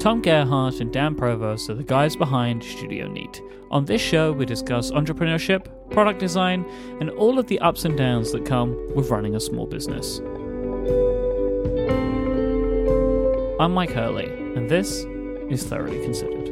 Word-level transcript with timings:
Tom 0.00 0.22
Gerhardt 0.22 0.80
and 0.80 0.90
Dan 0.90 1.14
Provost 1.14 1.68
are 1.68 1.74
the 1.74 1.82
guys 1.82 2.16
behind 2.16 2.64
Studio 2.64 3.06
Neat. 3.06 3.42
On 3.70 3.84
this 3.84 4.00
show, 4.00 4.32
we 4.32 4.46
discuss 4.46 4.90
entrepreneurship, 4.90 5.66
product 5.90 6.18
design, 6.18 6.64
and 7.00 7.10
all 7.10 7.38
of 7.38 7.48
the 7.48 7.58
ups 7.58 7.84
and 7.84 7.98
downs 7.98 8.32
that 8.32 8.46
come 8.46 8.74
with 8.94 9.10
running 9.10 9.36
a 9.36 9.40
small 9.40 9.66
business. 9.66 10.20
I'm 13.60 13.74
Mike 13.74 13.90
Hurley, 13.90 14.24
and 14.56 14.70
this 14.70 15.04
is 15.50 15.64
Thoroughly 15.64 16.02
Considered. 16.02 16.48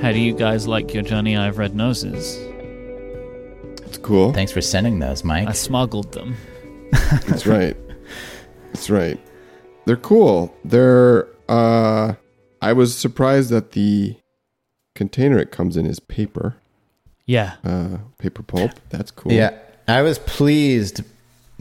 How 0.00 0.10
do 0.10 0.18
you 0.18 0.32
guys 0.32 0.66
like 0.66 0.94
your 0.94 1.02
Jony 1.02 1.38
Ive 1.38 1.58
red 1.58 1.74
noses? 1.74 2.38
It's 4.04 4.08
cool. 4.08 4.32
Thanks 4.34 4.52
for 4.52 4.60
sending 4.60 4.98
those, 4.98 5.24
Mike. 5.24 5.48
I 5.48 5.52
smuggled 5.52 6.12
them. 6.12 6.36
That's 7.26 7.46
right. 7.46 7.74
That's 8.74 8.90
right. 8.90 9.18
They're 9.86 9.96
cool. 9.96 10.54
They're 10.62 11.26
uh 11.48 12.12
I 12.60 12.74
was 12.74 12.94
surprised 12.94 13.48
that 13.48 13.72
the 13.72 14.16
container 14.94 15.38
it 15.38 15.50
comes 15.50 15.78
in 15.78 15.86
is 15.86 16.00
paper. 16.00 16.56
Yeah. 17.24 17.54
Uh 17.64 17.96
paper 18.18 18.42
pulp. 18.42 18.72
That's 18.90 19.10
cool. 19.10 19.32
Yeah, 19.32 19.58
I 19.88 20.02
was 20.02 20.18
pleased 20.18 21.00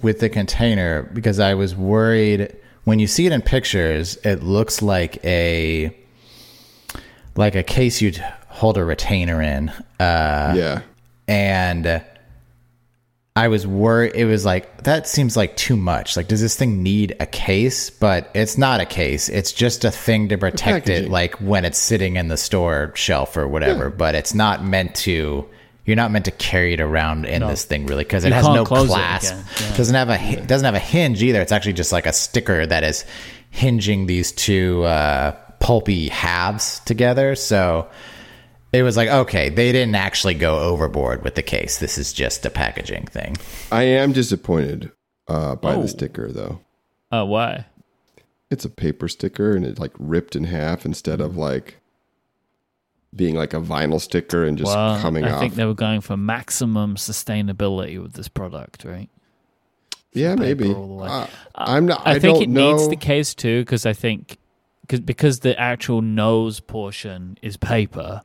with 0.01 0.19
the 0.19 0.27
container 0.27 1.03
because 1.13 1.39
I 1.39 1.53
was 1.53 1.73
worried 1.77 2.53
when 2.83 2.99
you 2.99 3.07
see 3.07 3.25
it 3.25 3.31
in 3.31 3.41
pictures, 3.41 4.17
it 4.25 4.43
looks 4.43 4.81
like 4.81 5.23
a 5.23 5.95
like 7.37 7.55
a 7.55 7.63
case 7.63 8.01
you'd 8.01 8.17
hold 8.49 8.77
a 8.77 8.83
retainer 8.83 9.41
in. 9.41 9.69
Uh, 9.97 10.53
Yeah. 10.57 10.81
and 11.29 12.03
I 13.35 13.47
was 13.47 13.65
worried. 13.65 14.13
It 14.15 14.25
was 14.25 14.45
like 14.45 14.83
that 14.83 15.07
seems 15.07 15.35
like 15.35 15.55
too 15.55 15.75
much. 15.75 16.15
Like, 16.15 16.27
does 16.27 16.39
this 16.39 16.55
thing 16.55 16.83
need 16.83 17.15
a 17.19 17.25
case? 17.25 17.89
But 17.89 18.29
it's 18.35 18.59
not 18.59 18.79
a 18.79 18.85
case. 18.85 19.27
It's 19.27 19.51
just 19.51 19.85
a 19.85 19.91
thing 19.91 20.29
to 20.29 20.37
protect 20.37 20.87
it, 20.87 21.09
like 21.09 21.35
when 21.35 21.65
it's 21.65 21.79
sitting 21.79 22.15
in 22.15 22.27
the 22.27 22.37
store 22.37 22.91
shelf 22.95 23.35
or 23.35 23.47
whatever. 23.47 23.89
But 23.89 24.13
it's 24.15 24.33
not 24.35 24.63
meant 24.63 24.93
to. 24.95 25.47
You're 25.85 25.97
not 25.97 26.11
meant 26.11 26.25
to 26.25 26.31
carry 26.31 26.73
it 26.73 26.79
around 26.79 27.25
in 27.25 27.41
this 27.45 27.65
thing 27.65 27.87
really 27.87 28.05
because 28.05 28.23
it 28.23 28.31
has 28.31 28.45
no 28.47 28.63
close 28.63 28.89
it 28.89 28.93
yeah. 29.23 29.75
Doesn't 29.75 29.95
have 29.95 30.07
a 30.09 30.17
hi- 30.17 30.35
doesn't 30.35 30.63
have 30.63 30.75
a 30.75 30.79
hinge 30.79 31.21
either. 31.21 31.41
It's 31.41 31.51
actually 31.51 31.73
just 31.73 31.91
like 31.91 32.05
a 32.05 32.13
sticker 32.13 32.65
that 32.65 32.85
is 32.85 33.03
hinging 33.49 34.05
these 34.05 34.31
two 34.31 34.83
uh, 34.83 35.31
pulpy 35.59 36.07
halves 36.07 36.79
together. 36.85 37.35
So 37.35 37.89
it 38.73 38.83
was 38.83 38.97
like, 38.97 39.07
okay, 39.09 39.49
they 39.49 39.71
didn't 39.71 39.95
actually 39.95 40.33
go 40.33 40.59
overboard 40.59 41.23
with 41.23 41.35
the 41.35 41.43
case. 41.43 41.77
This 41.79 41.97
is 41.97 42.11
just 42.11 42.45
a 42.45 42.49
packaging 42.49 43.05
thing. 43.05 43.37
I 43.71 43.83
am 43.83 44.11
disappointed 44.11 44.91
uh 45.27 45.55
by 45.55 45.75
Oh. 45.75 45.83
the 45.83 45.87
sticker 45.87 46.31
though. 46.31 46.59
Oh, 47.11 47.25
why? 47.25 47.67
It's 48.51 48.65
a 48.65 48.69
paper 48.69 49.07
sticker 49.07 49.55
and 49.55 49.65
it 49.65 49.79
like 49.79 49.93
ripped 49.97 50.35
in 50.35 50.43
half 50.45 50.85
instead 50.85 51.21
of 51.21 51.37
like 51.37 51.77
being 53.15 53.35
like 53.35 53.53
a 53.53 53.61
vinyl 53.61 54.01
sticker 54.01 54.43
and 54.43 54.57
just 54.57 54.73
well, 54.75 54.99
coming 54.99 55.23
I 55.23 55.31
off. 55.31 55.39
think 55.39 55.53
they 55.55 55.65
were 55.65 55.75
going 55.75 56.01
for 56.01 56.17
maximum 56.17 56.95
sustainability 56.95 58.01
with 58.01 58.13
this 58.13 58.27
product, 58.27 58.83
right? 58.85 59.09
yeah, 60.13 60.35
maybe. 60.35 60.71
all. 60.73 61.01
Uh, 61.03 61.27
I'm 61.55 61.85
not 61.87 62.05
I, 62.07 62.11
I, 62.15 62.19
think 62.19 62.35
don't 62.35 62.43
it 62.43 62.49
know. 62.49 62.71
needs 62.71 62.87
the 62.89 62.95
case 62.95 63.33
too, 63.35 63.61
because 63.61 63.85
I 63.85 63.93
think 63.93 64.37
cause, 64.89 64.99
because 64.99 65.39
the 65.39 65.59
actual 65.59 66.01
nose 66.01 66.59
portion 66.59 67.37
is 67.41 67.55
paper, 67.57 68.21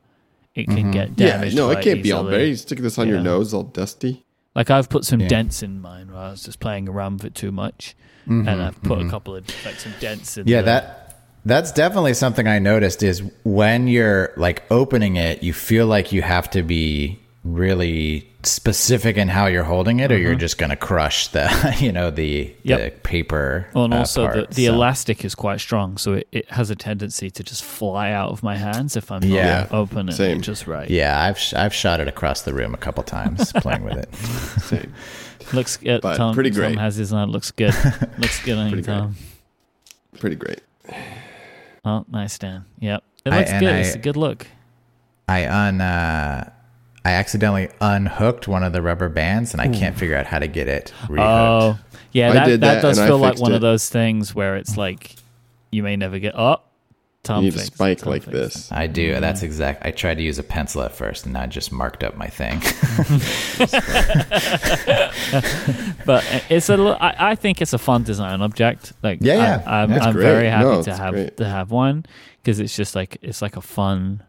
it 0.58 0.66
can 0.66 0.90
get 0.90 1.10
yeah, 1.16 1.28
damaged. 1.32 1.56
no, 1.56 1.70
it 1.70 1.82
can't 1.82 2.02
be 2.02 2.12
all 2.12 2.22
easily. 2.22 2.30
very. 2.36 2.48
You 2.48 2.56
stick 2.56 2.78
this 2.80 2.98
on 2.98 3.08
your 3.08 3.20
nose, 3.20 3.54
all 3.54 3.62
dusty. 3.64 4.24
Like 4.54 4.70
I've 4.70 4.88
put 4.88 5.04
some 5.04 5.20
Yeah. 5.20 5.28
dents 5.28 5.62
in 5.62 5.80
mine 5.80 6.08
where 6.08 6.16
I 6.20 6.30
was 6.30 6.42
just 6.42 6.58
playing 6.60 6.88
around 6.88 7.14
with 7.18 7.26
it 7.26 7.34
too 7.34 7.52
much, 7.52 7.94
and 8.26 8.48
I've 8.48 8.80
put 8.82 9.00
a 9.00 9.08
couple 9.08 9.36
of 9.36 9.44
like 9.64 9.76
some 9.76 9.92
dents 10.00 10.36
in. 10.36 10.42
Mm-hmm. 10.44 10.50
Yeah, 10.50 10.60
the- 10.62 10.66
that 10.66 11.04
that's 11.44 11.72
definitely 11.72 12.14
something 12.14 12.46
I 12.48 12.58
noticed 12.58 13.02
is 13.02 13.22
when 13.44 13.86
you're 13.88 14.32
like 14.36 14.64
opening 14.70 15.16
it, 15.16 15.42
you 15.42 15.52
feel 15.52 15.86
like 15.86 16.12
you 16.12 16.20
have 16.22 16.50
to 16.50 16.62
be 16.62 17.20
really 17.54 18.28
specific 18.42 19.16
in 19.16 19.28
how 19.28 19.46
you're 19.46 19.64
holding 19.64 20.00
it, 20.00 20.12
or 20.12 20.16
you're 20.18 20.34
just 20.34 20.58
going 20.58 20.70
to 20.70 20.76
crush 20.76 21.28
the 21.28 21.76
you 21.80 21.92
know 21.92 22.10
the 22.10 22.44
Mm-hmm. 22.46 22.68
Yep. 22.68 22.80
the 22.94 23.00
paper. 23.00 23.66
Well, 23.74 23.84
and 23.84 23.94
uh, 23.94 23.98
also 23.98 24.26
part, 24.26 24.50
the, 24.50 24.54
the 24.54 24.66
so. 24.66 24.74
elastic 24.74 25.24
is 25.24 25.34
quite 25.34 25.60
strong, 25.60 25.96
so 25.96 26.14
it, 26.14 26.28
it 26.32 26.50
has 26.50 26.70
a 26.70 26.76
tendency 26.76 27.30
to 27.30 27.42
just 27.42 27.64
fly 27.64 28.10
out 28.12 28.30
of 28.30 28.42
my 28.42 28.56
hands 28.56 28.96
if 28.96 29.10
I'm 29.10 29.22
Yeah. 29.24 29.60
not 29.70 29.72
opening 29.72 30.14
Same. 30.14 30.38
it 30.38 30.42
just 30.42 30.66
right. 30.66 30.88
Yeah, 30.88 31.20
I've 31.20 31.38
sh- 31.38 31.54
I've 31.54 31.74
shot 31.74 32.00
it 32.00 32.08
across 32.08 32.42
the 32.42 32.52
room 32.54 32.74
a 32.74 32.78
couple 32.78 33.02
times 33.04 33.52
playing 33.56 33.84
with 33.84 33.96
it. 33.96 34.14
Same. 34.62 34.92
Looks 35.52 35.76
good. 35.78 36.02
But 36.02 36.16
Tom, 36.16 36.34
pretty 36.34 36.50
Tom 36.50 36.56
great. 36.60 36.78
has 36.78 36.96
his 36.96 37.12
on. 37.12 37.30
Looks 37.30 37.50
good. 37.50 37.74
Looks 38.18 38.44
good 38.44 38.58
on 38.58 38.66
you, 38.66 38.72
Pretty 38.72 38.82
great. 38.82 38.94
Tom. 38.98 39.16
Pretty 40.18 40.36
great. 40.36 40.60
Oh, 41.84 42.04
nice, 42.10 42.38
Dan. 42.38 42.64
Yep. 42.80 43.02
It 43.24 43.32
looks 43.32 43.50
and 43.50 43.60
good. 43.60 43.74
I- 43.74 43.78
it's 43.78 43.94
a 43.94 43.98
good 43.98 44.16
look. 44.16 44.46
I 45.28 45.46
un 45.46 45.80
uh, 45.80 46.50
I 47.08 47.12
accidentally 47.12 47.70
unhooked 47.80 48.48
one 48.48 48.62
of 48.62 48.74
the 48.74 48.82
rubber 48.82 49.08
bands, 49.08 49.54
and 49.54 49.62
I 49.62 49.68
can't 49.68 49.94
hmm. 49.94 49.98
figure 49.98 50.14
out 50.14 50.26
how 50.26 50.40
to 50.40 50.46
get 50.46 50.68
it 50.68 50.92
oh. 51.04 51.06
rehooked. 51.06 51.18
Oh, 51.18 51.78
yeah. 52.12 52.34
That, 52.34 52.46
that, 52.46 52.60
that, 52.60 52.82
does 52.82 52.98
feel 52.98 53.16
like 53.16 53.32
fixed 53.32 53.42
one 53.42 53.54
of 53.54 53.62
those 53.62 53.88
things 53.88 54.34
where 54.34 54.56
it's 54.56 54.76
like 54.76 55.16
you 55.70 55.82
may 55.82 55.96
never 55.96 56.18
get 56.18 56.36
up. 56.36 56.66
Tom 57.22 57.44
You 57.44 57.50
need 57.50 57.60
a 57.60 57.62
spike 57.62 58.04
like 58.04 58.24
fixed 58.24 58.28
it. 58.28 58.32
this. 58.32 58.72
I 58.72 58.88
do. 58.88 59.12
Mm-hmm. 59.12 59.22
That's 59.22 59.42
exact. 59.42 59.86
I 59.86 59.90
tried 59.90 60.16
to 60.16 60.22
use 60.22 60.38
a 60.38 60.42
pencil 60.42 60.82
at 60.82 60.92
first, 60.92 61.24
and 61.24 61.34
I 61.38 61.46
just 61.46 61.72
marked 61.72 62.04
up 62.04 62.14
my 62.14 62.26
thing. 62.26 62.58
but 66.04 66.44
it's 66.50 66.68
a. 66.68 66.76
li- 66.76 66.96
I, 67.00 67.30
I 67.30 67.34
think 67.36 67.62
it's 67.62 67.72
a 67.72 67.78
fun 67.78 68.02
design 68.02 68.42
object. 68.42 68.92
Like, 69.02 69.20
Yeah, 69.22 69.36
yeah. 69.36 69.62
I, 69.66 69.82
am 69.84 69.92
I'm 69.92 70.14
very 70.14 70.48
happy 70.48 70.64
No, 70.64 70.82
to 70.82 70.94
have 70.94 71.14
great. 71.14 71.38
to 71.38 71.46
have 71.46 71.70
one 71.70 72.04
because 72.42 72.60
it's 72.60 72.76
just 72.76 72.94
like 72.94 73.16
it's 73.22 73.40
like 73.40 73.56
a 73.56 73.62
fun, 73.62 74.22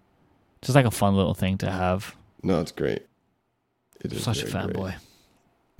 just 0.61 0.75
like 0.75 0.85
a 0.85 0.91
fun 0.91 1.17
little 1.17 1.33
thing 1.33 1.57
to 1.57 1.69
have. 1.69 2.15
No, 2.43 2.59
it's 2.61 2.71
great. 2.71 3.03
It 4.01 4.13
is 4.13 4.23
Such 4.23 4.43
a 4.43 4.47
very 4.47 4.65
great. 4.65 4.75
fanboy. 4.77 4.95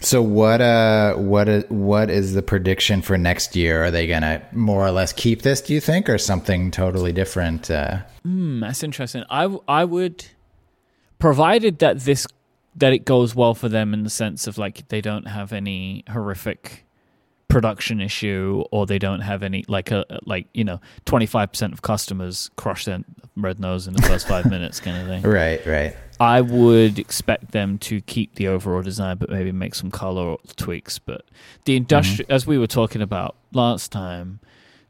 so 0.02 0.22
what? 0.22 0.62
Uh, 0.62 1.16
What? 1.16 1.70
What 1.72 2.10
is 2.10 2.34
the 2.34 2.42
prediction 2.42 3.02
for 3.02 3.18
next 3.18 3.56
year? 3.56 3.84
Are 3.86 3.92
they 3.92 4.08
gonna 4.08 4.42
more 4.52 4.86
or 4.86 4.92
less 4.92 5.14
keep 5.14 5.42
this? 5.42 5.62
Do 5.62 5.74
you 5.74 5.80
think, 5.82 6.10
or 6.10 6.18
something 6.18 6.72
totally 6.72 7.12
different? 7.14 7.70
Uh, 7.72 8.00
Hmm, 8.24 8.60
that's 8.62 8.84
interesting. 8.84 9.24
I 9.30 9.44
w- 9.44 9.64
I 9.68 9.86
would, 9.86 10.26
provided 11.20 11.80
that 11.80 12.00
this 12.02 12.28
that 12.76 12.94
it 12.94 13.00
goes 13.06 13.36
well 13.36 13.54
for 13.56 13.68
them 13.68 13.94
in 13.94 14.04
the 14.04 14.10
sense 14.10 14.48
of 14.48 14.58
like 14.58 14.88
they 14.90 15.02
don't 15.02 15.28
have 15.28 15.52
any 15.52 16.04
horrific 16.10 16.86
production 17.48 18.00
issue 18.00 18.64
or 18.72 18.86
they 18.86 19.00
don't 19.00 19.22
have 19.22 19.42
any 19.44 19.66
like 19.68 19.90
a 19.92 20.06
like 20.26 20.48
you 20.54 20.64
know 20.64 20.80
25% 21.08 21.74
of 21.74 21.82
customers 21.82 22.52
crush 22.58 22.86
their 22.86 23.00
red 23.36 23.60
nose 23.60 23.88
in 23.88 23.94
the 23.96 24.02
first 24.04 24.28
five 24.28 24.46
minutes 24.50 24.80
kind 24.80 24.98
of 25.02 25.08
thing 25.08 25.24
right. 25.24 25.66
Right. 25.66 25.96
I 26.20 26.42
would 26.42 27.00
expect 27.00 27.52
them 27.52 27.78
to 27.78 28.02
keep 28.02 28.36
the 28.36 28.48
overall 28.48 28.82
design 28.82 29.18
but 29.18 29.30
maybe 29.30 29.52
make 29.52 29.74
some 29.76 29.90
color 29.92 30.36
tweaks 30.56 31.00
but 31.00 31.26
the 31.66 31.80
industri- 31.80 32.26
as 32.30 32.46
we 32.48 32.58
were 32.58 32.68
talking 32.68 33.02
about 33.02 33.36
last 33.54 33.92
time 33.92 34.40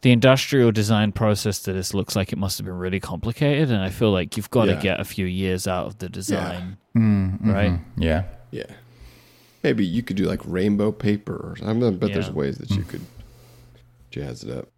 the 0.02 0.12
industrial 0.12 0.72
design 0.72 1.12
process 1.12 1.60
to 1.60 1.74
this 1.74 1.94
looks 1.94 2.16
like 2.16 2.32
it 2.32 2.38
must 2.40 2.58
have 2.58 2.66
been 2.66 2.78
really 2.78 3.00
complicated 3.00 3.70
and 3.70 3.82
i 3.82 3.90
feel 3.90 4.12
like 4.12 4.38
you've 4.38 4.50
got 4.50 4.66
to 4.66 4.82
get 4.82 5.00
a 5.00 5.04
few 5.06 5.26
years 5.26 5.68
out 5.68 5.86
of 5.88 5.98
the 6.00 6.10
design 6.10 6.78
Mm, 6.98 7.40
mhm. 7.42 7.54
Right. 7.54 7.80
Yeah. 7.98 8.24
Yeah. 8.52 8.64
Maybe 9.64 9.86
you 9.86 10.02
could 10.02 10.18
do 10.18 10.24
like 10.26 10.42
rainbow 10.44 10.92
paper 10.92 11.36
or 11.36 11.56
something. 11.58 11.84
I 11.84 11.90
bet 11.92 12.10
there's 12.14 12.32
ways 12.32 12.58
that 12.58 12.72
you 12.72 12.82
could 12.84 13.06
jazz 14.10 14.44
it 14.44 14.50
up. 14.58 14.70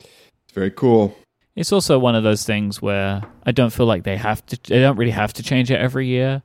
It's 0.00 0.54
very 0.54 0.70
cool. 0.70 1.14
It's 1.56 1.72
also 1.72 1.98
one 1.98 2.14
of 2.14 2.22
those 2.22 2.44
things 2.44 2.82
where 2.82 3.22
I 3.44 3.50
don't 3.50 3.72
feel 3.72 3.86
like 3.86 4.04
they 4.04 4.16
have 4.16 4.44
to. 4.46 4.58
They 4.68 4.80
don't 4.80 4.96
really 4.96 5.10
have 5.12 5.32
to 5.34 5.42
change 5.42 5.70
it 5.70 5.80
every 5.80 6.06
year. 6.06 6.42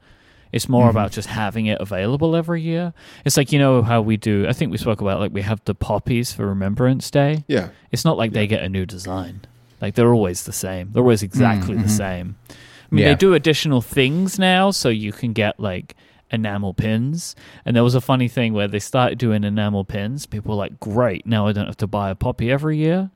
It's 0.52 0.68
more 0.68 0.84
mm-hmm. 0.84 0.98
about 0.98 1.12
just 1.12 1.28
having 1.28 1.66
it 1.68 1.80
available 1.80 2.36
every 2.36 2.62
year. 2.62 2.94
It's 3.26 3.38
like 3.38 3.52
you 3.52 3.60
know 3.60 3.82
how 3.82 4.02
we 4.02 4.18
do. 4.18 4.48
I 4.48 4.54
think 4.54 4.72
we 4.72 4.78
spoke 4.78 5.02
about 5.02 5.20
like 5.20 5.34
we 5.34 5.42
have 5.42 5.62
the 5.66 5.76
poppies 5.76 6.34
for 6.34 6.46
Remembrance 6.48 7.12
Day. 7.12 7.44
Yeah. 7.48 7.70
It's 7.92 8.06
not 8.06 8.18
like 8.18 8.32
they 8.32 8.48
get 8.48 8.64
a 8.64 8.70
new 8.70 8.86
design. 8.86 9.42
Like 9.82 9.96
they're 9.96 10.14
always 10.14 10.44
the 10.44 10.54
same. 10.54 10.92
They're 10.92 11.04
always 11.04 11.24
exactly 11.24 11.76
the 11.76 11.82
mm-hmm. 11.82 11.90
same. 11.90 12.36
I 12.50 12.96
mean, 12.96 13.04
Yeah. 13.04 13.10
they 13.10 13.16
do 13.16 13.34
additional 13.34 13.82
things 13.82 14.38
now, 14.38 14.72
so 14.72 14.90
you 14.90 15.12
can 15.12 15.34
get 15.34 15.60
like 15.60 15.96
enamel 16.30 16.74
pins. 16.74 17.36
And 17.66 17.76
there 17.76 17.84
was 17.84 17.96
a 17.96 18.02
funny 18.02 18.28
thing 18.28 18.54
where 18.54 18.68
they 18.68 18.80
started 18.80 19.18
doing 19.18 19.44
enamel 19.44 19.86
pins. 19.86 20.26
People 20.26 20.52
were 20.52 20.58
like, 20.58 20.80
"Great! 20.80 21.26
Now 21.26 21.48
I 21.48 21.54
don't 21.54 21.66
have 21.66 21.78
to 21.78 21.88
buy 21.88 22.10
a 22.10 22.16
poppy 22.16 22.52
every 22.52 22.78
year." 22.78 23.10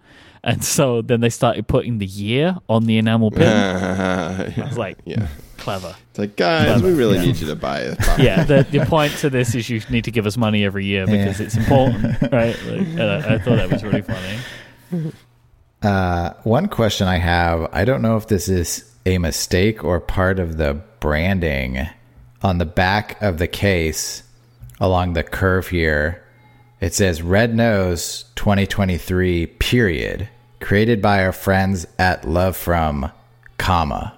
And 0.46 0.64
so 0.64 1.02
then 1.02 1.20
they 1.22 1.30
started 1.30 1.68
putting 1.68 1.98
the 1.98 2.06
year 2.06 2.56
on 2.70 2.86
the 2.86 2.98
enamel 3.00 3.32
pin. 3.32 3.42
I 3.48 4.54
was 4.58 4.78
like, 4.78 5.00
yeah. 5.04 5.28
clever. 5.58 5.96
It's 6.12 6.20
like, 6.20 6.36
guys, 6.38 6.84
we 6.84 6.94
really 6.94 7.18
need 7.20 7.38
you 7.38 7.48
to 7.48 7.56
buy 7.56 7.80
it. 7.80 7.98
Yeah, 8.20 8.44
the, 8.44 8.66
the 8.70 8.86
point 8.86 9.12
to 9.18 9.30
this 9.32 9.56
is 9.56 9.68
you 9.70 9.82
need 9.90 10.04
to 10.06 10.12
give 10.12 10.26
us 10.28 10.38
money 10.38 10.64
every 10.64 10.86
year 10.86 11.06
because 11.08 11.40
Yeah. 11.40 11.46
it's 11.48 11.58
important, 11.58 12.22
right? 12.32 12.56
Like, 12.64 13.00
uh, 13.00 13.24
I 13.28 13.38
thought 13.40 13.56
that 13.58 13.70
was 13.72 13.84
really 13.84 14.04
funny. 14.04 15.12
Uh, 15.82 16.34
one 16.44 16.68
question 16.68 17.08
I 17.08 17.18
have 17.18 17.68
I 17.74 17.86
don't 17.86 18.02
know 18.02 18.16
if 18.18 18.28
this 18.28 18.48
is 18.48 18.92
a 19.06 19.18
mistake 19.18 19.84
or 19.84 20.00
part 20.00 20.40
of 20.40 20.58
the 20.58 20.76
branding 21.00 21.88
on 22.42 22.58
the 22.60 22.66
back 22.66 23.22
of 23.22 23.38
the 23.40 23.48
case. 23.48 24.24
along 24.80 25.14
the 25.14 25.24
curve 25.24 25.70
here. 25.70 26.22
It 26.82 26.94
says 26.94 27.22
Red 27.22 27.56
Nose 27.56 28.26
2023 28.36 29.48
period 29.48 30.28
created 30.66 31.00
by 31.00 31.24
our 31.24 31.32
friends 31.32 31.86
at 32.00 32.24
LoveFrom, 32.24 33.12
comma. 33.60 34.18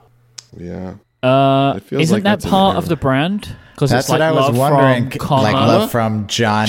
Yeah. 0.57 0.93
Uh, 1.21 1.79
isn't 1.91 2.15
like 2.15 2.23
that 2.23 2.47
part 2.49 2.77
of 2.77 2.87
the 2.87 2.95
brand? 2.95 3.53
Because 3.75 3.89
That's 3.89 4.05
it's 4.05 4.09
like 4.09 4.19
what 4.21 4.27
I 4.27 4.31
was 4.31 4.57
love 4.57 4.57
wondering. 4.57 5.09
From, 5.11 5.19
comma, 5.19 5.41
like 5.43 5.53
love 5.53 5.91
from 5.91 6.25
Jony. 6.27 6.67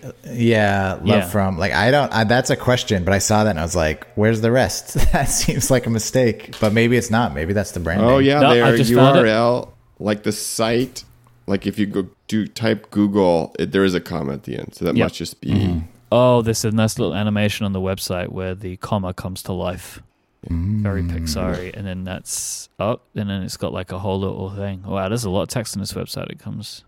Jony. 0.00 0.14
Yeah, 0.32 0.94
love 0.94 1.06
Yeah. 1.06 1.28
from 1.28 1.58
like 1.58 1.72
I 1.72 1.90
don't. 1.90 2.10
I, 2.12 2.24
that's 2.24 2.48
a 2.50 2.56
question, 2.56 3.04
but 3.04 3.12
I 3.12 3.18
saw 3.18 3.44
that 3.44 3.50
and 3.50 3.60
I 3.60 3.62
was 3.62 3.76
like, 3.76 4.06
"Where's 4.14 4.40
the 4.40 4.50
rest?" 4.50 4.94
that 5.12 5.26
seems 5.26 5.70
like 5.70 5.86
a 5.86 5.90
mistake, 5.90 6.56
but 6.60 6.72
maybe 6.72 6.96
it's 6.96 7.10
not. 7.10 7.34
Maybe 7.34 7.52
that's 7.52 7.72
the 7.72 7.80
brand. 7.80 8.00
Oh 8.00 8.18
yeah, 8.18 8.40
No, 8.40 8.48
I 8.50 8.54
their 8.54 8.76
just 8.78 8.92
found 8.94 9.18
it. 9.18 9.24
URL, 9.26 9.68
like 10.00 10.22
the 10.22 10.32
site, 10.32 11.04
like 11.46 11.66
if 11.66 11.78
you 11.78 11.86
go 11.86 12.08
do 12.28 12.46
type 12.46 12.90
Google, 12.90 13.54
it, 13.58 13.72
there 13.72 13.84
is 13.84 13.94
a 13.94 14.00
comma 14.00 14.32
at 14.32 14.44
the 14.44 14.58
end, 14.58 14.74
so 14.74 14.84
that 14.86 14.96
Yep. 14.96 15.04
must 15.04 15.14
just 15.16 15.40
be. 15.42 15.50
Mm-hmm. 15.50 15.78
Oh, 16.10 16.42
there's 16.42 16.64
a 16.64 16.70
nice 16.70 16.98
little 16.98 17.14
animation 17.14 17.66
on 17.66 17.72
the 17.72 17.80
website 17.80 18.28
where 18.28 18.54
the 18.54 18.76
comma 18.78 19.12
comes 19.12 19.42
to 19.44 19.52
life. 19.52 20.00
Very 20.48 21.02
Mm. 21.02 21.10
Pixar 21.10 21.74
and 21.74 21.86
then 21.86 22.04
that's 22.04 22.68
up, 22.78 23.04
and 23.14 23.28
then 23.28 23.42
it's 23.42 23.56
got 23.56 23.72
like 23.72 23.92
a 23.92 23.98
whole 23.98 24.18
little 24.20 24.50
thing. 24.50 24.82
Wow, 24.84 25.08
there's 25.08 25.24
a 25.24 25.30
lot 25.30 25.42
of 25.42 25.48
text 25.48 25.76
on 25.76 25.80
this 25.80 25.92
website. 25.92 26.30
It 26.30 26.38
comes. 26.38 26.84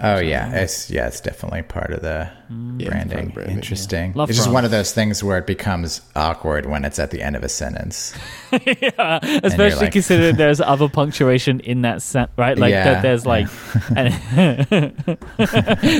Oh 0.00 0.18
yeah, 0.20 0.52
it's 0.54 0.90
yeah, 0.90 1.08
it's 1.08 1.20
definitely 1.20 1.62
part 1.62 1.90
of 1.92 2.02
the 2.02 2.30
Yeah, 2.78 2.88
branding. 2.88 3.16
part 3.16 3.26
of 3.28 3.34
branding, 3.34 3.56
Interesting. 3.56 4.12
Love 4.14 4.30
it's 4.30 4.38
just 4.38 4.48
one 4.50 4.64
of 4.64 4.70
those 4.70 4.92
things 4.92 5.24
where 5.24 5.38
it 5.38 5.46
becomes 5.46 6.02
awkward 6.14 6.66
when 6.66 6.84
it's 6.84 7.00
at 7.00 7.10
the 7.10 7.20
end 7.20 7.34
of 7.34 7.42
a 7.42 7.48
sentence. 7.48 8.14
yeah, 8.52 9.18
especially 9.42 9.86
like- 9.86 9.92
considering 9.92 10.36
there's 10.42 10.60
other 10.60 10.88
punctuation 10.88 11.58
in 11.60 11.82
that 11.82 12.00
sent 12.02 12.30
right. 12.36 12.56
Like 12.56 12.70
Yeah, 12.70 12.84
that, 12.94 13.02
there's 13.02 13.26
like, 13.26 13.48
and 13.96 14.14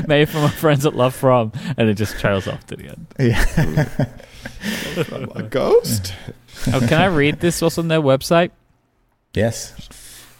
made 0.08 0.28
from 0.28 0.42
our 0.42 0.50
friends 0.50 0.86
at 0.86 0.92
LoveFrom, 0.92 1.54
and 1.76 1.88
it 1.88 1.94
just 1.94 2.18
trails 2.20 2.46
off 2.46 2.64
to 2.66 2.76
the 2.76 2.88
end. 2.88 3.06
Yeah. 3.18 4.06
A 5.34 5.42
ghost? 5.42 6.14
Oh, 6.72 6.80
can 6.80 7.00
I 7.00 7.06
read 7.06 7.40
this? 7.40 7.60
What's 7.60 7.78
on 7.78 7.88
their 7.88 8.00
website? 8.00 8.50
yes. 9.34 9.74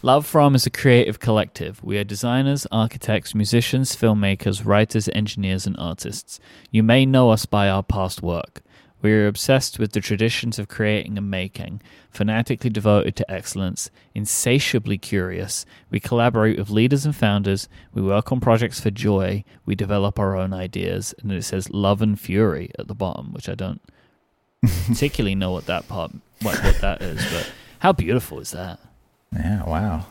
LoveFrom 0.01 0.55
is 0.55 0.65
a 0.65 0.69
creative 0.69 1.19
collective. 1.19 1.83
We 1.83 1.97
are 1.97 2.05
designers, 2.05 2.65
architects, 2.71 3.35
musicians, 3.35 3.97
filmmakers, 3.97 4.65
writers, 4.65 5.09
engineers, 5.09 5.67
and 5.67 5.75
artists. 5.77 6.39
You 6.71 6.83
may 6.83 7.05
know 7.05 7.31
us 7.31 7.45
by 7.45 7.67
our 7.67 7.83
past 7.83 8.23
work. 8.23 8.61
We 9.01 9.11
are 9.11 9.27
obsessed 9.27 9.77
with 9.77 9.91
the 9.91 9.99
traditions 9.99 10.57
of 10.57 10.69
creating 10.69 11.17
and 11.17 11.29
making, 11.29 11.81
fanatically 12.11 12.69
devoted 12.69 13.17
to 13.17 13.29
excellence, 13.29 13.91
insatiably 14.15 14.97
curious. 14.97 15.65
We 15.89 15.99
collaborate 15.99 16.57
with 16.57 16.69
leaders 16.69 17.05
and 17.05 17.13
founders. 17.13 17.67
We 17.93 18.01
work 18.01 18.31
on 18.31 18.39
projects 18.39 18.79
for 18.79 18.91
joy. 18.91 19.43
We 19.65 19.75
develop 19.75 20.17
our 20.17 20.37
own 20.37 20.53
ideas. 20.53 21.13
And 21.21 21.29
it 21.33 21.43
says 21.43 21.71
love 21.71 22.01
and 22.01 22.17
fury 22.17 22.71
at 22.79 22.87
the 22.87 22.95
bottom, 22.95 23.33
which 23.33 23.49
I 23.49 23.55
don't 23.55 23.81
particularly 24.87 25.35
know 25.35 25.51
what 25.51 25.65
that 25.65 25.89
part, 25.89 26.11
what, 26.41 26.63
what 26.63 26.79
that 26.79 27.01
is. 27.01 27.21
But 27.33 27.51
how 27.79 27.91
beautiful 27.91 28.39
is 28.39 28.51
that? 28.51 28.79
Yeah. 29.33 29.63
Wow. 29.63 30.05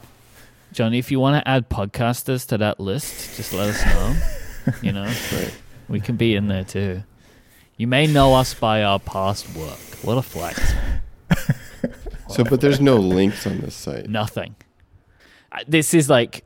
Jony, 0.73 0.99
if 0.99 1.11
you 1.11 1.19
want 1.21 1.43
to 1.43 1.49
add 1.49 1.69
podcasters 1.69 2.47
to 2.49 2.59
that 2.59 2.79
list, 2.79 3.37
just 3.37 3.53
let 3.53 3.71
us 3.71 3.85
know. 3.87 4.73
you 4.83 4.93
know, 4.93 5.11
we 5.89 5.99
can 6.01 6.17
be 6.17 6.35
in 6.35 6.49
there 6.49 6.65
too. 6.65 7.03
You 7.77 7.87
may 7.87 8.07
know 8.07 8.35
us 8.35 8.55
by 8.55 8.83
our 8.83 8.99
past 8.99 9.49
work. 9.57 9.79
What 10.03 10.19
a 10.19 10.23
flex. 10.23 10.73
So, 12.31 12.45
but 12.45 12.61
there's 12.61 12.79
no 12.79 12.97
links 12.97 13.47
on 13.47 13.61
this 13.63 13.75
site. 13.75 14.07
Nothing. 14.07 14.55
Uh, 15.51 15.61
This 15.67 15.95
is 15.95 16.11
like, 16.11 16.45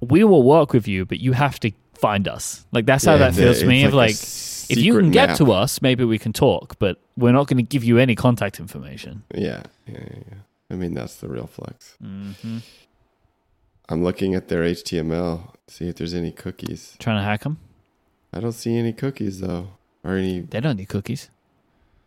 we 0.00 0.24
will 0.24 0.42
work 0.42 0.72
with 0.72 0.88
you, 0.88 1.04
but 1.04 1.20
you 1.20 1.34
have 1.34 1.60
to 1.60 1.70
find 1.98 2.26
us. 2.26 2.64
Like, 2.72 2.86
that's 2.86 3.04
how 3.04 3.12
Yeah, 3.12 3.18
that 3.18 3.34
the- 3.34 3.42
feels 3.42 3.58
to 3.60 3.66
me. 3.66 3.84
it's 3.84 3.88
Of 3.88 3.94
like 3.94 4.10
like, 4.12 4.70
if 4.70 4.78
you 4.78 4.94
can 4.98 5.10
get 5.10 5.28
map. 5.28 5.36
to 5.38 5.52
us, 5.52 5.82
maybe 5.82 6.02
we 6.04 6.18
can 6.18 6.32
talk, 6.32 6.78
but 6.78 6.96
we're 7.18 7.32
not 7.32 7.46
going 7.46 7.58
to 7.58 7.62
give 7.62 7.84
you 7.84 7.98
any 7.98 8.14
contact 8.14 8.58
information. 8.58 9.22
Yeah, 9.34 9.64
yeah, 9.86 9.98
yeah, 9.98 10.18
yeah. 10.30 10.34
I 10.70 10.74
mean, 10.74 10.94
that's 10.94 11.16
the 11.16 11.28
real 11.28 11.46
flex. 11.46 11.96
hmm 12.00 12.58
I'm 13.90 14.04
looking 14.04 14.34
at 14.34 14.48
their 14.48 14.62
HTML, 14.64 15.54
see 15.66 15.88
if 15.88 15.94
there's 15.96 16.12
any 16.12 16.30
cookies. 16.30 16.94
Trying 16.98 17.16
to 17.16 17.22
hack 17.22 17.42
them? 17.44 17.56
I 18.34 18.40
don't 18.40 18.52
see 18.52 18.76
any 18.76 18.92
cookies 18.92 19.40
though, 19.40 19.68
or 20.04 20.16
any 20.16 20.40
They 20.40 20.60
don't 20.60 20.76
need 20.76 20.88
cookies. 20.90 21.30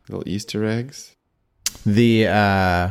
little 0.08 0.24
Easter 0.28 0.64
eggs. 0.64 1.16
The 1.86 2.28
uh, 2.28 2.90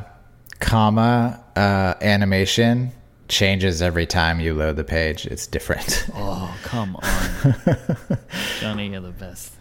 comma 0.58 1.44
uh, 1.55 1.94
animation 2.00 2.90
changes 3.28 3.81
every 3.81 4.06
time 4.06 4.40
you 4.40 4.55
load 4.55 4.75
the 4.75 4.82
page. 4.82 5.25
It's 5.26 5.46
different. 5.46 6.06
Oh, 6.16 6.52
come 6.64 6.96
on. 6.96 7.02
Jony, 8.61 8.90
you're 8.90 9.00
the 9.02 9.11
best. 9.12 9.52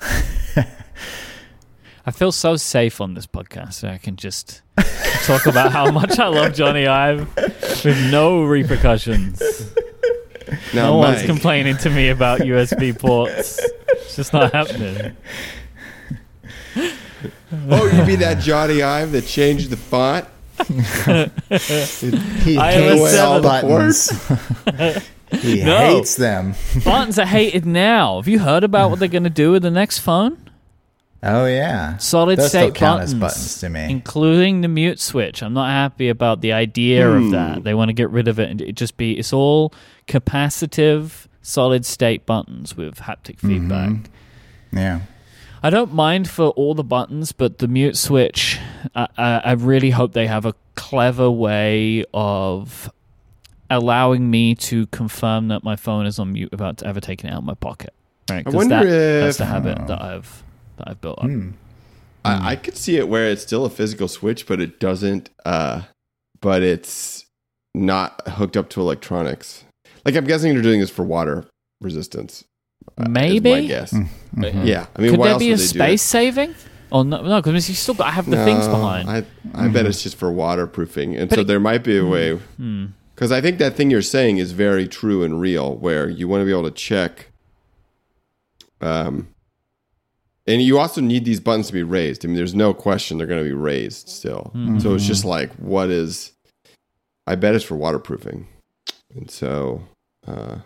I 2.08 2.12
feel 2.12 2.30
so 2.30 2.54
safe 2.56 3.00
on 3.00 3.14
this 3.14 3.26
podcast. 3.26 3.88
I 3.88 3.98
can 3.98 4.14
just 4.16 4.62
talk 5.24 5.46
about 5.46 5.72
how 5.72 5.90
much 5.90 6.18
I 6.20 6.28
love 6.28 6.52
Jony 6.52 6.86
Ive 6.86 7.34
with 7.84 8.10
no 8.12 8.44
repercussions. 8.44 9.42
Now, 10.72 10.90
no 10.92 10.96
one's 10.98 11.18
Mike, 11.18 11.26
complaining 11.26 11.76
to 11.78 11.90
me 11.90 12.08
about 12.10 12.40
USB 12.40 12.96
ports. 12.96 13.58
It's 13.88 14.14
just 14.14 14.32
not 14.32 14.52
happening. 14.52 15.16
oh, 16.76 17.90
you 17.92 18.04
be 18.04 18.14
that 18.16 18.38
Jony 18.38 18.82
Ive 18.84 19.10
that 19.12 19.26
changed 19.26 19.70
the 19.70 19.76
font? 19.76 20.26
He 22.46 22.56
I 22.56 22.72
hates 22.72 23.00
was 23.00 23.10
seven. 23.12 23.42
buttons. 23.42 24.10
he 25.42 25.64
No. 25.64 25.76
hates 25.78 26.14
them. 26.16 26.54
Buttons 26.84 27.18
are 27.18 27.26
hated 27.26 27.66
now. 27.66 28.16
Have 28.16 28.28
you 28.28 28.38
heard 28.38 28.62
about 28.62 28.90
what 28.90 29.00
they're 29.00 29.08
going 29.08 29.24
to 29.24 29.30
do 29.30 29.50
with 29.52 29.62
the 29.62 29.70
next 29.72 29.98
phone? 29.98 30.38
Oh 31.28 31.46
yeah, 31.46 31.96
Solid 31.96 32.38
Those 32.38 32.48
still 32.50 32.68
state 32.68 32.74
count 32.76 33.00
buttons, 33.00 33.14
as 33.14 33.20
buttons 33.20 33.60
to 33.60 33.68
me. 33.68 33.90
including 33.90 34.60
the 34.60 34.68
mute 34.68 35.00
switch. 35.00 35.42
I'm 35.42 35.54
not 35.54 35.70
happy 35.70 36.08
about 36.08 36.40
the 36.40 36.52
idea 36.52 37.10
of 37.10 37.22
hmm. 37.24 37.30
that. 37.30 37.64
They 37.64 37.74
want 37.74 37.88
to 37.88 37.92
get 37.92 38.10
rid 38.10 38.28
of 38.28 38.38
it 38.38 38.48
and 38.48 38.60
it 38.62 38.74
just 38.76 38.96
be 38.96 39.18
it's 39.18 39.32
all 39.32 39.74
capacitive 40.06 41.26
solid 41.42 41.84
state 41.84 42.26
buttons 42.26 42.76
with 42.76 43.00
haptic 43.00 43.36
mm-hmm. 43.38 43.48
feedback. 43.48 44.10
yeah. 44.72 45.00
I 45.62 45.70
don't 45.70 45.92
mind 45.92 46.28
for 46.28 46.50
all 46.50 46.74
the 46.74 46.84
buttons, 46.84 47.32
but 47.32 47.58
the 47.58 47.66
mute 47.66 47.96
switch, 47.96 48.60
I, 48.94 49.08
I, 49.16 49.32
I 49.38 49.52
really 49.52 49.90
hope 49.90 50.12
they 50.12 50.26
have 50.28 50.44
a 50.44 50.54
clever 50.76 51.28
way 51.30 52.04
of 52.14 52.92
allowing 53.68 54.30
me 54.30 54.54
to 54.54 54.86
confirm 54.88 55.48
that 55.48 55.64
my 55.64 55.74
phone 55.74 56.06
is 56.06 56.20
on 56.20 56.34
mute 56.34 56.50
without 56.52 56.82
ever 56.84 57.00
taking 57.00 57.30
it 57.30 57.32
out 57.32 57.38
of 57.38 57.44
my 57.44 57.54
pocket. 57.54 57.92
Right? 58.30 58.38
I 58.38 58.42
'Cause 58.44 58.54
wonder 58.54 58.76
that, 58.76 58.86
if- 58.86 59.24
that's 59.24 59.38
the 59.38 59.46
habit 59.46 59.78
Oh. 59.80 59.86
that 59.86 60.02
I've 60.02 60.44
that 60.76 60.88
I've 60.88 61.00
built 61.00 61.18
up. 61.18 61.24
Hmm. 61.26 61.50
I, 62.24 62.52
I 62.52 62.56
could 62.56 62.76
see 62.76 62.96
it 62.96 63.08
where 63.08 63.28
it's 63.30 63.42
still 63.42 63.64
a 63.64 63.70
physical 63.70 64.08
switch, 64.08 64.46
but 64.46 64.60
it 64.60 64.80
doesn't. 64.80 65.30
Uh, 65.44 65.82
but 66.40 66.62
it's 66.62 67.24
not 67.74 68.26
hooked 68.28 68.56
up 68.56 68.68
to 68.70 68.80
electronics. 68.80 69.64
Like 70.04 70.16
I'm 70.16 70.24
guessing 70.24 70.52
you're 70.52 70.62
doing 70.62 70.80
this 70.80 70.90
for 70.90 71.04
water 71.04 71.46
resistance. 71.80 72.44
uh, 72.98 73.02
is 73.04 73.08
Maybe? 73.08 73.50
my 73.52 73.66
guess. 73.66 73.92
Mhm. 73.92 74.66
Yeah, 74.66 74.86
I 74.96 75.00
mean, 75.02 75.10
Could 75.12 75.18
why 75.20 75.26
there 75.26 75.32
else 75.34 75.40
be 75.42 75.50
would 75.50 75.58
a 75.60 75.62
they 75.62 75.62
do 75.62 75.64
it? 75.64 75.68
space 75.68 76.02
saving? 76.02 76.54
Oh 76.92 77.02
no, 77.02 77.20
no, 77.22 77.40
because 77.42 77.68
you 77.68 77.74
still 77.74 77.94
got 77.94 78.06
to 78.06 78.10
have 78.12 78.30
the 78.30 78.44
things 78.44 78.66
behind. 78.68 79.08
I 79.10 79.24
I 79.54 79.68
bet 79.68 79.86
it's 79.86 80.02
just 80.02 80.16
for 80.16 80.30
waterproofing, 80.30 81.16
and 81.16 81.28
But 81.28 81.36
so 81.36 81.40
it- 81.42 81.46
there 81.48 81.60
might 81.60 81.82
be 81.84 81.96
a 81.98 82.04
way. 82.06 82.36
Hmm. 82.36 82.86
Because 83.14 83.32
I 83.32 83.40
think 83.40 83.58
that 83.58 83.74
thing 83.76 83.90
you're 83.90 84.02
saying 84.02 84.36
is 84.38 84.52
very 84.52 84.86
true 84.86 85.24
and 85.24 85.40
real, 85.40 85.74
where 85.76 86.06
you 86.08 86.28
want 86.28 86.42
to 86.42 86.44
be 86.44 86.50
able 86.50 86.64
to 86.64 86.70
check. 86.70 87.30
Um, 88.80 89.28
and 90.46 90.62
you 90.62 90.78
also 90.78 91.00
need 91.00 91.24
these 91.24 91.40
buttons 91.40 91.66
to 91.68 91.72
be 91.72 91.82
raised. 91.82 92.24
I 92.24 92.28
mean, 92.28 92.36
there's 92.36 92.54
no 92.54 92.72
question 92.74 93.18
they're 93.18 93.26
going 93.26 93.42
to 93.42 93.48
be 93.48 93.54
raised 93.54 94.08
still. 94.08 94.50
Mhm. 94.54 94.80
So 94.82 94.94
it's 94.94 95.06
just 95.06 95.24
like, 95.24 95.52
what 95.54 95.90
is? 95.90 96.32
I 97.26 97.34
bet 97.34 97.54
it's 97.54 97.64
for 97.64 97.76
waterproofing, 97.76 98.46
and 99.14 99.30
so 99.30 99.82
uh, 100.26 100.58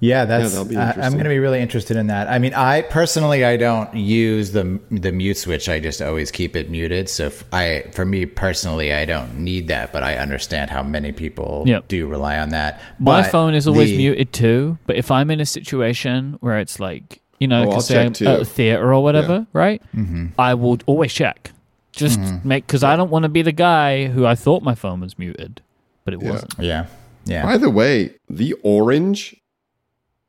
Yeah, 0.00 0.24
that's. 0.24 0.50
that'll 0.50 0.64
be 0.64 0.76
I, 0.76 0.90
I'm 0.92 1.12
going 1.12 1.24
to 1.24 1.30
be 1.30 1.38
really 1.38 1.60
interested 1.60 1.96
in 1.96 2.08
that. 2.08 2.28
I 2.28 2.38
mean, 2.40 2.54
I 2.54 2.82
personally, 2.82 3.44
I 3.44 3.56
don't 3.56 3.94
use 3.94 4.50
the 4.52 4.80
the 4.90 5.12
mute 5.12 5.36
switch. 5.36 5.68
I 5.68 5.78
just 5.78 6.02
always 6.02 6.30
keep 6.32 6.56
it 6.56 6.70
muted. 6.70 7.08
So, 7.08 7.26
if 7.26 7.44
I, 7.52 7.82
for 7.92 8.04
me 8.04 8.26
personally, 8.26 8.92
I 8.92 9.04
don't 9.04 9.38
need 9.38 9.68
that. 9.68 9.92
But 9.92 10.02
I 10.02 10.16
understand 10.16 10.70
how 10.70 10.82
many 10.82 11.12
people 11.12 11.62
Yep. 11.66 11.86
do 11.88 12.06
rely 12.08 12.38
on 12.38 12.48
that. 12.48 12.80
My 12.98 13.22
But 13.22 13.30
phone 13.30 13.54
is 13.54 13.68
always 13.68 13.90
the- 13.90 13.96
muted 13.98 14.32
too, 14.32 14.76
but 14.86 14.96
if 14.96 15.10
I'm 15.10 15.30
in 15.30 15.38
a 15.40 15.46
situation 15.46 16.36
where 16.40 16.58
it's 16.58 16.80
like, 16.80 17.20
you 17.42 17.48
know, 17.48 17.62
Oh, 17.72 17.80
say 17.80 18.00
I'm 18.06 18.12
at 18.12 18.40
a 18.40 18.44
theater 18.44 18.92
or 18.94 19.02
whatever, 19.02 19.46
right? 19.52 19.82
Mhm. 19.94 20.30
I 20.38 20.54
will 20.54 20.78
always 20.86 21.12
check. 21.12 21.50
Just 21.92 22.18
Mm-hmm. 22.20 22.48
make 22.48 22.66
because 22.66 22.82
I 22.84 22.94
don't 22.96 23.10
want 23.10 23.24
to 23.24 23.28
be 23.28 23.42
the 23.42 23.52
guy 23.70 24.06
who 24.06 24.24
I 24.24 24.34
thought 24.34 24.62
my 24.62 24.74
phone 24.74 25.00
was 25.00 25.18
muted, 25.18 25.60
but 26.04 26.14
it 26.14 26.22
Yeah. 26.22 26.30
wasn't. 26.30 26.54
Yeah, 26.58 26.86
yeah. 27.24 27.42
by 27.42 27.56
the 27.58 27.68
way, 27.68 28.14
the 28.30 28.54
orange 28.62 29.36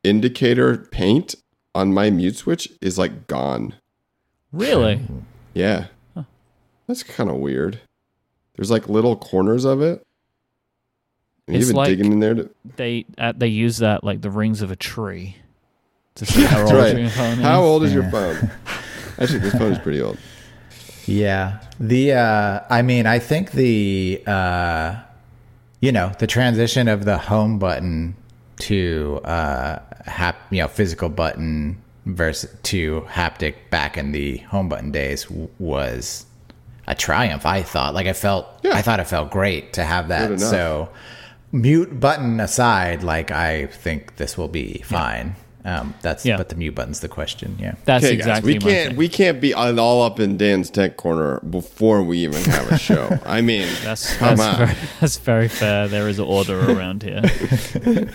indicator 0.04 0.78
paint 0.92 1.36
on 1.76 1.94
my 1.94 2.10
mute 2.10 2.36
switch 2.38 2.68
is 2.82 2.98
like 2.98 3.28
gone. 3.28 3.76
Really? 4.52 5.02
Yeah. 5.54 5.86
That's 6.88 7.04
kind 7.04 7.30
of 7.30 7.38
weird. 7.38 7.80
There's 8.56 8.70
like 8.70 8.90
little 8.90 9.16
corners 9.16 9.64
of 9.66 9.82
it. 9.82 10.04
Are 11.48 11.54
you 11.54 11.60
It's 11.60 11.68
even 11.68 11.76
like- 11.78 11.88
digging 11.90 12.12
in 12.12 12.20
there? 12.20 12.36
To, 12.36 12.50
They 12.76 13.06
uh, 13.18 13.34
they 13.36 13.48
use 13.48 13.78
that 13.78 14.04
like 14.04 14.22
the 14.22 14.30
rings 14.30 14.62
of 14.62 14.70
a 14.72 14.76
tree 14.76 15.38
to 16.16 16.26
see 16.26 16.44
how 16.44 16.60
That's 16.60 16.72
old 16.72 16.80
right. 16.82 16.98
your 16.98 17.10
phone 17.10 17.34
is. 17.34 17.40
how 17.40 17.62
old 17.64 17.84
is 17.84 17.94
your 17.94 18.10
phone? 18.10 18.52
Actually, 19.20 19.40
this 19.40 19.54
phone 19.54 19.72
is 19.72 19.80
pretty 19.80 20.02
old. 20.02 20.18
Yeah. 21.06 21.60
The 21.80 22.14
uh 22.14 22.60
I 22.70 22.82
mean, 22.82 23.06
I 23.06 23.20
think 23.20 23.52
the 23.52 24.24
uh 24.28 24.96
you 25.82 25.92
know, 25.92 26.12
the 26.20 26.28
transition 26.28 26.88
of 26.88 27.06
the 27.06 27.18
home 27.18 27.60
button 27.60 28.16
to 28.60 29.20
uh 29.26 29.80
hap 30.06 30.38
you 30.52 30.62
know, 30.62 30.68
physical 30.68 31.10
button 31.10 31.82
versus 32.06 32.56
to 32.64 33.06
haptic 33.10 33.56
back 33.70 33.98
in 33.98 34.12
the 34.12 34.38
home 34.38 34.70
button 34.70 34.92
days 34.92 35.24
w- 35.26 35.50
was 35.60 36.26
a 36.88 36.94
triumph, 36.96 37.46
I 37.46 37.64
thought. 37.64 37.94
Like 37.94 38.08
I 38.08 38.14
felt 38.14 38.46
Yeah. 38.64 38.74
I 38.76 38.82
thought 38.82 39.00
it 39.00 39.08
felt 39.08 39.32
great 39.32 39.74
to 39.74 39.84
have 39.84 40.08
that. 40.10 40.40
So 40.40 40.90
mute 41.52 42.00
button 42.00 42.40
aside, 42.40 43.04
like 43.04 43.32
I 43.32 43.66
think 43.68 44.16
this 44.18 44.38
will 44.38 44.48
be 44.48 44.82
fine. 44.86 45.36
Um 45.66 45.94
that's 46.02 46.26
Yeah. 46.26 46.38
but 46.38 46.50
the 46.50 46.56
mute 46.56 46.76
button's 46.76 47.00
the 47.00 47.08
question, 47.08 47.56
yeah. 47.60 47.76
That's 47.86 48.04
Okay, 48.04 48.14
exactly 48.14 48.54
guys, 48.56 48.64
we 48.64 48.68
my 48.68 48.74
can't 48.76 48.90
thing. 48.90 48.98
we 48.98 49.08
can't 49.10 49.40
be 49.42 49.54
all 49.54 50.02
up 50.02 50.20
in 50.20 50.38
Dan's 50.38 50.70
tech 50.70 50.98
corner 50.98 51.40
before 51.50 52.04
we 52.04 52.18
even 52.20 52.44
have 52.44 52.72
a 52.72 52.78
show. 52.78 53.18
I 53.26 53.42
mean, 53.42 53.68
That's 53.84 54.16
come 54.18 54.36
that's 54.38 54.42
on. 54.60 54.68
very, 54.68 54.78
that's 55.00 55.18
very 55.18 55.48
fair. 55.48 55.88
There 55.88 56.10
is 56.10 56.20
order 56.20 56.60
around 56.72 57.04
here. 57.04 57.22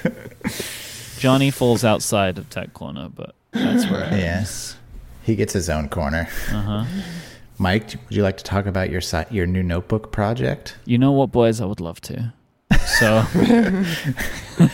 Johnny 1.19 1.51
falls 1.51 1.85
outside 1.85 2.39
of 2.39 2.49
Tech 2.49 2.75
Corner, 2.75 3.09
but 3.09 3.35
that's 3.53 3.91
where 3.91 4.05
it 4.05 4.13
Yeah. 4.21 4.43
is. 4.43 4.77
He 5.25 5.35
gets 5.35 5.53
his 5.53 5.69
own 5.69 5.89
corner. 5.89 6.29
Uh-huh. 6.53 6.85
Mike, 7.59 7.87
would 8.07 8.17
you 8.17 8.23
like 8.23 8.37
to 8.37 8.45
talk 8.45 8.67
about 8.67 8.89
your 8.91 9.01
si- 9.01 9.25
your 9.31 9.47
new 9.47 9.63
notebook 9.65 10.13
project? 10.13 10.77
You 10.85 10.97
know 10.99 11.11
what, 11.13 11.33
boys? 11.33 11.61
I 11.61 11.65
would 11.67 11.81
love 11.81 12.01
to. 12.03 12.33
So, 13.01 13.25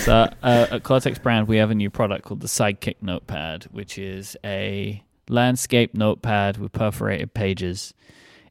so 0.00 0.28
uh, 0.42 0.66
at 0.70 0.82
Cortex 0.82 1.18
Brand, 1.18 1.48
we 1.48 1.58
have 1.58 1.70
a 1.70 1.74
new 1.74 1.90
product 1.90 2.24
called 2.24 2.40
the 2.40 2.48
Sidekick 2.48 2.96
Notepad, 3.02 3.64
which 3.70 3.98
is 3.98 4.36
a 4.44 5.02
landscape 5.28 5.94
notepad 5.94 6.58
with 6.58 6.72
perforated 6.72 7.34
pages. 7.34 7.94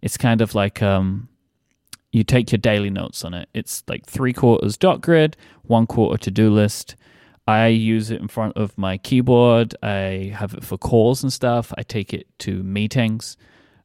It's 0.01 0.17
kind 0.17 0.41
of 0.41 0.55
like 0.55 0.81
um, 0.81 1.27
you 2.11 2.23
take 2.23 2.51
your 2.51 2.59
daily 2.59 2.89
notes 2.89 3.23
on 3.25 3.33
it. 3.33 3.49
It's 3.53 3.83
like 3.87 4.05
three 4.05 4.33
quarters 4.33 4.77
dot 4.77 5.01
grid, 5.01 5.35
one 5.63 5.87
quarter 5.87 6.17
to 6.23 6.31
do 6.31 6.49
list. 6.49 6.95
I 7.47 7.67
use 7.67 8.11
it 8.11 8.21
in 8.21 8.27
front 8.27 8.55
of 8.57 8.77
my 8.77 8.97
keyboard. 8.97 9.75
I 9.81 10.31
have 10.35 10.53
it 10.53 10.63
for 10.63 10.77
calls 10.77 11.23
and 11.23 11.33
stuff. 11.33 11.73
I 11.77 11.83
take 11.83 12.13
it 12.13 12.27
to 12.39 12.61
meetings. 12.63 13.37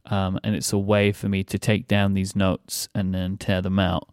Um, 0.06 0.38
and 0.44 0.54
it's 0.54 0.72
a 0.72 0.78
way 0.78 1.12
for 1.12 1.30
me 1.30 1.44
to 1.44 1.58
take 1.58 1.88
down 1.88 2.12
these 2.12 2.36
notes 2.36 2.88
and 2.94 3.14
then 3.14 3.38
tear 3.38 3.62
them 3.62 3.78
out. 3.78 4.10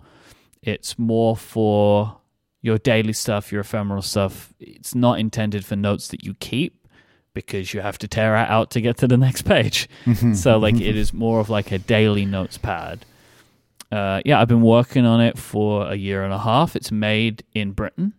It's 0.63 0.97
more 0.97 1.35
for 1.35 2.20
your 2.61 2.77
daily 2.77 3.13
stuff, 3.13 3.51
your 3.51 3.61
ephemeral 3.61 4.01
stuff. 4.01 4.53
It's 4.59 4.93
not 4.95 5.19
intended 5.19 5.65
for 5.65 5.75
notes 5.75 6.07
that 6.09 6.23
you 6.23 6.33
keep 6.35 6.87
because 7.33 7.73
you 7.73 7.81
have 7.81 7.97
to 7.99 8.07
tear 8.07 8.35
it 8.35 8.49
out 8.49 8.71
to 8.71 8.81
get 8.81 8.97
to 8.97 9.07
the 9.07 9.17
next 9.17 9.43
page. 9.43 9.87
so, 10.33 10.57
like, 10.57 10.75
it 10.79 10.95
is 10.95 11.13
more 11.13 11.39
of 11.39 11.49
like 11.49 11.71
a 11.71 11.77
daily 11.79 12.25
notes 12.25 12.57
pad. 12.57 13.05
Uh, 13.91 14.21
yeah, 14.25 14.39
I've 14.39 14.47
been 14.47 14.61
working 14.61 15.05
on 15.05 15.19
it 15.21 15.37
for 15.37 15.87
a 15.91 15.95
year 15.95 16.23
and 16.23 16.33
a 16.33 16.37
half. 16.39 16.75
It's 16.75 16.91
made 16.91 17.43
in 17.53 17.71
Britain, 17.71 18.13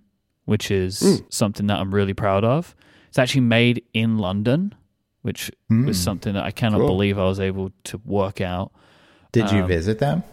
which 0.45 0.71
is 0.71 1.23
something 1.31 1.67
that 1.69 1.79
I'm 1.79 1.95
really 1.95 2.13
proud 2.15 2.45
of. 2.45 2.75
It's 3.09 3.19
actually 3.19 3.43
made 3.43 3.83
in 3.95 4.19
London, 4.19 4.75
which 5.23 5.51
was 5.71 5.99
something 5.99 6.35
that 6.35 6.45
I 6.45 6.51
cannot 6.51 6.79
Cool. 6.79 6.87
believe 6.89 7.19
I 7.19 7.25
was 7.25 7.41
able 7.41 7.71
to 7.85 8.01
work 8.05 8.41
out. 8.41 8.73
Did 9.33 9.51
you 9.51 9.63
Um, 9.63 9.69
visit 9.69 9.99
them? 9.99 10.25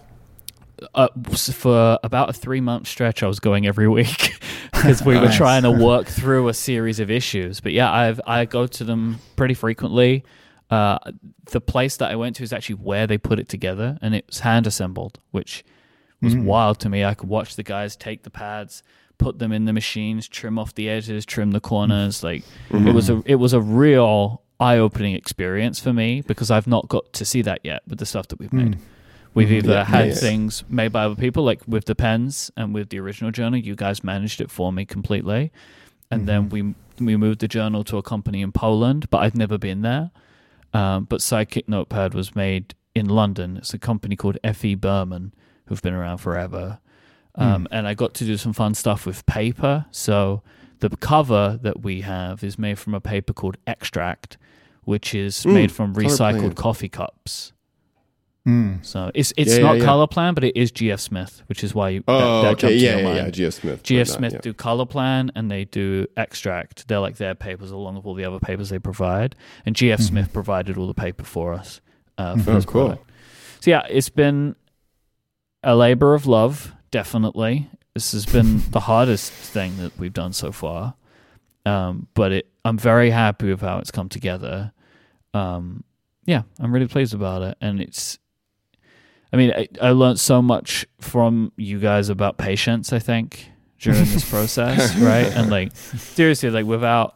Uh, 0.94 1.08
for 1.54 2.00
about 2.04 2.30
a 2.30 2.34
three 2.34 2.62
month 2.62 2.88
stretch, 2.88 3.24
I 3.24 3.28
was 3.28 3.40
going 3.40 3.66
every 3.68 3.88
week 3.88 4.40
because 4.74 5.04
we 5.04 5.18
were 5.18 5.30
trying 5.30 5.64
to 5.64 5.72
work 5.72 6.08
through 6.08 6.48
a 6.48 6.54
series 6.54 7.00
of 7.00 7.10
issues. 7.12 7.60
But 7.60 7.74
yeah, 7.74 7.92
I've 7.92 8.22
I 8.26 8.46
go 8.46 8.68
to 8.68 8.84
them 8.84 9.20
pretty 9.36 9.54
frequently. 9.54 10.24
Uh, 10.70 11.00
the 11.52 11.60
place 11.62 11.98
that 11.98 12.12
I 12.12 12.16
went 12.16 12.36
to 12.38 12.44
is 12.44 12.54
actually 12.54 12.76
where 12.76 13.08
they 13.08 13.18
put 13.18 13.40
it 13.40 13.50
together, 13.50 13.98
and 14.02 14.14
it 14.14 14.26
was 14.28 14.40
hand 14.40 14.68
assembled, 14.68 15.20
which 15.32 15.64
was 16.22 16.36
wild 16.36 16.80
to 16.82 16.90
me. 16.90 17.04
I 17.04 17.14
could 17.14 17.30
watch 17.30 17.56
the 17.56 17.64
guys 17.64 17.96
take 17.96 18.24
the 18.24 18.30
pads, 18.30 18.84
put 19.18 19.40
them 19.40 19.52
in 19.52 19.66
the 19.66 19.74
machines, 19.74 20.28
trim 20.28 20.60
off 20.60 20.76
the 20.76 20.90
edges, 20.90 21.26
trim 21.26 21.52
the 21.52 21.60
corners. 21.62 22.24
Like 22.24 22.44
it 22.90 22.94
was 22.94 23.10
a 23.10 23.22
it 23.26 23.36
was 23.36 23.54
a 23.54 23.62
real 23.62 24.42
eye 24.60 24.78
opening 24.78 25.16
experience 25.16 25.80
for 25.80 25.94
me 25.94 26.22
because 26.22 26.52
I've 26.52 26.68
not 26.68 26.88
got 26.90 27.14
to 27.14 27.26
see 27.26 27.42
that 27.44 27.62
yet 27.64 27.82
with 27.88 27.98
the 28.00 28.06
stuff 28.06 28.28
that 28.28 28.40
we've 28.40 28.52
made. 28.54 28.78
We've 29.34 29.52
either 29.52 29.72
Yeah, 29.72 29.84
had 29.84 30.16
things 30.18 30.64
made 30.68 30.92
by 30.92 31.04
other 31.06 31.16
people, 31.16 31.44
like 31.44 31.62
with 31.68 31.86
the 31.86 31.96
pens 31.96 32.52
and 32.58 32.74
with 32.74 32.90
the 32.90 33.00
original 33.00 33.32
journal. 33.32 33.60
You 33.60 33.76
guys 33.76 34.04
managed 34.04 34.42
it 34.42 34.50
for 34.52 34.74
me 34.74 34.86
completely, 34.86 35.52
and 36.12 36.28
then 36.28 36.50
we 36.50 36.74
we 37.00 37.16
moved 37.16 37.40
the 37.40 37.48
journal 37.48 37.84
to 37.86 37.98
a 37.98 38.02
company 38.02 38.42
in 38.42 38.52
Poland, 38.52 39.10
but 39.10 39.20
I'd 39.20 39.36
never 39.38 39.58
been 39.58 39.82
there. 39.82 40.12
Um, 40.74 41.06
but 41.06 41.22
Sidekick 41.22 41.68
Notepad 41.70 42.14
was 42.14 42.36
made 42.36 42.76
in 42.94 43.08
London. 43.08 43.58
It's 43.58 43.74
a 43.74 43.78
company 43.80 44.16
called 44.18 44.38
F.E. 44.44 44.76
Burman, 44.76 45.34
who've 45.68 45.82
been 45.82 45.94
around 45.94 46.18
forever. 46.18 46.80
Um, 47.36 47.68
And 47.72 47.88
I 47.88 47.94
got 47.94 48.14
to 48.16 48.26
do 48.26 48.36
some 48.36 48.52
fun 48.54 48.74
stuff 48.74 49.06
with 49.06 49.26
paper. 49.26 49.86
So 49.92 50.42
the 50.80 50.90
cover 50.90 51.58
that 51.62 51.82
we 51.84 52.02
have 52.02 52.44
is 52.44 52.60
made 52.60 52.78
from 52.78 52.94
a 52.94 53.00
paper 53.00 53.32
called 53.34 53.56
Extract, 53.66 54.38
which 54.84 55.16
is 55.16 55.44
Mm, 55.46 55.54
made 55.54 55.72
from 55.72 55.96
recycled 55.96 56.56
coffee 56.56 56.90
cups. 56.90 57.54
Mm. 58.50 58.86
So 58.86 59.12
it's 59.13 59.34
it's 59.38 59.58
Yeah, 59.58 59.63
not 59.63 59.77
yeah, 59.77 59.84
yeah. 59.84 59.89
Colorplan, 59.89 60.34
but 60.36 60.44
it 60.44 60.56
is 60.58 60.72
GF 60.72 61.00
Smith, 61.00 61.44
which 61.48 61.63
is 61.63 61.75
why 61.75 61.89
you, 61.89 62.03
Oh, 62.08 62.41
that, 62.41 62.58
that 62.60 62.65
okay, 62.65 62.75
yeah, 62.75 62.98
yeah, 62.98 63.15
yeah. 63.15 63.29
GF 63.29 63.53
Smith. 63.53 63.84
GF 63.84 63.98
not- 64.00 64.08
Smith 64.08 64.34
yeah. 64.34 64.39
do 64.41 64.53
Colorplan 64.53 65.29
and 65.36 65.51
they 65.51 65.65
do 65.65 66.08
extract. 66.18 66.88
They're 66.88 67.00
like 67.00 67.18
their 67.18 67.36
papers 67.36 67.72
along 67.72 67.96
with 67.96 68.06
all 68.06 68.13
the 68.15 68.25
other 68.25 68.39
papers 68.39 68.70
they 68.70 68.79
provide. 68.79 69.36
And 69.65 69.75
GF 69.75 70.00
Smith 70.01 70.32
provided 70.34 70.77
all 70.77 70.88
the 70.88 70.94
paper 70.94 71.24
for 71.25 71.53
us. 71.53 71.82
Uh, 72.18 72.38
for 72.38 72.51
Oh, 72.51 72.62
cool. 72.62 72.86
product. 72.88 73.12
So 73.62 73.72
yeah, 73.72 73.86
it's 73.89 74.10
been 74.10 74.56
a 75.63 75.75
labor 75.75 76.13
of 76.13 76.25
love, 76.27 76.74
definitely. 76.91 77.70
This 77.94 78.12
has 78.13 78.25
been 78.25 78.62
the 78.72 78.82
hardest 78.82 79.32
thing 79.32 79.77
that 79.77 79.98
we've 79.98 80.13
done 80.13 80.34
so 80.34 80.51
far. 80.51 80.96
Um, 81.65 82.08
but 82.13 82.32
it, 82.32 82.48
I'm 82.63 82.77
very 82.77 83.10
happy 83.10 83.50
with 83.50 83.62
how 83.62 83.79
it's 83.79 83.91
come 83.91 84.10
together. 84.10 84.72
Um, 85.34 85.84
yeah, 86.25 86.44
I'm 86.60 86.72
really 86.74 86.88
pleased 86.88 87.13
about 87.13 87.41
it. 87.41 87.58
And 87.60 87.82
it's, 87.82 88.19
I 89.32 89.38
mean, 89.38 89.52
I, 89.52 89.68
I 89.82 89.92
learned 89.92 90.20
so 90.20 90.42
much 90.42 90.86
from 91.00 91.52
you 91.56 91.80
guys 91.80 92.10
about 92.10 92.38
patience, 92.38 92.92
I 92.94 93.00
think, 93.00 93.50
during 93.80 94.00
this 94.06 94.28
process, 94.30 94.96
right? 94.98 95.28
And 95.28 95.50
like, 95.52 95.76
seriously, 95.76 96.50
like, 96.50 96.66
without 96.66 97.16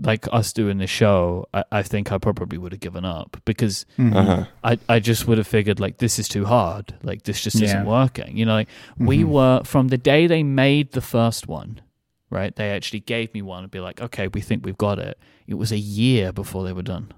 like 0.00 0.26
us 0.32 0.52
doing 0.52 0.78
the 0.78 0.86
show, 0.88 1.46
I, 1.54 1.64
I 1.70 1.82
think 1.82 2.10
I 2.10 2.18
probably 2.18 2.58
would 2.58 2.72
have 2.72 2.80
given 2.80 3.04
up 3.04 3.40
because 3.44 3.86
Uh-huh. 3.98 4.44
I, 4.64 4.78
I 4.88 4.98
just 4.98 5.26
would 5.28 5.38
have 5.38 5.46
figured 5.46 5.78
like 5.80 5.98
this 5.98 6.18
is 6.18 6.28
too 6.28 6.44
hard. 6.44 6.94
Like 7.02 7.22
this 7.22 7.40
just 7.40 7.62
isn't 7.62 7.86
working. 7.86 8.36
You 8.36 8.44
know, 8.44 8.54
like 8.54 8.68
we 8.98 9.22
were 9.24 9.62
from 9.64 9.88
the 9.88 9.98
day 9.98 10.26
they 10.26 10.42
made 10.42 10.92
the 10.92 11.00
first 11.00 11.46
one, 11.46 11.80
right? 12.28 12.54
They 12.54 12.70
actually 12.72 13.00
gave 13.00 13.32
me 13.34 13.40
one 13.42 13.62
and 13.62 13.70
be 13.70 13.78
like, 13.80 14.00
okay, 14.02 14.26
we 14.28 14.40
think 14.40 14.64
we've 14.66 14.76
got 14.78 14.98
it. 14.98 15.16
It 15.46 15.54
was 15.54 15.70
a 15.72 15.78
year 15.78 16.32
before 16.32 16.64
they 16.64 16.72
were 16.72 16.82
done. 16.82 17.12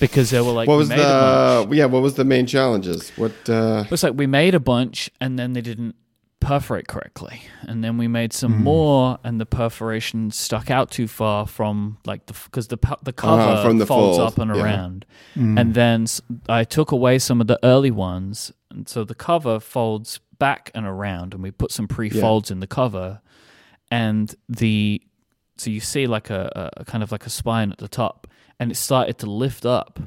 Because 0.00 0.30
they 0.30 0.40
were 0.40 0.52
like, 0.52 0.68
what 0.68 0.74
we 0.74 0.78
was 0.80 0.88
made 0.88 0.98
a 1.00 1.02
bunch. 1.02 1.70
the 1.70 1.76
yeah? 1.76 1.84
What 1.86 2.02
was 2.02 2.14
the 2.14 2.24
main 2.24 2.46
challenges? 2.46 3.10
What? 3.16 3.32
uh 3.48 3.84
It's 3.90 4.02
like 4.02 4.14
we 4.14 4.26
made 4.26 4.54
a 4.54 4.60
bunch 4.60 5.10
and 5.20 5.38
then 5.38 5.52
they 5.52 5.60
didn't 5.60 5.96
perforate 6.40 6.86
correctly, 6.88 7.42
and 7.68 7.84
then 7.84 7.98
we 7.98 8.08
made 8.08 8.32
some 8.32 8.54
Hmm. 8.54 8.62
more 8.64 9.18
and 9.22 9.38
the 9.38 9.44
perforation 9.44 10.30
stuck 10.30 10.70
out 10.70 10.90
too 10.90 11.06
far 11.06 11.46
from 11.46 11.98
like 12.06 12.26
the 12.26 12.32
because 12.44 12.68
the 12.68 12.78
pu- 12.78 12.96
the 13.02 13.12
cover 13.12 13.42
Uh-huh, 13.42 13.62
from 13.62 13.76
the 13.78 13.84
folds 13.86 14.16
fold, 14.16 14.28
up 14.32 14.38
and 14.38 14.54
yeah. 14.54 14.62
around, 14.62 15.04
and 15.34 15.74
then 15.74 16.04
s- 16.04 16.22
I 16.48 16.64
took 16.64 16.92
away 16.92 17.18
some 17.18 17.42
of 17.42 17.46
the 17.46 17.58
early 17.62 17.90
ones, 17.90 18.52
and 18.70 18.88
so 18.88 19.04
the 19.04 19.14
cover 19.14 19.60
folds 19.60 20.20
back 20.38 20.70
and 20.74 20.86
around, 20.86 21.34
and 21.34 21.42
we 21.42 21.50
put 21.50 21.72
some 21.72 21.86
pre 21.86 22.08
folds 22.08 22.50
in 22.50 22.60
the 22.60 22.66
cover, 22.66 23.20
and 23.90 24.34
the 24.48 25.02
so 25.58 25.68
you 25.68 25.80
see 25.80 26.06
like 26.06 26.30
a, 26.30 26.70
a 26.78 26.84
kind 26.86 27.02
of 27.02 27.12
like 27.12 27.26
a 27.26 27.30
spine 27.30 27.70
at 27.70 27.76
the 27.78 27.88
top, 27.88 28.26
and 28.60 28.70
it 28.70 28.76
started 28.76 29.18
to 29.18 29.26
lift 29.26 29.66
up, 29.66 29.98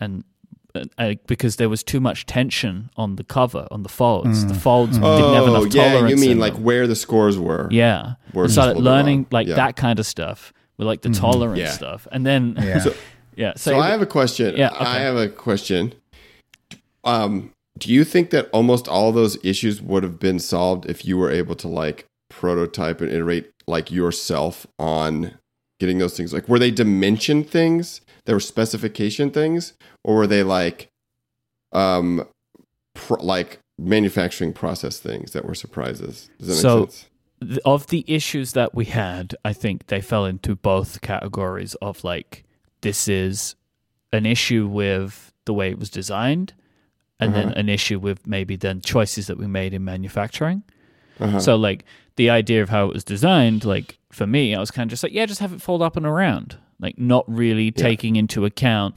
and 0.00 0.24
uh, 0.98 1.14
because 1.26 1.56
there 1.56 1.68
was 1.68 1.82
too 1.82 2.00
much 2.00 2.26
tension 2.26 2.90
on 2.96 3.16
the 3.16 3.24
cover 3.24 3.66
on 3.70 3.82
the 3.82 3.88
folds. 3.88 4.46
The 4.46 4.54
folds 4.54 4.98
didn't 4.98 5.34
have 5.34 5.44
Oh, 5.48 5.56
enough 5.62 5.74
yeah. 5.74 5.92
tolerance. 5.92 6.10
You 6.10 6.16
mean 6.16 6.30
in 6.32 6.38
like 6.38 6.54
them. 6.54 6.62
where 6.64 6.86
the 6.86 6.96
scores 6.96 7.38
were? 7.38 7.68
yeah? 7.70 8.14
Were 8.34 8.44
I 8.44 8.48
started 8.48 8.78
learning 8.80 9.26
like 9.30 9.46
Yeah. 9.46 9.54
that 9.56 9.76
kind 9.76 9.98
of 9.98 10.06
stuff 10.06 10.52
with 10.76 10.86
like 10.86 11.02
the 11.02 11.10
tolerance 11.10 11.58
Yeah. 11.60 11.70
stuff, 11.72 12.06
and 12.12 12.24
then 12.26 12.54
Yeah. 12.60 12.78
So- 12.84 12.94
yeah. 13.36 13.52
So, 13.56 13.70
So 13.72 13.78
I 13.78 13.88
have 13.90 14.02
a 14.02 14.06
question. 14.06 14.56
Yeah, 14.56 14.70
okay. 14.70 14.84
I 14.84 14.98
have 14.98 15.16
a 15.16 15.28
question. 15.28 15.94
Um, 17.04 17.52
do 17.78 17.92
you 17.92 18.04
think 18.04 18.30
that 18.30 18.48
almost 18.52 18.88
all 18.88 19.12
those 19.12 19.38
issues 19.44 19.80
would 19.80 20.02
have 20.02 20.18
been 20.18 20.38
solved 20.40 20.86
if 20.86 21.04
you 21.04 21.16
were 21.16 21.30
able 21.30 21.54
to 21.56 21.68
like 21.68 22.06
prototype 22.28 23.00
and 23.00 23.10
iterate 23.10 23.50
like 23.66 23.90
yourself 23.92 24.66
on 24.78 25.38
getting 25.78 25.98
those 25.98 26.16
things? 26.16 26.32
Like, 26.32 26.48
were 26.48 26.58
they 26.58 26.70
dimension 26.70 27.44
things? 27.44 28.00
They 28.24 28.32
were 28.34 28.40
specification 28.40 29.30
things, 29.30 29.72
or 30.04 30.16
were 30.16 30.26
they 30.26 30.42
like, 30.42 30.88
um, 31.72 32.26
pr- 32.94 33.20
like 33.20 33.58
manufacturing 33.78 34.52
process 34.52 34.98
things 34.98 35.32
that 35.32 35.44
were 35.44 35.54
surprises. 35.54 36.28
Does 36.38 36.48
that 36.48 36.54
make 36.54 36.60
So- 36.62 36.84
sense? 36.86 37.06
th- 37.40 37.58
of 37.64 37.86
the 37.88 38.04
issues 38.08 38.52
that 38.52 38.74
we 38.74 38.86
had, 38.86 39.34
I 39.44 39.52
think 39.52 39.86
they 39.86 40.00
fell 40.00 40.24
into 40.26 40.56
both 40.56 41.00
categories 41.00 41.74
of 41.76 42.02
like 42.04 42.44
this 42.80 43.08
is 43.08 43.54
an 44.12 44.26
issue 44.26 44.66
with 44.66 45.32
the 45.44 45.54
way 45.54 45.70
it 45.70 45.78
was 45.78 45.90
designed, 45.90 46.52
and 47.20 47.34
then 47.34 47.46
Uh-huh. 47.50 47.54
an 47.60 47.68
issue 47.68 47.98
with 47.98 48.26
maybe 48.26 48.56
then 48.56 48.80
choices 48.80 49.26
that 49.28 49.38
we 49.38 49.46
made 49.46 49.72
in 49.72 49.84
manufacturing. 49.84 50.62
Uh-huh. 51.20 51.40
So 51.40 51.56
like 51.56 51.84
the 52.16 52.30
idea 52.30 52.62
of 52.62 52.68
how 52.68 52.86
it 52.86 52.94
was 52.94 53.04
designed, 53.04 53.64
like 53.64 53.98
for 54.10 54.26
me, 54.26 54.54
I 54.54 54.60
was 54.60 54.70
kind 54.70 54.88
of 54.88 54.90
just 54.90 55.02
like, 55.02 55.12
yeah, 55.12 55.26
just 55.26 55.40
have 55.40 55.52
it 55.52 55.60
fold 55.62 55.82
up 55.82 55.96
and 55.96 56.06
around, 56.06 56.56
like 56.80 56.98
not 56.98 57.24
really 57.28 57.70
taking 57.70 58.16
into 58.16 58.44
account 58.44 58.96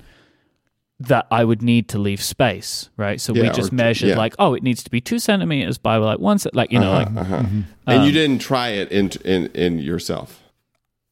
that 1.00 1.26
I 1.32 1.44
would 1.44 1.64
need 1.64 1.88
to 1.90 1.98
leave 2.00 2.22
space, 2.22 2.90
right? 2.96 3.20
So 3.20 3.34
we 3.34 3.50
just 3.50 3.72
or- 3.72 3.76
measured 3.76 4.10
yeah. 4.10 4.18
like, 4.18 4.36
oh, 4.38 4.54
it 4.54 4.62
needs 4.62 4.84
to 4.84 4.92
be 4.92 5.02
two 5.02 5.18
centimeters 5.18 5.78
by 5.80 5.98
like 5.98 6.20
one, 6.20 6.38
ce- 6.38 6.54
like 6.54 6.72
you 6.72 6.80
know, 6.80 6.92
Uh-huh, 6.92 7.10
like 7.16 7.18
uh-huh. 7.26 7.38
Mm-hmm. 7.38 7.62
and 7.88 8.04
you 8.04 8.10
um, 8.10 8.14
didn't 8.14 8.40
try 8.40 8.70
it 8.70 8.92
in 8.92 9.10
in 9.26 9.48
in 9.56 9.80
yourself. 9.80 10.44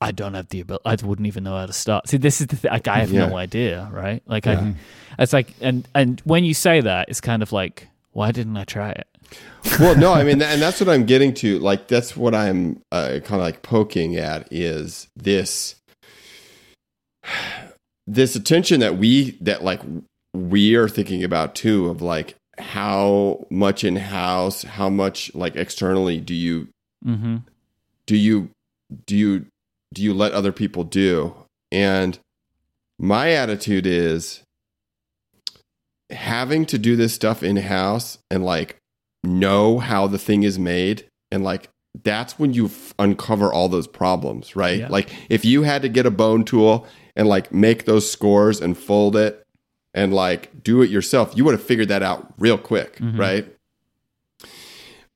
I 0.01 0.11
don't 0.11 0.33
have 0.35 0.47
the 0.49 0.61
ability. 0.61 0.83
I 0.85 0.95
wouldn't 1.05 1.27
even 1.27 1.43
know 1.43 1.57
how 1.57 1.65
to 1.65 1.73
start. 1.73 2.07
See, 2.07 2.15
this 2.17 2.39
is 2.39 2.47
the 2.47 2.55
thing. 2.55 2.71
Like, 2.71 2.87
I 2.87 2.99
have 2.99 3.11
no 3.11 3.35
idea, 3.35 3.89
right? 3.91 4.23
Like, 4.27 4.47
I, 4.47 4.75
it's 5.17 5.33
like, 5.33 5.53
and 5.59 5.85
and 5.93 6.21
when 6.23 6.45
you 6.45 6.53
say 6.53 6.79
that, 6.79 7.09
it's 7.09 7.19
kind 7.19 7.43
of 7.43 7.51
like, 7.51 7.87
why 8.11 8.31
didn't 8.31 8.55
I 8.55 8.63
try 8.63 8.91
it? 8.91 9.07
Well, 9.79 9.95
no, 9.95 10.13
I 10.13 10.23
mean, 10.23 10.41
and 10.41 10.61
that's 10.61 10.79
what 10.79 10.89
I'm 10.89 11.05
getting 11.05 11.33
to. 11.35 11.59
Like, 11.59 11.87
that's 11.87 12.15
what 12.15 12.33
I'm 12.33 12.81
uh, 12.91 13.19
kind 13.23 13.41
of 13.41 13.41
like 13.41 13.61
poking 13.61 14.15
at 14.15 14.47
is 14.51 15.07
this 15.15 15.75
this 18.07 18.35
attention 18.35 18.79
that 18.79 18.97
we 18.97 19.31
that 19.41 19.63
like 19.63 19.81
we 20.33 20.75
are 20.75 20.87
thinking 20.87 21.23
about 21.23 21.55
too 21.55 21.89
of 21.89 22.01
like 22.01 22.35
how 22.57 23.45
much 23.49 23.83
in 23.83 23.95
house, 23.95 24.63
how 24.63 24.89
much 24.89 25.33
like 25.35 25.55
externally 25.55 26.19
do 26.19 26.33
you 26.33 26.67
Mm-hmm. 27.05 27.37
do 28.07 28.17
you 28.17 28.49
do 29.05 29.15
you 29.15 29.45
do 29.93 30.03
you 30.03 30.13
let 30.13 30.33
other 30.33 30.51
people 30.51 30.83
do 30.83 31.33
and 31.71 32.19
my 32.99 33.31
attitude 33.31 33.85
is 33.87 34.43
having 36.09 36.65
to 36.65 36.77
do 36.77 36.97
this 36.97 37.13
stuff 37.13 37.41
in 37.41 37.55
house 37.55 38.17
and 38.29 38.43
like 38.43 38.78
know 39.23 39.79
how 39.79 40.07
the 40.07 40.17
thing 40.17 40.43
is 40.43 40.57
made 40.59 41.05
and 41.31 41.43
like 41.43 41.69
that's 42.03 42.37
when 42.39 42.53
you 42.53 42.65
f- 42.67 42.93
uncover 42.99 43.51
all 43.51 43.67
those 43.67 43.87
problems 43.87 44.55
right 44.55 44.79
Yeah. 44.79 44.87
like 44.89 45.09
if 45.29 45.43
you 45.43 45.63
had 45.63 45.81
to 45.81 45.89
get 45.89 46.05
a 46.05 46.11
bone 46.11 46.45
tool 46.45 46.85
and 47.15 47.27
like 47.27 47.51
make 47.53 47.85
those 47.85 48.09
scores 48.09 48.61
and 48.61 48.77
fold 48.77 49.15
it 49.15 49.43
and 49.93 50.13
like 50.13 50.63
do 50.63 50.81
it 50.81 50.89
yourself 50.89 51.35
you 51.35 51.43
would 51.45 51.53
have 51.53 51.63
figured 51.63 51.87
that 51.89 52.03
out 52.03 52.33
real 52.37 52.57
quick 52.57 52.97
Mhm. 52.97 53.17
right 53.19 53.55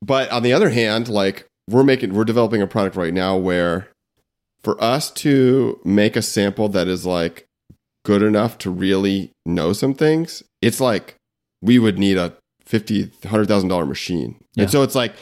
but 0.01 0.29
on 0.31 0.43
the 0.43 0.53
other 0.53 0.69
hand 0.69 1.07
like 1.07 1.45
we're 1.69 1.83
making 1.83 2.13
we're 2.13 2.25
developing 2.25 2.61
a 2.61 2.67
product 2.67 2.95
right 2.95 3.13
now 3.13 3.37
where 3.37 3.87
for 4.63 4.81
us 4.83 5.11
to 5.11 5.79
make 5.85 6.15
a 6.15 6.21
sample 6.21 6.67
that 6.69 6.87
is 6.87 7.05
like 7.05 7.45
good 8.03 8.21
enough 8.21 8.57
to 8.57 8.69
really 8.69 9.31
know 9.45 9.71
some 9.73 9.93
things 9.93 10.43
it's 10.61 10.81
like 10.81 11.15
we 11.61 11.79
would 11.79 11.97
need 11.97 12.17
a 12.17 12.33
fifty 12.73 13.11
hundred 13.27 13.47
thousand 13.47 13.69
dollar 13.69 13.85
machine. 13.85 14.43
Yeah. 14.55 14.63
and 14.63 14.71
so 14.71 14.81
it's 14.81 14.95
like 14.95 15.13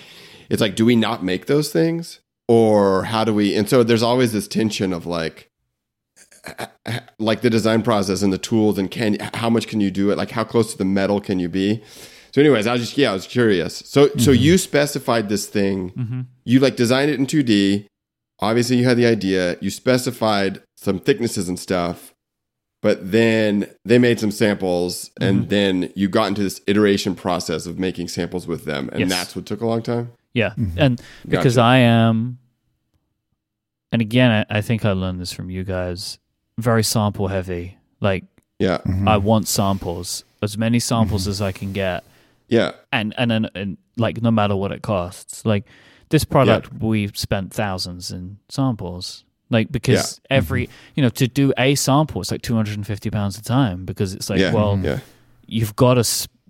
it's 0.49 0.61
like 0.61 0.75
do 0.77 0.85
we 0.85 0.95
not 0.95 1.21
make 1.21 1.47
those 1.47 1.69
things? 1.69 2.21
Or 2.47 3.03
how 3.03 3.25
do 3.25 3.33
we 3.33 3.55
and 3.57 3.67
so 3.67 3.83
there's 3.83 4.01
always 4.01 4.31
this 4.31 4.47
tension 4.47 4.93
of 4.93 5.05
like 5.05 5.49
like 7.19 7.41
the 7.41 7.49
design 7.49 7.81
process 7.83 8.21
and 8.21 8.31
the 8.31 8.37
tools 8.37 8.79
and 8.79 8.89
can 8.89 9.17
how 9.33 9.49
much 9.49 9.67
can 9.67 9.81
you 9.81 9.91
do 9.91 10.11
it? 10.11 10.17
Like 10.17 10.31
how 10.31 10.45
close 10.45 10.71
to 10.71 10.77
the 10.77 10.85
metal 10.85 11.19
can 11.19 11.39
you 11.39 11.49
be? 11.49 11.83
So 12.31 12.39
anyways 12.39 12.65
i 12.65 12.71
was 12.71 12.81
just 12.81 12.97
yeah 12.97 13.11
i 13.11 13.13
was 13.13 13.27
curious. 13.27 13.83
So 13.85 14.09
so 14.17 14.31
you 14.31 14.57
specified 14.57 15.27
this 15.27 15.47
thing. 15.47 15.91
Mm-hmm. 15.91 16.21
you 16.45 16.61
like 16.61 16.77
designed 16.77 17.11
it 17.11 17.19
in 17.19 17.27
2d 17.27 17.85
obviously 18.39 18.77
you 18.77 18.85
had 18.85 18.95
the 18.97 19.05
idea. 19.05 19.57
You 19.59 19.69
specified 19.69 20.63
some 20.77 20.99
thicknesses 20.99 21.49
and 21.49 21.59
stuff 21.59 22.10
but 22.81 23.11
then 23.11 23.69
they 23.85 23.99
made 23.99 24.19
some 24.19 24.31
samples 24.31 25.11
and 25.21 25.41
mm-hmm. 25.41 25.49
then 25.49 25.93
you 25.95 26.09
got 26.09 26.27
into 26.27 26.41
this 26.41 26.59
iteration 26.67 27.15
process 27.15 27.65
of 27.65 27.79
making 27.79 28.07
samples 28.07 28.47
with 28.47 28.65
them 28.65 28.89
and 28.91 29.01
Yes. 29.01 29.09
that's 29.09 29.35
what 29.35 29.45
took 29.45 29.61
a 29.61 29.65
long 29.67 29.81
time 29.81 30.11
Yeah, 30.33 30.49
mm-hmm. 30.49 30.79
and 30.79 31.01
because 31.27 31.55
Gotcha. 31.55 31.65
I 31.65 31.77
am, 31.77 32.39
and 33.91 34.01
again, 34.01 34.45
I, 34.49 34.57
I 34.57 34.61
think 34.61 34.85
I 34.85 34.91
learned 34.93 35.19
this 35.19 35.33
from 35.33 35.49
you 35.49 35.63
guys. 35.63 36.17
Very 36.57 36.83
sample 36.83 37.27
heavy. 37.27 37.77
Like 37.99 38.23
yeah 38.59 38.79
mm-hmm. 38.79 39.07
I 39.07 39.17
want 39.17 39.47
samples, 39.47 40.23
as 40.41 40.57
many 40.57 40.79
samples 40.79 41.27
as 41.27 41.41
I 41.41 41.51
can 41.51 41.73
get, 41.73 42.03
yeah 42.47 42.71
and 42.91 43.13
and 43.17 43.31
and, 43.31 43.51
and 43.55 43.77
like 43.97 44.21
no 44.21 44.31
matter 44.31 44.55
what 44.55 44.71
it 44.71 44.81
costs. 44.81 45.45
Like 45.45 45.65
this 46.09 46.23
product, 46.25 46.73
we've 46.73 47.17
spent 47.17 47.53
thousands 47.53 48.11
in 48.11 48.37
samples. 48.49 49.23
Like 49.51 49.71
because 49.71 49.99
mm-hmm. 49.99 50.33
every 50.33 50.69
you 50.95 51.03
know 51.03 51.09
to 51.09 51.27
do 51.27 51.53
a 51.57 51.75
sample, 51.75 52.21
it's 52.21 52.31
like 52.31 52.41
two 52.41 52.55
hundred 52.55 52.77
and 52.77 52.87
fifty 52.87 53.11
pounds 53.11 53.37
a 53.37 53.43
time 53.43 53.85
because 53.85 54.13
it's 54.13 54.29
like 54.29 54.39
yeah 54.39 54.53
well 54.53 54.79
yeah 54.81 54.99
you've 55.45 55.75
got 55.75 55.95
to 55.95 56.03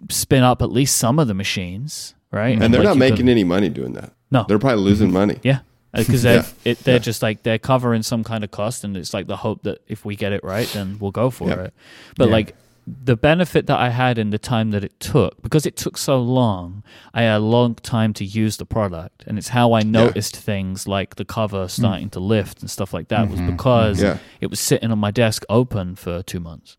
spin 0.10 0.44
up 0.44 0.62
at 0.62 0.72
least 0.72 0.98
some 0.98 1.20
of 1.20 1.28
the 1.28 1.34
machines, 1.34 2.16
right? 2.32 2.62
and 2.62 2.74
they're 2.74 2.82
like, 2.82 2.90
not 2.90 2.98
making 2.98 3.28
any 3.28 3.44
money 3.44 3.70
doing 3.70 3.94
that 3.94 4.14
No. 4.30 4.46
they're 4.48 4.60
probably 4.60 4.84
losing 4.84 5.08
mm-hmm. 5.08 5.14
money 5.14 5.40
Yeah, 5.44 5.60
uh, 5.94 6.00
because 6.00 6.22
they're 6.24 6.44
Yeah. 6.44 6.72
it, 6.72 6.80
they're 6.84 6.96
Yeah. 6.96 7.00
just 7.00 7.22
like 7.22 7.44
they're 7.44 7.60
covering 7.60 8.04
some 8.04 8.24
kind 8.24 8.44
of 8.44 8.52
cost, 8.52 8.84
and 8.84 8.96
it's 8.96 9.14
like 9.14 9.28
the 9.28 9.38
hope 9.38 9.64
that 9.64 9.80
if 9.88 10.06
we 10.06 10.16
get 10.16 10.32
it 10.32 10.44
right, 10.44 10.68
then 10.74 10.98
we'll 11.00 11.12
go 11.12 11.30
for 11.32 11.50
Yeah. 11.50 11.64
it. 11.66 11.74
But 12.18 12.28
Yeah. 12.28 12.36
like 12.36 12.56
the 13.04 13.16
benefit 13.16 13.68
that 13.68 13.80
I 13.80 13.90
had 13.90 14.18
in 14.18 14.32
the 14.32 14.38
time 14.38 14.72
that 14.72 14.84
it 14.84 15.00
took, 15.00 15.42
because 15.42 15.66
it 15.66 15.78
took 15.78 15.98
so 15.98 16.20
long, 16.20 16.84
I 17.14 17.24
had 17.24 17.38
a 17.38 17.40
long 17.40 17.76
time 17.76 18.14
to 18.16 18.26
use 18.26 18.58
the 18.58 18.66
product, 18.66 19.24
and 19.28 19.38
it's 19.38 19.50
how 19.50 19.74
I 19.74 19.84
noticed 19.84 20.36
things 20.36 20.88
like 20.88 21.16
the 21.16 21.26
cover 21.26 21.66
mm. 21.66 21.70
starting 21.70 22.10
to 22.12 22.20
lift 22.20 22.62
and 22.62 22.70
stuff 22.70 22.94
like 22.94 23.08
that 23.08 23.30
was 23.30 23.40
mm-hmm. 23.40 23.52
because 23.52 24.02
Yeah. 24.02 24.18
it 24.42 24.50
was 24.50 24.60
sitting 24.60 24.92
on 24.92 25.00
my 25.00 25.12
desk 25.12 25.46
open 25.50 25.96
for 25.96 26.22
two 26.24 26.40
months. 26.40 26.78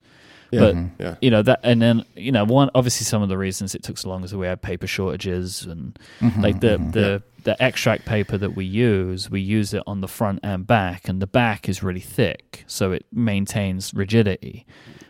yeah. 0.50 0.60
But 0.60 0.74
mm-hmm. 0.74 1.02
yeah. 1.02 1.14
you 1.22 1.30
know 1.30 1.42
that, 1.42 1.60
and 1.62 1.80
then 1.80 2.04
you 2.14 2.30
know 2.30 2.44
one 2.44 2.68
obviously 2.74 3.04
some 3.06 3.22
of 3.22 3.30
the 3.30 3.38
reasons 3.38 3.74
it 3.74 3.82
took 3.82 3.96
so 3.96 4.10
long 4.10 4.22
is 4.22 4.32
that 4.32 4.38
we 4.38 4.46
had 4.46 4.60
paper 4.60 4.86
shortages 4.86 5.64
and 5.64 5.98
mm-hmm. 6.20 6.42
like 6.42 6.60
the 6.60 6.76
the 6.76 7.22
the 7.44 7.60
extract 7.60 8.04
paper 8.04 8.38
that 8.38 8.54
we 8.54 8.64
use, 8.64 9.30
we 9.30 9.40
use 9.40 9.74
it 9.74 9.82
on 9.86 10.00
the 10.00 10.08
front 10.08 10.40
and 10.42 10.66
back, 10.66 11.08
and 11.08 11.20
the 11.20 11.26
back 11.26 11.68
is 11.68 11.82
really 11.82 12.00
thick, 12.00 12.64
so 12.66 12.92
it 12.92 13.04
maintains 13.12 13.92
rigidity. 13.94 14.66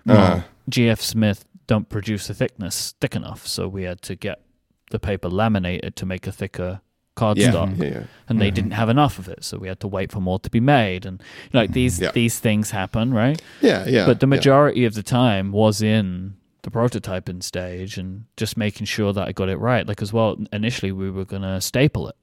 Uh, 0.08 0.12
Well, 0.14 0.44
GF 0.70 1.00
Smith 1.00 1.44
don't 1.66 1.88
produce 1.88 2.26
the 2.26 2.34
thickness 2.34 2.94
thick 3.00 3.14
enough, 3.16 3.46
so 3.46 3.68
we 3.68 3.84
had 3.84 4.02
to 4.02 4.14
get 4.16 4.40
the 4.90 4.98
paper 4.98 5.28
laminated 5.28 5.96
to 5.96 6.06
make 6.06 6.26
a 6.26 6.32
thicker 6.32 6.80
yeah, 6.82 7.24
cardstock 7.24 7.78
yeah 7.78 7.84
yeah 7.84 8.02
and 8.28 8.40
they 8.40 8.50
didn't 8.50 8.70
have 8.72 8.88
enough 8.88 9.18
of 9.18 9.28
it, 9.28 9.44
so 9.44 9.58
we 9.58 9.68
had 9.68 9.80
to 9.80 9.88
wait 9.88 10.10
for 10.12 10.20
more 10.20 10.38
to 10.40 10.50
be 10.50 10.60
made. 10.60 11.04
And 11.06 11.20
you 11.20 11.50
know, 11.54 11.60
like 11.60 11.72
these 11.72 12.00
Yeah. 12.00 12.10
these 12.12 12.38
things 12.40 12.70
happen, 12.70 13.12
right? 13.14 13.40
yeah 13.60 13.86
yeah 13.86 14.06
but 14.06 14.20
the 14.20 14.26
yeah. 14.26 14.30
majority 14.36 14.84
of 14.84 14.94
the 14.94 15.02
time 15.02 15.52
was 15.52 15.82
in 15.82 16.34
the 16.62 16.70
prototyping 16.70 17.42
stage 17.42 17.98
and 17.98 18.24
just 18.36 18.56
making 18.56 18.86
sure 18.86 19.12
that 19.12 19.26
I 19.28 19.32
got 19.32 19.48
it 19.48 19.56
right. 19.56 19.86
Like 19.86 20.00
as 20.00 20.12
well, 20.12 20.36
initially 20.52 20.92
we 20.92 21.10
were 21.10 21.24
gonna 21.24 21.60
staple 21.60 22.08
it 22.08 22.16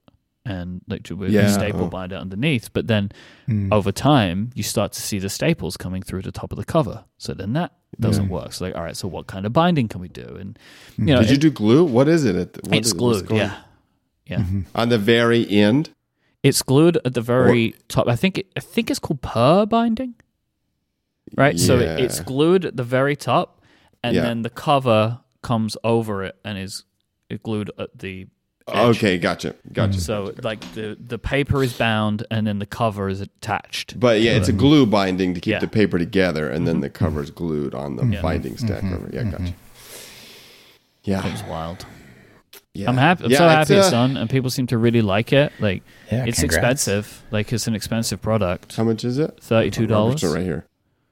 and 0.46 0.82
like 0.88 1.08
we 1.10 1.16
were 1.16 1.28
Yeah, 1.28 1.48
staple 1.52 1.84
oh. 1.86 1.88
bind 1.90 2.12
it 2.12 2.16
underneath, 2.20 2.72
but 2.74 2.88
then 2.88 3.12
Mm. 3.48 3.72
over 3.74 3.92
time 3.92 4.52
you 4.56 4.64
start 4.64 4.92
to 4.94 5.02
see 5.02 5.20
the 5.20 5.30
staples 5.30 5.76
coming 5.78 6.02
through 6.02 6.22
the 6.22 6.32
top 6.32 6.52
of 6.52 6.58
the 6.58 6.66
cover. 6.66 7.04
So 7.18 7.34
then 7.34 7.54
that 7.54 7.74
doesn't 8.00 8.30
work. 8.30 8.54
So 8.54 8.66
like, 8.66 8.76
all 8.76 8.84
right, 8.84 8.96
so 8.96 9.08
what 9.08 9.28
kind 9.28 9.46
of 9.46 9.54
binding 9.54 9.88
can 9.90 10.00
we 10.02 10.08
do? 10.08 10.38
And 10.40 10.58
you 10.98 11.06
know, 11.08 11.20
did 11.22 11.30
you 11.30 11.36
it- 11.36 11.42
do 11.42 11.52
glue 11.52 11.84
what 11.84 12.08
is 12.08 12.24
it 12.26 12.36
at 12.36 12.54
the, 12.54 12.62
what 12.70 12.78
it's 12.78 12.94
glued. 12.94 13.26
going- 13.28 13.42
Yeah, 13.42 13.56
yeah. 14.26 14.46
on 14.76 14.90
the 14.90 14.98
very 14.98 15.50
end 15.50 15.90
It's 16.42 16.62
glued 16.62 16.98
at 17.04 17.14
the 17.16 17.22
very 17.22 17.76
top. 17.90 18.08
I 18.08 18.16
think 18.16 18.38
it, 18.38 18.48
I 18.56 18.62
think 18.62 18.90
it's 18.90 19.00
called 19.00 19.22
PUR 19.22 19.66
binding. 19.66 20.16
Right? 21.36 21.60
So 21.60 21.78
it, 21.78 22.00
it's 22.00 22.22
glued 22.22 22.64
at 22.66 22.78
the 22.78 22.84
very 22.84 23.16
top 23.16 23.62
and 24.04 24.16
Yeah. 24.16 24.22
then 24.24 24.42
the 24.44 24.50
cover 24.50 25.20
comes 25.42 25.76
over 25.84 26.24
it 26.24 26.36
and 26.46 26.58
is 26.58 26.86
glued 27.44 27.72
at 27.78 27.98
the. 28.00 28.28
Okay 28.76 29.18
gotcha 29.18 29.56
gotcha 29.74 30.00
So 30.00 30.34
like 30.44 30.60
the 30.74 30.98
the 31.00 31.18
paper 31.18 31.64
is 31.64 31.74
bound 31.74 32.26
and 32.32 32.46
then 32.48 32.60
the 32.60 32.66
cover 32.66 33.10
is 33.10 33.22
attached. 33.22 34.00
But 34.00 34.22
yeah, 34.22 34.32
it's 34.34 34.50
a 34.50 34.54
glue 34.54 34.86
binding 34.86 35.34
to 35.34 35.40
keep 35.42 35.52
Yeah. 35.52 35.58
Mm-hmm. 35.58 35.66
the 35.66 35.72
paper 35.72 35.98
together, 36.00 36.50
and 36.50 36.68
then 36.68 36.80
the 36.82 36.90
cover 36.90 37.22
is 37.24 37.32
glued 37.32 37.74
on 37.76 37.96
the 37.96 38.06
Yeah. 38.06 38.22
binding 38.22 38.58
stack 38.58 38.84
over. 38.84 39.10
Yeah, 39.14 39.24
gotcha. 39.24 39.54
Yeah, 41.04 41.26
It's 41.28 41.44
wild. 41.44 41.86
yeah. 42.74 42.90
I'm 42.90 42.98
happy. 42.98 43.26
I'm 43.26 43.32
Yeah, 43.32 43.38
so 43.38 43.48
happy 43.50 43.76
it's 43.76 43.88
uh, 43.88 43.92
done, 43.92 44.18
and 44.18 44.30
people 44.30 44.50
seem 44.50 44.68
to 44.68 44.78
really 44.78 45.02
like 45.02 45.34
it. 45.34 45.52
Like 45.60 45.84
Yeah, 46.12 46.26
it's 46.26 46.40
congrats. 46.40 46.88
expensive. 46.88 47.24
Like 47.32 47.52
it's 47.54 47.68
an 47.68 47.76
expensive 47.76 48.22
product. 48.22 48.76
How 48.76 48.84
much 48.84 49.04
is 49.06 49.18
it? 49.18 49.40
Thirty 49.42 49.72
two 49.72 49.88
dollars. 49.88 50.22
Robert's 50.24 50.36
right 50.36 50.44
here. 50.46 50.66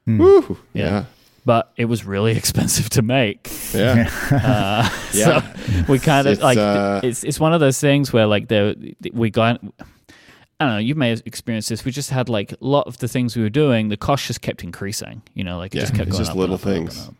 Hmm. 0.04 0.18
Woo! 0.18 0.58
Yeah. 0.74 0.84
Yeah, 0.84 1.04
But 1.48 1.72
it 1.78 1.86
was 1.86 2.04
really 2.04 2.36
expensive 2.42 2.90
to 2.90 3.00
make. 3.00 3.50
yeah, 3.72 4.10
Uh, 4.30 4.90
Yeah. 5.14 5.40
So 5.40 5.82
we 5.88 5.98
kind 5.98 6.26
of 6.26 6.34
It's, 6.34 6.42
like 6.42 6.58
uh, 6.58 7.00
it's 7.02 7.24
it's 7.24 7.40
one 7.40 7.54
of 7.54 7.60
those 7.60 7.80
things 7.80 8.12
where 8.12 8.26
like 8.26 8.48
there 8.48 8.74
we 9.14 9.30
got. 9.30 9.58
I 10.60 10.64
don't 10.66 10.74
know. 10.74 10.78
You 10.78 10.94
may 10.94 11.08
have 11.08 11.22
experienced 11.24 11.70
this. 11.70 11.86
We 11.86 11.90
just 11.90 12.10
had 12.10 12.28
like 12.28 12.52
a 12.52 12.56
lot 12.60 12.86
of 12.86 12.98
the 12.98 13.08
things 13.08 13.34
we 13.34 13.42
were 13.42 13.48
doing. 13.64 13.88
The 13.88 13.96
cost 13.96 14.26
just 14.26 14.42
kept 14.42 14.62
increasing. 14.62 15.22
You 15.32 15.42
know, 15.44 15.56
like 15.56 15.74
it 15.74 15.78
Yeah, 15.78 15.82
just 15.84 15.94
kept 15.94 16.08
it's 16.08 16.16
going 16.16 16.20
just 16.24 16.32
up 16.32 16.36
little 16.36 16.56
up 16.56 16.66
and 16.66 16.70
up 16.70 16.92
things. 16.92 16.98
and 16.98 17.08
up. 17.08 17.14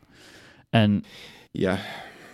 And 0.75 1.07
yeah. 1.55 1.79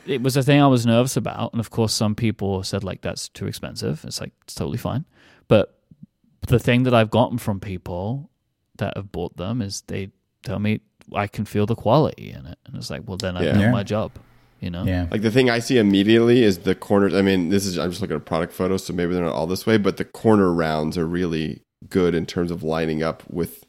it 0.06 0.20
was 0.20 0.36
a 0.36 0.42
thing 0.42 0.60
I 0.60 0.66
was 0.66 0.84
nervous 0.84 1.16
about, 1.16 1.52
and 1.52 1.60
of 1.60 1.70
course, 1.70 1.92
some 1.92 2.16
people 2.16 2.64
said 2.64 2.82
like 2.82 3.02
that's 3.02 3.28
too 3.28 3.46
expensive. 3.46 4.04
It's 4.04 4.20
like 4.20 4.32
it's 4.42 4.54
totally 4.56 4.78
fine, 4.78 5.04
but 5.46 5.78
the 6.48 6.58
thing 6.58 6.82
that 6.84 6.94
I've 6.94 7.10
gotten 7.10 7.38
from 7.38 7.60
people 7.60 8.30
that 8.78 8.96
have 8.96 9.12
bought 9.12 9.36
them 9.36 9.62
is 9.62 9.82
they 9.86 10.10
tell 10.42 10.58
me 10.58 10.80
I 11.12 11.26
can 11.26 11.44
feel 11.44 11.66
the 11.66 11.74
quality 11.74 12.30
in 12.30 12.46
it, 12.46 12.58
and 12.66 12.76
it's 12.76 12.90
like, 12.90 13.02
well, 13.06 13.16
then 13.16 13.36
I've 13.36 13.44
Yeah. 13.44 13.52
done 13.52 13.60
Yeah. 13.60 13.70
my 13.70 13.82
job, 13.82 14.12
you 14.60 14.70
know. 14.70 14.84
Yeah. 14.84 15.06
Like 15.10 15.22
the 15.22 15.30
thing 15.30 15.50
I 15.50 15.58
see 15.58 15.78
immediately 15.78 16.42
is 16.42 16.58
the 16.58 16.74
corners. 16.74 17.14
I 17.14 17.22
mean, 17.22 17.50
this 17.50 17.66
is 17.66 17.78
I'm 17.78 17.90
just 17.90 18.00
looking 18.00 18.14
at 18.16 18.22
a 18.22 18.24
product 18.24 18.52
photos, 18.52 18.84
so 18.86 18.92
maybe 18.92 19.14
they're 19.14 19.24
not 19.24 19.34
all 19.34 19.46
this 19.46 19.66
way, 19.66 19.76
but 19.76 19.96
the 19.98 20.04
corner 20.04 20.52
rounds 20.52 20.96
are 20.96 21.06
really 21.06 21.60
good 21.90 22.14
in 22.14 22.24
terms 22.26 22.50
of 22.50 22.62
lining 22.62 23.02
up 23.02 23.22
with 23.30 23.64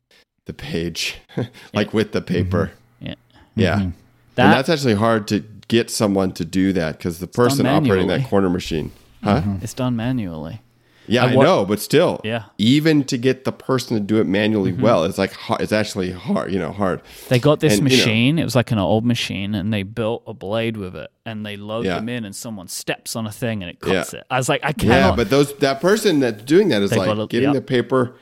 the 0.45 0.53
page, 0.53 1.17
like 1.73 1.93
with 1.93 2.11
the 2.13 2.21
paper. 2.21 2.71
Yeah. 3.01 3.15
Yeah, 3.55 3.75
Mhm. 3.79 3.81
and 3.83 3.93
that's 4.35 4.69
actually 4.69 4.93
hard 4.95 5.27
to 5.29 5.43
get 5.67 5.89
someone 5.89 6.31
to 6.33 6.45
do 6.45 6.71
that 6.73 6.97
because 6.97 7.19
the 7.19 7.27
person 7.27 7.65
operating 7.65 8.07
that 8.07 8.25
corner 8.27 8.49
machine, 8.49 8.91
huh? 9.23 9.41
it's 9.61 9.73
done 9.73 9.95
manually. 9.95 10.61
Yeah, 11.07 11.25
I 11.25 11.31
I, 11.31 11.35
wa- 11.35 11.43
know, 11.43 11.65
but 11.65 11.79
still, 11.79 12.19
Yeah. 12.23 12.45
even 12.57 13.03
to 13.05 13.17
get 13.17 13.43
the 13.45 13.51
person 13.51 13.95
to 13.97 14.01
do 14.03 14.17
it 14.19 14.25
manually 14.25 14.71
Mm-hmm. 14.71 14.81
well, 14.81 15.03
it's 15.03 15.17
like 15.17 15.33
hard, 15.33 15.61
it's 15.61 15.71
actually 15.71 16.11
hard. 16.11 16.51
You 16.51 16.59
know, 16.59 16.71
hard. 16.71 17.01
They 17.29 17.39
got 17.39 17.59
this 17.59 17.77
And, 17.79 17.89
you 17.91 17.97
know- 17.97 18.03
machine. 18.03 18.39
It 18.39 18.43
was 18.43 18.55
like 18.55 18.71
an 18.71 18.79
old 18.79 19.05
machine, 19.05 19.53
and 19.55 19.73
they 19.73 19.83
built 19.83 20.23
a 20.27 20.33
blade 20.33 20.77
with 20.77 20.95
it, 20.95 21.11
and 21.25 21.45
they 21.45 21.57
load 21.57 21.85
Yeah. 21.85 21.95
them 21.95 22.09
in, 22.09 22.25
and 22.25 22.35
someone 22.35 22.67
steps 22.67 23.15
on 23.15 23.25
a 23.27 23.31
thing, 23.31 23.61
and 23.63 23.69
it 23.69 23.79
cuts 23.79 24.13
Yeah. 24.13 24.19
it. 24.19 24.25
I 24.31 24.37
was 24.37 24.49
like, 24.49 24.61
I 24.63 24.71
can't. 24.73 24.89
Yeah, 24.89 25.15
but 25.15 25.29
those 25.29 25.53
that 25.57 25.81
person 25.81 26.19
that's 26.19 26.43
doing 26.43 26.69
that 26.69 26.81
is 26.81 26.89
They 26.89 26.97
like 26.97 27.07
gotta- 27.07 27.27
getting 27.27 27.49
yep. 27.49 27.55
the 27.55 27.61
paper. 27.61 28.15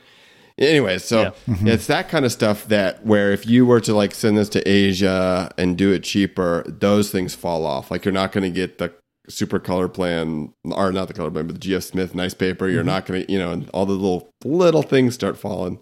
Anyway, 0.56 0.98
so 0.98 1.32
Yeah. 1.48 1.56
it's 1.72 1.88
that 1.88 2.08
kind 2.08 2.24
of 2.24 2.30
stuff 2.30 2.68
that 2.68 3.04
where 3.04 3.32
if 3.32 3.44
you 3.44 3.66
were 3.66 3.80
to 3.80 3.92
like 3.92 4.14
send 4.14 4.36
this 4.38 4.48
to 4.50 4.62
Asia 4.68 5.50
and 5.58 5.76
do 5.76 5.90
it 5.90 6.04
cheaper, 6.04 6.62
those 6.68 7.10
things 7.10 7.34
fall 7.34 7.66
off. 7.66 7.90
Like 7.90 8.04
you're 8.04 8.12
not 8.14 8.30
going 8.30 8.44
to 8.44 8.50
get 8.50 8.78
the 8.78 8.92
super 9.28 9.58
Colorplan 9.58 10.52
or 10.64 10.92
not 10.92 11.08
the 11.08 11.14
Colorplan, 11.14 11.46
but 11.46 11.60
the 11.60 11.68
GF 11.68 11.82
Smith 11.82 12.14
nice 12.14 12.34
paper. 12.34 12.66
Mm-hmm. 12.66 12.74
You're 12.74 12.84
not 12.84 13.06
going 13.06 13.24
to, 13.24 13.32
you 13.32 13.38
know, 13.38 13.52
and 13.52 13.68
all 13.70 13.86
the 13.86 13.92
little 13.92 14.32
little 14.44 14.82
things 14.82 15.14
start 15.14 15.38
falling. 15.38 15.80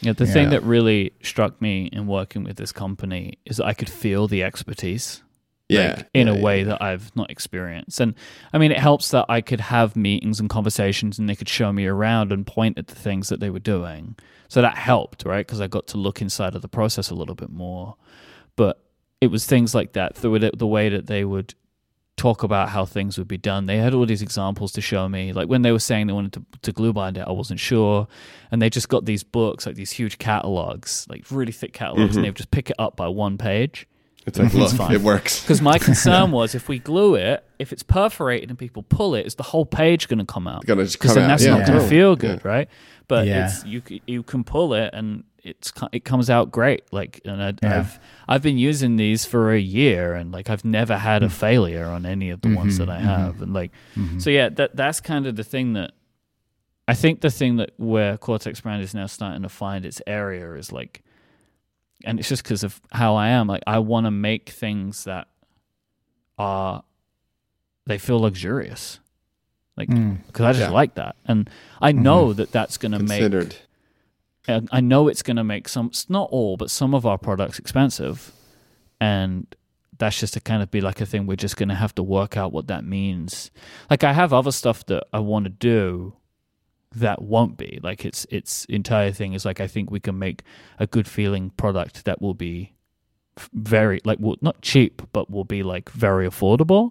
Yeah, 0.00 0.14
the 0.14 0.26
thing 0.26 0.50
that 0.50 0.62
really 0.62 1.12
struck 1.22 1.60
me 1.60 1.90
in 1.92 2.06
working 2.06 2.42
with 2.44 2.56
this 2.56 2.72
company 2.72 3.38
is 3.44 3.58
that 3.58 3.66
I 3.66 3.74
could 3.74 3.90
feel 3.90 4.28
the 4.28 4.42
expertise. 4.42 5.22
Yeah, 5.68 5.94
like, 5.98 6.08
in 6.14 6.26
yeah, 6.26 6.32
a 6.32 6.36
yeah. 6.36 6.42
way 6.42 6.62
that 6.64 6.82
I've 6.82 7.14
not 7.14 7.30
experienced. 7.30 8.00
And 8.00 8.14
I 8.52 8.58
mean, 8.58 8.72
it 8.72 8.78
helps 8.78 9.10
that 9.10 9.26
I 9.28 9.40
could 9.40 9.60
have 9.60 9.94
meetings 9.94 10.40
and 10.40 10.50
conversations 10.50 11.16
and 11.16 11.28
they 11.28 11.36
could 11.36 11.48
show 11.48 11.72
me 11.72 11.86
around 11.86 12.32
and 12.32 12.44
point 12.44 12.76
at 12.76 12.88
the 12.88 12.96
things 12.96 13.28
that 13.28 13.38
they 13.38 13.50
were 13.50 13.60
doing. 13.60 14.16
So 14.48 14.62
that 14.62 14.76
helped, 14.76 15.24
right? 15.24 15.46
Because 15.46 15.60
I 15.60 15.68
got 15.68 15.86
to 15.88 15.96
look 15.96 16.20
inside 16.20 16.56
of 16.56 16.62
the 16.62 16.68
process 16.68 17.10
a 17.10 17.14
little 17.14 17.36
bit 17.36 17.50
more. 17.50 17.94
But 18.56 18.82
it 19.20 19.28
was 19.28 19.46
things 19.46 19.72
like 19.72 19.92
that, 19.92 20.16
the, 20.16 20.50
the 20.56 20.66
way 20.66 20.88
that 20.88 21.06
they 21.06 21.24
would 21.24 21.54
talk 22.20 22.42
about 22.42 22.68
how 22.68 22.84
things 22.84 23.16
would 23.16 23.28
be 23.28 23.38
done. 23.38 23.64
They 23.64 23.78
had 23.78 23.94
all 23.94 24.04
these 24.04 24.20
examples 24.20 24.72
to 24.72 24.82
show 24.82 25.08
me. 25.08 25.32
Like 25.32 25.48
when 25.48 25.62
they 25.62 25.72
were 25.72 25.78
saying 25.78 26.06
they 26.06 26.12
wanted 26.12 26.34
to, 26.34 26.44
to 26.62 26.72
glue 26.72 26.92
bind 26.92 27.16
it, 27.16 27.24
I 27.26 27.32
wasn't 27.32 27.60
sure. 27.60 28.06
And 28.50 28.60
they 28.60 28.68
just 28.68 28.88
got 28.90 29.06
these 29.06 29.22
books, 29.22 29.64
like 29.64 29.74
these 29.74 29.90
huge 29.92 30.18
catalogs, 30.18 31.06
like 31.08 31.24
really 31.30 31.52
thick 31.52 31.72
catalogs, 31.72 32.00
and 32.02 32.10
mm-hmm. 32.10 32.22
they 32.22 32.28
would 32.28 32.36
just 32.36 32.50
pick 32.50 32.68
it 32.68 32.76
up 32.78 32.94
by 32.96 33.08
one 33.08 33.38
page. 33.38 33.86
It's 34.26 34.38
like, 34.38 34.52
look, 34.52 34.70
fine. 34.72 34.92
it 34.92 35.00
works. 35.00 35.40
Because 35.40 35.62
my 35.62 35.78
concern 35.88 36.30
was 36.30 36.54
if 36.54 36.68
we 36.68 36.78
glue 36.78 37.14
it, 37.14 37.42
if 37.58 37.72
it's 37.72 37.82
perforated 37.82 38.50
and 38.50 38.58
people 38.58 38.82
pull 38.82 39.14
it, 39.14 39.24
is 39.26 39.36
the 39.36 39.42
whole 39.42 39.64
page 39.64 40.08
going 40.08 40.18
to 40.18 40.26
come 40.26 40.46
out? 40.46 40.66
Gonna 40.66 40.84
Because 40.84 40.98
come 41.00 41.14
then 41.14 41.24
out. 41.24 41.28
that's 41.28 41.44
Yeah, 41.44 41.50
not 41.50 41.66
going 41.66 41.66
to 41.66 41.72
totally. 41.72 41.88
feel 41.88 42.16
good, 42.16 42.44
right? 42.44 42.68
But 43.08 43.26
Yeah. 43.26 43.46
it's 43.46 43.64
you 43.64 43.82
you 44.06 44.22
can 44.22 44.44
pull 44.44 44.74
it 44.74 44.90
and 44.92 45.24
it's 45.42 45.72
it 45.92 46.04
comes 46.04 46.28
out 46.30 46.50
great. 46.50 46.82
Like, 46.92 47.20
and 47.24 47.42
I, 47.42 47.54
Yeah. 47.62 47.78
I've 47.80 48.00
I've 48.28 48.42
been 48.42 48.58
using 48.58 48.96
these 48.96 49.24
for 49.24 49.52
a 49.52 49.58
year, 49.58 50.14
and 50.14 50.32
like 50.32 50.50
I've 50.50 50.64
never 50.64 50.96
had 50.96 51.22
a 51.22 51.26
Mm. 51.28 51.32
failure 51.32 51.86
on 51.86 52.04
any 52.06 52.30
of 52.30 52.40
the 52.42 52.54
ones 52.54 52.78
Mm-hmm. 52.78 52.86
that 52.86 52.96
I 52.96 53.00
have, 53.00 53.40
and 53.42 53.52
like 53.54 53.72
so 54.18 54.30
yeah, 54.30 54.48
that 54.50 54.76
that's 54.76 55.00
kind 55.00 55.26
of 55.26 55.36
the 55.36 55.44
thing 55.44 55.72
that 55.74 55.92
I 56.88 56.94
think 56.94 57.20
the 57.20 57.30
thing 57.30 57.56
that 57.56 57.70
where 57.76 58.18
Cortex 58.18 58.60
brand 58.60 58.82
is 58.82 58.94
now 58.94 59.06
starting 59.06 59.42
to 59.42 59.48
find 59.48 59.84
its 59.86 60.02
area 60.06 60.54
is 60.54 60.72
like, 60.72 61.02
and 62.04 62.18
it's 62.18 62.28
just 62.28 62.42
because 62.42 62.64
of 62.64 62.80
how 62.90 63.14
I 63.14 63.28
am. 63.28 63.46
Like, 63.46 63.62
I 63.66 63.78
want 63.78 64.06
to 64.06 64.10
make 64.10 64.48
things 64.50 65.04
that 65.04 65.28
are 66.38 66.82
they 67.86 67.98
feel 67.98 68.20
luxurious, 68.20 69.00
like 69.76 69.88
Mm. 69.88 70.26
because 70.26 70.44
I 70.46 70.52
just 70.52 70.70
Yeah. 70.70 70.74
like 70.74 70.94
that, 70.94 71.16
and 71.26 71.48
I 71.80 71.92
know 71.92 72.32
that 72.32 72.52
that's 72.52 72.76
going 72.76 72.92
to 72.92 72.98
make. 72.98 73.66
And 74.56 74.68
I 74.72 74.80
know 74.80 75.08
it's 75.08 75.22
going 75.22 75.36
to 75.36 75.44
make 75.44 75.68
some, 75.68 75.90
not 76.08 76.28
all, 76.30 76.56
but 76.56 76.70
some 76.70 76.94
of 76.94 77.06
our 77.06 77.18
products 77.18 77.58
expensive, 77.58 78.32
and 79.00 79.46
that's 79.98 80.18
just 80.18 80.34
to 80.34 80.40
kind 80.40 80.62
of 80.62 80.70
be 80.70 80.80
like 80.80 81.00
a 81.00 81.06
thing 81.06 81.26
we're 81.26 81.36
just 81.36 81.56
going 81.56 81.68
to 81.68 81.74
have 81.74 81.94
to 81.94 82.02
work 82.02 82.36
out 82.36 82.52
what 82.52 82.66
that 82.68 82.84
means. 82.84 83.50
Like 83.88 84.02
I 84.02 84.12
have 84.12 84.32
other 84.32 84.52
stuff 84.52 84.84
that 84.86 85.04
I 85.12 85.20
want 85.20 85.44
to 85.44 85.50
do 85.50 86.14
that 86.96 87.22
won't 87.22 87.56
be. 87.56 87.78
Like 87.82 88.04
its 88.04 88.26
its 88.30 88.64
entire 88.64 89.12
thing 89.12 89.34
is 89.34 89.44
like 89.44 89.60
I 89.60 89.66
think 89.66 89.90
we 89.90 90.00
can 90.00 90.18
make 90.18 90.42
a 90.78 90.86
good 90.86 91.06
feeling 91.06 91.50
product 91.50 92.04
that 92.04 92.20
will 92.20 92.34
be 92.34 92.72
very 93.52 94.00
like 94.04 94.18
will 94.18 94.36
not 94.40 94.60
cheap 94.60 95.02
but 95.12 95.30
will 95.30 95.44
be 95.44 95.62
like 95.62 95.88
very 95.90 96.28
affordable 96.28 96.90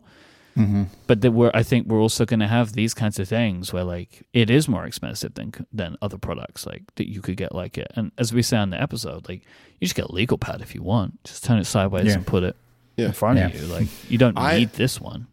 Mm-hmm. 0.58 0.84
but 1.08 1.22
that 1.22 1.32
we're 1.32 1.52
I 1.54 1.64
think 1.64 1.88
we're 1.88 2.02
also 2.02 2.26
going 2.26 2.40
to 2.42 2.48
have 2.48 2.74
these 2.74 2.94
kinds 2.94 3.18
of 3.20 3.28
things 3.30 3.72
where 3.72 3.84
like 3.84 4.24
it 4.34 4.50
is 4.50 4.68
more 4.68 4.86
expensive 4.86 5.36
than 5.36 5.54
than 5.72 5.96
other 6.02 6.18
products 6.18 6.66
like 6.66 6.84
that 6.96 7.08
you 7.10 7.22
could 7.22 7.38
get 7.38 7.54
like 7.56 7.78
it 7.78 7.88
and 7.96 8.12
as 8.18 8.34
we 8.34 8.42
say 8.42 8.58
on 8.58 8.72
the 8.72 8.82
episode 8.82 9.30
like 9.30 9.42
you 9.80 9.86
just 9.86 9.96
get 9.96 10.06
a 10.06 10.12
legal 10.12 10.38
pad 10.38 10.60
if 10.62 10.74
you 10.76 10.82
want 10.84 11.24
just 11.24 11.44
turn 11.46 11.60
it 11.60 11.66
sideways 11.66 12.08
Yeah. 12.08 12.14
and 12.16 12.28
put 12.28 12.44
it 12.44 12.56
Yeah. 12.98 13.06
in 13.08 13.12
front 13.14 13.40
of 13.40 13.56
you 13.56 13.68
like 13.68 13.88
you 14.12 14.18
don't 14.18 14.38
I- 14.38 14.58
need 14.60 14.74
this 14.74 15.00
one 15.00 15.28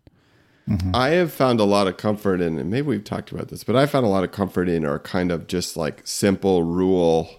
I 0.94 1.10
have 1.10 1.32
found 1.32 1.60
a 1.60 1.64
lot 1.64 1.86
of 1.86 1.96
comfort 1.96 2.40
in, 2.40 2.58
and 2.58 2.68
maybe 2.68 2.88
we've 2.88 3.04
talked 3.04 3.30
about 3.30 3.46
this, 3.50 3.62
but 3.62 3.76
I 3.76 3.86
found 3.86 4.04
a 4.04 4.08
lot 4.08 4.24
of 4.24 4.32
comfort 4.32 4.68
in 4.68 4.84
our 4.84 4.98
kind 4.98 5.30
of 5.30 5.46
just 5.46 5.76
like 5.76 6.04
simple 6.04 6.64
rule 6.64 7.30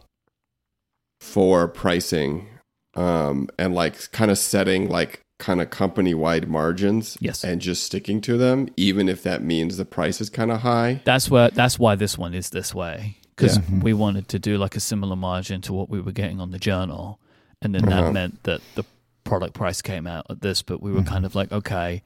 for 1.19 1.67
pricing, 1.67 2.47
um, 2.95 3.49
and 3.59 3.73
like 3.75 4.11
kind 4.13 4.31
of 4.31 4.37
setting 4.37 4.87
like 4.89 5.19
kind 5.39 5.61
of 5.61 5.69
company 5.69 6.13
wide 6.13 6.47
margins, 6.49 7.17
Yes. 7.21 7.43
and 7.43 7.61
just 7.61 7.83
sticking 7.83 8.21
to 8.21 8.37
them, 8.37 8.67
even 8.75 9.07
if 9.07 9.21
that 9.23 9.43
means 9.43 9.77
the 9.77 9.85
price 9.85 10.19
is 10.19 10.29
kind 10.29 10.51
of 10.51 10.61
high. 10.61 11.01
that's 11.05 11.29
where 11.29 11.49
that's 11.51 11.77
why 11.77 11.95
this 11.95 12.17
one 12.17 12.33
is 12.33 12.49
this 12.49 12.73
way 12.73 13.17
because 13.35 13.57
Yeah. 13.57 13.79
we 13.81 13.93
wanted 13.93 14.27
to 14.29 14.39
do 14.39 14.57
like 14.57 14.75
a 14.75 14.79
similar 14.79 15.15
margin 15.15 15.61
to 15.61 15.73
what 15.73 15.89
we 15.89 16.01
were 16.01 16.11
getting 16.11 16.39
on 16.39 16.49
the 16.51 16.57
journal 16.57 17.19
and 17.61 17.75
then 17.75 17.87
Uh-huh. 17.87 18.01
that 18.05 18.13
meant 18.13 18.43
that 18.43 18.61
the 18.75 18.83
product 19.23 19.53
price 19.53 19.81
came 19.81 20.07
out 20.07 20.25
at 20.29 20.41
this 20.41 20.61
but 20.63 20.81
we 20.81 20.91
were 20.91 21.03
kind 21.03 21.23
of 21.25 21.35
like 21.35 21.51
okay 21.51 22.01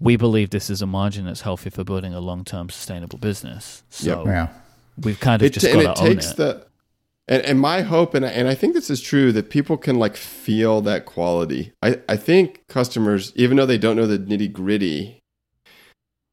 we 0.00 0.16
believe 0.16 0.50
this 0.50 0.70
is 0.70 0.80
a 0.80 0.86
margin 0.86 1.26
that's 1.26 1.42
healthy 1.42 1.68
for 1.70 1.84
building 1.84 2.14
a 2.14 2.20
long-term 2.20 2.70
sustainable 2.70 3.18
business 3.18 3.82
so 3.90 4.24
Yeah. 4.26 4.48
we've 5.02 5.20
kind 5.20 5.42
of 5.42 5.46
It, 5.46 5.52
just 5.52 5.66
and 5.66 5.82
got 5.82 5.90
it 5.90 5.96
to 5.96 6.02
own 6.02 6.08
takes 6.08 6.30
it 6.30 6.36
the. 6.38 6.66
And, 7.26 7.42
and 7.42 7.58
my 7.58 7.82
hope, 7.82 8.14
and, 8.14 8.24
and 8.24 8.48
I 8.48 8.54
think 8.54 8.74
this 8.74 8.90
is 8.90 9.00
true, 9.00 9.32
that 9.32 9.50
people 9.50 9.76
can 9.76 9.98
like 9.98 10.16
feel 10.16 10.80
that 10.82 11.06
quality. 11.06 11.72
I, 11.82 12.00
I 12.08 12.16
think 12.16 12.62
customers, 12.68 13.32
even 13.34 13.56
though 13.56 13.66
they 13.66 13.78
don't 13.78 13.96
know 13.96 14.06
the 14.06 14.18
nitty 14.18 14.52
gritty, 14.52 15.20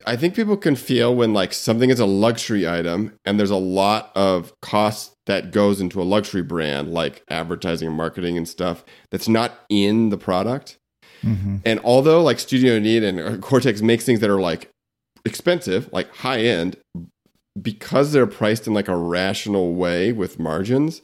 I 0.06 0.15
think 0.15 0.36
people 0.36 0.58
can 0.58 0.75
feel 0.75 1.15
when 1.15 1.34
like 1.34 1.54
something 1.54 1.89
is 1.89 1.99
a 1.99 2.06
luxury 2.06 2.67
item 2.67 3.13
and 3.23 3.39
there's 3.39 3.51
a 3.51 3.56
lot 3.56 4.12
of 4.15 4.51
cost 4.62 5.13
that 5.27 5.51
goes 5.51 5.80
into 5.80 6.01
a 6.01 6.04
luxury 6.04 6.41
brand, 6.41 6.91
like 6.91 7.23
advertising 7.30 7.88
and 7.88 7.95
marketing 7.95 8.38
and 8.38 8.47
stuff, 8.47 8.84
that's 9.12 9.27
not 9.27 9.60
in 9.69 10.10
the 10.10 10.17
product. 10.17 10.77
Mm-hmm. 11.23 11.58
And 11.65 11.80
although 11.84 12.23
like 12.23 12.39
Studio 12.39 12.80
Neat 12.80 13.04
and 13.04 13.41
Cortex 13.41 13.82
makes 13.82 14.06
things 14.06 14.19
that 14.21 14.30
are 14.30 14.41
like 14.41 14.71
expensive, 15.23 15.88
like 15.93 16.13
high 16.15 16.41
end, 16.41 16.77
because 17.59 18.11
they're 18.11 18.27
priced 18.27 18.67
in 18.67 18.73
like 18.73 18.87
a 18.87 18.95
rational 18.95 19.73
way 19.73 20.11
with 20.11 20.39
margins, 20.39 21.01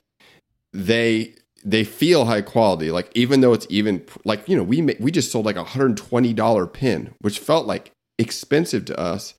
they 0.74 1.34
they 1.64 1.84
feel 1.84 2.26
high 2.26 2.42
quality. 2.42 2.92
Like 2.92 3.12
even 3.16 3.42
though 3.42 3.54
it's 3.54 3.68
even 3.70 4.04
like 4.26 4.48
you 4.48 4.56
know 4.56 4.64
we 4.64 4.82
we 5.00 5.12
just 5.12 5.32
sold 5.32 5.46
like 5.46 5.56
a 5.56 5.64
hundred 5.64 5.98
twenty 5.98 6.34
dollar 6.34 6.68
pin, 6.68 7.14
which 7.20 7.40
felt 7.40 7.66
like 7.66 7.92
expensive 8.18 8.86
to 8.86 9.00
us, 9.00 9.34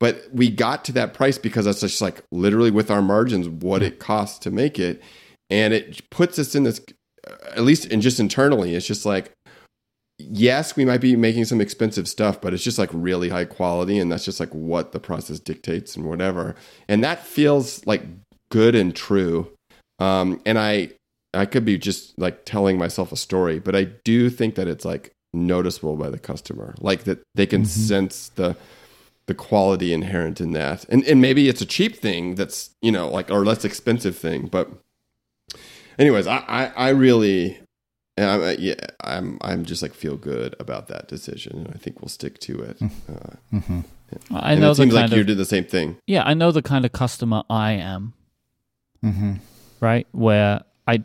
but 0.00 0.24
we 0.32 0.50
got 0.50 0.84
to 0.86 0.92
that 0.92 1.14
price 1.14 1.38
because 1.38 1.64
that's 1.64 1.80
just 1.80 2.00
like 2.00 2.22
literally 2.30 2.70
with 2.70 2.90
our 2.90 3.02
margins 3.02 3.48
what 3.48 3.82
it 3.82 3.98
costs 3.98 4.38
to 4.40 4.50
make 4.50 4.78
it, 4.78 5.02
and 5.50 5.72
it 5.74 6.08
puts 6.10 6.38
us 6.38 6.54
in 6.54 6.64
this 6.64 6.80
uh, 7.26 7.34
at 7.52 7.62
least 7.62 7.86
and 7.92 8.02
just 8.02 8.20
internally, 8.20 8.74
it's 8.74 8.86
just 8.86 9.06
like 9.06 9.32
yes, 10.18 10.76
we 10.76 10.84
might 10.84 11.00
be 11.00 11.16
making 11.16 11.44
some 11.44 11.60
expensive 11.60 12.08
stuff, 12.08 12.40
but 12.40 12.52
it's 12.52 12.64
just 12.64 12.78
like 12.78 12.90
really 12.92 13.28
high 13.28 13.44
quality, 13.44 13.98
and 13.98 14.10
that's 14.10 14.24
just 14.24 14.40
like 14.40 14.52
what 14.52 14.92
the 14.92 15.00
process 15.00 15.38
dictates 15.38 15.96
and 15.96 16.06
whatever. 16.06 16.54
And 16.88 17.02
that 17.04 17.24
feels 17.24 17.86
like 17.86 18.02
good 18.50 18.74
and 18.74 18.94
true. 18.94 19.50
Um, 19.98 20.40
and 20.44 20.58
I 20.58 20.90
I 21.34 21.46
could 21.46 21.64
be 21.64 21.78
just 21.78 22.18
like 22.18 22.44
telling 22.44 22.78
myself 22.78 23.12
a 23.12 23.16
story, 23.16 23.58
but 23.58 23.76
I 23.76 23.84
do 23.84 24.30
think 24.30 24.54
that 24.56 24.68
it's 24.68 24.84
like 24.84 25.12
noticeable 25.32 25.96
by 25.96 26.10
the 26.10 26.18
customer, 26.18 26.74
like 26.80 27.04
that 27.04 27.22
they 27.34 27.46
can 27.46 27.64
sense 27.64 28.30
the 28.30 28.56
the 29.26 29.34
quality 29.34 29.92
inherent 29.92 30.40
in 30.40 30.52
that. 30.52 30.84
And 30.88 31.04
and 31.04 31.20
maybe 31.20 31.48
it's 31.48 31.60
a 31.60 31.66
cheap 31.66 31.96
thing 31.96 32.34
that's 32.34 32.70
you 32.82 32.90
know 32.90 33.08
like 33.08 33.30
or 33.30 33.44
less 33.44 33.64
expensive 33.64 34.16
thing, 34.16 34.46
but 34.46 34.68
anyways, 35.98 36.26
I 36.26 36.38
I, 36.48 36.64
I 36.76 36.88
really 36.90 37.60
and 38.18 38.30
I'm, 38.30 38.42
uh, 38.42 38.54
yeah, 38.58 38.74
I'm 39.02 39.38
I'm 39.40 39.64
just 39.64 39.80
like 39.82 39.94
feel 39.94 40.16
good 40.16 40.54
about 40.60 40.88
that 40.88 41.08
decision, 41.08 41.58
and 41.58 41.68
I 41.74 41.78
think 41.78 42.00
we'll 42.00 42.08
stick 42.08 42.38
to 42.40 42.60
it. 42.62 42.76
Uh, 42.82 43.82
I 44.30 44.52
and 44.52 44.60
know 44.60 44.70
it 44.70 44.74
the 44.76 44.82
seems 44.82 44.94
kind 44.94 44.94
like 44.94 45.12
of 45.12 45.18
you 45.18 45.24
did 45.24 45.38
the 45.38 45.44
same 45.44 45.64
thing. 45.64 45.96
yeah, 46.06 46.22
I 46.24 46.34
know 46.34 46.50
the 46.52 46.62
kind 46.62 46.84
of 46.84 46.92
customer 46.92 47.42
I 47.50 47.72
am. 47.72 48.14
Mm-hmm. 49.04 49.34
right? 49.80 50.06
Where 50.12 50.62
I, 50.86 51.04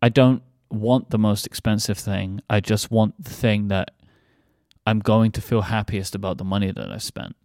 I 0.00 0.08
don't 0.08 0.42
want 0.70 1.10
the 1.10 1.18
most 1.18 1.46
expensive 1.46 1.98
thing. 1.98 2.40
I 2.48 2.60
just 2.60 2.90
want 2.90 3.22
the 3.22 3.30
thing 3.30 3.68
that 3.68 3.90
I'm 4.86 5.00
going 5.00 5.32
to 5.32 5.40
feel 5.42 5.62
happiest 5.62 6.14
about 6.14 6.38
the 6.38 6.44
money 6.44 6.70
that 6.72 6.90
I 6.90 6.96
spent. 6.98 7.36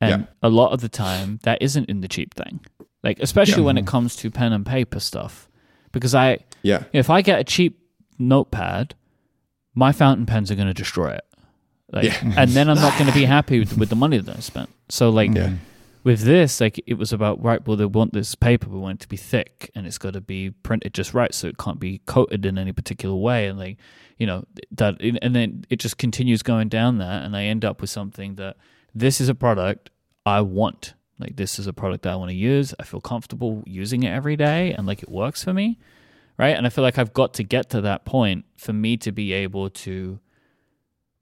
And 0.00 0.22
Yeah. 0.22 0.26
a 0.42 0.48
lot 0.48 0.72
of 0.72 0.80
the 0.82 0.88
time, 0.88 1.40
that 1.42 1.60
isn't 1.60 1.88
in 1.90 2.00
the 2.00 2.06
cheap 2.08 2.34
thing. 2.34 2.60
Like, 3.02 3.18
especially 3.20 3.62
when 3.62 3.76
it 3.76 3.86
comes 3.86 4.14
to 4.16 4.30
pen 4.30 4.52
and 4.52 4.64
paper 4.64 5.00
stuff. 5.00 5.48
Because 5.90 6.14
I, 6.14 6.38
Yeah, 6.62 6.84
if 6.92 7.10
I 7.10 7.22
get 7.22 7.40
a 7.40 7.44
cheap 7.44 7.80
notepad, 8.18 8.94
my 9.74 9.92
fountain 9.92 10.26
pens 10.26 10.50
are 10.50 10.54
going 10.54 10.68
to 10.68 10.74
destroy 10.74 11.12
it. 11.12 11.24
Like, 11.92 12.04
Yeah. 12.04 12.20
and 12.36 12.50
then 12.50 12.68
I'm 12.68 12.76
not 12.76 12.98
going 12.98 13.10
to 13.10 13.14
be 13.14 13.24
happy 13.24 13.60
with, 13.60 13.76
with 13.76 13.88
the 13.88 13.96
money 13.96 14.18
that 14.18 14.36
I 14.36 14.40
spent. 14.40 14.70
So, 14.88 15.10
like, 15.10 15.34
yeah, 15.34 15.54
with 16.04 16.22
this, 16.22 16.60
like 16.60 16.82
it 16.86 16.94
was 16.94 17.12
about 17.12 17.42
right. 17.42 17.66
Well, 17.66 17.76
they 17.76 17.84
want 17.84 18.12
this 18.12 18.34
paper, 18.34 18.68
we 18.68 18.78
want 18.78 19.00
it 19.00 19.02
to 19.02 19.08
be 19.08 19.16
thick, 19.16 19.70
and 19.74 19.86
it's 19.86 19.98
got 19.98 20.14
to 20.14 20.20
be 20.20 20.50
printed 20.50 20.94
just 20.94 21.12
right, 21.12 21.34
so 21.34 21.48
it 21.48 21.58
can't 21.58 21.78
be 21.78 22.00
coated 22.06 22.46
in 22.46 22.56
any 22.56 22.72
particular 22.72 23.14
way. 23.14 23.46
And 23.46 23.58
like, 23.58 23.76
you 24.16 24.26
know, 24.26 24.44
that, 24.72 25.00
and 25.00 25.34
then 25.34 25.64
it 25.68 25.76
just 25.76 25.98
continues 25.98 26.42
going 26.42 26.68
down 26.68 26.98
that, 26.98 27.24
and 27.24 27.36
I 27.36 27.44
end 27.44 27.64
up 27.64 27.80
with 27.80 27.90
something 27.90 28.36
that 28.36 28.56
this 28.94 29.20
is 29.20 29.28
a 29.28 29.34
product 29.34 29.90
I 30.24 30.40
want. 30.40 30.94
Like 31.18 31.36
this 31.36 31.58
is 31.58 31.66
a 31.66 31.72
product 31.72 32.04
that 32.04 32.12
I 32.12 32.16
want 32.16 32.30
to 32.30 32.36
use. 32.36 32.74
I 32.78 32.84
feel 32.84 33.00
comfortable 33.00 33.62
using 33.66 34.02
it 34.04 34.10
every 34.10 34.36
day, 34.36 34.72
and 34.72 34.86
like 34.86 35.02
it 35.02 35.10
works 35.10 35.44
for 35.44 35.52
me, 35.52 35.78
right? 36.38 36.56
And 36.56 36.66
I 36.66 36.70
feel 36.70 36.82
like 36.84 36.98
I've 36.98 37.12
got 37.12 37.34
to 37.34 37.42
get 37.42 37.70
to 37.70 37.80
that 37.82 38.04
point 38.04 38.44
for 38.56 38.72
me 38.72 38.96
to 38.98 39.12
be 39.12 39.32
able 39.32 39.70
to 39.70 40.18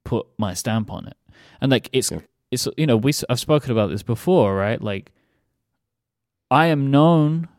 put 0.03 0.27
my 0.37 0.53
stamp 0.53 0.91
on 0.91 1.07
it. 1.07 1.17
And 1.61 1.71
like 1.71 1.89
it's 1.91 2.11
Yeah. 2.11 2.19
it's 2.51 2.67
you 2.77 2.85
know 2.87 2.97
we 2.97 3.11
I've 3.29 3.39
spoken 3.39 3.71
about 3.71 3.89
this 3.89 4.03
before, 4.03 4.55
right? 4.55 4.81
Like 4.81 5.11
I 6.49 6.67
am 6.67 6.89
known 6.91 7.49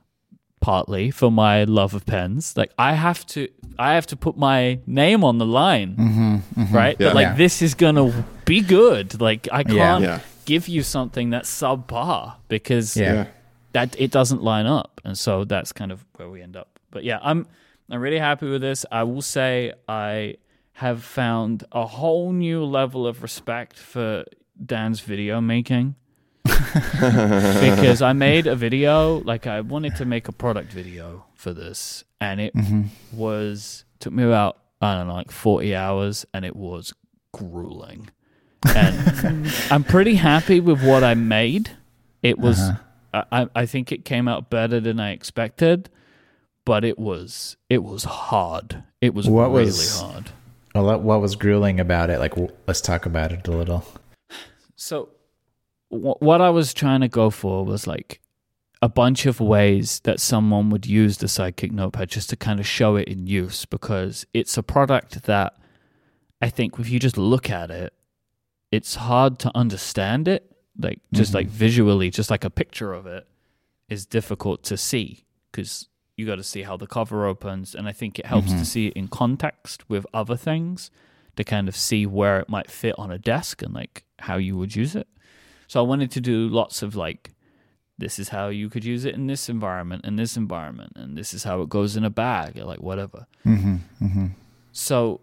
partly 0.60 1.10
for 1.10 1.30
my 1.30 1.64
love 1.64 1.94
of 1.94 2.04
pens. 2.06 2.56
Like 2.56 2.72
I 2.78 2.94
have 2.94 3.26
to 3.28 3.48
I 3.78 3.94
have 3.94 4.06
to 4.08 4.16
put 4.16 4.36
my 4.36 4.80
name 4.86 5.22
on 5.24 5.38
the 5.38 5.46
line, 5.46 5.94
Mm-hmm. 5.96 6.74
right? 6.74 6.96
Yeah. 6.98 7.08
That 7.08 7.14
like 7.14 7.24
Yeah. 7.26 7.34
this 7.34 7.62
is 7.62 7.74
gonna 7.74 8.24
be 8.44 8.60
good. 8.60 9.20
Like 9.20 9.48
I 9.52 9.62
can't 9.64 10.02
Yeah. 10.04 10.20
give 10.46 10.68
you 10.68 10.82
something 10.82 11.30
that's 11.30 11.50
subpar 11.50 12.34
because 12.48 12.96
Yeah. 12.96 13.12
yeah. 13.14 13.26
that 13.72 13.94
it 14.00 14.10
doesn't 14.10 14.42
line 14.42 14.66
up 14.66 15.00
and 15.04 15.16
so 15.18 15.44
that's 15.44 15.72
kind 15.72 15.92
of 15.92 16.04
where 16.16 16.28
we 16.30 16.40
end 16.42 16.56
up 16.56 16.77
but 16.90 17.04
yeah 17.04 17.18
i'm 17.22 17.46
i'm 17.90 18.00
really 18.00 18.18
happy 18.18 18.48
with 18.48 18.60
this. 18.60 18.84
I 18.90 19.02
will 19.04 19.22
say 19.22 19.72
i 19.88 20.34
have 20.72 21.02
found 21.02 21.64
a 21.72 21.86
whole 21.86 22.32
new 22.32 22.64
level 22.64 23.06
of 23.06 23.22
respect 23.22 23.76
for 23.76 24.24
dan's 24.64 25.00
video 25.00 25.40
making. 25.40 25.94
Because 27.00 28.02
i 28.02 28.12
made 28.12 28.46
a 28.46 28.56
video 28.56 29.18
like 29.18 29.46
i 29.46 29.60
wanted 29.60 29.96
to 29.96 30.04
make 30.04 30.28
a 30.28 30.32
product 30.32 30.72
video 30.72 31.24
for 31.34 31.52
this 31.52 32.04
and 32.20 32.40
it 32.40 32.52
was 33.12 33.84
took 34.00 34.12
me 34.12 34.24
about 34.24 34.58
i 34.80 34.94
don't 34.94 35.06
know 35.08 35.14
like 35.14 35.30
40 35.30 35.74
hours 35.74 36.26
and 36.34 36.44
it 36.44 36.56
was 36.56 36.92
grueling. 37.32 38.10
And 38.74 39.50
i'm 39.70 39.84
pretty 39.84 40.14
happy 40.16 40.60
with 40.60 40.82
what 40.84 41.04
i 41.04 41.14
made. 41.14 41.70
It 42.22 42.38
was 42.38 42.58
Uh-huh. 42.58 43.24
I, 43.32 43.48
I 43.54 43.66
think 43.66 43.90
it 43.90 44.04
came 44.04 44.28
out 44.28 44.50
better 44.50 44.80
than 44.80 45.00
I 45.00 45.12
expected, 45.12 45.88
but 46.68 46.84
it 46.84 46.98
was 46.98 47.56
it 47.70 47.82
was 47.82 48.04
hard. 48.04 48.84
It 49.00 49.14
was 49.14 49.26
What 49.26 49.48
really 49.48 49.64
was- 49.64 50.00
hard. 50.00 50.30
Well, 50.74 50.84
what- 50.84 51.00
what 51.00 51.20
was 51.22 51.34
grueling 51.34 51.80
about 51.80 52.10
it? 52.10 52.18
Like, 52.18 52.34
let's 52.66 52.82
talk 52.82 53.06
about 53.06 53.32
it 53.32 53.48
a 53.48 53.50
little. 53.50 53.84
So 54.76 55.08
wh- 55.88 56.20
what 56.20 56.42
I 56.42 56.50
was 56.50 56.74
trying 56.74 57.00
to 57.00 57.08
go 57.08 57.30
for 57.30 57.64
was 57.64 57.86
like 57.86 58.20
a 58.82 58.88
bunch 58.88 59.24
of 59.24 59.40
ways 59.40 60.00
that 60.00 60.20
someone 60.20 60.68
would 60.68 60.86
use 60.86 61.16
the 61.16 61.26
Sidekick 61.26 61.72
Notepad 61.72 62.10
just 62.10 62.28
to 62.30 62.36
kind 62.36 62.60
of 62.60 62.66
show 62.66 62.96
it 62.96 63.08
in 63.08 63.26
use 63.26 63.64
because 63.64 64.26
it's 64.34 64.58
a 64.58 64.62
product 64.62 65.22
that 65.22 65.54
I 66.42 66.50
think 66.50 66.78
if 66.78 66.90
you 66.90 66.98
just 67.00 67.16
look 67.16 67.48
at 67.48 67.70
it, 67.70 67.94
it's 68.70 68.96
hard 68.96 69.38
to 69.40 69.50
understand 69.54 70.28
it. 70.28 70.54
Like 70.78 71.00
just 71.14 71.30
mm-hmm. 71.30 71.38
like 71.38 71.46
visually, 71.48 72.10
just 72.10 72.30
like 72.30 72.44
a 72.44 72.50
picture 72.50 72.92
of 72.92 73.06
it 73.06 73.26
is 73.88 74.04
difficult 74.04 74.62
to 74.64 74.76
see 74.76 75.24
because 75.50 75.88
you 76.18 76.26
got 76.26 76.36
to 76.36 76.42
see 76.42 76.62
how 76.62 76.76
the 76.76 76.86
cover 76.86 77.24
opens, 77.24 77.74
and 77.74 77.88
I 77.88 77.92
think 77.92 78.18
it 78.18 78.26
helps 78.26 78.52
to 78.52 78.64
see 78.64 78.88
it 78.88 78.94
in 78.94 79.06
context 79.08 79.88
with 79.88 80.04
other 80.12 80.36
things 80.36 80.90
to 81.36 81.44
kind 81.44 81.68
of 81.68 81.76
see 81.76 82.04
where 82.04 82.40
it 82.40 82.48
might 82.48 82.68
fit 82.70 82.96
on 82.98 83.12
a 83.12 83.18
desk 83.18 83.62
and 83.62 83.72
like 83.72 84.02
how 84.18 84.36
you 84.36 84.58
would 84.58 84.74
use 84.74 84.96
it. 84.96 85.06
So 85.68 85.78
I 85.78 85.86
wanted 85.86 86.10
to 86.10 86.20
do 86.20 86.48
lots 86.48 86.82
of 86.82 86.96
like, 86.96 87.30
this 87.96 88.18
is 88.18 88.30
how 88.30 88.48
you 88.48 88.68
could 88.68 88.84
use 88.84 89.04
it 89.04 89.14
in 89.14 89.28
this 89.28 89.48
environment, 89.48 90.04
in 90.04 90.16
this 90.16 90.36
environment, 90.36 90.94
and 90.96 91.16
this 91.16 91.32
is 91.32 91.44
how 91.44 91.62
it 91.62 91.68
goes 91.68 91.96
in 91.96 92.04
a 92.04 92.10
bag, 92.10 92.58
or 92.58 92.64
like 92.64 92.80
whatever. 92.80 93.26
Mm-hmm. 93.46 93.76
Mm-hmm. 94.02 94.26
So, 94.72 95.20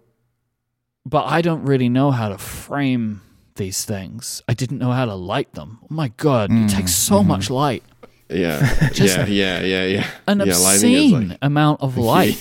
but 1.05 1.25
I 1.25 1.41
don't 1.41 1.65
really 1.65 1.89
know 1.89 2.12
how 2.12 2.29
to 2.29 2.38
frame 2.38 3.21
these 3.55 3.86
things. 3.86 4.41
I 4.47 4.53
didn't 4.53 4.79
know 4.79 4.91
how 4.91 5.05
to 5.05 5.15
light 5.15 5.53
them. 5.53 5.79
Oh 5.84 5.88
my 5.89 6.10
god, 6.17 6.51
it 6.51 6.69
takes 6.69 6.93
so 6.93 7.23
much 7.23 7.49
light. 7.49 7.84
Yeah, 8.29 8.89
yeah, 8.95 9.25
yeah, 9.25 9.61
yeah, 9.61 9.85
yeah. 9.85 10.07
An 10.27 10.39
yeah, 10.39 10.45
obscene 10.47 11.29
like 11.29 11.38
amount 11.41 11.81
of 11.81 11.97
light 12.13 12.38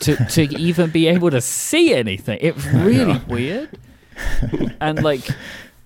to 0.00 0.16
to 0.16 0.42
even 0.56 0.90
be 0.90 1.08
able 1.08 1.30
to 1.30 1.40
see 1.40 1.92
anything. 1.94 2.38
It's 2.40 2.64
really 2.72 3.20
weird. 3.26 3.78
And 4.80 5.02
like 5.02 5.28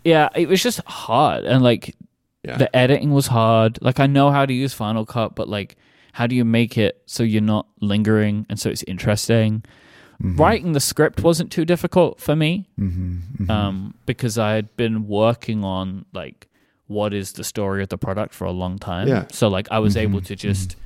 yeah, 0.04 0.28
it 0.34 0.48
was 0.48 0.62
just 0.62 0.80
hard 0.86 1.44
and 1.44 1.62
like 1.62 1.96
yeah, 2.44 2.58
the 2.58 2.74
editing 2.76 3.12
was 3.12 3.26
hard. 3.28 3.78
Like 3.80 4.00
I 4.00 4.06
know 4.06 4.30
how 4.30 4.44
to 4.46 4.52
use 4.52 4.74
Final 4.74 5.06
Cut, 5.06 5.34
but 5.34 5.48
like 5.48 5.76
how 6.12 6.26
do 6.26 6.34
you 6.36 6.44
make 6.44 6.76
it 6.76 7.00
so 7.06 7.22
you're 7.22 7.40
not 7.40 7.66
lingering 7.80 8.44
and 8.48 8.58
so 8.60 8.68
it's 8.70 8.82
interesting? 8.84 9.64
Writing 10.20 10.72
the 10.72 10.80
script 10.80 11.22
wasn't 11.22 11.52
too 11.52 11.64
difficult 11.64 12.20
for 12.20 12.34
me 12.34 12.68
Mm-hmm. 12.76 13.48
um, 13.48 13.94
because 14.04 14.36
I 14.36 14.54
had 14.54 14.76
been 14.76 15.06
working 15.06 15.62
on 15.62 16.06
like 16.12 16.47
what 16.88 17.14
is 17.14 17.32
the 17.32 17.44
story 17.44 17.82
of 17.82 17.88
the 17.88 17.98
product 17.98 18.34
for 18.34 18.44
a 18.46 18.50
long 18.50 18.78
time. 18.78 19.08
Yeah. 19.08 19.26
So 19.30 19.48
like 19.48 19.68
I 19.70 19.78
was 19.78 19.94
mm-hmm. 19.94 20.10
able 20.10 20.20
to 20.22 20.34
mm-hmm. 20.34 20.48
just. 20.48 20.76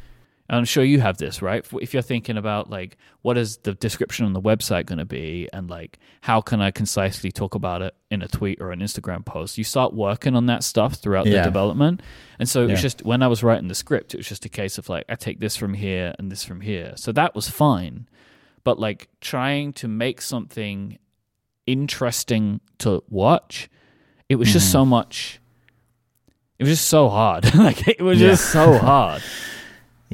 and 0.48 0.58
I'm 0.58 0.64
sure 0.64 0.84
you 0.84 1.00
have 1.00 1.16
this, 1.16 1.40
right? 1.40 1.64
If 1.80 1.94
you're 1.94 2.02
thinking 2.02 2.36
about 2.36 2.68
like 2.68 2.98
what 3.22 3.38
is 3.38 3.58
the 3.58 3.72
description 3.74 4.26
on 4.26 4.32
the 4.32 4.40
website 4.40 4.86
going 4.86 4.98
to 4.98 5.04
be, 5.06 5.48
and 5.52 5.70
like 5.70 5.98
how 6.22 6.40
can 6.40 6.60
I 6.60 6.70
concisely 6.72 7.32
talk 7.32 7.54
about 7.54 7.80
it 7.82 7.94
in 8.10 8.20
a 8.20 8.28
tweet 8.28 8.60
or 8.60 8.72
an 8.72 8.80
Instagram 8.80 9.24
post, 9.24 9.56
you 9.56 9.64
start 9.64 9.94
working 9.94 10.36
on 10.36 10.46
that 10.46 10.64
stuff 10.64 10.94
throughout 10.94 11.24
the 11.24 11.42
development. 11.42 12.02
And 12.38 12.48
so 12.48 12.64
it 12.64 12.70
was 12.70 12.82
just 12.82 13.04
when 13.04 13.22
I 13.22 13.28
was 13.28 13.42
writing 13.42 13.68
the 13.68 13.74
script, 13.74 14.12
it 14.12 14.18
was 14.18 14.28
just 14.28 14.44
a 14.44 14.48
case 14.50 14.76
of 14.76 14.88
like 14.88 15.04
I 15.08 15.14
take 15.14 15.40
this 15.40 15.56
from 15.56 15.74
here 15.74 16.14
and 16.18 16.30
this 16.30 16.44
from 16.44 16.60
here. 16.60 16.94
So 16.96 17.12
that 17.12 17.34
was 17.34 17.48
fine, 17.48 18.08
but 18.64 18.78
like 18.78 19.08
trying 19.20 19.72
to 19.74 19.88
make 19.88 20.20
something 20.20 20.98
interesting 21.66 22.60
to 22.78 23.02
watch, 23.08 23.70
it 24.28 24.36
was 24.36 24.52
just 24.52 24.72
so 24.72 24.80
mm-hmm. 24.80 24.90
much. 24.90 25.38
It 26.58 26.64
was 26.64 26.70
just 26.78 26.88
so 26.88 27.08
hard. 27.08 27.54
like 27.54 27.88
it 27.88 28.00
was 28.02 28.20
Yeah. 28.20 28.28
just 28.30 28.50
so 28.52 28.78
hard. 28.78 29.22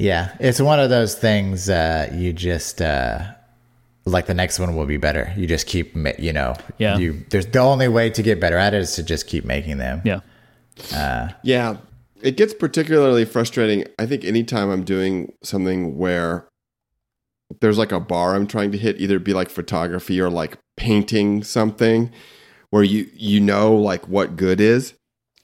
Yeah, 0.01 0.37
it's 0.38 0.61
one 0.61 0.79
of 0.79 0.90
those 0.90 1.16
things. 1.16 1.68
Uh, 1.68 2.09
you 2.14 2.33
just 2.33 2.81
uh, 2.81 3.33
like 4.05 4.27
the 4.27 4.33
next 4.35 4.61
one 4.61 4.77
will 4.77 4.87
be 4.87 4.96
better. 4.96 5.35
You 5.37 5.48
just 5.48 5.66
keep, 5.66 5.96
you 6.20 6.33
know. 6.33 6.55
Yeah. 6.79 6.98
You 6.98 7.24
there's 7.31 7.46
the 7.46 7.59
only 7.59 7.88
way 7.88 8.09
to 8.11 8.22
get 8.22 8.38
better 8.40 8.57
at 8.57 8.74
it 8.74 8.83
is 8.83 8.94
to 8.94 9.03
just 9.03 9.27
keep 9.27 9.44
making 9.44 9.79
them. 9.79 10.01
Yeah. 10.05 10.20
yeah. 11.42 11.79
It 12.22 12.37
gets 12.37 12.55
particularly 12.55 13.24
frustrating. 13.24 13.87
I 13.98 14.07
think 14.07 14.24
anytime 14.24 14.70
I'm 14.70 14.85
doing 14.85 15.33
something 15.42 15.98
where 15.98 16.46
there's 17.61 17.77
like 17.79 17.90
a 17.90 17.98
bar 17.98 18.37
I'm 18.37 18.46
trying 18.46 18.70
to 18.70 18.79
hit, 18.79 19.01
either 19.01 19.18
be 19.18 19.33
like 19.35 19.51
photography 19.51 20.20
or 20.20 20.31
like 20.31 20.59
painting 20.77 21.42
something, 21.42 22.12
where 22.70 22.85
you 22.85 23.11
you 23.14 23.40
know 23.40 23.74
like 23.74 24.07
what 24.07 24.37
good 24.37 24.61
is, 24.61 24.94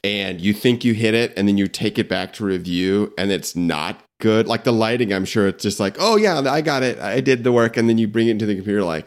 and 0.04 0.40
you 0.40 0.52
think 0.52 0.84
you 0.84 0.94
hit 0.94 1.14
it, 1.14 1.32
and 1.36 1.48
then 1.48 1.58
you 1.58 1.66
take 1.66 1.98
it 1.98 2.08
back 2.08 2.32
to 2.34 2.44
review, 2.44 3.12
and 3.18 3.32
it's 3.32 3.56
not 3.56 4.00
good. 4.20 4.46
Like 4.46 4.62
the 4.62 4.72
lighting, 4.72 5.12
I'm 5.12 5.24
sure 5.24 5.48
it's 5.48 5.62
just 5.62 5.80
like, 5.80 5.96
oh 5.98 6.14
yeah, 6.16 6.38
I 6.40 6.60
got 6.60 6.84
it, 6.84 7.00
I 7.00 7.20
did 7.20 7.42
the 7.42 7.50
work, 7.50 7.76
and 7.76 7.88
then 7.88 7.98
you 7.98 8.06
bring 8.06 8.28
it 8.28 8.32
into 8.32 8.46
the 8.46 8.54
computer 8.54 8.84
like. 8.84 9.06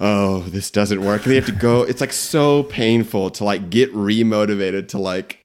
Oh, 0.00 0.42
this 0.42 0.70
doesn't 0.70 1.04
work. 1.04 1.24
And 1.24 1.34
you 1.34 1.40
have 1.40 1.46
to 1.46 1.50
go. 1.50 1.82
It's 1.82 2.00
like 2.00 2.12
so 2.12 2.62
painful 2.62 3.30
to 3.32 3.42
like 3.42 3.68
get 3.68 3.92
remotivated 3.92 4.86
to 4.90 4.98
like 4.98 5.44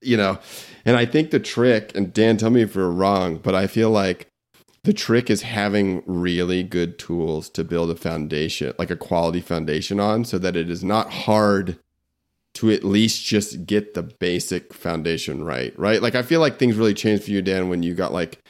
you 0.00 0.16
know 0.16 0.38
and 0.84 0.96
i 0.96 1.04
think 1.04 1.30
the 1.30 1.40
trick 1.40 1.92
and 1.94 2.12
dan 2.12 2.36
tell 2.36 2.50
me 2.50 2.62
if 2.62 2.76
we're 2.76 2.88
wrong 2.88 3.36
but 3.36 3.54
i 3.54 3.66
feel 3.66 3.90
like 3.90 4.28
the 4.84 4.92
trick 4.92 5.28
is 5.28 5.42
having 5.42 6.02
really 6.06 6.62
good 6.62 6.98
tools 6.98 7.50
to 7.50 7.64
build 7.64 7.90
a 7.90 7.96
foundation 7.96 8.72
like 8.78 8.90
a 8.90 8.96
quality 8.96 9.40
foundation 9.40 9.98
on 10.00 10.24
so 10.24 10.38
that 10.38 10.56
it 10.56 10.70
is 10.70 10.84
not 10.84 11.10
hard 11.10 11.78
to 12.58 12.70
at 12.70 12.82
least 12.84 13.24
just 13.24 13.66
get 13.66 13.94
the 13.94 14.02
basic 14.02 14.74
foundation 14.74 15.44
right 15.44 15.78
right 15.78 16.02
like 16.02 16.14
i 16.14 16.22
feel 16.22 16.40
like 16.40 16.58
things 16.58 16.76
really 16.76 16.94
changed 16.94 17.24
for 17.24 17.30
you 17.30 17.40
dan 17.40 17.68
when 17.68 17.82
you 17.82 17.94
got 17.94 18.12
like 18.12 18.42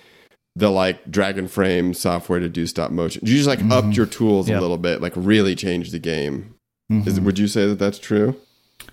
the 0.56 0.70
like 0.70 1.04
Dragonframe 1.08 1.94
software 1.94 2.40
to 2.40 2.48
do 2.48 2.66
stop 2.66 2.90
motion? 2.90 3.22
You 3.24 3.36
just 3.36 3.46
like 3.46 3.62
upped 3.70 3.96
your 3.96 4.06
tools 4.06 4.48
Yep. 4.48 4.58
a 4.58 4.60
little 4.60 4.76
bit, 4.76 5.00
like 5.00 5.12
really 5.14 5.54
changed 5.54 5.92
the 5.92 6.00
game. 6.00 6.56
Mm-hmm. 6.90 7.08
Is, 7.08 7.20
would 7.20 7.38
you 7.38 7.46
say 7.46 7.66
that 7.66 7.78
that's 7.78 8.00
true? 8.00 8.34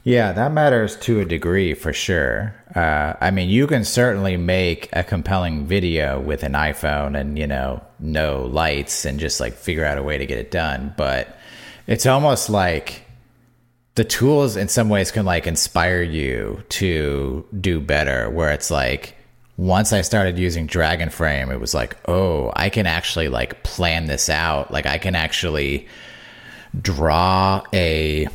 Yeah, 0.03 0.31
that 0.33 0.51
matters 0.51 0.95
to 0.97 1.21
a 1.21 1.25
degree 1.25 1.73
for 1.73 1.91
sure. 1.91 2.53
Uh, 2.75 3.13
I 3.19 3.31
mean, 3.31 3.49
you 3.49 3.65
can 3.65 3.83
certainly 3.83 4.37
make 4.37 4.89
a 4.93 5.03
compelling 5.03 5.65
video 5.65 6.19
with 6.19 6.43
an 6.43 6.53
iPhone 6.53 7.19
and, 7.19 7.39
you 7.39 7.47
know, 7.47 7.81
no 7.99 8.43
lights 8.43 9.03
and 9.05 9.19
just 9.19 9.39
like 9.39 9.53
figure 9.53 9.85
out 9.85 9.97
a 9.97 10.03
way 10.03 10.19
to 10.19 10.25
get 10.27 10.37
it 10.37 10.51
done. 10.51 10.93
But 10.95 11.35
it's 11.87 12.05
almost 12.05 12.47
like 12.49 13.04
the 13.95 14.03
tools 14.03 14.57
in 14.57 14.67
some 14.67 14.89
ways 14.89 15.11
can 15.11 15.25
like 15.25 15.47
inspire 15.47 16.01
you 16.01 16.63
to 16.69 17.45
do 17.59 17.79
better, 17.79 18.29
where 18.29 18.51
it's 18.51 18.69
like, 18.69 19.15
once 19.57 19.93
I 19.93 20.01
started 20.01 20.37
using 20.37 20.67
Dragonframe, 20.67 21.49
it 21.51 21.61
was 21.61 21.73
like, 21.73 21.97
oh, 22.09 22.51
I 22.55 22.69
can 22.69 22.85
actually 22.85 23.29
like 23.29 23.63
plan 23.63 24.05
this 24.05 24.29
out. 24.29 24.69
Like, 24.69 24.85
I 24.85 24.97
can 24.97 25.15
actually 25.15 25.87
draw 26.79 27.63
a 27.73 28.27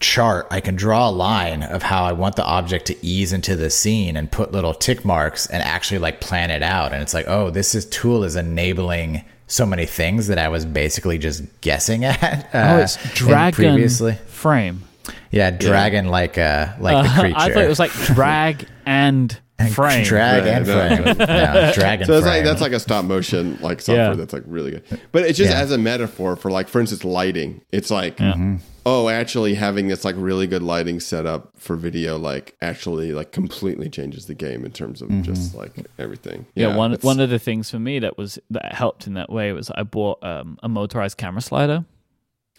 chart, 0.00 0.48
I 0.50 0.60
can 0.60 0.74
draw 0.74 1.08
a 1.08 1.12
line 1.12 1.62
of 1.62 1.82
how 1.82 2.04
I 2.04 2.12
want 2.12 2.34
the 2.34 2.44
object 2.44 2.86
to 2.86 3.06
ease 3.06 3.32
into 3.32 3.54
the 3.54 3.70
scene 3.70 4.16
and 4.16 4.32
put 4.32 4.50
little 4.50 4.74
tick 4.74 5.04
marks 5.04 5.46
and 5.46 5.62
actually 5.62 5.98
like 5.98 6.20
plan 6.20 6.50
it 6.50 6.62
out. 6.62 6.92
And 6.92 7.02
it's 7.02 7.14
like, 7.14 7.28
oh, 7.28 7.50
this 7.50 7.74
is 7.74 7.84
tool 7.86 8.24
is 8.24 8.34
enabling 8.34 9.24
so 9.50 9.66
many 9.66 9.84
things 9.84 10.28
that 10.28 10.38
I 10.38 10.48
was 10.48 10.64
basically 10.64 11.18
just 11.18 11.42
guessing 11.60 12.04
at. 12.04 12.48
Uh, 12.54 12.76
oh, 12.76 12.76
it's 12.78 12.96
dragon 13.14 13.74
previously. 13.74 14.14
frame. 14.26 14.84
Yeah, 15.30 15.50
dragon 15.50 16.08
like 16.08 16.38
uh 16.38 16.74
like 16.78 17.04
the 17.04 17.20
creature. 17.20 17.36
I 17.36 17.52
thought 17.52 17.64
it 17.64 17.68
was 17.68 17.78
like 17.78 17.92
drag 17.92 18.66
and 18.86 19.36
frame. 19.68 20.04
drag 20.04 20.44
Right, 20.44 20.52
and 20.54 20.66
no. 20.66 20.88
frame. 20.88 21.04
no, 21.18 21.72
dragon 21.74 22.06
So 22.06 22.14
it's 22.14 22.22
frame. 22.26 22.36
like 22.36 22.44
that's 22.44 22.60
like 22.60 22.72
a 22.72 22.80
stop 22.80 23.04
motion 23.04 23.58
like 23.60 23.80
software 23.80 24.08
Yeah. 24.10 24.14
that's 24.14 24.32
like 24.32 24.44
really 24.46 24.70
good. 24.72 24.84
But 25.12 25.24
it's 25.24 25.36
just 25.38 25.50
Yeah. 25.52 25.60
as 25.60 25.70
a 25.72 25.78
metaphor 25.78 26.36
for 26.36 26.50
like 26.50 26.68
for 26.68 26.80
instance 26.80 27.04
lighting. 27.04 27.60
It's 27.72 27.90
like 27.90 28.16
Mm-hmm. 28.16 28.56
oh 28.86 29.08
actually 29.08 29.54
having 29.54 29.88
this 29.88 30.04
like 30.04 30.14
really 30.18 30.46
good 30.46 30.62
lighting 30.62 31.00
setup 31.00 31.50
for 31.58 31.76
video 31.76 32.16
like 32.18 32.56
actually 32.62 33.12
like 33.12 33.32
completely 33.32 33.88
changes 33.90 34.26
the 34.26 34.34
game 34.34 34.64
in 34.64 34.72
terms 34.72 35.02
of 35.02 35.08
Mm-hmm. 35.08 35.22
just 35.22 35.54
like 35.54 35.72
everything. 35.98 36.46
Yeah, 36.54 36.76
one 36.76 36.92
one 37.02 37.20
of 37.20 37.30
the 37.30 37.38
things 37.38 37.70
for 37.70 37.78
me 37.78 37.98
that 38.00 38.16
was 38.18 38.38
that 38.50 38.72
helped 38.74 39.06
in 39.06 39.14
that 39.14 39.30
way 39.30 39.52
was 39.52 39.70
I 39.70 39.82
bought 39.82 40.22
um, 40.24 40.58
a 40.62 40.68
motorized 40.68 41.16
camera 41.18 41.42
slider. 41.42 41.84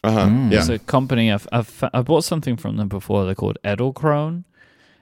uh-huh. 0.04 0.20
Mm. 0.28 0.52
Yeah. 0.52 0.60
It's 0.60 0.70
a 0.70 0.80
company 0.80 1.32
I've, 1.32 1.48
I've 1.52 1.84
I 1.94 2.02
bought 2.02 2.24
something 2.24 2.58
from 2.58 2.78
them 2.78 2.88
before. 2.88 3.26
They're 3.26 3.36
called 3.36 3.58
Edelkrone, 3.64 4.44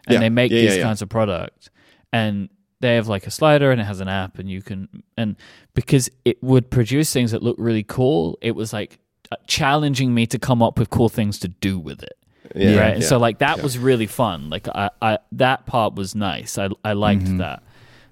and 0.07 0.13
Yeah. 0.13 0.19
they 0.19 0.29
make 0.29 0.51
Yeah, 0.51 0.61
these 0.61 0.71
yeah, 0.71 0.77
yeah. 0.77 0.83
kinds 0.83 1.01
of 1.01 1.09
products. 1.09 1.69
And 2.11 2.49
they 2.81 2.95
have 2.95 3.07
like 3.07 3.27
a 3.27 3.31
slider, 3.31 3.71
and 3.71 3.79
it 3.81 3.85
has 3.85 3.99
an 3.99 4.07
app, 4.07 4.39
and 4.39 4.49
you 4.49 4.61
can 4.61 5.03
and 5.17 5.35
because 5.73 6.09
it 6.25 6.41
would 6.43 6.69
produce 6.71 7.11
things 7.13 7.31
that 7.31 7.43
look 7.43 7.55
really 7.59 7.83
cool, 7.83 8.37
it 8.41 8.51
was 8.55 8.73
like 8.73 8.99
uh, 9.31 9.35
challenging 9.47 10.13
me 10.13 10.25
to 10.27 10.39
come 10.39 10.63
up 10.63 10.79
with 10.79 10.89
cool 10.89 11.09
things 11.09 11.37
to 11.39 11.47
do 11.47 11.77
with 11.77 12.01
it. 12.03 12.17
yeah. 12.55 12.79
right? 12.79 12.93
And 12.93 13.01
yeah. 13.03 13.07
so 13.09 13.17
like 13.19 13.39
that 13.39 13.57
Yeah. 13.57 13.63
was 13.63 13.77
really 13.77 14.07
fun. 14.07 14.49
Like 14.49 14.67
I, 14.69 14.89
I 15.01 15.19
that 15.33 15.65
part 15.65 15.95
was 15.95 16.15
nice. 16.15 16.57
I 16.57 16.69
I 16.83 16.93
liked 16.93 17.37
that. 17.37 17.61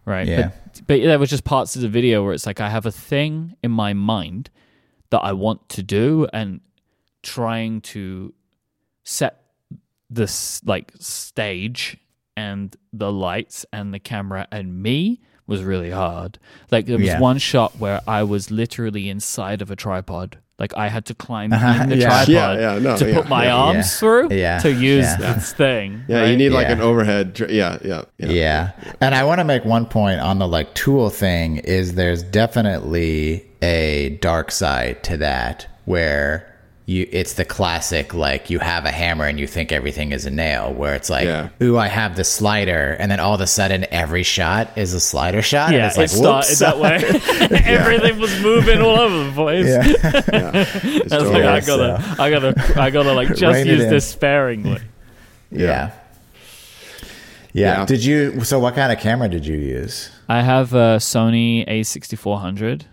Right. 0.05 0.27
Yeah. 0.27 0.51
But 0.73 0.87
but 0.87 1.01
there 1.01 1.17
was 1.19 1.29
just 1.29 1.43
parts 1.43 1.75
of 1.75 1.81
the 1.81 1.89
video 1.89 2.23
where 2.23 2.33
it's 2.33 2.45
like 2.45 2.61
I 2.61 2.69
have 2.69 2.85
a 2.85 2.91
thing 2.91 3.55
in 3.63 3.71
my 3.71 3.93
mind 3.93 4.49
that 5.09 5.19
I 5.19 5.31
want 5.33 5.67
to 5.69 5.81
do 5.83 6.27
and 6.33 6.59
trying 7.23 7.81
to 7.81 8.33
set 9.03 9.41
this 10.09 10.61
like 10.65 10.91
stage 10.99 11.97
and 12.37 12.73
the 12.93 13.11
lights 13.11 13.65
and 13.73 13.93
the 13.93 13.99
camera 13.99 14.47
and 14.51 14.81
me 14.81 15.19
was 15.47 15.63
really 15.63 15.89
hard. 15.91 16.39
Like 16.71 16.85
there 16.85 16.97
was 16.97 17.07
Yeah. 17.07 17.19
one 17.19 17.37
shot 17.39 17.73
where 17.79 17.99
I 18.07 18.23
was 18.23 18.51
literally 18.51 19.09
inside 19.09 19.61
of 19.61 19.71
a 19.71 19.75
tripod. 19.75 20.37
Like 20.59 20.75
I 20.75 20.87
had 20.89 21.05
to 21.05 21.13
climb 21.15 21.53
Uh-huh, 21.53 21.79
in 21.83 21.89
the 21.89 21.97
yeah. 21.97 22.07
tripod 22.09 22.27
Yeah, 22.29 22.53
yeah, 22.73 22.79
no, 22.79 22.97
to 22.97 23.07
yeah, 23.07 23.13
put 23.15 23.29
my 23.29 23.45
yeah. 23.45 23.55
arms 23.55 23.77
Yeah. 23.77 23.99
through 23.99 24.27
Yeah, 24.31 24.59
to 24.59 24.71
use 24.71 25.05
yeah. 25.05 25.15
this 25.33 25.53
thing. 25.53 26.01
Yeah, 26.07 26.21
right? 26.21 26.29
you 26.31 26.37
need 26.37 26.49
like 26.49 26.67
Yeah. 26.67 26.73
an 26.73 26.81
overhead. 26.81 27.33
dr- 27.33 27.51
Yeah, 27.51 27.77
yeah, 27.83 28.03
yeah. 28.17 28.29
Yeah. 28.29 28.71
And 29.01 29.13
I 29.15 29.23
want 29.23 29.39
to 29.39 29.43
make 29.45 29.65
one 29.65 29.85
point 29.85 30.19
on 30.19 30.39
the 30.39 30.47
like 30.47 30.73
tool 30.73 31.09
thing 31.09 31.57
is 31.57 31.93
there's 31.95 32.23
definitely 32.23 33.45
a 33.61 34.17
dark 34.21 34.51
side 34.51 35.03
to 35.03 35.17
that 35.17 35.67
where 35.85 36.45
you 36.89 37.05
it's 37.11 37.33
the 37.33 37.43
classic 37.43 38.13
like 38.13 38.49
you 38.49 38.59
have 38.59 38.85
a 38.85 38.91
hammer 38.91 39.25
and 39.25 39.37
you 39.37 39.45
think 39.45 39.73
everything 39.73 40.13
is 40.13 40.25
a 40.25 40.31
nail 40.31 40.73
where 40.73 40.95
it's 40.95 41.09
like 41.09 41.25
Yeah. 41.25 41.49
ooh 41.61 41.77
I 41.77 41.87
have 41.89 42.15
the 42.15 42.23
slider 42.23 42.95
and 42.97 43.11
then 43.11 43.19
all 43.19 43.35
of 43.35 43.41
a 43.41 43.45
sudden 43.47 43.85
every 43.91 44.23
shot 44.23 44.77
is 44.77 44.93
a 44.93 44.99
slider 45.01 45.41
shot 45.41 45.67
and 45.67 45.75
Yeah, 45.77 45.87
it's 45.87 45.97
like 45.97 46.05
it 46.05 46.09
started 46.09 46.55
that 46.59 46.79
way. 46.79 46.95
Everything 47.65 48.17
was 48.19 48.39
moving 48.41 48.79
all 48.81 48.97
over 48.99 49.23
the 49.25 49.31
place. 49.33 49.65
yeah. 49.67 49.83
It's 51.03 51.11
I 51.11 51.17
was 51.17 51.29
totally- 51.29 51.43
like, 51.43 51.63
I 51.63 51.65
gotta, 51.67 52.15
I 52.21 52.29
gotta, 52.29 52.81
I 52.81 52.89
gotta 52.89 53.13
like 53.13 53.27
just 53.35 53.41
Rein 53.43 53.67
it 53.67 53.77
use 53.79 53.89
this 53.89 54.07
sparingly. 54.07 54.79
yeah. 55.51 55.59
Yeah. 55.59 55.91
Yeah. 57.53 57.85
Did 57.85 58.05
you 58.05 58.43
so 58.45 58.59
what 58.59 58.75
kind 58.75 58.91
of 58.93 58.99
camera 58.99 59.27
did 59.27 59.45
you 59.45 59.57
use? 59.57 60.09
I 60.29 60.41
have 60.41 60.73
a 60.73 60.97
Sony 60.99 61.67
A6400, 61.67 62.83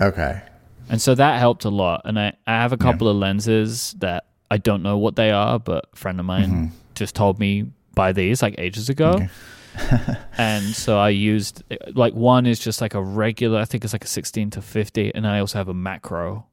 Okay. 0.00 0.40
And 0.88 1.00
so 1.00 1.14
that 1.14 1.38
helped 1.38 1.64
a 1.64 1.70
lot. 1.70 2.02
And 2.04 2.18
I, 2.18 2.32
I 2.46 2.52
have 2.62 2.72
a 2.72 2.76
couple 2.76 3.08
of 3.08 3.16
lenses 3.16 3.94
that 3.98 4.26
I 4.50 4.58
don't 4.58 4.82
know 4.82 4.98
what 4.98 5.16
they 5.16 5.30
are, 5.30 5.58
but 5.58 5.86
a 5.92 5.96
friend 5.96 6.20
of 6.20 6.26
mine 6.26 6.48
Mm-hmm. 6.50 6.66
just 6.94 7.14
told 7.14 7.38
me 7.38 7.70
buy 7.94 8.12
these 8.12 8.42
like 8.42 8.54
ages 8.58 8.88
ago. 8.88 9.26
and 10.38 10.62
so 10.74 10.98
I 10.98 11.10
used 11.10 11.62
like 11.94 12.14
one 12.14 12.46
is 12.46 12.58
just 12.58 12.80
like 12.80 12.94
a 12.94 13.02
regular, 13.02 13.58
I 13.60 13.64
think 13.66 13.84
it's 13.84 13.92
like 13.92 14.04
a 14.04 14.08
16 14.08 14.50
to 14.50 14.62
50, 14.62 15.14
and 15.14 15.26
I 15.26 15.40
also 15.40 15.58
have 15.58 15.68
a 15.68 15.74
macro 15.74 16.46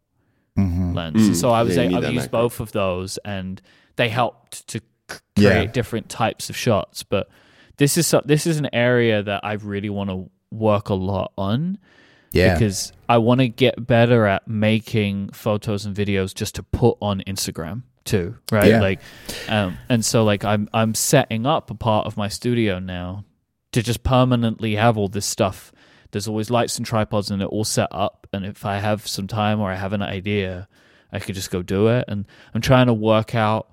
Mm-hmm. 0.58 0.93
lens. 0.93 1.30
Mm, 1.30 1.36
so 1.36 1.50
I 1.50 1.63
was 1.63 1.76
yeah, 1.76 1.84
you 1.84 1.89
like, 1.89 2.02
need 2.02 2.06
I've 2.08 2.13
used 2.13 2.26
macro. 2.32 2.41
both 2.43 2.60
of 2.60 2.72
those, 2.74 3.17
and 3.26 3.60
they 3.96 4.08
helped 4.10 4.67
to 4.67 4.82
c- 5.10 5.17
Yeah. 5.36 5.50
create 5.50 5.74
different 5.74 6.10
types 6.10 6.50
of 6.52 6.56
shots. 6.56 7.02
But 7.02 7.28
this 7.78 7.98
is 7.98 8.06
so, 8.06 8.22
this 8.24 8.46
is 8.46 8.60
an 8.60 8.69
area 8.72 9.24
that 9.24 9.41
I 9.43 9.54
really 9.54 9.89
want 9.89 10.12
to 10.12 10.30
work 10.52 10.89
a 10.89 10.93
lot 10.93 11.32
on 11.39 11.80
Yeah. 12.34 12.54
because 12.56 12.91
I 13.08 13.19
want 13.19 13.39
to 13.41 13.48
get 13.48 13.88
better 13.88 14.26
at 14.26 14.48
making 14.48 15.30
photos 15.30 15.86
and 15.86 15.96
videos 15.96 16.34
just 16.36 16.56
to 16.56 16.63
put 16.63 16.98
on 17.02 17.22
Instagram 17.28 17.84
too, 18.06 18.36
right? 18.52 18.69
Yeah. 18.69 18.82
Like, 18.82 19.00
um, 19.48 19.78
and 19.88 20.04
so 20.04 20.24
like 20.26 20.43
I'm 20.43 20.67
I'm 20.74 20.93
setting 20.96 21.46
up 21.46 21.69
a 21.72 21.76
part 21.76 22.06
of 22.08 22.17
my 22.17 22.28
studio 22.28 22.80
now 22.80 23.24
to 23.72 23.82
just 23.82 24.04
permanently 24.04 24.76
have 24.76 24.98
all 24.98 25.08
this 25.08 25.26
stuff. 25.26 25.72
There's 26.12 26.28
always 26.28 26.50
lights 26.50 26.78
and 26.78 26.86
tripods 26.86 27.32
and 27.32 27.41
it 27.41 27.46
all 27.46 27.63
set 27.63 27.88
up. 27.91 28.28
And 28.34 28.46
if 28.46 28.65
I 28.65 28.78
have 28.80 29.08
some 29.08 29.28
time 29.28 29.60
or 29.60 29.72
I 29.72 29.76
have 29.76 29.93
an 29.93 30.02
idea, 30.04 30.67
I 31.12 31.19
could 31.19 31.34
just 31.36 31.50
go 31.50 31.62
do 31.63 31.88
it. 31.88 32.06
And 32.08 32.26
I'm 32.54 32.62
trying 32.62 32.88
to 32.88 32.93
work 32.93 33.34
out 33.36 33.69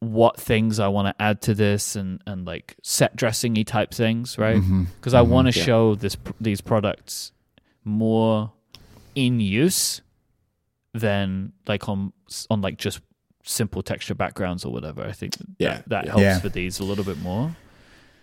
what 0.00 0.40
things 0.40 0.78
I 0.80 0.88
want 0.88 1.06
to 1.16 1.22
add 1.22 1.42
to 1.42 1.54
this 1.54 1.96
and, 1.96 2.22
and 2.26 2.46
like 2.46 2.76
set 2.82 3.16
dressingy 3.16 3.66
type 3.66 3.92
things, 3.92 4.38
right? 4.38 4.60
Because 4.98 5.14
I 5.14 5.22
want 5.22 5.52
to 5.52 5.58
Yeah. 5.58 5.64
show 5.64 5.94
this 5.94 6.16
these 6.40 6.60
products 6.60 7.32
more 7.86 8.52
in 9.14 9.40
use 9.40 10.02
than 10.92 11.52
like 11.66 11.88
on 11.88 12.12
on 12.50 12.60
like 12.60 12.76
just 12.76 13.00
simple 13.44 13.82
texture 13.82 14.14
backgrounds 14.14 14.64
or 14.64 14.72
whatever. 14.72 15.04
I 15.04 15.12
think 15.12 15.34
Yeah, 15.58 15.80
that 15.86 16.04
yeah. 16.04 16.10
helps 16.10 16.22
Yeah. 16.22 16.38
for 16.40 16.48
these 16.48 16.80
a 16.80 16.84
little 16.84 17.04
bit 17.04 17.18
more. 17.20 17.54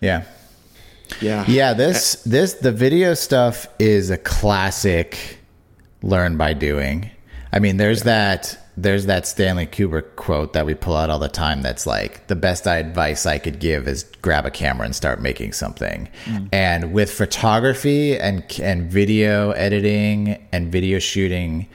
Yeah. 0.02 0.24
Yeah. 1.22 1.46
Yeah, 1.48 1.74
this 1.74 2.22
this 2.24 2.54
the 2.54 2.72
video 2.72 3.14
stuff 3.14 3.68
is 3.80 4.10
a 4.10 4.18
classic 4.18 5.38
learn 6.02 6.38
by 6.38 6.54
doing. 6.54 7.10
I 7.54 7.60
mean, 7.60 7.78
there's 7.78 8.04
that 8.04 8.58
there's 8.76 9.06
that 9.06 9.28
Stanley 9.28 9.68
Kubrick 9.68 10.16
quote 10.16 10.54
that 10.54 10.66
we 10.66 10.74
pull 10.74 10.96
out 10.96 11.12
all 11.12 11.20
the 11.20 11.30
time 11.30 11.62
that's 11.62 11.86
like 11.86 12.26
the 12.26 12.36
best 12.36 12.68
advice 12.68 13.28
I 13.28 13.38
could 13.38 13.60
give 13.60 13.88
is 13.88 14.04
grab 14.24 14.48
a 14.48 14.52
camera 14.52 14.86
and 14.86 14.96
start 14.96 15.22
making 15.22 15.54
something. 15.54 16.10
Mm. 16.26 16.50
And 16.52 16.94
with 16.94 17.12
photography 17.12 18.18
and 18.18 18.44
and 18.60 18.92
video 18.92 19.52
editing 19.52 20.44
and 20.52 20.72
video 20.72 20.98
shooting 20.98 21.70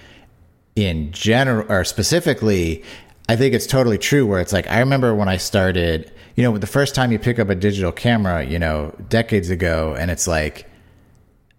in 0.78 1.10
general 1.10 1.70
or 1.70 1.82
specifically 1.82 2.84
i 3.28 3.34
think 3.34 3.52
it's 3.52 3.66
totally 3.66 3.98
true 3.98 4.24
where 4.24 4.38
it's 4.38 4.52
like 4.52 4.68
i 4.68 4.78
remember 4.78 5.12
when 5.12 5.28
i 5.28 5.36
started 5.36 6.12
you 6.36 6.44
know 6.44 6.56
the 6.56 6.68
first 6.68 6.94
time 6.94 7.10
you 7.10 7.18
pick 7.18 7.40
up 7.40 7.48
a 7.48 7.54
digital 7.56 7.90
camera 7.90 8.44
you 8.44 8.60
know 8.60 8.94
decades 9.08 9.50
ago 9.50 9.96
and 9.98 10.08
it's 10.08 10.28
like 10.28 10.70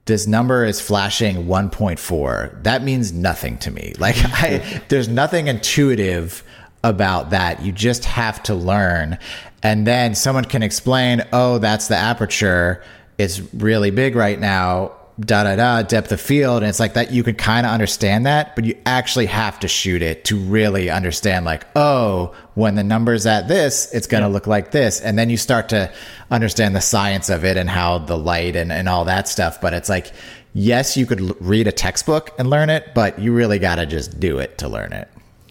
this 0.09 0.25
number 0.27 0.65
is 0.65 0.81
flashing 0.81 1.45
1.4 1.45 2.63
that 2.63 2.83
means 2.83 3.13
nothing 3.13 3.57
to 3.59 3.71
me. 3.71 3.93
Like 3.99 4.15
i 4.23 4.81
there's 4.89 5.07
nothing 5.07 5.47
intuitive 5.47 6.43
about 6.83 7.29
that. 7.29 7.61
You 7.61 7.71
just 7.71 8.05
have 8.05 8.41
to 8.43 8.55
learn. 8.55 9.17
And 9.61 9.85
then 9.85 10.15
someone 10.15 10.45
can 10.45 10.63
explain 10.63 11.23
oh 11.31 11.59
that's 11.59 11.87
the 11.87 11.95
aperture. 11.95 12.83
It's 13.17 13.39
really 13.53 13.91
big 13.91 14.15
right 14.15 14.39
now 14.39 14.93
da 15.19 15.43
da 15.43 15.55
da 15.55 15.81
depth 15.81 16.11
of 16.11 16.21
field 16.21 16.61
and 16.63 16.69
it's 16.69 16.79
like 16.79 16.93
that 16.93 17.11
you 17.11 17.23
can 17.23 17.35
kind 17.35 17.65
of 17.65 17.71
understand 17.73 18.25
that 18.25 18.55
but 18.55 18.63
you 18.63 18.73
actually 18.85 19.25
have 19.25 19.59
to 19.59 19.67
shoot 19.67 20.01
it 20.01 20.23
to 20.23 20.37
really 20.37 20.89
understand 20.89 21.43
like 21.45 21.65
oh 21.75 22.33
when 22.53 22.75
the 22.75 22.83
numbers 22.83 23.25
at 23.25 23.47
this 23.47 23.93
it's 23.93 24.07
going 24.07 24.23
to 24.23 24.29
look 24.29 24.47
like 24.47 24.71
this 24.71 25.01
and 25.01 25.19
then 25.19 25.29
you 25.29 25.35
start 25.35 25.67
to 25.69 25.91
understand 26.31 26.73
the 26.75 26.79
science 26.81 27.29
of 27.29 27.43
it 27.43 27.57
and 27.57 27.69
how 27.69 27.97
the 27.97 28.17
light 28.17 28.55
and, 28.55 28.71
and 28.71 28.87
all 28.87 29.03
that 29.05 29.27
stuff 29.27 29.59
but 29.59 29.73
it's 29.73 29.89
like 29.89 30.11
yes 30.53 30.95
you 30.95 31.05
could 31.05 31.19
l- 31.19 31.35
read 31.41 31.67
a 31.67 31.71
textbook 31.71 32.31
and 32.39 32.49
learn 32.49 32.69
it 32.69 32.87
but 32.95 33.19
you 33.19 33.33
really 33.33 33.59
got 33.59 33.75
to 33.75 33.85
just 33.85 34.19
do 34.19 34.39
it 34.39 34.57
to 34.57 34.67
learn 34.69 34.93
it 34.93 35.07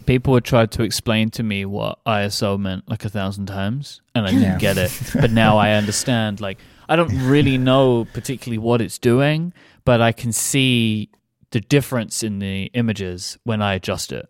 People 0.06 0.32
would 0.32 0.44
try 0.44 0.64
to 0.64 0.82
explain 0.84 1.28
to 1.32 1.42
me 1.42 1.66
what 1.66 1.98
ISO 2.06 2.58
meant 2.58 2.88
like 2.88 3.04
a 3.04 3.10
thousand 3.10 3.44
times, 3.44 4.00
and 4.14 4.24
I 4.26 4.30
didn't 4.30 4.42
Yeah. 4.42 4.58
get 4.58 4.78
it. 4.78 4.90
But 5.20 5.32
now 5.32 5.58
I 5.58 5.72
understand. 5.72 6.40
Like, 6.40 6.56
I 6.88 6.96
don't 6.96 7.16
really 7.28 7.58
know 7.58 8.06
particularly 8.12 8.58
what 8.58 8.80
it's 8.80 8.98
doing, 8.98 9.52
but 9.84 10.00
I 10.00 10.12
can 10.12 10.32
see 10.32 11.10
the 11.50 11.60
difference 11.60 12.22
in 12.22 12.38
the 12.38 12.64
images 12.74 13.38
when 13.44 13.62
I 13.62 13.74
adjust 13.74 14.12
it. 14.12 14.28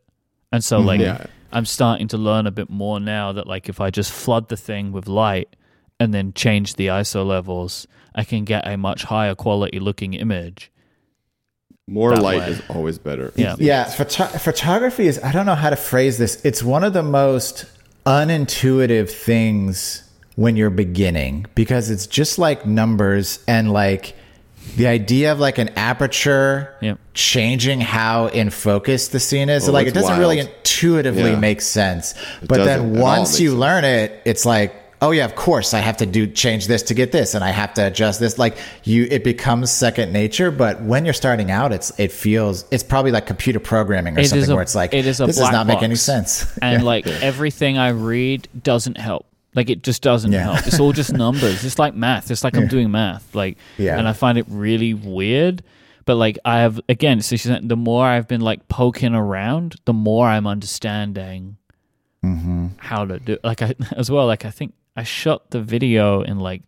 And 0.53 0.63
so, 0.65 0.79
mm-hmm. 0.79 0.87
like, 0.87 1.01
Yeah. 1.01 1.27
I'm 1.53 1.65
starting 1.65 2.09
to 2.09 2.19
learn 2.19 2.47
a 2.47 2.51
bit 2.51 2.69
more 2.69 3.01
now 3.01 3.33
that, 3.33 3.47
like, 3.47 3.69
if 3.69 3.81
I 3.81 3.91
just 3.91 4.13
flood 4.13 4.49
the 4.49 4.57
thing 4.57 4.93
with 4.93 5.09
light 5.09 5.57
and 5.99 6.13
then 6.13 6.33
change 6.35 6.75
the 6.75 6.89
ISO 6.89 7.27
levels, 7.27 7.87
I 8.15 8.25
can 8.25 8.45
get 8.45 8.67
a 8.69 8.77
much 8.77 9.05
higher 9.05 9.35
quality 9.35 9.79
looking 9.81 10.15
image. 10.15 10.71
More 11.87 12.15
That 12.15 12.23
light 12.23 12.39
way. 12.41 12.51
is 12.51 12.63
always 12.69 12.99
better. 12.99 13.33
Yeah. 13.35 13.57
Yeah, 13.59 13.85
photo- 13.85 14.27
photography 14.39 15.07
is, 15.07 15.19
I 15.23 15.33
don't 15.33 15.47
know 15.47 15.55
how 15.55 15.71
to 15.71 15.77
phrase 15.77 16.19
this. 16.19 16.45
It's 16.45 16.63
one 16.63 16.85
of 16.85 16.93
the 16.93 17.03
most 17.03 17.65
unintuitive 18.05 19.11
things 19.11 20.03
when 20.39 20.55
you're 20.55 20.71
beginning 20.71 21.45
because 21.57 21.91
it's 21.91 22.07
just 22.07 22.39
like 22.39 22.65
numbers 22.65 23.41
and 23.49 23.73
like 23.73 24.15
the 24.77 24.87
idea 24.87 25.33
of 25.33 25.41
like 25.41 25.59
an 25.59 25.69
aperture 25.71 26.73
Yep. 26.81 26.99
changing 27.13 27.81
how 27.81 28.27
in 28.27 28.51
focus 28.51 29.09
the 29.09 29.19
scene 29.19 29.49
is. 29.49 29.69
Oh, 29.69 29.73
like 29.73 29.89
it 29.89 29.95
doesn't 29.95 30.17
really 30.17 30.39
intuitively 30.39 31.31
Yeah. 31.33 31.39
make 31.41 31.61
sense. 31.61 32.15
but 32.47 32.65
then 32.65 32.93
once 33.01 33.41
you 33.41 33.49
sense. 33.51 33.59
learn 33.61 33.85
it, 33.85 34.13
it's 34.25 34.47
like, 34.47 34.73
oh 35.03 35.11
yeah, 35.11 35.25
of 35.25 35.35
course 35.35 35.75
I 35.75 35.81
have 35.81 35.97
to 35.97 36.07
do 36.07 36.29
change 36.29 36.69
this 36.69 36.83
to 36.85 36.95
get 36.95 37.11
this 37.11 37.35
and 37.35 37.43
I 37.43 37.51
have 37.51 37.75
to 37.75 37.87
adjust 37.89 38.21
this. 38.21 38.39
Like 38.39 38.59
you 38.85 39.09
it 39.11 39.25
becomes 39.25 39.73
second 39.73 40.13
nature, 40.13 40.53
but 40.53 40.81
when 40.83 41.05
you're 41.05 41.15
starting 41.15 41.51
out 41.51 41.73
it's 41.73 41.91
it 41.99 42.13
feels 42.13 42.65
it's 42.71 42.85
probably 42.85 43.11
like 43.11 43.27
computer 43.27 43.59
programming 43.59 44.17
or 44.17 44.21
It 44.21 44.27
is 44.27 44.31
something 44.31 44.51
a- 44.53 44.55
where 44.55 44.63
it's 44.63 44.77
like 44.77 44.95
it 44.95 45.05
is 45.05 45.21
a 45.21 45.27
this 45.27 45.39
black 45.39 45.51
does 45.51 45.53
not 45.59 45.67
make 45.67 45.83
any 45.83 45.97
sense. 45.97 46.47
and 46.63 46.85
like 46.93 47.09
everything 47.09 47.77
I 47.77 47.89
read 47.89 48.47
doesn't 48.63 48.99
help. 48.99 49.25
Like 49.59 49.71
it 49.71 49.83
just 49.83 50.03
doesn't 50.03 50.31
Yeah. 50.33 50.45
help. 50.53 50.67
It's 50.69 50.79
all 50.79 50.93
just 50.93 51.13
numbers. 51.27 51.65
It's 51.65 51.79
like 51.79 51.95
math. 51.95 52.31
It's 52.31 52.45
like 52.45 52.57
I'm 52.57 52.69
doing 52.69 52.91
math. 52.93 53.35
Like, 53.35 53.59
Yeah. 53.77 53.99
and 53.99 54.07
I 54.07 54.13
find 54.13 54.39
it 54.39 54.47
really 54.49 54.95
weird. 54.95 55.63
But 56.07 56.15
like 56.15 56.39
I 56.45 56.61
have 56.61 56.81
again, 56.89 57.21
so 57.21 57.37
she's 57.37 57.51
the 57.63 57.77
more 57.77 58.07
I've 58.07 58.29
been 58.29 58.41
like 58.41 58.69
poking 58.69 59.15
around, 59.15 59.75
the 59.85 59.93
more 59.93 60.27
I'm 60.29 60.47
understanding 60.47 61.57
Mm-hmm. 62.25 62.67
how 62.79 63.05
to 63.05 63.19
do. 63.19 63.37
Like 63.45 63.63
I 63.63 63.75
as 63.97 64.11
well. 64.11 64.27
Like 64.27 64.45
I 64.45 64.51
think 64.51 64.75
I 64.97 65.03
shot 65.03 65.51
the 65.51 65.61
video 65.61 66.23
in 66.23 66.39
like. 66.39 66.63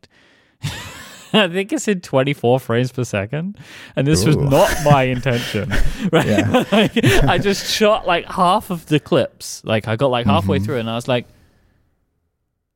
I 1.33 1.47
think 1.47 1.73
it's 1.73 1.87
in 1.87 2.01
24 2.01 2.59
frames 2.59 2.91
per 2.91 3.05
second, 3.05 3.57
and 3.95 4.05
this 4.05 4.25
was 4.25 4.37
not 4.37 4.69
my 4.85 5.05
intention. 5.05 5.71
Right? 6.13 6.27
Yeah. 6.27 6.65
Like, 6.73 7.05
I 7.25 7.39
just 7.39 7.71
shot 7.73 8.05
like 8.05 8.27
half 8.27 8.71
of 8.71 8.87
the 8.87 8.99
clips. 8.99 9.63
Like 9.65 9.87
I 9.87 9.95
got 9.95 10.11
like 10.11 10.27
halfway 10.27 10.59
Mm-hmm. 10.59 10.65
through, 10.67 10.79
and 10.79 10.91
I 10.91 10.97
was 10.97 11.07
like, 11.07 11.27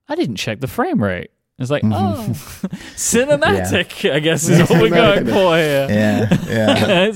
I 0.08 0.14
didn't 0.14 0.36
check 0.36 0.60
the 0.60 0.66
frame 0.66 1.02
rate. 1.02 1.30
It's 1.58 1.70
like, 1.70 1.82
Mm-hmm. 1.84 1.94
oh, 1.94 2.68
cinematic. 2.96 4.10
I 4.12 4.18
guess 4.18 4.48
is 4.48 4.68
what 4.68 4.80
we're 4.80 4.88
going 4.90 5.26
for 5.26 5.56
here. 5.56 5.86
yeah. 5.90 6.36
Yeah. 6.48 7.12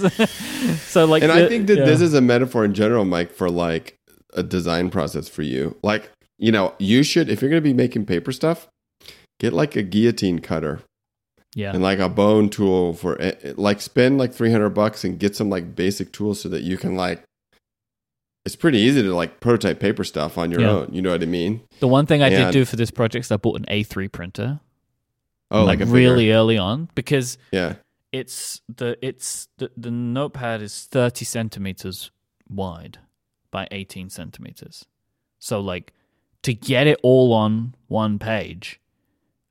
so 0.77 1.05
like, 1.07 1.23
and 1.23 1.31
the- 1.33 1.45
I 1.47 1.49
think 1.49 1.67
that 1.67 1.79
yeah. 1.79 1.85
this 1.85 2.01
is 2.01 2.15
a 2.15 2.21
metaphor 2.21 2.65
in 2.65 2.75
general, 2.75 3.05
Mike, 3.05 3.33
for 3.33 3.51
like 3.51 3.97
a 4.35 4.43
design 4.43 4.91
process 4.91 5.29
for 5.29 5.43
you. 5.43 5.77
Like, 5.83 6.11
you 6.39 6.53
know, 6.53 6.75
you 6.79 7.03
should 7.03 7.29
if 7.29 7.43
you're 7.43 7.51
going 7.51 7.63
to 7.63 7.69
be 7.69 7.75
making 7.75 8.07
paper 8.07 8.31
stuff, 8.31 8.69
get 9.41 9.53
like 9.53 9.75
a 9.75 9.83
guillotine 9.83 10.39
cutter 10.39 10.81
yeah, 11.55 11.73
and 11.73 11.83
like 11.83 11.99
a 11.99 12.09
bone 12.09 12.49
tool 12.49 12.93
for 12.95 13.21
eh, 13.21 13.33
like 13.57 13.81
spend 13.81 14.19
like 14.19 14.33
300 14.33 14.71
bucks 14.71 15.03
and 15.03 15.19
get 15.19 15.35
some 15.35 15.51
like 15.51 15.75
basic 15.75 16.13
tools 16.13 16.41
so 16.41 16.49
that 16.49 16.63
you 16.63 16.77
can 16.77 16.95
like 16.95 17.25
it's 18.49 18.57
pretty 18.57 18.79
easy 18.79 19.03
to 19.03 19.15
like 19.15 19.41
prototype 19.41 19.79
paper 19.79 20.05
stuff 20.05 20.39
on 20.39 20.51
your 20.51 20.63
Yeah. 20.63 20.71
own. 20.71 20.89
You 20.91 21.03
know 21.03 21.11
what 21.11 21.23
I 21.23 21.27
mean? 21.27 21.61
the 21.81 21.87
one 21.89 22.07
thing 22.07 22.23
I 22.23 22.31
did 22.31 22.51
do 22.51 22.65
for 22.65 22.77
this 22.77 22.91
project 22.91 23.27
is 23.27 23.31
I 23.31 23.37
bought 23.37 23.59
an 23.61 23.67
A3 23.67 24.11
printer. 24.11 24.61
Oh, 25.51 25.65
like, 25.65 25.79
bigger- 25.81 25.91
really 25.91 26.33
early 26.33 26.57
on 26.57 26.89
because 26.95 27.37
yeah. 27.53 27.75
it's 28.11 28.63
the 28.75 28.97
it's 29.03 29.49
the, 29.59 29.71
the 29.77 29.91
notepad 29.91 30.63
is 30.63 30.85
30 30.87 31.25
centimeters 31.27 32.11
wide 32.49 32.99
by 33.51 33.69
18 33.71 34.09
centimeters 34.11 34.85
so 35.39 35.61
like 35.61 35.93
to 36.43 36.53
get 36.55 36.87
it 36.87 36.99
all 37.03 37.33
on 37.33 37.75
one 37.89 38.19
page 38.19 38.81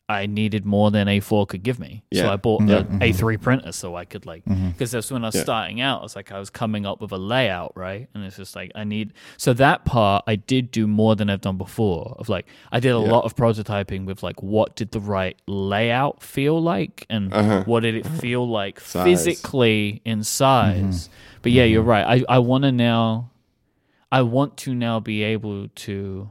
i 0.09 0.25
needed 0.25 0.65
more 0.65 0.89
than 0.89 1.07
a4 1.07 1.47
could 1.47 1.63
give 1.63 1.79
me 1.79 2.01
so 2.13 2.29
i 2.29 2.37
bought 2.37 2.61
Yeah. 2.63 2.77
an 2.77 2.99
a3 2.99 3.41
printer 3.41 3.71
so 3.73 3.95
i 3.95 4.05
could 4.05 4.25
like 4.25 4.45
Mm-hmm. 4.45 4.69
because 4.69 4.91
that's 4.91 5.11
when 5.11 5.23
i 5.25 5.27
was 5.27 5.35
Yeah. 5.35 5.43
starting 5.43 5.81
out 5.81 6.03
it's 6.05 6.15
like 6.15 6.31
i 6.31 6.39
was 6.39 6.49
coming 6.49 6.85
up 6.85 7.01
with 7.01 7.11
a 7.11 7.17
layout 7.17 7.73
right 7.75 8.07
and 8.13 8.23
it's 8.23 8.37
just 8.37 8.55
like 8.55 8.71
i 8.75 8.83
need 8.85 9.11
so 9.35 9.51
that 9.53 9.83
part 9.83 10.23
i 10.25 10.35
did 10.37 10.71
do 10.71 10.87
more 10.87 11.15
than 11.17 11.29
i've 11.29 11.41
done 11.41 11.57
before 11.57 12.15
of 12.19 12.29
like 12.29 12.45
i 12.71 12.79
did 12.79 12.93
a 12.93 12.99
Yeah. 12.99 13.11
lot 13.11 13.25
of 13.25 13.35
prototyping 13.35 14.05
with 14.05 14.23
like 14.23 14.41
what 14.41 14.75
did 14.77 14.91
the 14.91 15.01
right 15.01 15.37
layout 15.47 16.23
feel 16.23 16.61
like 16.61 17.05
and 17.09 17.33
Uh-huh. 17.33 17.63
what 17.65 17.81
did 17.81 17.95
it 17.95 18.07
feel 18.07 18.47
like 18.47 18.79
Size. 18.79 19.03
physically 19.03 20.01
in 20.05 20.23
size 20.23 21.09
but 21.41 21.51
yeah 21.51 21.65
you're 21.65 21.81
right 21.83 22.05
i, 22.29 22.35
I 22.35 22.39
want 22.39 22.63
to 22.63 22.71
now 22.71 23.31
i 24.11 24.21
want 24.21 24.55
to 24.57 24.73
now 24.73 25.01
be 25.01 25.23
able 25.23 25.67
to 25.67 26.29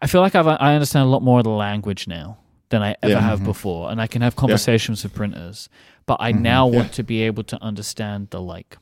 i 0.00 0.06
feel 0.06 0.20
like 0.20 0.34
I've, 0.34 0.46
i 0.46 0.74
understand 0.74 1.06
a 1.06 1.10
lot 1.10 1.22
more 1.22 1.38
of 1.38 1.44
the 1.44 1.50
language 1.50 2.08
now 2.08 2.38
than 2.70 2.82
i 2.82 2.96
ever 3.02 3.12
Yeah. 3.14 3.20
have 3.20 3.44
before 3.44 3.90
and 3.90 4.00
i 4.00 4.06
can 4.06 4.22
have 4.22 4.36
conversations 4.36 5.02
with 5.02 5.14
printers 5.14 5.68
but 6.06 6.16
i 6.20 6.32
now 6.32 6.66
want 6.66 6.92
to 6.94 7.02
be 7.02 7.22
able 7.22 7.42
to 7.44 7.62
understand 7.62 8.28
the 8.30 8.40
like 8.40 8.78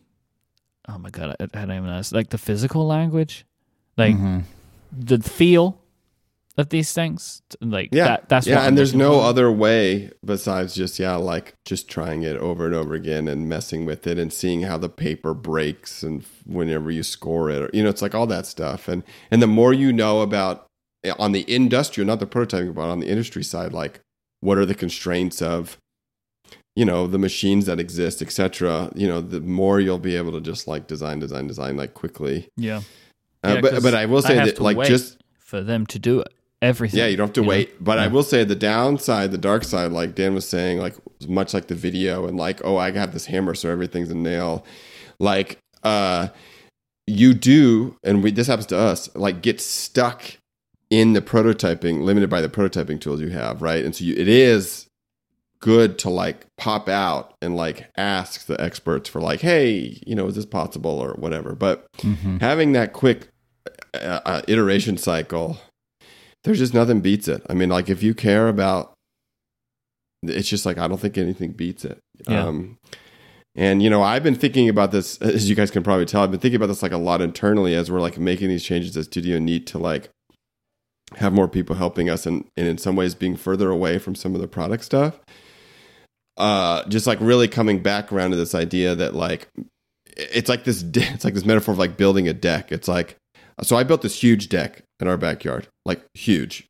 oh 0.89 0.99
my 0.99 1.11
god 1.11 1.35
i, 1.41 1.45
I 1.45 1.47
don't 1.67 1.73
even 1.77 1.87
know 1.87 2.03
like 2.13 2.31
the 2.31 2.39
physical 2.39 2.87
language 2.87 3.45
like 3.97 4.15
Mm-hmm. 4.15 4.41
the 4.93 5.19
feel 5.19 5.79
of 6.57 6.69
these 6.69 6.93
things 6.93 7.43
like 7.61 7.89
Yeah. 7.93 8.05
that, 8.05 8.29
that's 8.29 8.47
yeah, 8.47 8.57
what 8.57 8.63
I'm 8.63 8.69
and 8.69 8.79
there's 8.79 8.95
no 8.95 9.21
other 9.21 9.51
way 9.51 10.11
besides 10.25 10.75
just 10.75 10.99
yeah, 10.99 11.15
like 11.17 11.55
just 11.65 11.89
trying 11.89 12.23
it 12.23 12.37
over 12.37 12.67
and 12.67 12.75
over 12.75 12.93
again 12.95 13.29
and 13.29 13.49
messing 13.49 13.87
with 13.87 14.07
it 14.07 14.19
and 14.19 14.31
seeing 14.33 14.63
how 14.63 14.77
the 14.77 14.89
paper 14.91 15.33
breaks 15.33 16.03
and 16.03 16.23
whenever 16.45 16.91
you 16.91 17.03
score 17.03 17.49
it 17.51 17.63
or 17.63 17.71
you 17.73 17.83
know, 17.83 17.89
it's 17.89 18.03
like 18.03 18.15
all 18.15 18.27
that 18.27 18.45
stuff. 18.47 18.89
And 18.89 19.05
and 19.31 19.41
the 19.41 19.47
more 19.47 19.73
you 19.73 19.91
know 19.93 20.21
about 20.21 20.67
on 21.19 21.33
the 21.33 21.45
industrial, 21.53 22.07
not 22.07 22.21
the 22.21 22.27
prototyping, 22.27 22.75
but 22.75 22.89
on 22.89 23.01
the 23.01 23.09
industry 23.09 23.43
side, 23.43 23.73
like 23.73 24.01
what 24.41 24.59
are 24.59 24.67
the 24.67 24.75
constraints 24.75 25.41
of 25.43 25.77
you 26.77 26.85
know 26.85 27.07
the 27.07 27.19
machines 27.19 27.67
that 27.67 27.81
exist, 27.81 28.23
etc. 28.23 28.91
You 28.95 29.09
know, 29.09 29.21
the 29.21 29.41
more 29.41 29.81
you'll 29.81 29.99
be 29.99 30.17
able 30.17 30.33
to 30.33 30.41
just 30.41 30.67
like 30.69 30.87
design, 30.87 31.19
design, 31.19 31.47
design 31.47 31.77
like 31.77 31.95
quickly. 31.95 32.49
yeah 32.57 32.83
Uh, 33.43 33.55
Yeah, 33.55 33.61
but 33.61 33.71
'cause 33.73 33.83
but 33.83 33.95
I 33.95 34.07
will 34.07 34.23
say 34.23 34.35
have 34.37 34.47
that 34.47 34.57
to 34.57 34.63
like 34.63 34.77
wait 34.77 34.89
just 34.89 35.19
for 35.39 35.63
them 35.63 35.85
to 35.87 35.99
do 35.99 36.21
it 36.21 36.29
everything 36.63 37.01
yeah, 37.01 37.07
you 37.07 37.17
don't 37.17 37.29
have 37.29 37.35
to 37.35 37.43
know? 37.43 37.49
wait. 37.49 37.83
But 37.83 37.99
I 37.99 38.07
will 38.07 38.23
say 38.23 38.45
the 38.45 38.55
downside, 38.55 39.31
the 39.33 39.39
dark 39.39 39.65
side, 39.65 39.93
like 39.93 40.15
Dan 40.15 40.35
was 40.35 40.47
saying, 40.47 40.79
like 40.79 40.95
much 41.27 41.55
like 41.55 41.69
the 41.69 41.75
video 41.75 42.27
and 42.27 42.37
like, 42.37 42.61
oh, 42.65 42.77
I 42.77 42.91
have 42.93 43.13
this 43.15 43.27
hammer, 43.27 43.55
so 43.55 43.71
everything's 43.71 44.11
a 44.11 44.15
nail. 44.15 44.65
Like, 45.19 45.59
uh, 45.83 46.29
you 47.07 47.33
do, 47.35 47.97
and 48.05 48.23
we 48.23 48.31
this 48.31 48.47
happens 48.47 48.67
to 48.67 48.77
us, 48.79 49.09
like 49.17 49.41
get 49.43 49.61
stuck 49.61 50.23
in 50.91 51.13
the 51.13 51.23
prototyping, 51.23 52.03
limited 52.03 52.29
by 52.29 52.41
the 52.41 52.49
prototyping 52.49 53.01
tools 53.01 53.21
you 53.21 53.31
have, 53.31 53.63
right? 53.63 53.85
And 53.85 53.95
so 53.95 54.05
you, 54.05 54.15
it 54.15 54.29
is 54.29 54.87
good 55.61 55.99
to 56.01 56.11
like 56.11 56.47
pop 56.59 56.89
out 56.89 57.35
and 57.41 57.55
like 57.55 57.89
ask 57.97 58.47
the 58.47 58.61
experts 58.61 59.09
for 59.09 59.21
like, 59.21 59.41
hey, 59.41 60.01
you 60.07 60.15
know, 60.15 60.27
is 60.27 60.35
this 60.35 60.47
possible 60.47 60.99
or 60.99 61.15
whatever. 61.15 61.55
But 61.55 61.87
having 62.41 62.73
that 62.73 62.93
quick 62.93 63.29
uh, 63.95 64.21
uh, 64.25 64.43
iteration 64.49 64.97
cycle 64.97 65.59
there's 66.45 66.59
just 66.59 66.75
nothing 66.75 67.01
beats 67.01 67.29
it. 67.29 67.43
I 67.49 67.55
mean, 67.55 67.69
like 67.69 67.89
if 67.89 68.03
you 68.03 68.15
care 68.15 68.49
about, 68.49 68.95
it's 70.23 70.49
just 70.49 70.67
like 70.67 70.79
I 70.79 70.89
don't 70.89 71.01
think 71.01 71.19
anything 71.19 71.53
beats 71.53 71.85
it. 71.85 71.99
Yeah. 72.29 72.47
Um, 72.47 72.79
and 73.55 73.83
you 73.83 73.91
know, 73.91 74.03
I've 74.03 74.23
been 74.23 74.35
thinking 74.35 74.69
about 74.69 74.93
this, 74.93 75.19
as 75.19 75.49
you 75.49 75.57
guys 75.57 75.71
can 75.71 75.83
probably 75.83 76.07
tell. 76.07 76.23
I've 76.23 76.31
been 76.31 76.41
thinking 76.41 76.57
about 76.57 76.69
this 76.69 76.83
like 76.83 76.93
a 76.93 76.99
lot 76.99 77.21
internally 77.21 77.75
as 77.75 77.91
we're 77.91 78.01
like 78.01 78.19
making 78.19 78.49
these 78.49 78.65
changes 78.65 78.97
at 78.97 79.07
Studio 79.07 79.39
Neat 79.39 79.67
to 79.69 79.79
like 79.79 80.11
have 81.17 81.33
more 81.33 81.49
people 81.49 81.77
helping 81.77 82.09
us, 82.09 82.27
and, 82.27 82.45
and 82.57 82.67
in 82.67 82.79
some 82.79 82.97
ways 82.97 83.15
being 83.15 83.37
further 83.37 83.71
away 83.71 83.99
from 83.99 84.15
some 84.15 84.35
of 84.35 84.41
the 84.41 84.49
product 84.49 84.85
stuff. 84.85 85.19
Uh, 86.37 86.87
just 86.89 87.07
like 87.07 87.19
really 87.21 87.49
coming 87.49 87.83
back 87.83 88.13
around 88.13 88.31
to 88.31 88.37
this 88.37 88.55
idea 88.55 88.95
that 88.95 89.15
like 89.15 89.49
it's 90.17 90.49
like 90.49 90.65
this 90.65 90.83
it's 90.95 91.25
like 91.25 91.35
this 91.35 91.45
metaphor 91.45 91.73
of 91.73 91.79
like 91.79 91.97
building 91.97 92.29
a 92.29 92.33
deck. 92.33 92.73
It's 92.73 92.89
like 92.89 93.17
so 93.63 93.77
I 93.77 93.83
built 93.83 94.03
this 94.03 94.23
huge 94.23 94.49
deck 94.49 94.83
in 95.01 95.09
our 95.09 95.17
backyard, 95.17 95.69
like 95.85 96.03
huge. 96.15 96.67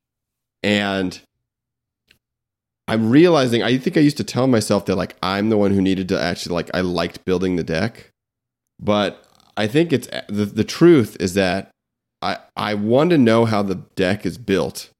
And 0.62 1.20
I'm 2.88 3.11
realizing 3.11 3.62
I 3.62 3.78
think 3.78 3.97
I 3.97 4.01
used 4.01 4.16
to 4.16 4.24
tell 4.24 4.47
myself 4.47 4.86
that 4.86 4.97
like 4.97 5.16
I'm 5.22 5.49
the 5.49 5.57
one 5.57 5.72
who 5.72 5.80
needed 5.80 6.09
to 6.09 6.20
actually 6.20 6.55
like 6.55 6.70
I 6.74 6.80
liked 6.80 7.24
building 7.24 7.57
the 7.57 7.64
deck. 7.64 8.11
But 8.80 9.24
I 9.57 9.66
think 9.66 9.93
it's 9.93 10.09
the, 10.28 10.47
the 10.47 10.64
truth 10.64 11.16
is 11.20 11.34
that 11.34 11.70
I 12.23 12.39
I 12.57 12.75
want 12.75 13.11
to 13.11 13.18
know 13.18 13.45
how 13.45 13.62
the 13.62 13.77
deck 13.97 14.27
is 14.27 14.39
built 14.39 14.91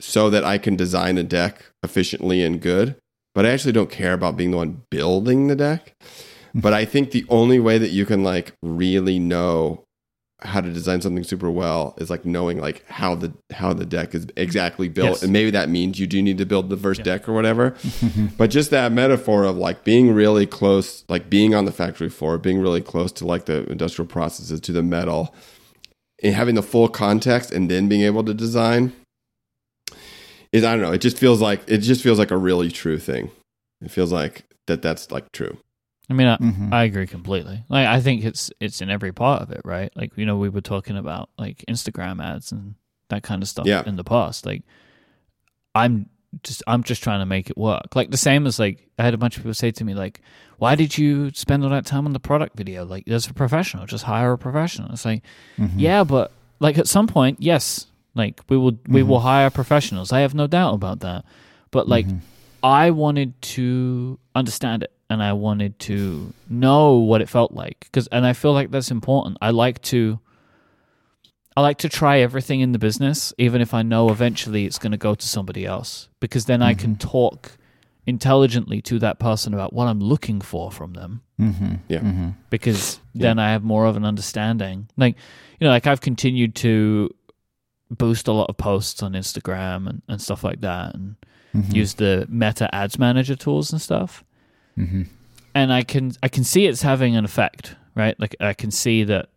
so 0.00 0.28
that 0.30 0.44
I 0.44 0.58
can 0.58 0.76
design 0.76 1.18
a 1.18 1.22
deck 1.22 1.66
efficiently 1.82 2.42
and 2.42 2.60
good. 2.60 2.96
But 3.34 3.46
I 3.46 3.50
actually 3.50 3.72
don't 3.72 3.90
care 3.90 4.12
about 4.12 4.36
being 4.36 4.50
the 4.52 4.58
one 4.58 4.82
building 4.90 5.48
the 5.48 5.56
deck. 5.56 5.94
Hmm. 6.52 6.60
But 6.60 6.72
I 6.72 6.84
think 6.84 7.10
the 7.10 7.24
only 7.28 7.58
way 7.58 7.78
that 7.78 7.90
you 7.90 8.06
can 8.06 8.22
like 8.22 8.52
really 8.62 9.18
know 9.18 9.84
how 10.40 10.60
to 10.60 10.70
design 10.70 11.00
something 11.00 11.24
super 11.24 11.50
well 11.50 11.94
is 11.96 12.10
like 12.10 12.26
knowing 12.26 12.60
like 12.60 12.84
how 12.88 13.14
the 13.14 13.32
how 13.50 13.72
the 13.72 13.86
deck 13.86 14.14
is 14.14 14.26
exactly 14.36 14.88
built 14.90 15.08
Yes. 15.10 15.22
and 15.22 15.32
maybe 15.32 15.50
that 15.52 15.70
means 15.70 15.98
you 15.98 16.06
do 16.06 16.20
need 16.20 16.36
to 16.36 16.44
build 16.44 16.68
the 16.68 16.76
first 16.76 17.02
deck 17.02 17.26
or 17.28 17.32
whatever 17.32 17.74
but 18.36 18.50
just 18.50 18.70
that 18.70 18.92
metaphor 18.92 19.44
of 19.44 19.56
like 19.56 19.84
being 19.84 20.12
really 20.12 20.44
close 20.44 21.04
like 21.08 21.30
being 21.30 21.54
on 21.54 21.64
the 21.64 21.72
factory 21.72 22.10
floor 22.10 22.36
being 22.36 22.60
really 22.60 22.82
close 22.82 23.10
to 23.12 23.24
like 23.26 23.46
the 23.46 23.64
industrial 23.70 24.06
processes 24.06 24.60
to 24.60 24.72
the 24.72 24.82
metal 24.82 25.34
and 26.24 26.34
having 26.34 26.56
the 26.56 26.62
full 26.62 26.88
context 26.88 27.52
and 27.52 27.70
then 27.70 27.88
being 27.88 28.00
able 28.02 28.24
to 28.24 28.34
design 28.34 28.92
is 30.52 30.64
i 30.64 30.72
don't 30.72 30.82
know 30.82 30.92
it 30.92 31.00
just 31.00 31.18
feels 31.18 31.40
like 31.40 31.60
it 31.68 31.78
just 31.78 32.02
feels 32.02 32.18
like 32.18 32.30
a 32.30 32.36
really 32.36 32.70
true 32.70 32.98
thing 32.98 33.30
it 33.80 33.90
feels 33.90 34.10
like 34.12 34.44
that 34.66 34.82
that's 34.82 35.10
like 35.12 35.30
true 35.32 35.56
I 36.10 36.12
mean, 36.12 36.26
I, 36.26 36.36
Mhm. 36.36 36.70
I 36.70 36.84
agree 36.84 37.06
completely. 37.06 37.64
Like, 37.70 37.86
I 37.86 37.98
think 37.98 38.26
it's 38.26 38.50
it's 38.60 38.82
in 38.82 38.90
every 38.90 39.10
part 39.10 39.40
of 39.40 39.50
it, 39.50 39.62
right? 39.64 39.90
Like, 39.96 40.12
you 40.18 40.26
know, 40.26 40.36
we 40.36 40.50
were 40.50 40.60
talking 40.60 40.98
about 40.98 41.30
like 41.38 41.64
Instagram 41.66 42.22
ads 42.22 42.52
and 42.52 42.74
that 43.08 43.22
kind 43.22 43.42
of 43.42 43.48
stuff 43.48 43.64
Yeah. 43.66 43.82
in 43.86 43.96
the 43.96 44.04
past. 44.04 44.44
Like, 44.44 44.64
I'm 45.74 46.10
just 46.42 46.62
I'm 46.66 46.82
just 46.82 47.02
trying 47.02 47.20
to 47.20 47.26
make 47.26 47.50
it 47.50 47.56
work. 47.56 47.94
Like 47.94 48.10
the 48.10 48.16
same 48.16 48.46
as 48.46 48.58
like 48.58 48.88
I 48.98 49.04
had 49.04 49.14
a 49.14 49.18
bunch 49.18 49.36
of 49.36 49.42
people 49.42 49.54
say 49.54 49.70
to 49.70 49.84
me 49.84 49.94
like, 49.94 50.20
"Why 50.58 50.74
did 50.74 50.96
you 50.98 51.30
spend 51.32 51.64
all 51.64 51.70
that 51.70 51.86
time 51.86 52.06
on 52.06 52.12
the 52.12 52.20
product 52.20 52.56
video? 52.56 52.84
Like, 52.84 53.08
as 53.08 53.26
a 53.26 53.34
professional, 53.34 53.86
just 53.86 54.04
hire 54.04 54.32
a 54.32 54.38
professional." 54.38 54.92
It's 54.92 55.04
like, 55.04 55.22
mm-hmm. 55.58 55.78
yeah, 55.78 56.04
but 56.04 56.32
like 56.60 56.78
at 56.78 56.88
some 56.88 57.06
point, 57.06 57.38
yes, 57.40 57.86
like 58.14 58.40
we 58.48 58.56
will 58.56 58.78
we 58.88 59.02
will 59.02 59.18
mm-hmm. 59.18 59.26
hire 59.26 59.50
professionals. 59.50 60.12
I 60.12 60.20
have 60.20 60.34
no 60.34 60.46
doubt 60.46 60.74
about 60.74 61.00
that. 61.00 61.24
But 61.70 61.88
like, 61.88 62.06
mm-hmm. 62.06 62.18
I 62.62 62.90
wanted 62.90 63.40
to 63.42 64.18
understand 64.34 64.84
it 64.84 64.92
and 65.10 65.22
I 65.22 65.32
wanted 65.32 65.78
to 65.80 66.32
know 66.48 66.94
what 66.94 67.20
it 67.20 67.28
felt 67.28 67.52
like 67.52 67.80
because 67.80 68.06
and 68.08 68.26
I 68.26 68.32
feel 68.32 68.52
like 68.52 68.70
that's 68.70 68.90
important. 68.90 69.38
I 69.40 69.50
like 69.50 69.82
to 69.82 70.18
I 71.56 71.60
like 71.60 71.78
to 71.78 71.88
try 71.88 72.18
everything 72.18 72.60
in 72.60 72.72
the 72.72 72.78
business 72.78 73.32
even 73.38 73.60
if 73.60 73.72
I 73.74 73.82
know 73.82 74.10
eventually 74.10 74.66
it's 74.66 74.78
going 74.78 74.92
to 74.92 74.98
go 74.98 75.14
to 75.14 75.26
somebody 75.26 75.64
else 75.64 76.08
because 76.20 76.46
then 76.46 76.62
I 76.62 76.74
can 76.74 76.96
talk 76.96 77.52
intelligently 78.06 78.82
to 78.82 78.98
that 78.98 79.18
person 79.18 79.54
about 79.54 79.72
what 79.72 79.86
I'm 79.86 80.00
looking 80.00 80.40
for 80.40 80.70
from 80.70 80.94
them 80.94 81.22
Mm-hmm. 81.40 81.74
yeah 81.88 82.30
because 82.48 83.00
then 83.12 83.40
I 83.40 83.50
have 83.50 83.64
more 83.64 83.86
of 83.86 83.96
an 83.96 84.04
understanding. 84.04 84.88
Like, 84.96 85.16
you 85.58 85.64
know, 85.64 85.70
like 85.70 85.86
I've 85.86 86.00
continued 86.00 86.54
to 86.56 87.12
boost 87.90 88.28
a 88.28 88.32
lot 88.32 88.48
of 88.48 88.56
posts 88.56 89.02
on 89.02 89.14
Instagram 89.14 89.88
and, 89.88 90.02
and 90.08 90.20
stuff 90.20 90.44
like 90.44 90.60
that 90.60 90.94
and 90.94 91.16
use 91.72 91.94
the 91.94 92.26
meta 92.28 92.72
ads 92.74 92.98
manager 92.98 93.34
tools 93.36 93.72
and 93.72 93.80
stuff. 93.80 94.22
Mm-hmm. 94.78 95.02
And 95.56 95.72
I 95.72 95.82
can 95.82 96.12
I 96.22 96.28
can 96.28 96.44
see 96.44 96.66
it's 96.66 96.82
having 96.82 97.16
an 97.16 97.24
effect, 97.24 97.74
right? 97.96 98.18
Like 98.18 98.36
I 98.40 98.54
can 98.54 98.70
see 98.70 99.02
that 99.04 99.14
that 99.14 99.28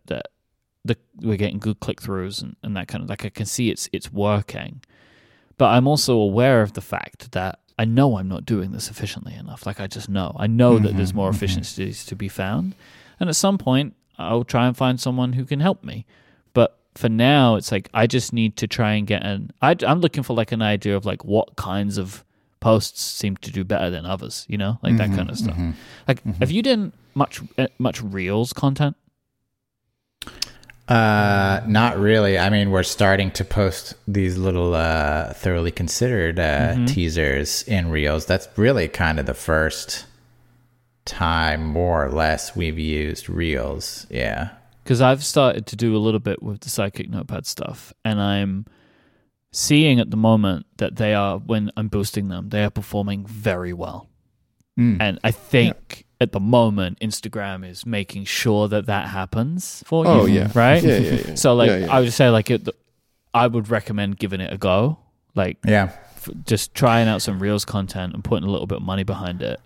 the 0.87 0.97
we're 1.21 1.37
getting 1.37 1.59
good 1.59 1.79
click 1.79 2.01
throughs 2.01 2.41
and, 2.41 2.55
and 2.63 2.75
that 2.75 2.87
kind 2.87 3.03
of 3.03 3.09
like 3.09 3.25
I 3.25 3.29
can 3.29 3.45
see 3.45 3.69
it's 3.69 3.89
it's 3.91 4.11
working. 4.11 4.81
But 5.57 5.67
I'm 5.69 5.87
also 5.87 6.15
aware 6.15 6.61
of 6.61 6.73
the 6.73 6.81
fact 6.81 7.31
that 7.31 7.59
I 7.79 7.85
know 7.85 8.17
I'm 8.17 8.27
not 8.27 8.45
doing 8.45 8.71
this 8.71 8.89
efficiently 8.89 9.33
enough. 9.35 9.65
Like 9.65 9.79
I 9.79 9.87
just 9.87 10.09
know. 10.09 10.35
I 10.37 10.47
know 10.47 10.79
that 10.79 10.95
there's 10.95 11.09
mm-hmm, 11.09 11.17
more 11.17 11.29
mm-hmm. 11.29 11.35
efficiencies 11.35 12.05
to 12.05 12.15
be 12.15 12.27
found. 12.27 12.75
And 13.19 13.29
at 13.29 13.35
some 13.35 13.57
point 13.57 13.95
I'll 14.17 14.43
try 14.43 14.67
and 14.67 14.75
find 14.75 14.99
someone 14.99 15.33
who 15.33 15.45
can 15.45 15.59
help 15.59 15.83
me. 15.83 16.05
But 16.53 16.77
for 16.95 17.09
now 17.09 17.55
it's 17.55 17.71
like 17.71 17.89
I 17.93 18.07
just 18.07 18.33
need 18.33 18.55
to 18.57 18.67
try 18.67 18.93
and 18.93 19.05
get 19.05 19.23
an 19.23 19.51
I 19.61 19.75
I'm 19.85 19.99
looking 19.99 20.23
for 20.23 20.35
like 20.35 20.51
an 20.51 20.61
idea 20.61 20.95
of 20.95 21.05
like 21.05 21.23
what 21.25 21.55
kinds 21.55 21.97
of 21.97 22.23
posts 22.59 23.01
seem 23.01 23.37
to 23.37 23.51
do 23.51 23.63
better 23.63 23.89
than 23.89 24.05
others, 24.05 24.45
you 24.49 24.57
know? 24.57 24.79
Like 24.81 24.97
that 24.97 25.09
mm-hmm, 25.09 25.17
kind 25.17 25.29
of 25.29 25.37
stuff. 25.37 25.57
Like 26.07 26.23
have 26.39 26.51
you 26.51 26.61
done 26.61 26.93
much 27.13 27.41
uh, 27.57 27.67
much 27.77 28.01
reels 28.01 28.53
content? 28.53 28.95
Uh, 30.87 31.61
not 31.67 31.97
really. 31.97 32.37
I 32.39 32.49
mean, 32.49 32.71
we're 32.71 32.83
starting 32.83 33.31
to 33.31 33.43
post 33.43 33.93
these 34.07 34.37
little 34.37 34.73
uh, 34.73 35.33
thoroughly 35.33 35.71
considered 35.71 36.39
uh, 36.39 36.85
teasers 36.85 37.63
in 37.63 37.89
reels. 37.89 38.25
That's 38.25 38.47
really 38.55 38.87
kind 38.87 39.19
of 39.19 39.25
the 39.25 39.33
first 39.33 40.05
time, 41.05 41.65
more 41.65 42.05
or 42.05 42.09
less, 42.11 42.55
we've 42.55 42.79
used 42.79 43.29
reels. 43.29 44.07
Yeah. 44.09 44.49
because 44.83 45.01
I've 45.01 45.23
started 45.25 45.65
to 45.67 45.75
do 45.75 45.95
a 45.95 45.99
little 45.99 46.21
bit 46.21 46.41
with 46.41 46.61
the 46.61 46.69
Psychic 46.69 47.09
Notepad 47.09 47.45
stuff, 47.45 47.93
and 48.05 48.21
I'm 48.21 48.65
seeing 49.51 49.99
at 49.99 50.11
the 50.11 50.17
moment 50.17 50.65
that 50.77 50.95
they 50.95 51.13
are 51.13 51.37
when 51.37 51.71
I'm 51.75 51.89
boosting 51.89 52.29
them, 52.29 52.49
they 52.49 52.63
are 52.63 52.69
performing 52.69 53.25
very 53.25 53.73
well. 53.73 54.07
Mm. 54.79 54.97
And 55.01 55.19
I 55.23 55.31
think 55.31 56.05
at 56.19 56.31
the 56.31 56.39
moment, 56.39 56.99
Instagram 56.99 57.67
is 57.67 57.85
making 57.85 58.25
sure 58.25 58.67
that 58.67 58.87
that 58.87 59.07
happens 59.09 59.83
for 59.85 60.05
oh, 60.07 60.13
you. 60.13 60.21
Oh, 60.21 60.25
yeah. 60.25 60.51
right. 60.55 60.83
Yeah, 60.83 60.97
yeah, 60.97 61.11
yeah. 61.27 61.35
So 61.35 61.55
like, 61.55 61.69
Yeah, 61.69 61.77
yeah. 61.77 61.95
I 61.95 61.99
would 61.99 62.13
say 62.13 62.29
like 62.29 62.49
it, 62.49 62.67
I 63.33 63.47
would 63.47 63.69
recommend 63.69 64.17
giving 64.17 64.41
it 64.41 64.51
a 64.51 64.57
go. 64.57 64.97
Like 65.35 65.57
Yeah. 65.65 65.91
f- 66.15 66.29
just 66.45 66.73
trying 66.73 67.07
out 67.07 67.21
some 67.21 67.39
Reels 67.39 67.65
content 67.65 68.13
and 68.13 68.23
putting 68.23 68.47
a 68.47 68.51
little 68.51 68.65
bit 68.67 68.77
of 68.77 68.83
money 68.83 69.03
behind 69.03 69.41
it. 69.43 69.59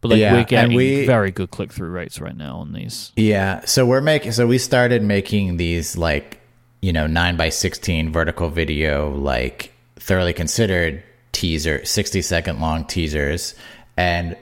But 0.00 0.12
like 0.12 0.20
Yeah, 0.20 0.32
we're 0.32 0.44
getting 0.44 0.74
we- 0.74 1.04
very 1.06 1.30
good 1.30 1.50
click 1.50 1.70
through 1.72 1.90
rates 1.90 2.18
right 2.20 2.36
now 2.36 2.56
on 2.58 2.72
these. 2.72 3.12
Yeah. 3.16 3.62
So 3.66 3.84
we're 3.84 4.00
making, 4.00 4.32
so 4.32 4.46
we 4.46 4.56
started 4.56 5.02
making 5.02 5.58
these 5.58 5.98
like, 5.98 6.40
you 6.80 6.94
know, 6.94 7.06
9 7.06 7.36
by 7.36 7.50
16 7.50 8.10
vertical 8.10 8.48
video, 8.48 9.10
like 9.14 9.74
thoroughly 9.96 10.32
considered 10.32 11.02
teaser, 11.32 11.84
60 11.84 12.22
second 12.22 12.60
long 12.60 12.86
teasers. 12.86 13.54
And 13.98 14.34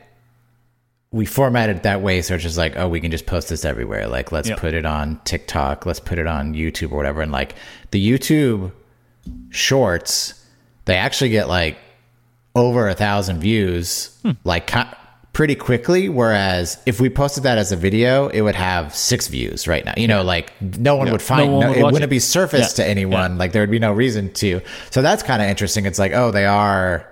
we 1.11 1.25
format 1.25 1.71
it 1.71 1.85
that 1.85 2.03
way. 2.03 2.21
So 2.23 2.35
it's 2.35 2.43
just 2.43 2.59
like, 2.59 2.77
oh, 2.77 2.89
we 2.89 3.01
can 3.01 3.11
just 3.11 3.25
post 3.27 3.49
this 3.49 3.65
everywhere. 3.65 4.07
Like, 4.09 4.31
let's 4.31 4.49
Yep. 4.51 4.59
put 4.59 4.75
it 4.75 4.85
on 4.85 5.21
TikTok, 5.25 5.87
let's 5.87 6.01
put 6.01 6.19
it 6.19 6.27
on 6.27 6.53
YouTube 6.55 6.93
or 6.93 6.97
whatever. 6.97 7.23
And 7.23 7.33
like 7.33 7.55
the 7.93 8.07
YouTube 8.11 8.73
shorts, 9.51 10.35
they 10.85 10.97
actually 10.97 11.31
get 11.31 11.49
like 11.49 11.79
over 12.55 12.89
a 12.89 12.95
thousand 12.95 13.41
views, 13.41 14.17
hmm. 14.23 14.33
like 14.45 14.67
ki- 14.67 14.81
pretty 15.33 15.55
quickly. 15.55 16.09
Whereas 16.09 16.79
if 16.87 17.01
we 17.01 17.09
posted 17.09 17.45
that 17.45 17.59
as 17.59 17.73
a 17.73 17.77
video, 17.77 18.29
it 18.29 18.41
would 18.41 18.55
have 18.57 18.95
six 18.95 19.29
views 19.29 19.69
right 19.69 19.85
now. 19.85 19.95
You 19.97 20.09
know, 20.09 20.23
like 20.23 20.53
no 20.61 20.97
one 20.97 21.11
would 21.11 21.23
find, 21.23 21.51
No 21.51 21.57
one 21.59 21.61
no, 21.67 21.69
would 21.71 21.79
it 21.79 21.85
wouldn't 21.85 22.05
it. 22.05 22.11
be 22.11 22.19
surfaced 22.19 22.79
Yeah. 22.79 22.85
to 22.85 22.91
anyone. 22.91 23.39
Like 23.39 23.53
there 23.53 23.63
would 23.63 23.71
be 23.71 23.79
no 23.79 23.93
reason 23.93 24.33
to. 24.35 24.61
So 24.91 25.03
that's 25.03 25.23
kind 25.23 25.41
of 25.41 25.49
interesting. 25.49 25.87
It's 25.87 25.99
like, 25.99 26.13
oh, 26.13 26.31
they 26.33 26.45
are, 26.47 27.07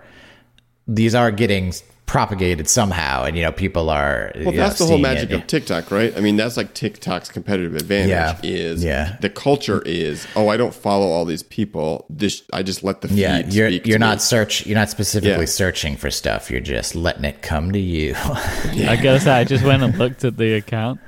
these 0.89 1.15
are 1.15 1.31
getting 1.31 1.73
propagated 2.07 2.69
somehow. 2.69 3.25
And, 3.25 3.37
you 3.37 3.43
know, 3.43 3.51
people 3.53 3.91
are, 3.91 4.31
Well, 4.37 4.45
you 4.45 4.51
know, 4.53 4.57
that's 4.57 4.79
the 4.79 4.87
whole 4.87 4.97
magic 4.99 5.31
it. 5.31 5.35
of 5.35 5.47
TikTok, 5.49 5.91
right? 5.91 6.17
I 6.17 6.21
mean, 6.21 6.37
that's 6.37 6.57
like 6.57 6.73
TikTok's 6.73 7.29
competitive 7.31 7.75
advantage 7.75 8.11
Yeah. 8.11 8.39
is 8.45 8.85
Yeah. 8.85 9.17
the 9.21 9.29
culture 9.29 9.83
is, 9.85 10.27
oh, 10.37 10.49
I 10.49 10.57
don't 10.57 10.73
follow 10.75 11.07
all 11.09 11.25
these 11.25 11.43
people. 11.43 12.07
This 12.09 12.43
I 12.53 12.63
just 12.63 12.85
let 12.85 13.01
the 13.01 13.09
feed 13.09 13.19
Yeah, 13.19 13.39
you're 13.49 13.71
speak 13.71 13.87
you're 13.87 13.99
me. 13.99 14.07
not 14.07 14.23
search 14.23 14.65
you're 14.67 14.79
not 14.79 14.89
specifically 14.89 15.41
Yeah. 15.41 15.45
searching 15.47 15.97
for 15.97 16.11
stuff. 16.11 16.51
You're 16.51 16.61
just 16.61 16.95
letting 16.95 17.25
it 17.25 17.43
come 17.43 17.73
to 17.73 17.79
you. 17.81 18.15
I 18.25 18.97
gotta 19.03 19.19
say, 19.21 19.33
I 19.33 19.45
just 19.45 19.65
went 19.65 19.83
and 19.83 19.99
looked 19.99 20.25
at 20.25 20.37
the 20.37 20.55
account, 20.55 21.01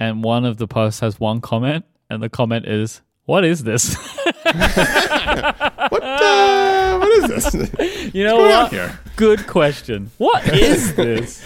and 0.00 0.24
one 0.24 0.44
of 0.44 0.56
the 0.56 0.66
posts 0.66 1.00
has 1.00 1.20
one 1.20 1.40
comment, 1.40 1.84
and 2.10 2.22
the 2.22 2.28
comment 2.28 2.66
is, 2.66 3.02
"What 3.28 3.44
is 3.44 3.62
this?" 3.62 3.94
What, 5.90 6.02
uh, 6.02 6.98
what 6.98 7.10
is 7.32 7.52
this? 7.52 7.54
you 8.14 8.24
know 8.24 8.36
going 8.36 8.52
on 8.52 8.62
what? 8.64 8.72
here? 8.72 8.98
Good 9.16 9.46
question. 9.46 10.10
What 10.18 10.46
is 10.52 10.94
this? 10.94 11.42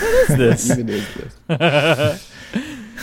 What 0.00 0.14
is 0.14 0.28
this? 0.36 0.70
Even 0.70 0.88
is 0.88 1.14
this? 1.14 2.32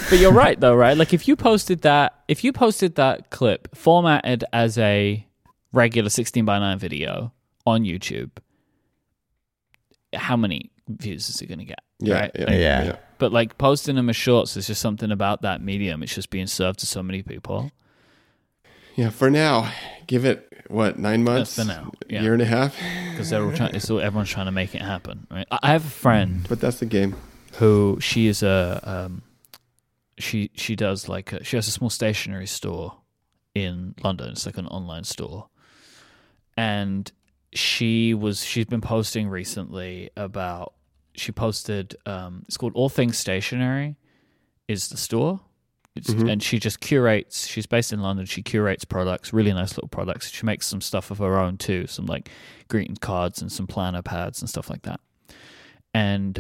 But 0.09 0.19
you're 0.19 0.33
right, 0.33 0.59
though, 0.59 0.75
right? 0.75 0.97
Like 0.97 1.13
if 1.13 1.27
you 1.27 1.35
posted 1.37 1.81
that, 1.83 2.19
if 2.27 2.43
you 2.43 2.51
posted 2.51 2.95
that 2.95 3.29
clip 3.29 3.73
formatted 3.75 4.43
as 4.51 4.77
a 4.77 5.25
regular 5.71 6.09
16 6.09 6.43
by 6.43 6.59
9 6.59 6.79
video 6.79 7.31
on 7.65 7.83
YouTube, 7.83 8.31
how 10.13 10.35
many 10.35 10.71
views 10.89 11.29
is 11.29 11.41
it 11.41 11.45
going 11.47 11.59
to 11.59 11.65
get? 11.65 11.79
Yeah, 11.99 12.19
right? 12.19 12.31
yeah, 12.35 12.45
Like, 12.45 12.53
Yeah. 12.53 12.83
yeah. 12.83 12.95
But 13.19 13.31
like 13.31 13.57
posting 13.57 13.95
them 13.95 14.09
as 14.09 14.15
shorts, 14.17 14.57
is 14.57 14.67
just 14.67 14.81
something 14.81 15.11
about 15.11 15.43
that 15.43 15.61
medium. 15.61 16.03
It's 16.03 16.13
just 16.15 16.29
being 16.29 16.47
served 16.47 16.79
to 16.79 16.85
so 16.85 17.01
many 17.01 17.23
people. 17.23 17.71
Yeah, 18.95 19.09
for 19.09 19.29
now, 19.29 19.71
give 20.07 20.25
it 20.25 20.49
what 20.67 20.97
nine 20.99 21.23
months, 21.23 21.55
for 21.55 21.65
now, 21.65 21.91
yeah. 22.07 22.21
year 22.21 22.33
and 22.33 22.41
a 22.41 22.45
half. 22.45 22.75
because 23.11 23.29
they're 23.29 23.43
all 23.43 23.51
trying. 23.53 23.75
It's 23.75 23.89
all, 23.89 23.99
everyone's 23.99 24.29
trying 24.29 24.45
to 24.45 24.51
make 24.51 24.75
it 24.75 24.81
happen, 24.81 25.27
right? 25.31 25.47
I 25.51 25.59
I 25.63 25.67
have 25.71 25.85
a 25.85 25.89
friend 25.89 26.45
But 26.47 26.59
that's 26.59 26.79
the 26.79 26.85
game. 26.85 27.15
who 27.55 27.97
she 27.99 28.27
is 28.27 28.43
a 28.43 28.79
um, 28.83 29.21
she 30.17 30.51
she 30.55 30.75
does 30.75 31.09
like 31.09 31.33
a, 31.33 31.43
she 31.43 31.57
has 31.57 31.67
a 31.67 31.71
small 31.71 31.89
stationery 31.89 32.47
store 32.47 32.97
in 33.55 33.95
London. 34.03 34.29
It's 34.29 34.45
like 34.45 34.57
an 34.57 34.67
online 34.67 35.03
store, 35.03 35.47
and 36.55 37.11
she 37.53 38.13
was 38.13 38.43
she's 38.43 38.65
been 38.65 38.81
posting 38.81 39.27
recently 39.29 40.09
about 40.15 40.73
she 41.15 41.31
posted 41.31 41.95
um 42.05 42.43
it's 42.47 42.57
called 42.57 42.73
All 42.75 42.89
Things 42.89 43.17
Stationery 43.17 43.95
is 44.67 44.89
the 44.89 44.97
store. 44.97 45.39
It's, 45.95 46.09
mm-hmm. 46.09 46.27
And 46.27 46.41
she 46.41 46.57
just 46.57 46.79
curates. 46.79 47.45
She's 47.45 47.67
based 47.67 47.93
in 47.93 48.01
London. 48.01 48.25
She 48.25 48.41
curates 48.41 48.83
products, 48.83 49.31
really 49.31 49.53
nice 49.53 49.77
little 49.77 49.89
products. 49.89 50.31
She 50.31 50.45
makes 50.45 50.65
some 50.65 50.81
stuff 50.81 51.11
of 51.11 51.19
her 51.19 51.37
own 51.37 51.57
too, 51.57 51.85
some 51.87 52.07
like 52.07 52.29
greeting 52.67 52.95
cards 52.95 53.41
and 53.41 53.51
some 53.51 53.67
planner 53.67 54.01
pads 54.01 54.41
and 54.41 54.49
stuff 54.49 54.69
like 54.69 54.81
that. 54.83 54.99
And 55.93 56.39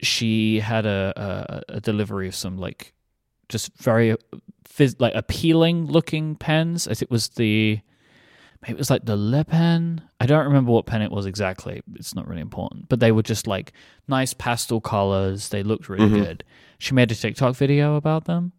she 0.00 0.60
had 0.60 0.86
a, 0.86 1.62
a, 1.68 1.76
a 1.76 1.80
delivery 1.80 2.28
of 2.28 2.34
some 2.34 2.58
like 2.58 2.92
just 3.48 3.76
very 3.76 4.12
uh, 4.12 4.16
phys- 4.68 5.00
like 5.00 5.14
appealing 5.14 5.86
looking 5.86 6.36
pens. 6.36 6.86
As 6.86 7.02
it 7.02 7.10
was 7.10 7.30
the 7.30 7.80
maybe 8.62 8.74
it 8.74 8.78
was 8.78 8.90
like 8.90 9.04
the 9.04 9.16
Le 9.16 9.44
Pen. 9.44 10.02
I 10.20 10.26
don't 10.26 10.44
remember 10.44 10.70
what 10.70 10.86
pen 10.86 11.02
it 11.02 11.10
was 11.10 11.26
exactly. 11.26 11.82
It's 11.94 12.14
not 12.14 12.28
really 12.28 12.40
important, 12.40 12.88
but 12.88 13.00
they 13.00 13.12
were 13.12 13.22
just 13.22 13.46
like 13.46 13.72
nice 14.08 14.32
pastel 14.32 14.80
colors. 14.80 15.48
They 15.48 15.62
looked 15.62 15.88
really 15.88 16.06
mm-hmm. 16.06 16.22
good. 16.22 16.44
She 16.78 16.94
made 16.94 17.10
a 17.10 17.14
TikTok 17.14 17.56
video 17.56 17.96
about 17.96 18.24
them, 18.24 18.52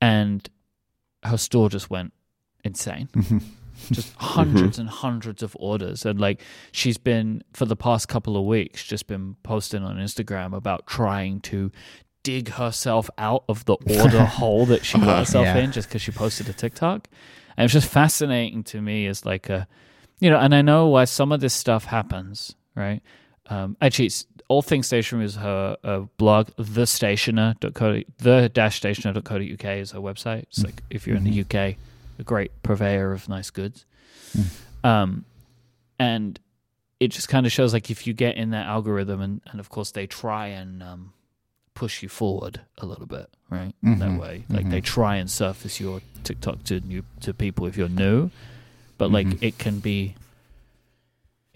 and 0.00 0.48
her 1.24 1.36
store 1.36 1.68
just 1.68 1.90
went 1.90 2.12
insane. 2.64 3.08
Mm-hmm. 3.78 3.94
just 3.94 4.18
100s 4.18 4.54
mm-hmm. 4.54 4.80
and 4.80 4.90
hundreds 4.90 5.40
of 5.40 5.56
orders. 5.60 6.04
And 6.04 6.20
like 6.20 6.40
she's 6.72 6.98
been 6.98 7.44
for 7.52 7.64
the 7.64 7.76
past 7.76 8.08
couple 8.08 8.36
of 8.36 8.44
weeks 8.44 8.82
just 8.82 9.06
been 9.06 9.36
posting 9.44 9.84
on 9.84 9.98
instagram 9.98 10.52
about 10.52 10.88
trying 10.88 11.40
to 11.42 11.70
dig 12.24 12.48
herself 12.48 13.08
out 13.18 13.44
of 13.48 13.64
the 13.66 13.76
order 14.00 14.24
hole 14.24 14.66
that 14.66 14.84
she 14.84 14.98
got 14.98 15.08
uh-huh. 15.08 15.18
herself 15.18 15.44
yeah. 15.44 15.58
in 15.58 15.70
just 15.70 15.88
because 15.88 16.02
she 16.02 16.10
posted 16.10 16.48
a 16.48 16.52
tiktok. 16.52 17.06
And 17.56 17.66
it's 17.66 17.72
just 17.72 17.88
fascinating 17.88 18.64
to 18.64 18.80
me 18.80 19.06
as 19.06 19.24
like 19.24 19.48
a 19.48 19.68
you 20.18 20.28
know 20.28 20.38
and 20.38 20.52
i 20.56 20.60
know 20.60 20.88
why 20.88 21.04
some 21.04 21.30
of 21.30 21.38
this 21.38 21.54
stuff 21.54 21.84
happens 21.84 22.56
right? 22.74 23.00
Um 23.46 23.76
actually 23.80 24.06
it's 24.06 24.26
all 24.48 24.62
things 24.62 24.86
stationery 24.86 25.24
is 25.26 25.36
her 25.36 25.76
uh, 25.84 26.00
blog 26.16 26.48
the 26.56 26.86
stationer.co 26.86 28.02
the 28.18 28.48
dash 28.48 28.76
stationer.co.uk 28.76 29.64
is 29.64 29.90
her 29.92 30.00
website. 30.00 30.42
It's 30.44 30.64
like 30.64 30.82
if 30.90 31.06
you're 31.06 31.16
in 31.16 31.24
the 31.24 31.40
uk 31.42 31.54
a 31.54 31.76
great 32.24 32.50
purveyor 32.62 33.12
of 33.12 33.28
nice 33.28 33.50
goods. 33.50 33.84
Um 34.82 35.24
and 35.98 36.38
it 37.00 37.08
just 37.08 37.28
kind 37.28 37.46
of 37.46 37.52
shows 37.52 37.72
like 37.72 37.90
if 37.90 38.06
you 38.06 38.12
get 38.12 38.36
in 38.36 38.50
that 38.50 38.66
algorithm 38.66 39.20
and, 39.20 39.40
and 39.50 39.60
of 39.60 39.68
course 39.68 39.92
they 39.92 40.06
try 40.06 40.48
and 40.48 40.82
um, 40.82 41.12
push 41.74 42.02
you 42.02 42.08
forward 42.08 42.60
a 42.78 42.86
little 42.86 43.06
bit 43.06 43.28
right? 43.50 43.72
That 43.82 44.18
way. 44.20 44.44
Like 44.48 44.68
they 44.70 44.80
try 44.80 45.16
and 45.16 45.30
surface 45.30 45.78
your 45.80 46.00
tiktok 46.24 46.64
to 46.64 46.80
new 46.80 47.04
to 47.20 47.32
people 47.34 47.66
if 47.66 47.76
you're 47.76 47.88
new 47.88 48.30
but 48.98 49.10
like 49.12 49.26
it 49.42 49.58
can 49.58 49.78
be 49.78 50.14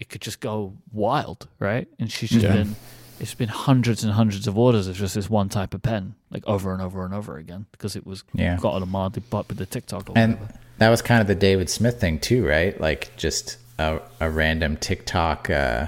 it 0.03 0.09
could 0.09 0.19
just 0.21 0.41
go 0.41 0.73
wild 0.91 1.47
right 1.59 1.87
and 1.97 2.11
she's 2.11 2.29
just 2.29 2.43
Yeah. 2.43 2.51
been 2.53 2.75
it's 3.21 3.33
been 3.33 3.47
hundreds 3.47 4.03
and 4.03 4.11
hundreds 4.11 4.47
of 4.47 4.57
orders 4.57 4.87
of 4.87 4.97
just 4.97 5.15
this 5.15 5.29
one 5.29 5.47
type 5.47 5.73
of 5.73 5.81
pen 5.81 6.13
like 6.29 6.43
over 6.45 6.73
and 6.73 6.81
over 6.81 7.05
and 7.05 7.13
over 7.13 7.37
again 7.37 7.65
because 7.71 7.95
it 7.95 8.05
was 8.05 8.23
Yeah. 8.33 8.57
got 8.59 8.73
on 8.73 8.83
a 8.83 8.85
mildly 8.85 9.23
but 9.29 9.47
with 9.47 9.57
the 9.59 9.65
tiktok 9.65 10.09
or 10.09 10.17
And 10.17 10.33
whatever. 10.39 10.59
that 10.79 10.89
was 10.89 11.01
kind 11.01 11.21
of 11.21 11.27
the 11.27 11.35
David 11.35 11.69
Smith 11.69 12.01
thing 12.01 12.19
too, 12.19 12.45
right? 12.45 12.77
Like 12.81 13.15
just 13.15 13.57
a, 13.79 13.99
a 14.19 14.29
random 14.29 14.75
TikTok 14.75 15.49
uh, 15.49 15.87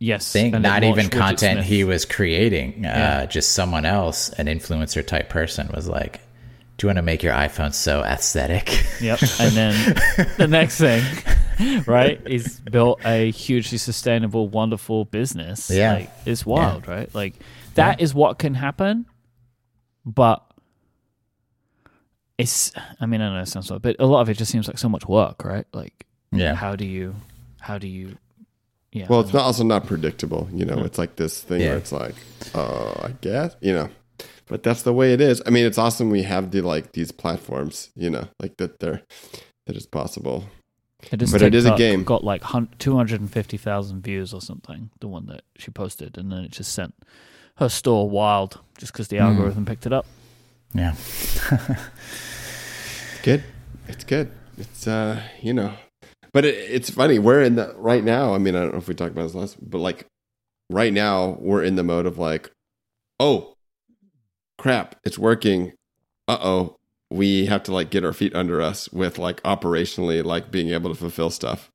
yes 0.00 0.32
thing, 0.32 0.52
and 0.54 0.62
not 0.62 0.82
even 0.84 1.08
content 1.08 1.62
he 1.62 1.84
was 1.84 2.04
creating. 2.04 2.84
Uh, 2.84 2.88
Yeah. 2.88 3.26
Just 3.26 3.52
someone 3.52 3.84
else, 3.84 4.30
an 4.30 4.46
influencer 4.46 5.06
type 5.06 5.28
person, 5.28 5.70
was 5.74 5.86
like, 5.88 6.20
"Do 6.76 6.86
you 6.86 6.88
want 6.88 6.96
to 6.96 7.02
make 7.02 7.22
your 7.22 7.32
iPhone 7.32 7.72
so 7.74 8.02
aesthetic? 8.02 8.84
Yep. 9.00 9.20
And 9.40 9.52
then 9.52 9.94
the 10.36 10.46
next 10.48 10.78
thing, 10.78 11.02
right, 11.86 12.20
is 12.26 12.60
built 12.60 13.00
a 13.04 13.30
hugely 13.30 13.78
sustainable, 13.78 14.48
wonderful 14.48 15.04
business. 15.06 15.70
Yeah. 15.70 15.94
Like, 15.94 16.10
it's 16.26 16.44
wild, 16.46 16.86
right? 16.88 17.12
Like 17.14 17.34
that 17.74 18.00
is 18.00 18.14
what 18.14 18.38
can 18.38 18.54
happen, 18.54 19.06
but 20.04 20.42
it's 22.38 22.72
I 23.00 23.06
mean, 23.06 23.20
I 23.20 23.34
know 23.34 23.40
it 23.42 23.46
sounds 23.46 23.70
like 23.70 23.82
but 23.82 23.96
a 23.98 24.06
lot 24.06 24.20
of 24.20 24.28
it 24.28 24.34
just 24.34 24.52
seems 24.52 24.68
like 24.68 24.78
so 24.78 24.88
much 24.88 25.06
work, 25.06 25.44
right? 25.44 25.66
Like 25.72 26.06
Yeah. 26.32 26.54
how 26.54 26.76
do 26.76 26.84
you 26.84 27.14
how 27.60 27.78
do 27.78 27.88
you 27.88 28.18
yeah. 28.92 29.06
Well, 29.10 29.20
it's 29.20 29.32
not 29.32 29.42
also 29.42 29.62
not 29.64 29.86
predictable. 29.86 30.48
You 30.54 30.64
know, 30.64 30.78
it's 30.78 30.96
like 30.96 31.16
this 31.16 31.40
thing 31.42 31.60
Yeah. 31.60 31.68
where 31.70 31.76
it's 31.78 31.92
like, 31.92 32.14
uh, 32.54 32.92
I 33.02 33.10
guess, 33.20 33.54
you 33.60 33.74
know, 33.74 33.90
but 34.46 34.62
that's 34.62 34.82
the 34.82 34.92
way 34.92 35.12
it 35.12 35.20
is. 35.20 35.42
I 35.46 35.50
mean, 35.50 35.66
it's 35.66 35.78
awesome 35.78 36.10
we 36.10 36.22
have 36.22 36.50
the 36.50 36.62
like 36.62 36.92
these 36.92 37.12
platforms, 37.12 37.90
you 37.96 38.10
know, 38.10 38.28
like 38.40 38.56
that 38.58 38.80
they're 38.80 39.02
that 39.66 39.76
it's 39.76 39.86
possible. 39.86 40.44
It 41.12 41.22
is 41.22 41.32
but 41.32 41.42
it 41.42 41.54
is 41.54 41.66
a 41.66 41.76
game. 41.76 42.04
Got 42.04 42.24
like 42.24 42.42
two 42.78 42.96
hundred 42.96 43.20
and 43.20 43.30
fifty 43.30 43.56
thousand 43.56 44.02
views 44.02 44.32
or 44.32 44.40
something. 44.40 44.90
The 45.00 45.08
one 45.08 45.26
that 45.26 45.42
she 45.56 45.70
posted, 45.70 46.16
and 46.16 46.32
then 46.32 46.44
it 46.44 46.50
just 46.52 46.72
sent 46.72 46.94
her 47.56 47.68
store 47.68 48.08
wild 48.08 48.60
just 48.78 48.92
because 48.92 49.08
the 49.08 49.18
algorithm 49.18 49.64
picked 49.64 49.86
it 49.86 49.92
up. 49.92 50.06
yeah. 50.74 50.94
Good. 53.22 53.42
It's 53.88 54.04
good. 54.04 54.30
It's 54.58 54.86
uh, 54.86 55.20
you 55.42 55.52
know, 55.52 55.74
but 56.32 56.44
it, 56.44 56.54
it's 56.54 56.90
funny. 56.90 57.18
We're 57.18 57.42
in 57.42 57.56
the 57.56 57.74
right 57.76 58.04
now. 58.04 58.34
I 58.34 58.38
mean, 58.38 58.54
I 58.54 58.60
don't 58.60 58.72
know 58.72 58.78
if 58.78 58.88
we 58.88 58.94
talked 58.94 59.12
about 59.12 59.24
this 59.24 59.34
last, 59.34 59.56
but 59.60 59.78
like 59.78 60.06
right 60.70 60.92
now 60.92 61.36
we're 61.40 61.62
in 61.62 61.76
the 61.76 61.82
mode 61.82 62.06
of 62.06 62.18
like, 62.18 62.50
oh, 63.20 63.55
crap, 64.58 64.96
it's 65.04 65.18
working. 65.18 65.72
Uh 66.28 66.38
oh, 66.40 66.76
we 67.10 67.46
have 67.46 67.62
to 67.64 67.72
like 67.72 67.90
get 67.90 68.04
our 68.04 68.12
feet 68.12 68.34
under 68.34 68.60
us 68.60 68.88
with 68.90 69.18
like 69.18 69.42
operationally 69.42 70.24
like 70.24 70.50
being 70.50 70.70
able 70.70 70.90
to 70.90 70.96
fulfill 70.96 71.30
stuff. 71.30 71.70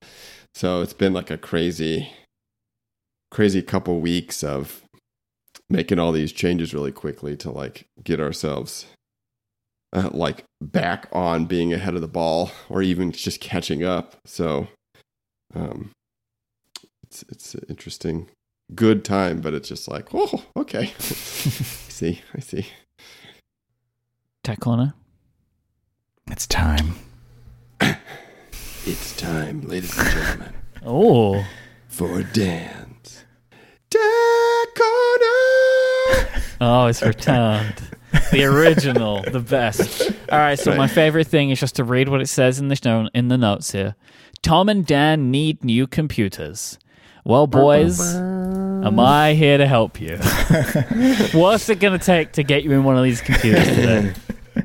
So 0.53 0.81
it's 0.81 0.93
been 0.93 1.13
like 1.13 1.31
a 1.31 1.37
crazy, 1.37 2.11
crazy 3.29 3.61
couple 3.61 4.01
weeks 4.01 4.43
of 4.43 4.83
making 5.69 5.99
all 5.99 6.11
these 6.11 6.33
changes 6.33 6.73
really 6.73 6.91
quickly 6.91 7.37
to 7.37 7.49
like 7.51 7.85
get 8.03 8.19
ourselves 8.19 8.85
uh, 9.93 10.09
like 10.11 10.43
back 10.61 11.07
on 11.11 11.45
being 11.45 11.73
ahead 11.73 11.95
of 11.95 12.01
the 12.01 12.07
ball 12.07 12.51
or 12.69 12.81
even 12.81 13.11
just 13.11 13.39
catching 13.39 13.83
up. 13.83 14.15
So 14.25 14.67
um 15.55 15.91
it's 17.03 17.23
it's 17.29 17.55
interesting 17.67 18.29
good 18.75 19.03
time, 19.05 19.41
but 19.41 19.53
it's 19.53 19.67
just 19.69 19.87
like, 19.87 20.09
oh, 20.13 20.43
okay. 20.57 20.83
I 20.99 21.01
see, 21.01 22.21
I 22.35 22.39
see. 22.39 22.67
Tech 24.43 24.59
corner. 24.59 24.93
It's 26.29 26.47
time. 26.47 26.95
It's 28.83 29.15
time, 29.15 29.61
ladies 29.61 29.97
and 29.97 30.09
gentlemen, 30.09 30.53
Oh, 30.83 31.45
for 31.87 32.23
Dan's 32.23 33.23
Tech 33.89 34.01
Corner. 34.75 36.43
oh, 36.61 36.87
it's 36.87 37.01
returned. 37.03 37.75
the 38.31 38.43
original, 38.51 39.21
the 39.31 39.39
best. 39.39 40.09
All 40.31 40.39
right, 40.39 40.57
so 40.57 40.75
my 40.75 40.87
favorite 40.87 41.27
thing 41.27 41.51
is 41.51 41.59
just 41.59 41.75
to 41.75 41.83
read 41.83 42.09
what 42.09 42.21
it 42.21 42.27
says 42.27 42.57
in 42.59 42.69
the 42.69 42.75
show, 42.75 43.07
in 43.13 43.27
the 43.27 43.37
notes 43.37 43.71
here. 43.71 43.95
Tom 44.41 44.67
and 44.69 44.83
Dan 44.85 45.29
need 45.29 45.63
new 45.63 45.85
computers. 45.85 46.79
Well, 47.23 47.45
boys, 47.45 47.99
am 48.83 48.99
I 48.99 49.33
here 49.33 49.57
to 49.57 49.67
help 49.67 49.99
you? 50.01 50.17
What's 51.33 51.69
it 51.69 51.79
going 51.79 51.97
to 51.97 52.05
take 52.05 52.33
to 52.33 52.43
get 52.43 52.63
you 52.63 52.71
in 52.71 52.83
one 52.83 52.97
of 52.97 53.03
these 53.03 53.21
computers 53.21 53.67
today? 53.67 54.13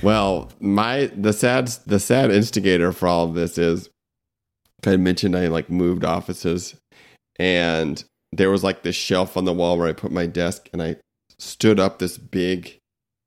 Well, 0.00 0.52
my 0.60 1.06
the 1.06 1.32
sad 1.32 1.68
the 1.86 1.98
sad 1.98 2.30
instigator 2.30 2.92
for 2.92 3.08
all 3.08 3.24
of 3.24 3.34
this 3.34 3.58
is 3.58 3.90
I 4.86 4.96
mentioned 4.96 5.36
I 5.36 5.48
like 5.48 5.70
moved 5.70 6.04
offices 6.04 6.76
and 7.38 8.02
there 8.32 8.50
was 8.50 8.62
like 8.62 8.82
this 8.82 8.94
shelf 8.94 9.36
on 9.36 9.44
the 9.44 9.52
wall 9.52 9.76
where 9.76 9.88
I 9.88 9.92
put 9.92 10.12
my 10.12 10.26
desk 10.26 10.68
and 10.72 10.80
I 10.80 10.96
stood 11.38 11.80
up 11.80 11.98
this 11.98 12.16
big 12.16 12.78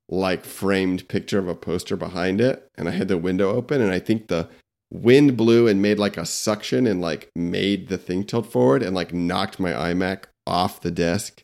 like 0.07 0.45
framed 0.45 1.07
picture 1.07 1.39
of 1.39 1.47
a 1.47 1.55
poster 1.55 1.97
behind 1.97 2.39
it 2.39 2.67
and 2.77 2.87
I 2.87 2.91
had 2.91 3.09
the 3.09 3.17
window 3.17 3.49
open 3.49 3.81
and 3.81 3.91
I 3.91 3.99
think 3.99 4.27
the 4.27 4.47
wind 4.91 5.37
blew 5.37 5.67
and 5.67 5.81
made 5.81 5.97
like 5.99 6.17
a 6.17 6.25
suction 6.25 6.85
and 6.85 7.01
like 7.01 7.29
made 7.35 7.87
the 7.87 7.97
thing 7.97 8.23
tilt 8.23 8.45
forward 8.45 8.83
and 8.83 8.93
like 8.95 9.13
knocked 9.13 9.59
my 9.59 9.71
iMac 9.71 10.25
off 10.45 10.81
the 10.81 10.91
desk 10.91 11.41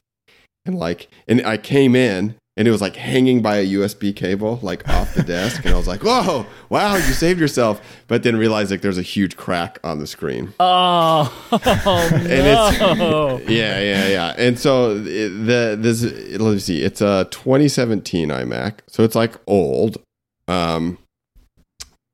and 0.66 0.76
like 0.78 1.08
and 1.28 1.46
I 1.46 1.58
came 1.58 1.96
in 1.96 2.36
and 2.58 2.68
it 2.68 2.72
was 2.72 2.82
like 2.82 2.96
hanging 2.96 3.42
by 3.44 3.58
a 3.58 3.66
USB 3.68 4.14
cable 4.16 4.60
like 4.64 4.88
off 4.90 5.14
the 5.14 5.22
desk 5.24 5.64
and 5.64 5.74
I 5.76 5.78
was 5.78 5.88
like, 5.88 6.02
"Whoa, 6.04 6.46
wow, 6.70 6.96
you 6.96 7.02
saved 7.14 7.40
yourself." 7.40 7.80
But 8.08 8.24
then 8.24 8.36
realized 8.36 8.72
like 8.72 8.82
there's 8.82 8.98
a 8.98 9.04
huge 9.04 9.38
crack 9.38 9.78
on 9.84 10.00
the 10.00 10.08
screen. 10.08 10.54
Oh, 10.60 11.32
And 11.52 12.20
no. 13.00 13.38
it's 13.38 13.50
yeah, 13.50 13.80
yeah, 13.80 14.08
yeah. 14.08 14.34
And 14.38 14.58
so 14.60 14.92
it, 14.98 15.30
the 15.30 15.78
this 15.80 16.02
let 16.40 16.54
me 16.54 16.60
see. 16.60 16.82
It's 16.82 17.00
a 17.00 17.28
2017 17.30 18.30
iMac. 18.30 18.80
So 18.88 19.04
it's 19.04 19.16
like 19.16 19.36
old. 19.46 20.00
Um 20.48 20.98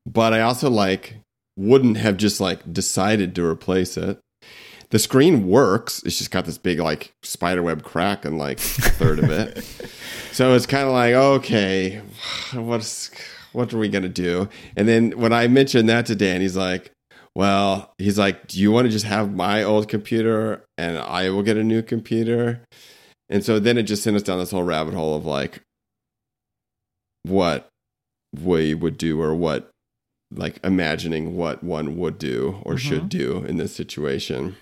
but 0.06 0.34
I 0.34 0.42
also 0.42 0.70
like 0.70 1.16
wouldn't 1.58 1.98
have 1.98 2.18
just 2.18 2.40
like 2.40 2.72
decided 2.72 3.36
to 3.36 3.46
replace 3.46 3.98
it. 3.98 4.20
The 4.90 5.00
screen 5.00 5.48
works. 5.48 6.04
It's 6.04 6.18
just 6.18 6.32
got 6.32 6.46
this 6.46 6.58
big 6.58 6.80
like 6.80 7.14
spiderweb 7.24 7.84
crack 7.84 8.26
in 8.26 8.38
like 8.38 8.60
a 8.60 8.62
third 8.62 9.20
of 9.20 9.30
it. 9.30 9.66
So 10.34 10.56
it's 10.56 10.66
kind 10.66 10.88
of 10.88 10.94
like, 10.94 11.14
okay, 11.14 12.02
what's 12.56 13.12
what 13.52 13.72
are 13.72 13.78
we 13.78 13.88
gonna 13.88 14.10
do? 14.10 14.50
And 14.76 14.88
then 14.88 15.12
when 15.12 15.32
I 15.32 15.48
mentioned 15.48 15.88
that 15.90 16.08
to 16.08 16.16
Dan, 16.16 16.42
he's 16.42 16.58
like, 16.58 16.92
well, 17.36 17.94
he's 18.00 18.18
like, 18.18 18.48
do 18.48 18.60
you 18.60 18.72
want 18.72 18.86
to 18.86 18.92
just 18.92 19.06
have 19.06 19.32
my 19.32 19.62
old 19.62 19.88
computer 19.88 20.66
and 20.76 20.98
I 20.98 21.30
will 21.30 21.44
get 21.44 21.56
a 21.56 21.64
new 21.64 21.84
computer? 21.84 22.62
And 23.30 23.46
so 23.46 23.60
then 23.60 23.78
it 23.78 23.84
just 23.84 24.02
sent 24.02 24.16
us 24.16 24.24
down 24.24 24.40
this 24.40 24.50
whole 24.50 24.64
rabbit 24.64 24.96
hole 24.96 25.16
of 25.16 25.24
like 25.24 25.62
what 27.24 27.70
we 28.36 28.74
would 28.74 28.98
do 28.98 29.22
or 29.22 29.36
what 29.36 29.70
like 30.36 30.60
imagining 30.64 31.36
what 31.36 31.64
one 31.64 31.98
would 31.98 32.18
do 32.18 32.60
or 32.64 32.78
should 32.78 33.10
do 33.10 33.44
in 33.46 33.58
this 33.58 33.76
situation. 33.76 34.56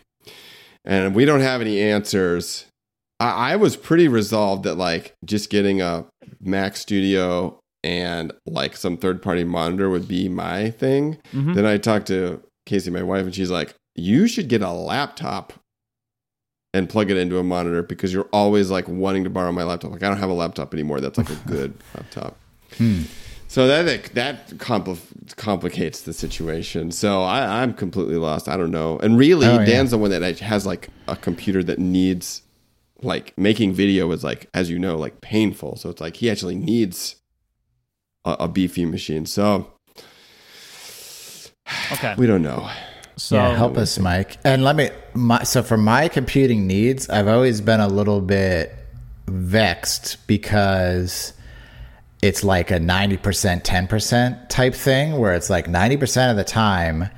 And 0.86 1.13
we 1.13 1.26
don't 1.26 1.41
have 1.41 1.61
any 1.61 1.80
answers. 1.80 2.65
I, 3.19 3.51
I 3.51 3.55
was 3.55 3.76
pretty 3.76 4.07
resolved 4.07 4.63
that 4.63 4.76
like 4.76 5.13
just 5.26 5.49
getting 5.49 5.82
a 5.82 6.05
Mac 6.39 6.76
Studio 6.76 7.59
and 7.84 8.32
like 8.45 8.76
some 8.78 8.97
third 8.97 9.22
party 9.22 9.43
monitor 9.43 9.89
would 9.89 10.07
be 10.07 10.28
my 10.30 10.69
thing. 10.72 11.17
Mhm. 11.34 11.55
Then 11.55 11.65
I 11.65 11.78
talked 11.78 12.07
to 12.07 12.41
Casey, 12.65 12.91
my 12.91 13.03
wife, 13.03 13.26
and 13.26 13.34
she's 13.34 13.49
like, 13.51 13.74
"You 13.95 14.28
should 14.28 14.47
get 14.49 14.61
a 14.61 14.72
laptop 14.72 15.53
and 16.74 16.88
plug 16.89 17.11
it 17.11 17.17
into 17.17 17.38
a 17.38 17.43
monitor 17.43 17.84
because 17.84 18.13
you're 18.13 18.30
always 18.32 18.69
like 18.72 18.88
wanting 18.88 19.24
to 19.24 19.30
borrow 19.30 19.51
my 19.51 19.63
laptop. 19.63 19.91
Like 19.91 20.03
I 20.03 20.07
don't 20.09 20.19
have 20.19 20.30
a 20.30 20.34
laptop 20.34 20.74
anymore. 20.74 20.99
That's 21.01 21.17
like 21.17 21.30
a 21.30 21.36
good 21.47 21.74
laptop." 21.95 22.38
So 23.51 23.67
that 23.67 24.13
that 24.13 24.47
compl- 24.51 25.35
complicates 25.35 26.03
the 26.03 26.13
situation. 26.13 26.89
So 26.89 27.21
I, 27.21 27.61
I'm 27.61 27.73
completely 27.73 28.15
lost. 28.15 28.47
I 28.47 28.55
don't 28.55 28.71
know. 28.71 28.97
And 28.99 29.17
really, 29.17 29.45
Oh, 29.45 29.59
yeah. 29.59 29.65
Dan's 29.65 29.91
the 29.91 29.97
one 29.97 30.09
that 30.11 30.39
has 30.39 30.65
like 30.65 30.87
a 31.09 31.17
computer 31.17 31.61
that 31.63 31.77
needs 31.77 32.43
like 33.01 33.37
making 33.37 33.73
video 33.73 34.09
is 34.13 34.23
like, 34.23 34.47
as 34.53 34.69
you 34.69 34.79
know, 34.79 34.95
like 34.95 35.19
painful. 35.19 35.75
So 35.75 35.89
it's 35.89 35.99
like 35.99 36.15
he 36.15 36.31
actually 36.31 36.55
needs 36.55 37.17
a, 38.23 38.37
a 38.39 38.47
beefy 38.47 38.85
machine. 38.85 39.25
So 39.25 39.67
Okay. 41.91 42.15
we 42.17 42.27
don't 42.27 42.43
know. 42.43 42.69
So 43.17 43.35
yeah, 43.35 43.53
help 43.53 43.75
us, 43.77 43.99
Mike. 43.99 44.37
And 44.45 44.63
let 44.63 44.77
me. 44.77 44.91
My, 45.13 45.43
so 45.43 45.61
for 45.61 45.75
my 45.75 46.07
computing 46.07 46.67
needs, 46.67 47.09
I've 47.09 47.27
always 47.27 47.59
been 47.59 47.81
a 47.81 47.89
little 47.89 48.21
bit 48.21 48.73
vexed 49.27 50.25
because 50.25 51.33
it's 52.22 52.43
like 52.43 52.72
a 52.72 52.80
ninety 52.80 53.17
percent, 53.17 53.63
ten 53.63 53.88
percent 53.88 54.49
type 54.49 54.76
thing, 54.76 55.17
where 55.17 55.34
it's 55.34 55.49
like 55.49 55.67
ninety 55.67 55.97
percent 55.97 56.32
of 56.32 56.38
the 56.38 56.43
time, 56.43 57.09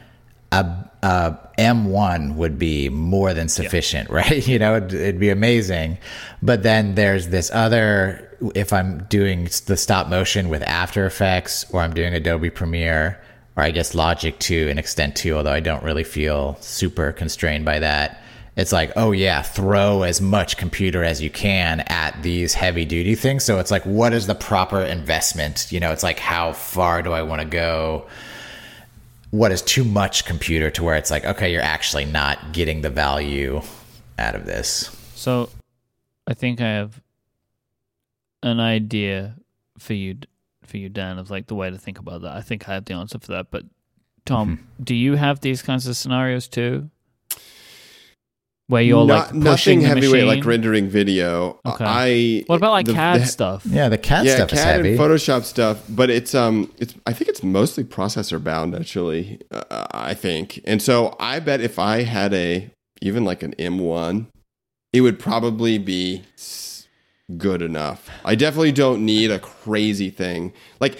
a, 0.51 0.65
a 1.01 1.37
M1 1.57 2.35
would 2.35 2.57
be 2.57 2.89
more 2.89 3.33
than 3.33 3.49
sufficient, 3.49 4.09
right? 4.11 4.47
You 4.47 4.59
know, 4.59 4.77
it'd, 4.77 4.93
it'd 4.93 5.19
be 5.19 5.29
amazing. 5.29 5.97
But 6.41 6.63
then 6.63 6.95
there's 6.95 7.27
this 7.27 7.51
other. 7.51 8.29
If 8.55 8.73
I'm 8.73 9.05
doing 9.05 9.45
the 9.67 9.77
stop 9.77 10.09
motion 10.09 10.49
with 10.49 10.63
After 10.63 11.05
Effects, 11.05 11.65
or 11.71 11.81
I'm 11.81 11.93
doing 11.93 12.13
Adobe 12.13 12.49
Premiere, 12.49 13.21
or 13.55 13.63
I 13.63 13.71
guess 13.71 13.95
Logic 13.95 14.37
2 14.37 14.67
an 14.69 14.77
Extent 14.77 15.15
too, 15.15 15.35
although 15.35 15.53
I 15.53 15.59
don't 15.61 15.83
really 15.83 16.03
feel 16.03 16.57
super 16.59 17.11
constrained 17.11 17.65
by 17.65 17.79
that. 17.79 18.22
It's 18.55 18.71
like, 18.71 18.91
oh 18.95 19.11
yeah, 19.13 19.41
throw 19.41 20.03
as 20.03 20.21
much 20.21 20.57
computer 20.57 21.03
as 21.03 21.21
you 21.21 21.29
can 21.31 21.79
at 21.81 22.21
these 22.21 22.53
heavy 22.53 22.85
duty 22.85 23.15
things. 23.15 23.43
So 23.43 23.57
it's 23.59 23.71
like, 23.71 23.83
what 23.83 24.13
is 24.13 24.27
the 24.27 24.35
proper 24.35 24.79
investment? 24.81 25.71
You 25.71 25.79
know, 25.79 25.91
it's 25.91 26.03
like, 26.03 26.19
how 26.19 26.53
far 26.53 27.01
do 27.01 27.11
I 27.13 27.23
want 27.23 27.41
to 27.41 27.47
go? 27.47 28.05
What 29.31 29.51
is 29.51 29.63
too 29.63 29.83
much 29.83 30.25
computer 30.25 30.69
to 30.69 30.83
where 30.83 30.95
it's 30.95 31.09
like, 31.09 31.25
okay, 31.25 31.51
you're 31.51 31.63
actually 31.63 32.05
not 32.05 32.53
getting 32.53 32.81
the 32.81 32.91
value 32.91 33.61
out 34.19 34.35
of 34.35 34.45
this? 34.45 34.95
So, 35.15 35.49
I 36.27 36.35
think 36.35 36.61
I 36.61 36.67
have 36.69 37.01
an 38.43 38.59
idea 38.59 39.35
for 39.79 39.93
you, 39.93 40.17
for 40.63 40.77
you, 40.77 40.89
Dan, 40.89 41.17
of 41.17 41.31
like 41.31 41.47
the 41.47 41.55
way 41.55 41.71
to 41.71 41.77
think 41.79 41.97
about 41.97 42.21
that. 42.21 42.33
I 42.35 42.41
think 42.41 42.69
I 42.69 42.75
have 42.75 42.85
the 42.85 42.93
answer 42.93 43.17
for 43.17 43.31
that. 43.31 43.47
But 43.49 43.63
Tom, 44.25 44.57
Mm-hmm. 44.57 44.83
do 44.83 44.93
you 44.95 45.15
have 45.15 45.39
these 45.39 45.63
kinds 45.63 45.87
of 45.87 45.97
scenarios 45.97 46.47
too, 46.47 46.91
where 48.73 48.81
you're 48.81 49.05
Not- 49.05 49.33
like 49.33 49.43
pushing 49.43 49.43
nothing 49.43 49.79
the 49.79 49.87
heavyweight 49.87 50.11
machine? 50.25 50.27
like 50.27 50.45
rendering 50.45 50.89
video. 50.89 51.59
Okay. 51.65 51.85
I 51.87 52.43
what 52.47 52.57
about 52.57 52.71
like 52.71 52.87
the- 52.87 52.93
CAD 52.93 53.21
the- 53.21 53.25
stuff? 53.25 53.65
Yeah, 53.65 53.87
the 53.87 53.97
CAD 53.97 54.25
yeah, 54.25 54.35
stuff 54.35 54.53
is 54.53 54.63
heavy. 54.63 54.89
and 54.91 54.99
Photoshop 54.99 55.43
stuff, 55.43 55.81
but 55.87 56.09
it's 56.09 56.35
um, 56.35 56.69
it's 56.79 56.93
I 57.05 57.13
think 57.13 57.29
it's 57.29 57.43
mostly 57.43 57.83
processor 57.85 58.43
bound 58.43 58.75
actually. 58.75 59.39
Uh, 59.51 59.85
I 59.91 60.13
think, 60.13 60.59
and 60.65 60.81
so 60.81 61.15
I 61.19 61.39
bet 61.39 61.61
if 61.61 61.79
I 61.79 62.03
had 62.03 62.33
a 62.33 62.69
even 63.01 63.23
like 63.23 63.43
an 63.43 63.53
M1, 63.59 64.27
it 64.91 65.01
would 65.01 65.19
probably 65.19 65.77
be 65.77 66.23
good 67.37 67.61
enough. 67.61 68.09
I 68.25 68.35
definitely 68.35 68.71
don't 68.73 69.05
need 69.05 69.31
a 69.31 69.39
crazy 69.39 70.09
thing. 70.09 70.53
Like 70.79 70.97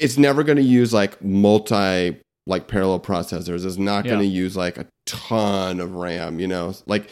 it's 0.00 0.18
never 0.18 0.42
going 0.42 0.56
to 0.56 0.62
use 0.64 0.92
like 0.92 1.22
multi 1.22 2.16
like 2.46 2.68
parallel 2.68 3.00
processors. 3.00 3.64
is 3.64 3.78
not 3.78 4.04
going 4.04 4.16
Yeah. 4.20 4.22
to 4.28 4.32
use 4.32 4.56
like 4.56 4.78
a 4.78 4.86
ton 5.06 5.80
of 5.80 5.92
RAM. 5.92 6.38
You 6.40 6.48
know, 6.48 6.74
like. 6.86 7.10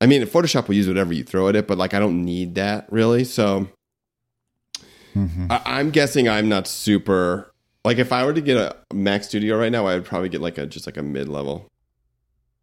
I 0.00 0.06
mean, 0.06 0.22
Photoshop 0.22 0.68
will 0.68 0.76
use 0.76 0.86
whatever 0.86 1.12
you 1.12 1.24
throw 1.24 1.48
at 1.48 1.56
it, 1.56 1.66
but 1.66 1.76
like 1.76 1.92
I 1.92 1.98
don't 1.98 2.24
need 2.24 2.54
that 2.54 2.86
really. 2.88 3.24
So 3.24 3.66
Mhm. 5.16 5.50
I, 5.50 5.60
I'm 5.64 5.90
guessing 5.90 6.28
I'm 6.28 6.48
not 6.48 6.66
super. 6.68 7.50
Like 7.84 7.98
if 7.98 8.12
I 8.12 8.24
were 8.24 8.32
to 8.34 8.40
get 8.40 8.56
a 8.56 8.76
Mac 8.94 9.24
Studio 9.24 9.58
right 9.58 9.72
now, 9.72 9.86
I 9.86 9.94
would 9.94 10.04
probably 10.04 10.28
get 10.28 10.40
like 10.40 10.58
a 10.58 10.66
just 10.66 10.86
like 10.86 10.96
a 10.96 11.02
mid 11.02 11.28
level. 11.28 11.66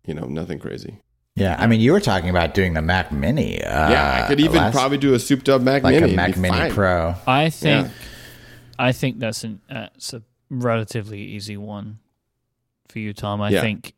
You 0.05 0.13
know, 0.13 0.25
nothing 0.25 0.59
crazy. 0.59 0.99
Yeah, 1.35 1.57
I 1.59 1.67
mean, 1.67 1.81
you 1.81 1.91
were 1.91 1.99
talking 1.99 2.29
about 2.29 2.53
doing 2.53 2.73
the 2.75 2.81
Mac 2.81 3.11
Mini. 3.11 3.61
Uh, 3.61 3.89
yeah, 3.89 4.21
I 4.23 4.27
could 4.29 4.39
even 4.39 4.55
last- 4.55 4.73
probably 4.73 4.97
do 4.97 5.13
a 5.13 5.19
souped 5.19 5.49
up 5.49 5.61
Mac 5.61 5.83
like 5.83 5.99
Mini. 5.99 6.13
a 6.13 6.15
Mac 6.15 6.37
Mini 6.37 6.55
fine. 6.57 6.71
Pro. 6.71 7.15
I 7.27 7.49
think, 7.49 7.87
Yeah. 7.87 7.93
I 8.79 8.91
think 8.93 9.19
that's 9.19 9.43
an 9.43 9.59
that's 9.69 10.13
a 10.13 10.21
relatively 10.49 11.21
easy 11.21 11.57
one 11.57 11.99
for 12.89 12.99
you, 12.99 13.13
Tom. 13.13 13.41
I 13.41 13.49
Yeah. 13.49 13.61
think 13.61 13.93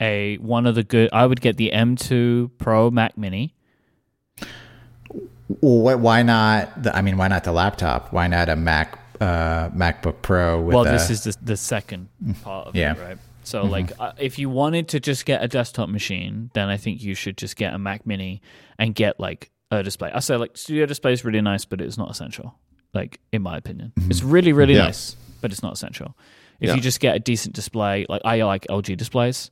a 0.00 0.36
one 0.38 0.66
of 0.66 0.74
the 0.74 0.82
good. 0.84 1.10
I 1.12 1.26
would 1.26 1.40
get 1.40 1.56
the 1.56 1.70
M2 1.72 2.50
Pro 2.58 2.90
Mac 2.90 3.16
Mini. 3.18 3.54
Well, 5.60 5.98
why 5.98 6.22
not? 6.22 6.82
The, 6.82 6.96
I 6.96 7.02
mean, 7.02 7.16
why 7.16 7.28
not 7.28 7.44
the 7.44 7.52
laptop? 7.52 8.12
Why 8.12 8.28
not 8.28 8.48
a 8.48 8.56
Mac 8.56 8.98
uh, 9.20 9.68
MacBook 9.70 10.22
Pro? 10.22 10.60
With 10.60 10.74
well, 10.74 10.86
a, 10.86 10.90
this 10.90 11.10
is 11.10 11.24
the 11.24 11.36
the 11.42 11.56
second 11.56 12.08
part 12.42 12.68
of 12.68 12.76
Yeah. 12.76 12.92
it, 12.92 12.98
right? 13.00 13.18
So, 13.42 13.64
like, 13.64 13.90
uh, 13.98 14.12
if 14.18 14.38
you 14.38 14.48
wanted 14.48 14.86
to 14.88 15.00
just 15.00 15.24
get 15.26 15.42
a 15.42 15.48
desktop 15.48 15.88
machine, 15.88 16.50
then 16.54 16.68
I 16.68 16.76
think 16.76 17.02
you 17.02 17.14
should 17.14 17.36
just 17.36 17.56
get 17.56 17.74
a 17.74 17.78
Mac 17.78 18.06
Mini 18.06 18.42
and 18.78 18.94
get 18.94 19.18
like 19.18 19.50
a 19.72 19.82
display. 19.82 20.10
I 20.14 20.20
say 20.20 20.36
like 20.36 20.56
Studio 20.56 20.86
Display 20.86 21.12
is 21.14 21.24
really 21.24 21.40
nice, 21.40 21.64
but 21.64 21.80
it's 21.80 21.98
not 21.98 22.10
essential. 22.10 22.54
Like, 22.94 23.18
in 23.32 23.42
my 23.42 23.56
opinion, 23.56 23.92
it's 24.08 24.22
really 24.22 24.52
really 24.52 24.74
Yeah. 24.74 24.84
nice, 24.84 25.16
but 25.40 25.50
it's 25.52 25.62
not 25.62 25.72
essential. 25.72 26.16
If 26.60 26.68
Yeah. 26.68 26.74
you 26.76 26.80
just 26.80 27.00
get 27.00 27.16
a 27.16 27.18
decent 27.18 27.54
display, 27.54 28.06
like 28.08 28.22
I 28.24 28.42
like 28.42 28.66
LG 28.68 28.96
displays, 28.96 29.50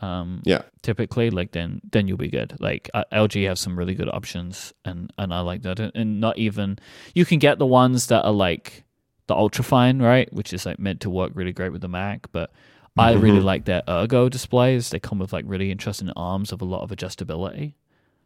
um, 0.00 0.42
Yeah. 0.44 0.62
typically, 0.82 1.30
like 1.30 1.52
then 1.52 1.80
then 1.90 2.08
you'll 2.08 2.16
be 2.18 2.28
good. 2.28 2.54
Like 2.60 2.90
uh, 2.94 3.04
LG 3.12 3.44
have 3.46 3.58
some 3.58 3.78
really 3.78 3.94
good 3.94 4.08
options, 4.08 4.72
and 4.84 5.12
and 5.18 5.32
I 5.32 5.40
like 5.40 5.62
that. 5.62 5.78
And 5.80 6.20
not 6.20 6.38
even 6.38 6.78
you 7.14 7.24
can 7.24 7.38
get 7.38 7.58
the 7.58 7.66
ones 7.66 8.06
that 8.08 8.24
are 8.24 8.32
like 8.32 8.84
the 9.28 9.34
ultra 9.34 9.64
fine, 9.64 10.00
right? 10.02 10.32
Which 10.32 10.52
is 10.52 10.66
like 10.66 10.78
meant 10.78 11.00
to 11.02 11.10
work 11.10 11.32
really 11.34 11.52
great 11.52 11.72
with 11.72 11.80
the 11.80 11.88
Mac, 11.88 12.30
but 12.32 12.50
I 12.98 13.12
really 13.12 13.40
Mhm. 13.40 13.44
like 13.44 13.64
their 13.64 13.82
Ergo 13.88 14.28
displays. 14.28 14.90
They 14.90 14.98
come 15.00 15.18
with 15.18 15.32
like 15.32 15.44
really 15.48 15.70
interesting 15.70 16.10
arms 16.16 16.52
of 16.52 16.60
a 16.60 16.64
lot 16.66 16.82
of 16.82 16.90
adjustability. 16.90 17.74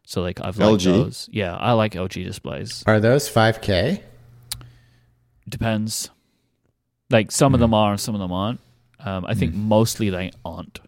So 0.05 0.21
like 0.21 0.41
I've 0.41 0.57
liked 0.57 0.81
LG? 0.83 0.85
those. 0.85 1.29
Yeah, 1.31 1.55
I 1.55 1.71
like 1.73 1.93
LG 1.95 2.23
displays. 2.25 2.83
Are 2.85 2.99
those 2.99 3.29
5K? 3.29 4.01
Depends. 5.47 6.09
Like 7.09 7.31
some 7.31 7.53
of 7.53 7.59
them 7.59 7.73
are 7.73 7.91
and 7.91 7.99
some 7.99 8.15
of 8.15 8.19
them 8.21 8.31
aren't. 8.31 8.59
Um, 8.99 9.25
I 9.27 9.33
think 9.33 9.53
mostly 9.53 10.09
they 10.09 10.31
aren't. 10.43 10.79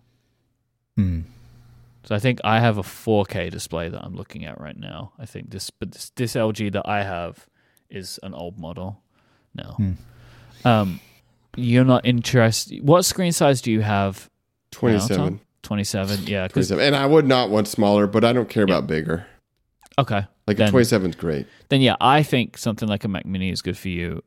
Hmm. 0.97 1.21
So 2.03 2.15
I 2.15 2.19
think 2.19 2.39
I 2.43 2.59
have 2.59 2.77
a 2.77 2.81
4K 2.81 3.51
display 3.51 3.87
that 3.89 4.03
I'm 4.03 4.15
looking 4.15 4.45
at 4.45 4.59
right 4.59 4.77
now. 4.77 5.11
I 5.19 5.25
think 5.25 5.51
this, 5.51 5.69
but 5.69 5.91
this, 5.91 6.09
this 6.15 6.33
LG 6.33 6.71
that 6.73 6.87
I 6.87 7.03
have 7.03 7.47
is 7.89 8.19
an 8.23 8.33
old 8.33 8.57
model. 8.57 9.01
No. 9.53 9.77
Um, 10.65 10.99
you're 11.55 11.85
not 11.85 12.05
interested. 12.05 12.83
What 12.85 13.05
screen 13.05 13.31
size 13.31 13.61
do 13.61 13.71
you 13.71 13.81
have? 13.81 14.29
now, 14.73 14.79
27. 14.79 15.39
27. 15.63 16.23
Yeah. 16.27 16.47
'cause- 16.47 16.67
27. 16.69 16.83
And 16.85 16.95
I 16.95 17.05
would 17.05 17.27
not 17.27 17.49
want 17.49 17.67
smaller, 17.67 18.07
but 18.07 18.23
I 18.25 18.33
don't 18.33 18.49
care 18.49 18.63
about 18.63 18.87
bigger. 18.87 19.25
okay. 19.97 20.25
Like 20.47 20.57
Then- 20.57 20.69
a 20.69 20.71
27 20.71 21.11
is 21.11 21.15
great. 21.15 21.45
Then 21.69 21.81
yeah, 21.81 21.95
I 22.01 22.23
think 22.23 22.57
something 22.57 22.87
like 22.89 23.03
a 23.03 23.07
Mac 23.07 23.25
Mini 23.25 23.49
is 23.51 23.61
good 23.61 23.77
for 23.77 23.89
you. 23.89 24.23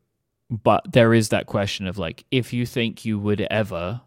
But 0.52 0.92
there 0.92 1.14
is 1.14 1.30
that 1.30 1.46
question 1.46 1.86
of 1.86 1.96
like, 1.96 2.24
if 2.30 2.52
you 2.52 2.66
think 2.66 3.04
you 3.06 3.18
would 3.18 3.40
ever 3.50 4.02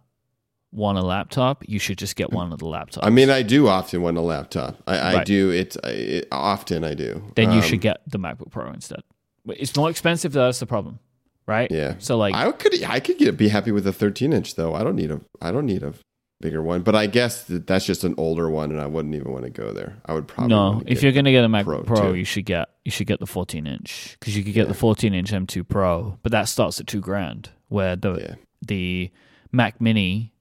want 0.71 0.97
a 0.99 1.01
laptop, 1.01 1.63
you 1.67 1.79
should 1.79 1.97
just 1.97 2.15
get 2.15 2.31
one 2.31 2.53
of 2.53 2.59
the 2.59 2.65
laptops. 2.67 2.99
I 3.01 3.09
mean, 3.09 3.29
I 3.31 3.41
do 3.41 3.67
often 3.67 4.01
want 4.03 4.17
a 4.17 4.21
laptop. 4.21 4.77
I, 4.85 5.17
I 5.17 5.23
do. 5.23 5.49
It's 5.49 5.75
I, 5.83 5.89
it, 5.89 6.27
often 6.31 6.83
I 6.83 6.93
do. 6.93 7.23
then 7.35 7.51
you 7.51 7.57
Um, 7.59 7.63
should 7.63 7.81
get 7.81 8.01
the 8.07 8.19
MacBook 8.19 8.51
Pro 8.51 8.69
instead. 8.71 9.01
But 9.43 9.59
It's 9.59 9.75
more 9.75 9.89
expensive. 9.89 10.33
though, 10.33 10.45
That's 10.45 10.59
the 10.59 10.65
problem, 10.67 10.99
right? 11.47 11.71
Yeah. 11.71 11.95
So 11.97 12.15
like, 12.17 12.35
I 12.35 12.51
could 12.51 12.83
I 12.83 12.99
could 12.99 13.17
get 13.17 13.37
be 13.37 13.47
happy 13.47 13.71
with 13.71 13.87
a 13.87 13.93
13 13.93 14.31
inch 14.31 14.53
though. 14.55 14.75
I 14.75 14.83
don't 14.83 14.95
need 14.95 15.09
a 15.11 15.21
I 15.41 15.51
don't 15.51 15.65
need 15.65 15.81
a 15.81 15.93
bigger 16.41 16.61
one. 16.61 16.81
But 16.81 16.95
I 16.95 17.07
guess 17.07 17.43
that 17.45 17.67
that's 17.67 17.85
just 17.85 18.03
an 18.03 18.15
older 18.17 18.49
one, 18.49 18.71
and 18.71 18.79
I 18.81 18.85
wouldn't 18.87 19.15
even 19.15 19.31
want 19.31 19.43
to 19.45 19.49
go 19.49 19.71
there. 19.73 19.97
I 20.05 20.13
would 20.13 20.27
probably 20.27 20.49
no, 20.55 20.81
if 20.85 21.01
you're 21.03 21.11
gonna 21.11 21.31
get 21.31 21.43
a 21.43 21.49
Mac 21.49 21.65
Pro, 21.65 21.83
Pro, 21.83 22.13
you 22.13 22.25
should 22.25 22.45
get 22.45 22.69
you 22.83 22.91
should 22.91 23.07
get 23.07 23.19
the 23.19 23.25
14 23.25 23.65
inch 23.67 24.15
because 24.19 24.35
you 24.37 24.43
could 24.43 24.53
get 24.53 24.63
Yeah. 24.63 24.73
the 24.73 24.73
14 24.73 25.13
inch 25.13 25.31
M2 25.31 25.67
Pro, 25.67 26.17
but 26.23 26.31
that 26.31 26.43
starts 26.49 26.79
at 26.79 26.87
two 26.87 27.01
grand. 27.01 27.49
Where 27.69 27.95
the 27.95 28.13
yeah 28.15 28.35
the 28.65 29.11
Mac 29.51 29.79
Mini 29.81 30.33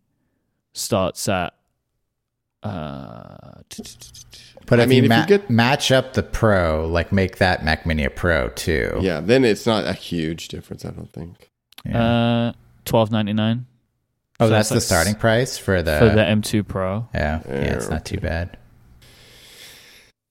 starts 0.72 1.28
at. 1.28 1.54
Uh, 2.62 3.60
But 4.66 4.80
I 4.80 4.84
if 4.84 4.88
mean, 4.88 5.04
you, 5.04 5.04
if 5.04 5.10
you 5.12 5.18
ma- 5.18 5.26
get- 5.26 5.50
match 5.50 5.92
up 5.92 6.14
the 6.14 6.22
Pro, 6.22 6.86
like 6.88 7.12
make 7.12 7.36
that 7.36 7.62
Mac 7.64 7.84
Mini 7.84 8.04
a 8.04 8.10
Pro 8.10 8.48
too. 8.48 8.98
Yeah, 9.02 9.20
then 9.20 9.44
it's 9.44 9.66
not 9.66 9.86
a 9.86 9.92
huge 9.92 10.48
difference, 10.48 10.84
I 10.86 10.90
don't 10.90 11.12
think. 11.12 11.50
Yeah. 11.84 12.02
uh, 12.02 12.52
twelve 12.86 13.10
ninety 13.10 13.34
nine 13.34 13.66
oh, 14.40 14.46
so 14.46 14.50
that's 14.50 14.68
the 14.68 14.76
like 14.76 14.82
starting 14.82 15.14
price 15.14 15.56
for 15.58 15.82
the. 15.82 15.98
for 15.98 16.06
the 16.10 16.22
M2 16.22 16.66
Pro. 16.66 17.08
yeah, 17.14 17.40
yeah, 17.46 17.52
it's 17.54 17.86
Yeah, 17.86 17.90
not 17.94 18.04
too 18.04 18.18
bad. 18.18 18.56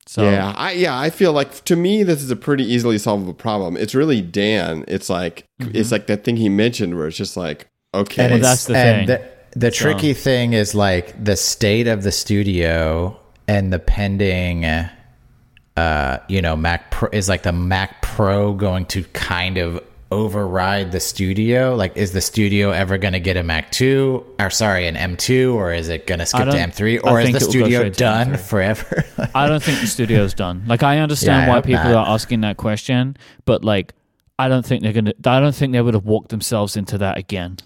So 0.05 0.29
yeah, 0.29 0.53
I 0.55 0.73
yeah, 0.73 0.97
I 0.99 1.09
feel 1.09 1.33
like 1.33 1.63
to 1.65 1.75
me 1.75 2.03
this 2.03 2.21
is 2.21 2.29
a 2.29 2.35
pretty 2.35 2.63
easily 2.65 2.97
solvable 2.99 3.33
problem. 3.33 3.77
It's 3.77 3.95
really 3.95 4.21
Dan. 4.21 4.85
It's 4.87 5.09
like 5.09 5.45
it's 5.59 5.91
like 5.91 6.07
that 6.07 6.23
thing 6.23 6.35
he 6.37 6.49
mentioned 6.49 6.95
where 6.97 7.07
it's 7.07 7.17
just 7.17 7.35
like 7.37 7.67
okay, 7.95 8.23
And 8.25 8.33
Well, 8.33 8.41
that's 8.41 8.65
the 8.65 8.77
and 8.77 9.07
thing. 9.07 9.19
The, 9.53 9.59
the 9.59 9.71
So- 9.71 9.83
tricky 9.85 10.13
thing 10.13 10.53
is 10.53 10.75
like 10.75 11.23
the 11.23 11.35
state 11.35 11.87
of 11.87 12.03
the 12.03 12.11
studio 12.11 13.17
and 13.47 13.73
the 13.73 13.79
pending, 13.79 14.65
uh, 14.65 16.19
you 16.27 16.41
know, 16.41 16.55
Mac 16.55 16.91
Pro 16.91 17.09
is 17.11 17.27
like 17.29 17.43
the 17.43 17.51
Mac 17.51 18.01
Pro 18.01 18.53
going 18.53 18.85
to 18.87 19.03
kind 19.13 19.57
of 19.57 19.81
override 20.13 20.91
the 20.91 20.99
studio? 20.99 21.75
Like, 21.75 21.97
is 21.97 22.11
the 22.11 22.21
studio 22.21 22.71
ever 22.71 22.97
going 22.97 23.13
to 23.13 23.19
get 23.19 23.37
a 23.37 23.43
Mac 23.43 23.71
two 23.71 24.25
or 24.39 24.49
sorry, 24.49 24.87
an 24.87 24.95
M 24.95 25.17
two, 25.17 25.53
or 25.55 25.73
is 25.73 25.89
it 25.89 26.07
going 26.07 26.19
to 26.19 26.25
skip 26.25 26.49
to 26.49 26.57
M 26.59 26.71
three, 26.71 26.99
or 26.99 27.19
is 27.19 27.31
the 27.31 27.37
it 27.37 27.41
will 27.41 27.47
go 27.47 27.49
studio 27.49 27.89
done 27.89 28.37
forever? 28.37 29.03
I 29.35 29.47
don't 29.47 29.61
think 29.63 29.81
the 29.81 29.87
studio's 29.87 30.33
done. 30.33 30.63
Like 30.67 30.83
I 30.83 30.99
understand 30.99 31.41
Yeah, 31.41 31.45
I 31.45 31.49
why 31.49 31.55
hope 31.55 31.65
people 31.65 31.83
not. 31.83 32.07
are 32.07 32.13
asking 32.13 32.41
that 32.41 32.57
question, 32.57 33.17
but 33.45 33.63
like 33.63 33.93
I 34.39 34.47
don't 34.47 34.65
think 34.65 34.83
they're 34.83 34.93
gonna. 34.93 35.13
I 35.25 35.39
don't 35.39 35.55
think 35.55 35.73
they 35.73 35.81
would 35.81 35.93
have 35.93 36.05
walked 36.05 36.29
themselves 36.29 36.75
into 36.77 36.97
that 36.99 37.17
again. 37.17 37.57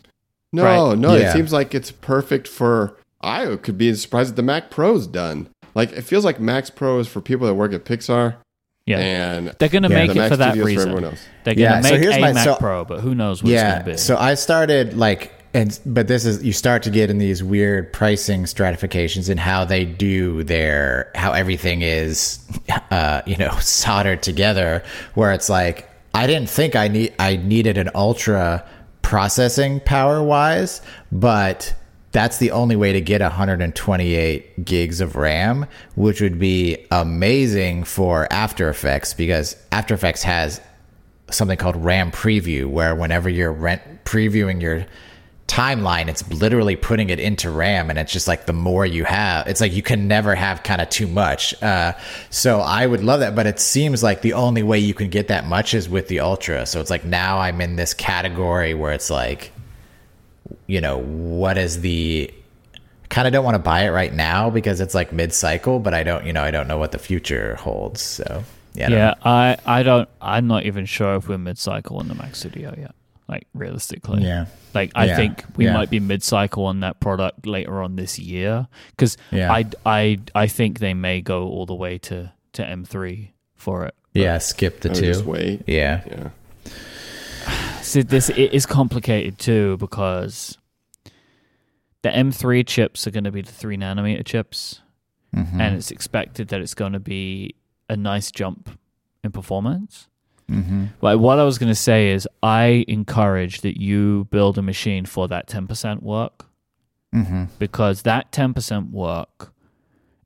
no, 0.54 0.64
right. 0.64 0.98
no, 0.98 1.16
Yeah. 1.16 1.30
it 1.30 1.34
seems 1.34 1.52
like 1.54 1.74
it's 1.76 1.92
perfect 1.92 2.48
for. 2.48 2.98
I 3.22 3.56
could 3.58 3.78
be 3.78 3.94
surprised 3.96 4.32
that 4.32 4.36
the 4.36 4.44
Mac 4.44 4.70
Pro's 4.70 5.08
done. 5.08 5.50
Like 5.76 5.92
it 5.94 6.04
feels 6.04 6.24
like 6.26 6.40
Mac 6.40 6.76
Pro 6.76 7.00
is 7.00 7.08
for 7.08 7.22
people 7.22 7.48
that 7.48 7.54
work 7.56 7.74
at 7.74 7.84
Pixar, 7.86 8.36
Yeah, 8.88 8.98
and 9.34 9.48
they're 9.60 9.70
gonna 9.70 9.90
Yeah. 9.90 9.96
make 9.96 10.12
it 10.12 10.16
Mac 10.16 10.30
for 10.32 10.38
that 10.38 10.54
Studio's 10.54 10.66
reason. 10.66 10.90
everyone 10.90 11.04
else. 11.12 11.20
They're 11.44 11.54
gonna 11.56 11.64
Yeah, 11.64 11.82
so 11.82 11.92
make 11.92 12.02
here's 12.02 12.16
a 12.16 12.20
my- 12.20 12.34
Mac 12.34 12.44
so- 12.46 12.56
Pro, 12.56 12.86
but 12.86 13.02
who 13.02 13.14
knows 13.14 13.44
what 13.44 13.52
it's 13.54 13.62
gonna 13.62 13.84
be. 13.84 13.98
So 13.98 14.18
I 14.18 14.34
started 14.34 14.98
like, 14.98 15.34
and 15.54 15.78
but 15.86 16.08
this 16.08 16.26
is 16.26 16.44
you 16.44 16.54
start 16.54 16.84
to 16.84 16.90
get 16.90 17.10
in 17.10 17.18
these 17.18 17.44
weird 17.44 17.92
pricing 17.94 18.46
stratifications 18.46 19.28
and 19.30 19.40
how 19.40 19.66
they 19.66 19.84
do 19.86 20.44
their 20.44 21.10
how 21.16 21.34
everything 21.34 21.82
is, 21.82 22.40
uh, 22.92 23.22
you 23.26 23.36
know, 23.38 23.52
soldered 23.60 24.22
together. 24.24 24.84
Where 25.16 25.32
it's 25.34 25.50
like 25.50 25.90
I 26.14 26.26
didn't 26.26 26.50
think 26.50 26.76
I 26.76 26.88
need 26.88 27.14
I 27.20 27.36
needed 27.38 27.78
an 27.78 27.90
ultra 27.94 28.64
processing 29.02 29.80
power 29.80 30.22
wise, 30.24 30.82
but 31.12 31.74
that's 32.18 32.40
the 32.40 32.50
only 32.50 32.76
way 32.76 32.94
to 32.94 33.00
get 33.00 33.22
128 33.22 34.66
gigs 34.66 35.02
of 35.02 35.16
RAM, 35.16 35.68
which 35.94 36.20
would 36.20 36.40
be 36.40 36.88
amazing 36.90 37.84
for 37.84 38.28
After 38.34 38.70
Effects 38.70 39.14
because 39.14 39.56
After 39.72 39.94
Effects 39.94 40.24
has 40.24 40.60
something 41.30 41.60
called 41.60 41.76
RAM 41.76 42.10
preview, 42.12 42.66
where 42.66 42.96
whenever 42.96 43.30
you're 43.30 43.54
rent 43.54 43.84
previewing 44.04 44.64
your 44.64 44.88
timeline, 45.48 46.08
it's 46.08 46.28
literally 46.32 46.76
putting 46.76 47.12
it 47.12 47.20
into 47.20 47.52
RAM, 47.52 47.92
and 47.92 48.00
it's 48.00 48.12
just 48.12 48.28
like 48.28 48.48
the 48.48 48.54
more 48.54 48.84
you 48.84 49.04
have, 49.04 49.48
it's 49.48 49.62
like 49.62 49.74
you 49.74 49.84
can 49.84 50.08
never 50.08 50.34
have 50.34 50.64
kind 50.64 50.82
of 50.82 50.90
too 50.90 51.06
much. 51.06 51.54
Uh, 51.62 51.94
so 52.32 52.62
I 52.62 52.88
would 52.88 53.04
love 53.04 53.20
that, 53.20 53.36
but 53.36 53.46
it 53.46 53.60
seems 53.60 54.02
like 54.02 54.24
the 54.24 54.34
only 54.34 54.64
way 54.64 54.80
you 54.80 54.96
can 54.96 55.12
get 55.12 55.28
that 55.28 55.46
much 55.46 55.76
is 55.76 55.88
with 55.88 56.08
the 56.08 56.22
Ultra. 56.22 56.66
So 56.66 56.82
it's 56.82 56.90
like 56.90 57.06
now 57.06 57.38
I'm 57.38 57.62
in 57.62 57.76
this 57.76 57.94
category 57.94 58.74
where 58.74 58.92
it's 58.92 59.12
like, 59.12 59.52
you 60.68 60.82
know, 60.82 60.98
what 61.00 61.58
is 61.58 61.82
the 61.82 62.32
kind 63.10 63.26
of 63.28 63.34
don't 63.34 63.46
want 63.46 63.56
to 63.56 63.60
buy 63.60 63.86
it 63.86 63.90
right 63.90 64.14
now 64.14 64.50
because 64.50 64.82
it's 64.82 64.94
like 64.94 65.12
mid 65.14 65.34
cycle, 65.34 65.80
but 65.80 65.94
I 65.94 66.04
don't, 66.04 66.26
you 66.26 66.34
know, 66.34 66.44
I 66.44 66.52
don't 66.52 66.68
know 66.68 66.78
what 66.78 66.92
the 66.92 67.00
future 67.00 67.56
holds. 67.56 68.02
So 68.02 68.44
yeah, 68.74 68.88
I 68.88 68.92
yeah, 68.92 68.98
know. 68.98 69.14
I, 69.24 69.58
I 69.66 69.84
don't. 69.84 70.10
I'm 70.22 70.48
not 70.48 70.66
even 70.66 70.86
sure 70.86 71.16
if 71.16 71.28
we're 71.28 71.38
mid 71.38 71.58
cycle 71.58 72.00
in 72.02 72.08
the 72.10 72.16
Mac 72.16 72.36
Studio 72.36 72.76
yet. 72.78 72.94
Like 73.30 73.46
realistically, 73.54 74.24
yeah. 74.24 74.46
Like 74.74 74.92
I 74.96 75.06
Yeah, 75.08 75.16
think 75.18 75.44
we 75.58 75.66
yeah. 75.66 75.74
might 75.74 75.90
be 75.90 76.00
mid-cycle 76.00 76.64
on 76.66 76.80
that 76.80 77.02
product 77.02 77.46
later 77.46 77.82
on 77.82 77.98
this 77.98 78.18
year 78.18 78.70
because 78.92 79.18
Yeah. 79.32 79.52
I, 79.52 79.66
I 79.86 80.20
I 80.34 80.48
think 80.48 80.80
they 80.80 80.94
may 80.94 81.20
go 81.20 81.48
all 81.50 81.66
the 81.66 81.76
way 81.76 81.98
to 81.98 82.32
to 82.54 82.64
M3 82.64 83.32
for 83.58 83.86
it. 83.86 83.96
Yeah, 84.14 84.38
skip 84.38 84.80
the 84.80 84.92
I 84.92 84.94
two. 84.94 85.02
just 85.08 85.26
wait. 85.26 85.64
Yeah. 85.68 86.04
Yeah. 86.08 86.30
This 87.94 88.30
it 88.30 88.54
is 88.54 88.66
complicated 88.66 89.38
too 89.40 89.78
because 89.78 90.58
the 92.02 92.10
M3 92.10 92.66
chips 92.66 93.08
are 93.08 93.12
going 93.12 93.24
to 93.24 93.32
be 93.32 93.42
the 93.42 93.52
three 93.52 93.78
nanometer 93.78 94.26
chips, 94.26 94.82
Mhm. 95.36 95.60
and 95.60 95.76
it's 95.76 95.92
expected 95.92 96.48
that 96.50 96.62
it's 96.62 96.74
going 96.74 96.94
to 96.94 97.00
be 97.00 97.56
a 97.90 97.96
nice 97.98 98.32
jump 98.32 98.70
in 99.24 99.32
performance. 99.32 100.08
Mhm. 100.50 100.90
Like 101.02 101.20
what 101.20 101.40
I 101.40 101.44
was 101.44 101.58
going 101.58 101.72
to 101.72 101.76
say 101.76 102.10
is, 102.12 102.28
I 102.42 102.86
encourage 102.88 103.62
that 103.62 103.82
you 103.82 104.28
build 104.32 104.58
a 104.58 104.62
machine 104.62 105.06
for 105.06 105.28
that 105.28 105.48
ten 105.48 105.68
percent 105.68 106.04
work. 106.04 106.46
Mhm. 107.16 107.48
because 107.58 108.02
that 108.02 108.34
10% 108.34 108.92
work 108.92 109.54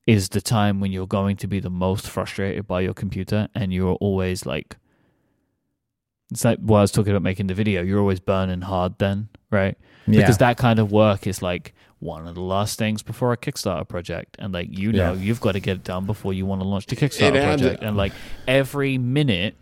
is 0.07 0.29
the 0.29 0.41
time 0.41 0.79
when 0.79 0.91
you're 0.91 1.05
going 1.07 1.37
to 1.37 1.47
be 1.47 1.59
the 1.59 1.69
most 1.69 2.07
frustrated 2.09 2.65
by 2.67 2.81
your 2.81 2.93
computer 2.95 3.47
and 3.53 3.71
you're 3.71 3.93
always 4.01 4.47
like 4.47 4.77
it's 6.31 6.45
like 6.45 6.59
what 6.59 6.79
I 6.79 6.81
was 6.81 6.91
talking 6.91 7.11
about 7.11 7.21
making 7.21 7.47
the 7.47 7.53
video. 7.53 7.81
You're 7.81 7.99
always 7.99 8.19
burning 8.19 8.61
hard 8.61 8.97
then 8.97 9.29
right? 9.51 9.77
Yeah. 10.07 10.21
because 10.21 10.39
that 10.39 10.57
kind 10.57 10.79
of 10.79 10.91
work 10.91 11.27
is 11.27 11.41
like 11.41 11.75
one 11.99 12.27
of 12.27 12.33
the 12.33 12.41
last 12.41 12.79
things 12.79 13.03
before 13.03 13.31
a 13.31 13.37
Kickstarter 13.37 13.87
project. 13.87 14.35
And 14.39 14.51
like 14.51 14.75
you 14.75 14.91
know 14.91 15.13
Yeah. 15.13 15.19
you've 15.19 15.41
got 15.41 15.51
to 15.51 15.59
get 15.59 15.77
it 15.77 15.83
done 15.83 16.05
before 16.05 16.33
you 16.33 16.45
want 16.45 16.61
to 16.61 16.67
launch 16.67 16.87
the 16.87 16.95
Kickstarter 16.95 17.35
It 17.35 17.35
adds- 17.35 17.61
project. 17.61 17.83
And 17.83 17.95
like 17.95 18.13
every 18.47 18.97
minute 18.97 19.55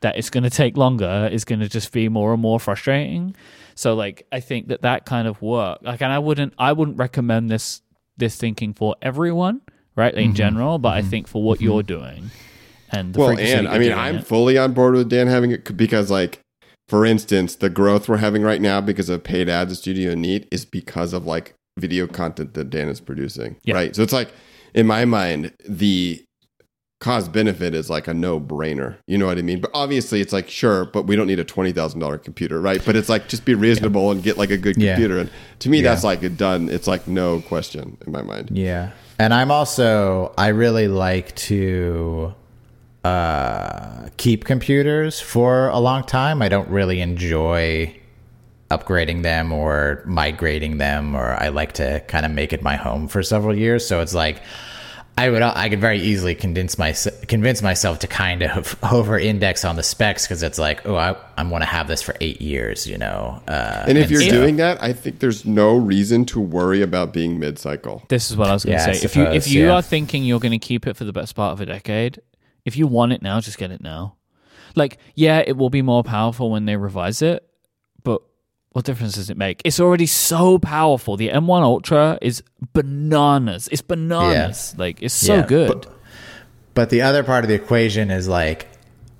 that 0.00 0.16
it's 0.16 0.30
going 0.30 0.44
to 0.44 0.50
take 0.50 0.76
longer 0.76 1.28
is 1.30 1.44
going 1.44 1.60
to 1.60 1.68
just 1.68 1.92
be 1.92 2.08
more 2.08 2.32
and 2.32 2.42
more 2.42 2.58
frustrating. 2.58 3.36
So 3.76 3.94
like 3.94 4.26
I 4.32 4.40
think 4.40 4.68
that 4.68 4.82
that 4.82 5.06
kind 5.06 5.28
of 5.28 5.40
work 5.40 5.78
like 5.82 6.02
and 6.02 6.12
I 6.12 6.18
wouldn't 6.18 6.54
I 6.58 6.72
wouldn't 6.72 6.96
recommend 6.96 7.50
this 7.50 7.82
this 8.16 8.36
thinking 8.36 8.74
for 8.74 8.96
everyone 9.02 9.60
right 9.96 10.14
in 10.14 10.26
mm-hmm. 10.26 10.34
general 10.34 10.78
but 10.78 10.90
I 10.90 11.00
mm-hmm. 11.00 11.10
think 11.10 11.28
for 11.28 11.42
what 11.42 11.60
you're 11.60 11.82
mm-hmm. 11.82 12.00
doing 12.00 12.30
and 12.96 13.16
Well, 13.16 13.38
and 13.38 13.68
I 13.68 13.78
mean, 13.78 13.92
I'm 13.92 14.16
it. 14.16 14.26
fully 14.26 14.56
on 14.58 14.72
board 14.72 14.94
with 14.94 15.08
Dan 15.08 15.26
having 15.26 15.50
it 15.50 15.76
because, 15.76 16.10
like, 16.10 16.40
for 16.88 17.04
instance, 17.06 17.54
the 17.56 17.70
growth 17.70 18.08
we're 18.08 18.18
having 18.18 18.42
right 18.42 18.60
now 18.60 18.80
because 18.80 19.08
of 19.08 19.24
paid 19.24 19.48
ads 19.48 19.72
at 19.72 19.78
Studio 19.78 20.14
Neat 20.14 20.46
is 20.50 20.64
because 20.64 21.12
of 21.12 21.24
like 21.26 21.54
video 21.78 22.06
content 22.06 22.54
that 22.54 22.70
Dan 22.70 22.88
is 22.88 23.00
producing. 23.00 23.56
Yeah. 23.64 23.74
Right. 23.74 23.96
So 23.96 24.02
it's 24.02 24.12
like, 24.12 24.28
in 24.74 24.86
my 24.86 25.04
mind, 25.04 25.52
the 25.68 26.22
cost 27.00 27.32
benefit 27.32 27.74
is 27.74 27.88
like 27.90 28.06
a 28.08 28.14
no 28.14 28.38
brainer. 28.40 28.96
You 29.06 29.18
know 29.18 29.26
what 29.26 29.38
I 29.38 29.42
mean? 29.42 29.60
But 29.60 29.70
obviously, 29.74 30.20
it's 30.20 30.32
like, 30.32 30.48
sure, 30.48 30.84
but 30.86 31.06
we 31.06 31.16
don't 31.16 31.26
need 31.26 31.38
a 31.40 31.44
$20,000 31.44 32.22
computer. 32.22 32.60
Right. 32.60 32.82
But 32.84 32.96
it's 32.96 33.08
like, 33.08 33.28
just 33.28 33.44
be 33.44 33.54
reasonable 33.54 34.10
and 34.10 34.22
get 34.22 34.36
like 34.38 34.50
a 34.50 34.56
good 34.58 34.76
Yeah. 34.76 34.92
computer. 34.94 35.18
And 35.18 35.30
to 35.60 35.68
me, 35.70 35.78
Yeah. 35.78 35.90
that's 35.90 36.04
like 36.04 36.22
a 36.22 36.28
done. 36.28 36.68
It's 36.68 36.86
like 36.86 37.08
no 37.08 37.40
question 37.40 37.96
in 38.06 38.12
my 38.12 38.22
mind. 38.22 38.50
Yeah. 38.52 38.90
And 39.18 39.32
I'm 39.32 39.50
also 39.50 40.32
I 40.38 40.48
really 40.48 40.88
like 40.88 41.34
to 41.36 42.34
uh 43.04 44.08
keep 44.16 44.44
computers 44.44 45.20
for 45.20 45.68
a 45.68 45.78
long 45.78 46.02
time. 46.04 46.40
I 46.42 46.48
don't 46.48 46.68
really 46.68 47.00
enjoy 47.00 47.94
upgrading 48.70 49.22
them 49.22 49.52
or 49.52 50.02
migrating 50.06 50.78
them 50.78 51.14
or 51.14 51.34
I 51.40 51.48
like 51.48 51.72
to 51.74 52.00
kind 52.08 52.24
of 52.24 52.32
make 52.32 52.52
it 52.52 52.62
my 52.62 52.76
home 52.76 53.08
for 53.08 53.22
several 53.22 53.54
years. 53.54 53.86
So 53.86 54.00
it's 54.00 54.14
like 54.14 54.40
I 55.16 55.28
would 55.30 55.42
I 55.42 55.68
could 55.68 55.80
very 55.80 56.00
easily 56.00 56.34
convince 56.34 56.76
my 56.78 56.92
convince 57.28 57.62
myself 57.62 58.00
to 58.00 58.06
kind 58.08 58.42
of 58.42 58.76
over 58.92 59.16
index 59.18 59.64
on 59.64 59.76
the 59.76 59.82
specs 59.82 60.26
because 60.26 60.42
it's 60.42 60.58
like 60.58 60.86
oh 60.88 60.96
I 60.96 61.14
I 61.36 61.44
want 61.44 61.62
to 61.62 61.66
have 61.66 61.86
this 61.88 62.02
for 62.02 62.16
eight 62.20 62.40
years 62.40 62.86
you 62.86 62.98
know 62.98 63.40
uh, 63.46 63.84
And 63.86 63.98
if 63.98 64.10
you're 64.10 64.22
so- 64.22 64.30
doing 64.30 64.56
that, 64.56 64.82
I 64.82 64.92
think 64.92 65.18
there's 65.20 65.44
no 65.44 65.76
reason 65.76 66.24
to 66.26 66.40
worry 66.40 66.82
about 66.82 67.12
being 67.12 67.38
mid 67.38 67.58
cycle. 67.58 68.02
This 68.08 68.30
is 68.30 68.36
what 68.36 68.48
I 68.48 68.54
was 68.54 68.64
going 68.64 68.78
to 68.78 68.82
Yeah, 68.84 68.90
I 68.90 68.94
say. 68.94 69.04
if 69.04 69.14
you 69.14 69.22
if 69.24 69.46
you 69.48 69.66
yeah. 69.66 69.74
are 69.74 69.82
thinking 69.82 70.24
you're 70.24 70.40
going 70.40 70.52
to 70.52 70.58
keep 70.58 70.86
it 70.86 70.96
for 70.96 71.04
the 71.04 71.12
best 71.12 71.36
part 71.36 71.52
of 71.52 71.60
a 71.60 71.66
decade, 71.66 72.20
if 72.64 72.76
you 72.76 72.86
want 72.86 73.12
it 73.12 73.22
now, 73.22 73.40
just 73.40 73.58
get 73.58 73.70
it 73.70 73.80
now. 73.80 74.16
Like, 74.76 74.98
yeah, 75.14 75.42
it 75.46 75.56
will 75.56 75.70
be 75.70 75.82
more 75.82 76.02
powerful 76.02 76.50
when 76.50 76.64
they 76.64 76.76
revise 76.76 77.22
it, 77.22 77.48
but 78.02 78.22
what 78.70 78.84
difference 78.84 79.14
does 79.14 79.30
it 79.30 79.36
make? 79.36 79.62
It's 79.64 79.78
already 79.78 80.06
so 80.06 80.58
powerful. 80.58 81.16
The 81.16 81.28
M1 81.28 81.62
Ultra 81.62 82.18
is 82.20 82.42
bananas. 82.72 83.68
It's 83.70 83.82
bananas. 83.82 84.74
Like, 84.76 85.02
it's 85.02 85.14
so 85.14 85.36
Yeah, 85.36 85.46
good. 85.46 85.86
But 86.74 86.90
the 86.90 87.02
other 87.02 87.22
part 87.22 87.44
of 87.44 87.48
the 87.48 87.54
equation 87.54 88.10
is 88.10 88.26
like 88.26 88.66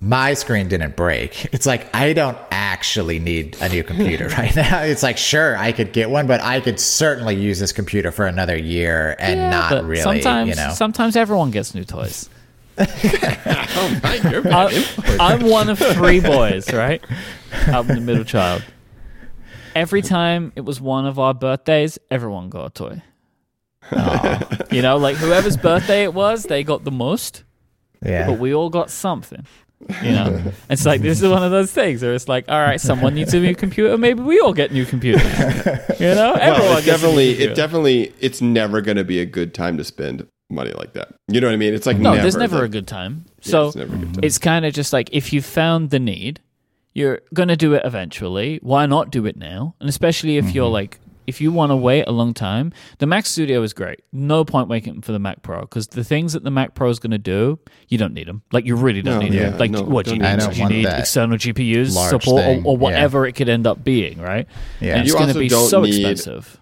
my 0.00 0.34
screen 0.34 0.66
didn't 0.68 0.96
break. 0.96 1.44
It's 1.54 1.66
like 1.66 1.94
I 1.94 2.12
don't 2.14 2.36
actually 2.50 3.20
need 3.20 3.56
a 3.60 3.68
new 3.68 3.84
computer 3.84 4.26
right 4.38 4.54
now. 4.56 4.82
It's 4.92 5.04
like 5.04 5.16
sure 5.18 5.56
I 5.56 5.70
could 5.70 5.92
get 5.92 6.10
one, 6.10 6.26
but 6.26 6.40
I 6.42 6.58
could 6.60 6.80
certainly 6.80 7.36
use 7.36 7.60
this 7.60 7.70
computer 7.70 8.10
for 8.10 8.26
another 8.26 8.56
year 8.58 9.14
and 9.20 9.38
Yeah, 9.38 9.50
not 9.50 9.84
really, 9.84 10.02
sometimes, 10.02 10.48
you 10.50 10.56
know. 10.56 10.72
sometimes 10.74 11.14
everyone 11.14 11.52
gets 11.52 11.76
new 11.76 11.84
toys. 11.84 12.28
Oh, 13.76 14.00
my, 14.02 14.14
you're. 14.30 14.46
I, 14.52 15.16
I'm 15.20 15.40
one 15.48 15.68
of 15.68 15.78
three 15.78 16.20
boys, 16.20 16.72
right? 16.72 17.02
I'm 17.66 17.86
the 17.88 18.00
middle 18.00 18.24
child. 18.24 18.64
Every 19.74 20.00
time 20.00 20.52
it 20.54 20.60
was 20.60 20.80
one 20.80 21.06
of 21.06 21.18
our 21.18 21.34
birthdays, 21.34 21.98
everyone 22.10 22.48
got 22.50 22.66
a 22.66 22.70
toy. 22.70 23.02
You 24.70 24.82
know, 24.82 24.96
like 24.96 25.16
whoever's 25.16 25.56
birthday 25.56 26.04
it 26.04 26.14
was, 26.14 26.44
they 26.44 26.62
got 26.64 26.84
the 26.84 26.90
most, 26.92 27.42
Yeah. 28.02 28.26
but 28.28 28.38
we 28.38 28.54
all 28.54 28.70
got 28.70 28.90
something. 28.90 29.44
You 30.02 30.12
know, 30.12 30.52
it's 30.70 30.86
like 30.86 31.02
this 31.02 31.20
is 31.20 31.28
one 31.28 31.42
of 31.42 31.50
those 31.50 31.70
things 31.70 32.00
where 32.02 32.14
it's 32.14 32.28
like, 32.28 32.46
all 32.48 32.60
right, 32.60 32.80
someone 32.80 33.14
needs 33.14 33.34
a 33.34 33.40
new 33.40 33.54
computer, 33.54 33.98
maybe 33.98 34.22
we 34.22 34.40
all 34.40 34.54
get 34.54 34.72
new 34.72 34.86
computers. 34.86 35.22
You 36.00 36.14
know, 36.14 36.32
everyone 36.34 36.60
well, 36.70 36.78
it 36.78 36.84
gets 36.84 37.02
a 37.02 37.06
new 37.06 37.12
definitely, 37.12 37.30
it 37.40 37.54
definitely, 37.54 38.14
it's 38.20 38.40
never 38.40 38.80
going 38.80 38.96
to 38.96 39.04
be 39.04 39.18
a 39.20 39.26
good 39.26 39.52
time 39.52 39.76
to 39.76 39.84
spend 39.84 40.26
money 40.50 40.72
like 40.72 40.92
that. 40.94 41.14
You 41.28 41.40
know 41.40 41.48
what 41.48 41.54
I 41.54 41.56
mean? 41.56 41.74
It's 41.74 41.86
like 41.86 41.98
no, 41.98 42.10
never, 42.10 42.22
there's 42.22 42.36
never 42.36 42.64
a 42.64 42.68
good 42.68 42.86
time. 42.86 43.24
yeah, 43.42 43.50
So 43.50 43.66
it's 43.68 43.76
good 43.76 43.90
time. 43.90 44.14
it's 44.22 44.38
kind 44.38 44.64
of 44.64 44.74
just 44.74 44.92
like 44.92 45.08
if 45.12 45.32
you 45.32 45.42
found 45.42 45.90
the 45.90 45.98
need, 45.98 46.40
you're 46.92 47.20
gonna 47.32 47.56
do 47.56 47.74
it 47.74 47.82
eventually. 47.84 48.58
Why 48.62 48.86
not 48.86 49.10
do 49.10 49.26
it 49.26 49.36
now? 49.36 49.74
And 49.80 49.88
especially 49.88 50.36
if 50.36 50.54
you're 50.54 50.66
mm-hmm. 50.66 50.72
like, 50.72 51.00
if 51.26 51.40
you 51.40 51.50
want 51.50 51.70
to 51.70 51.76
wait 51.76 52.04
a 52.06 52.12
long 52.12 52.34
time, 52.34 52.72
the 52.98 53.06
Mac 53.06 53.24
Studio 53.26 53.62
is 53.62 53.72
great. 53.72 54.02
No 54.12 54.44
point 54.44 54.68
waiting 54.68 55.00
for 55.00 55.12
the 55.12 55.18
Mac 55.18 55.42
Pro 55.42 55.62
because 55.62 55.88
the 55.88 56.04
things 56.04 56.34
that 56.34 56.44
the 56.44 56.50
Mac 56.50 56.74
Pro 56.74 56.90
is 56.90 56.98
gonna 56.98 57.18
do, 57.18 57.58
you 57.88 57.98
don't 57.98 58.12
need 58.12 58.28
them. 58.28 58.42
Like 58.52 58.66
you 58.66 58.76
really 58.76 59.02
don't 59.02 59.20
No, 59.20 59.26
need 59.26 59.34
yeah, 59.34 59.50
them. 59.50 59.58
Like 59.58 59.70
no, 59.70 59.82
what 59.82 60.04
do 60.04 60.12
you 60.12 60.18
need? 60.18 60.30
need 60.30 60.40
them. 60.40 60.50
I 60.50 60.54
don't 60.54 60.56
you 60.56 60.68
need 60.68 60.86
external 60.86 61.36
GPUs 61.38 62.10
support 62.10 62.44
or, 62.44 62.48
or 62.48 62.54
yeah. 62.54 62.78
whatever 62.78 63.26
it 63.26 63.32
could 63.32 63.48
end 63.48 63.66
up 63.66 63.82
being, 63.82 64.20
right? 64.20 64.46
Yeah. 64.80 64.96
And 64.96 65.06
it's 65.06 65.14
gonna 65.14 65.34
be 65.34 65.48
so 65.48 65.84
expensive. 65.84 66.60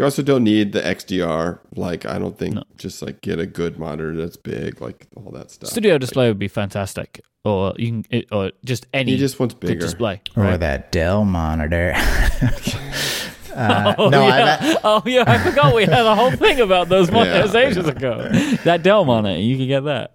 You 0.00 0.04
also 0.04 0.22
don't 0.22 0.44
need 0.44 0.72
the 0.72 0.80
XDR. 0.80 1.58
Like, 1.76 2.06
I 2.06 2.18
don't 2.18 2.38
think 2.38 2.54
No. 2.54 2.62
just 2.78 3.02
like 3.02 3.20
get 3.20 3.38
a 3.38 3.44
good 3.44 3.78
monitor 3.78 4.16
that's 4.16 4.38
big, 4.38 4.80
like 4.80 5.06
all 5.14 5.30
that 5.32 5.50
stuff. 5.50 5.68
Studio 5.68 5.98
display 5.98 6.26
would 6.28 6.38
be 6.38 6.48
fantastic, 6.48 7.20
or 7.44 7.74
you 7.76 7.88
can, 7.88 8.04
it, 8.08 8.24
or 8.32 8.50
just 8.64 8.86
any 8.94 9.12
He 9.12 9.18
just 9.18 9.38
wants 9.38 9.54
bigger. 9.56 9.78
display. 9.78 10.22
Or 10.38 10.44
right? 10.44 10.56
that 10.60 10.90
Dell 10.90 11.26
monitor. 11.26 11.92
uh, 13.54 13.94
Oh, 13.98 14.08
no, 14.08 14.26
yeah. 14.26 14.56
I've, 14.58 14.76
oh 14.84 15.02
yeah, 15.04 15.24
I 15.26 15.36
forgot 15.36 15.74
we 15.74 15.82
had 15.84 16.06
a 16.06 16.14
whole 16.14 16.30
thing 16.30 16.60
about 16.60 16.88
those 16.88 17.10
monitors 17.12 17.52
Yeah, 17.52 17.60
ages 17.60 17.86
ago. 17.86 18.26
That 18.64 18.82
Dell 18.82 19.04
monitor, 19.04 19.38
you 19.38 19.58
can 19.58 19.68
get 19.68 19.80
that. 19.84 20.12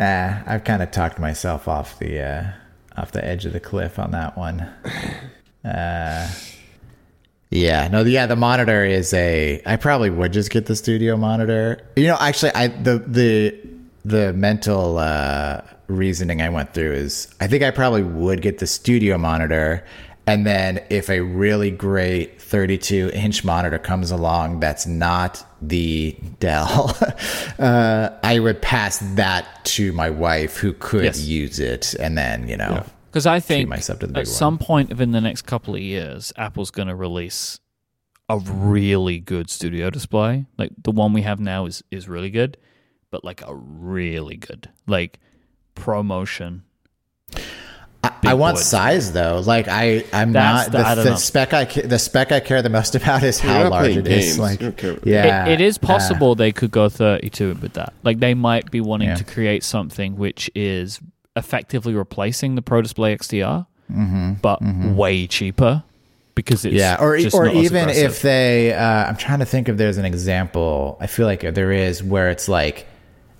uh, 0.00 0.42
I've 0.44 0.64
kind 0.64 0.82
of 0.82 0.90
talked 0.90 1.20
myself 1.20 1.68
off 1.68 2.00
the 2.00 2.20
uh, 2.20 2.50
off 2.96 3.12
the 3.12 3.24
edge 3.24 3.46
of 3.46 3.52
the 3.52 3.60
cliff 3.60 3.96
on 4.00 4.10
that 4.10 4.36
one. 4.36 4.68
Uh, 5.64 6.28
yeah, 7.50 7.88
no, 7.88 8.02
yeah, 8.02 8.26
the 8.26 8.36
monitor 8.36 8.84
is 8.84 9.12
a. 9.12 9.60
I 9.66 9.76
probably 9.76 10.10
would 10.10 10.32
just 10.32 10.50
get 10.50 10.66
the 10.66 10.76
studio 10.76 11.16
monitor. 11.16 11.80
You 11.96 12.06
know, 12.08 12.16
actually, 12.20 12.52
I 12.54 12.68
the 12.68 12.98
the 12.98 13.60
the 14.04 14.32
mental 14.32 14.98
uh, 14.98 15.60
reasoning 15.88 16.40
I 16.42 16.48
went 16.48 16.72
through 16.74 16.92
is 16.92 17.28
I 17.40 17.48
think 17.48 17.62
I 17.64 17.70
probably 17.70 18.02
would 18.04 18.40
get 18.40 18.58
the 18.58 18.66
studio 18.66 19.18
monitor, 19.18 19.84
and 20.26 20.46
then 20.46 20.80
if 20.90 21.10
a 21.10 21.20
really 21.20 21.70
great 21.72 22.40
32 22.40 23.10
inch 23.14 23.44
monitor 23.44 23.78
comes 23.78 24.10
along 24.10 24.60
that's 24.60 24.86
not 24.86 25.44
the 25.60 26.16
Dell, 26.38 26.96
uh, 27.58 28.10
I 28.22 28.38
would 28.38 28.62
pass 28.62 28.98
that 29.16 29.64
to 29.64 29.92
my 29.92 30.08
wife 30.10 30.56
who 30.56 30.72
could 30.72 31.04
Yes. 31.04 31.20
use 31.20 31.58
it, 31.58 31.94
and 31.94 32.16
then 32.16 32.48
you 32.48 32.56
know. 32.56 32.84
Because 33.10 33.26
I 33.26 33.40
think 33.40 33.68
myself 33.68 33.98
to 34.00 34.06
the 34.06 34.12
at 34.12 34.14
big 34.14 34.26
one. 34.26 34.34
some 34.34 34.58
point 34.58 34.88
within 34.90 35.10
the 35.12 35.20
next 35.20 35.42
couple 35.42 35.74
of 35.74 35.80
years, 35.80 36.32
Apple's 36.36 36.70
going 36.70 36.88
to 36.88 36.94
release 36.94 37.58
a 38.28 38.38
really 38.38 39.18
good 39.18 39.50
studio 39.50 39.90
display. 39.90 40.46
Like 40.56 40.70
the 40.82 40.92
one 40.92 41.12
we 41.12 41.22
have 41.22 41.40
now 41.40 41.66
is 41.66 41.82
is 41.90 42.08
really 42.08 42.30
good, 42.30 42.56
but 43.10 43.24
like 43.24 43.42
a 43.46 43.54
really 43.54 44.36
good 44.36 44.70
like 44.86 45.18
ProMotion. 45.74 46.60
I, 48.02 48.12
I 48.22 48.34
want 48.34 48.56
boy. 48.56 48.62
size 48.62 49.12
though. 49.12 49.42
Like 49.44 49.66
I, 49.68 50.04
I'm 50.12 50.32
That's 50.32 50.70
not 50.70 50.72
the- 50.72 50.78
the, 50.94 51.02
don't 51.02 51.12
the 51.12 51.16
spec. 51.16 51.52
I 51.52 51.64
the 51.64 51.98
spec 51.98 52.32
I 52.32 52.40
care 52.40 52.62
the 52.62 52.70
most 52.70 52.94
about 52.94 53.22
is 53.22 53.42
You're 53.42 53.52
how 53.52 53.62
not 53.64 53.70
large 53.72 53.84
playing 53.86 53.98
it 54.00 54.06
is. 54.06 54.36
games. 54.36 54.38
Like, 54.38 54.82
You 54.82 55.00
yeah, 55.04 55.46
it, 55.46 55.52
it 55.54 55.60
is 55.60 55.76
uh, 55.78 55.86
possible 55.86 56.34
they 56.34 56.52
could 56.52 56.70
go 56.70 56.88
32 56.88 57.56
with 57.60 57.74
that. 57.74 57.92
Like 58.02 58.20
they 58.20 58.34
might 58.34 58.70
be 58.70 58.80
wanting 58.80 59.08
Yeah. 59.08 59.16
to 59.16 59.24
create 59.24 59.64
something 59.64 60.16
which 60.16 60.50
is 60.54 61.00
effectively 61.36 61.94
replacing 61.94 62.54
the 62.54 62.62
Pro 62.62 62.82
Display 62.82 63.16
XDR, 63.16 63.66
Mm-hmm. 63.90 64.34
but 64.34 64.60
way 64.96 65.26
cheaper 65.26 65.82
because 66.36 66.64
it's 66.64 66.74
yeah, 66.76 66.96
or 67.00 67.18
just 67.18 67.34
or 67.34 67.48
even 67.48 67.82
aggressive. 67.82 68.04
if 68.12 68.22
they, 68.22 68.72
uh, 68.72 68.84
I'm 69.06 69.16
trying 69.16 69.40
to 69.40 69.44
think 69.44 69.68
if 69.68 69.76
there's 69.76 69.98
an 69.98 70.04
example. 70.04 70.96
I 71.00 71.08
feel 71.08 71.26
like 71.26 71.40
there 71.40 71.72
is 71.72 72.00
where 72.02 72.30
it's 72.30 72.48
like 72.48 72.86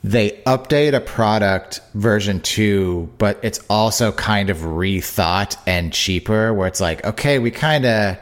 they 0.02 0.30
update 0.46 0.92
a 0.94 1.00
product 1.00 1.80
version 1.94 2.40
two, 2.40 3.08
but 3.18 3.38
it's 3.42 3.60
also 3.70 4.10
kind 4.10 4.50
of 4.50 4.58
rethought 4.58 5.56
and 5.68 5.92
cheaper. 5.92 6.52
Where 6.52 6.66
it's 6.66 6.80
like, 6.80 7.04
okay, 7.04 7.38
we 7.38 7.52
kind 7.52 7.86
of 7.86 8.16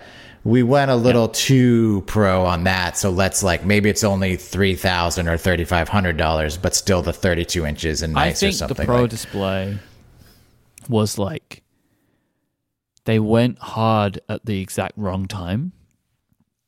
we 0.44 0.62
went 0.62 0.90
a 0.90 0.96
little 0.96 1.28
too 1.28 2.02
pro 2.06 2.44
on 2.44 2.64
that, 2.64 2.96
so 2.96 3.10
let's 3.10 3.42
like 3.42 3.64
maybe 3.64 3.88
it's 3.90 4.04
only 4.04 4.36
three 4.36 4.74
thousand 4.74 5.28
or 5.28 5.36
thirty 5.36 5.64
five 5.64 5.88
hundred 5.88 6.16
dollars, 6.16 6.56
but 6.56 6.74
still 6.74 7.02
the 7.02 7.12
thirty 7.12 7.44
two 7.44 7.66
inches 7.66 8.02
and 8.02 8.16
I 8.18 8.26
nice 8.26 8.40
think 8.40 8.54
or 8.54 8.56
something. 8.56 8.76
the 8.76 8.84
Pro 8.84 9.00
like- 9.02 9.10
Display 9.10 9.78
was 10.88 11.18
like 11.18 11.62
they 13.04 13.18
went 13.18 13.58
hard 13.58 14.20
at 14.28 14.44
the 14.44 14.60
exact 14.60 14.92
wrong 14.96 15.26
time. 15.26 15.72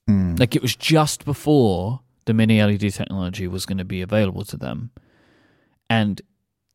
Hmm. 0.06 0.34
Like 0.36 0.56
it 0.56 0.62
was 0.62 0.74
just 0.74 1.24
before 1.24 2.00
the 2.24 2.34
mini 2.34 2.62
LED 2.62 2.92
technology 2.92 3.46
was 3.46 3.66
going 3.66 3.78
to 3.78 3.84
be 3.84 4.02
available 4.02 4.44
to 4.46 4.56
them, 4.56 4.90
and 5.88 6.20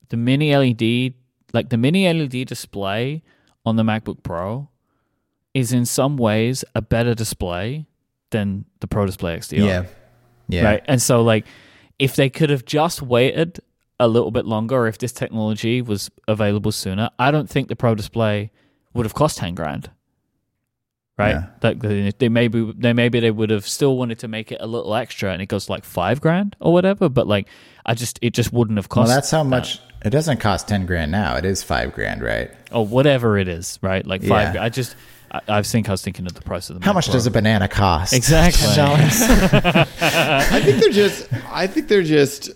the 0.09 0.17
mini 0.17 0.55
LED, 0.55 1.13
like 1.53 1.69
the 1.69 1.77
mini 1.77 2.11
LED 2.11 2.47
display 2.47 3.23
on 3.65 3.75
the 3.75 3.83
MacBook 3.83 4.21
Pro, 4.23 4.69
is 5.55 5.71
in 5.73 5.85
some 5.85 6.17
ways 6.17 6.63
a 6.75 6.81
better 6.83 7.15
display 7.15 7.87
than 8.29 8.65
the 8.81 8.87
Pro 8.87 9.07
Display 9.07 9.37
XDR 9.37 9.65
yeah, 9.65 9.85
yeah, 10.47 10.63
right? 10.63 10.83
And 10.87 11.01
so, 11.01 11.23
like, 11.23 11.45
if 11.97 12.15
they 12.15 12.29
could 12.29 12.49
have 12.51 12.65
just 12.65 13.01
waited 13.01 13.59
a 13.99 14.07
little 14.07 14.29
bit 14.31 14.45
longer, 14.45 14.75
or 14.75 14.87
if 14.87 14.97
this 14.97 15.13
technology 15.13 15.81
was 15.81 16.11
available 16.27 16.71
sooner, 16.71 17.09
I 17.17 17.31
don't 17.31 17.49
think 17.49 17.69
the 17.69 17.75
Pro 17.75 17.95
Display 17.95 18.51
would 18.93 19.05
have 19.05 19.13
cost 19.13 19.37
ten 19.37 19.55
grand, 19.55 19.89
right? 21.17 21.35
Yeah. 21.35 21.47
Like 21.63 21.79
they, 21.79 22.11
they 22.19 22.29
maybe 22.29 22.73
they 22.77 22.91
maybe 22.93 23.19
they 23.21 23.31
would 23.31 23.49
have 23.49 23.65
still 23.67 23.97
wanted 23.97 24.19
to 24.19 24.27
make 24.27 24.51
it 24.51 24.57
a 24.59 24.67
little 24.67 24.93
extra, 24.93 25.31
and 25.31 25.41
it 25.41 25.47
goes 25.47 25.69
like 25.69 25.85
five 25.85 26.19
grand 26.19 26.55
or 26.59 26.73
whatever. 26.73 27.07
But 27.09 27.27
like, 27.27 27.47
I 27.85 27.93
just 27.93 28.19
it 28.21 28.33
just 28.33 28.51
wouldn't 28.51 28.77
have 28.77 28.87
Well, 28.89 29.05
cost. 29.05 29.15
that's 29.15 29.31
how 29.31 29.43
that. 29.43 29.49
much. 29.49 29.79
It 30.03 30.09
doesn't 30.11 30.39
cost 30.39 30.67
ten 30.67 30.85
grand 30.85 31.11
now. 31.11 31.35
It 31.37 31.45
is 31.45 31.63
five 31.63 31.93
grand, 31.93 32.21
right? 32.21 32.51
or 32.71 32.85
whatever 32.85 33.37
it 33.37 33.47
is, 33.47 33.79
right? 33.81 34.05
Like 34.05 34.21
five. 34.21 34.55
Yeah. 34.55 34.63
I 34.63 34.69
just 34.69 34.95
I, 35.47 35.57
I 35.57 35.61
think 35.61 35.89
I 35.89 35.91
was 35.91 36.01
thinking 36.01 36.25
of 36.25 36.33
the 36.33 36.41
price 36.41 36.69
of 36.69 36.79
the. 36.79 36.85
How 36.85 36.91
Mac 36.91 36.95
much 36.95 37.05
Pro. 37.05 37.13
does 37.13 37.27
a 37.27 37.31
banana 37.31 37.67
cost? 37.67 38.13
Exactly. 38.13 38.67
I 38.77 40.61
think 40.63 40.79
they're 40.81 40.89
just. 40.91 41.27
I 41.51 41.67
think 41.67 41.87
they're 41.87 42.03
just. 42.03 42.51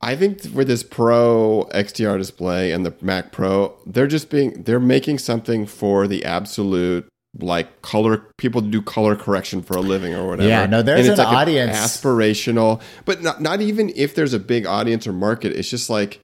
I 0.00 0.16
think 0.16 0.40
for 0.42 0.64
this 0.64 0.82
Pro 0.82 1.68
XDR 1.72 2.18
display 2.18 2.72
and 2.72 2.84
the 2.84 2.92
Mac 3.00 3.30
Pro, 3.32 3.76
they're 3.86 4.06
just 4.08 4.30
being. 4.30 4.62
They're 4.64 4.80
making 4.80 5.18
something 5.18 5.66
for 5.66 6.06
the 6.08 6.24
absolute 6.24 7.06
like 7.38 7.80
color 7.80 8.26
people 8.36 8.60
do 8.60 8.82
color 8.82 9.16
correction 9.16 9.62
for 9.62 9.74
a 9.76 9.80
living 9.80 10.14
or 10.14 10.26
whatever. 10.28 10.48
Yeah, 10.48 10.66
no, 10.66 10.82
there's 10.82 11.00
And 11.06 11.08
it's 11.12 11.18
an 11.18 11.26
like 11.26 11.36
audience. 11.36 11.76
aspirational, 11.76 12.82
but 13.04 13.22
not 13.22 13.40
not 13.40 13.60
even 13.60 13.90
if 13.94 14.14
there's 14.14 14.34
a 14.34 14.38
big 14.38 14.66
audience 14.66 15.06
or 15.06 15.12
market. 15.12 15.52
It's 15.52 15.70
just 15.70 15.88
like 15.88 16.20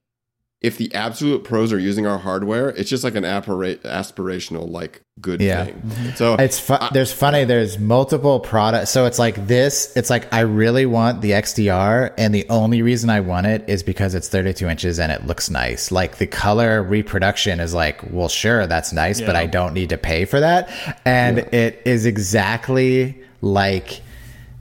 if 0.61 0.77
the 0.77 0.93
absolute 0.93 1.45
pros 1.45 1.71
are 1.71 1.79
using 1.79 2.05
our 2.05 2.17
hardware, 2.17 2.67
it's 2.69 2.89
just 2.89 3.03
like 3.05 3.15
an 3.15 3.23
appara- 3.23 3.77
aspirational 3.83 4.69
like 4.69 5.01
good 5.21 5.39
Yeah. 5.39 5.63
thing. 5.65 5.81
So 6.15 6.33
It's 6.35 6.59
fu- 6.59 6.75
there's 6.91 7.13
funny. 7.13 7.45
There's 7.45 7.79
multiple 7.79 8.41
products. 8.41 8.89
So 8.91 9.05
it's 9.05 9.17
like 9.19 9.47
this. 9.47 9.95
It's 9.95 10.09
like 10.09 10.33
I 10.33 10.41
really 10.41 10.85
want 10.85 11.21
the 11.21 11.31
XDR, 11.31 12.11
and 12.17 12.35
the 12.35 12.45
only 12.49 12.81
reason 12.81 13.09
I 13.09 13.21
want 13.21 13.47
it 13.47 13.63
is 13.69 13.83
because 13.83 14.15
it's 14.15 14.27
32 14.27 14.67
inches 14.67 14.99
and 14.99 15.13
it 15.13 15.25
looks 15.25 15.49
nice. 15.49 15.91
Like 15.93 16.17
the 16.17 16.27
color 16.27 16.83
reproduction 16.83 17.61
is 17.61 17.73
like, 17.73 18.01
well, 18.11 18.27
sure, 18.29 18.67
that's 18.67 18.91
nice, 18.91 19.21
but 19.21 19.37
I 19.37 19.45
don't 19.45 19.73
need 19.73 19.89
to 19.89 19.97
pay 19.97 20.25
for 20.25 20.41
that. 20.41 20.69
And 21.05 21.39
it 21.53 21.81
is 21.85 22.05
exactly 22.05 23.21
like 23.41 24.01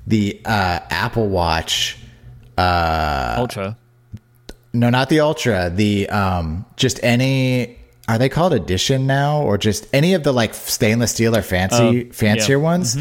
the 0.07 0.41
uh, 0.45 0.79
Apple 0.91 1.29
Watch. 1.29 1.99
Uh, 2.57 3.35
Ultra. 3.39 3.77
No, 4.79 4.91
not 4.91 5.09
the 5.09 5.21
Ultra. 5.21 5.71
The 5.71 6.09
um, 6.09 6.65
just 6.77 6.99
any. 7.03 7.77
Are 8.09 8.17
they 8.17 8.31
called 8.31 8.55
edition 8.55 9.07
now, 9.07 9.43
or 9.43 9.59
just 9.59 9.87
any 9.93 10.15
of 10.15 10.23
the 10.23 10.33
like 10.33 10.55
stainless 10.55 11.13
steel 11.13 11.37
or 11.37 11.43
fancy 11.43 12.09
Oh, 12.09 12.13
fancier 12.13 12.57
yeah. 12.57 12.63
ones? 12.63 12.97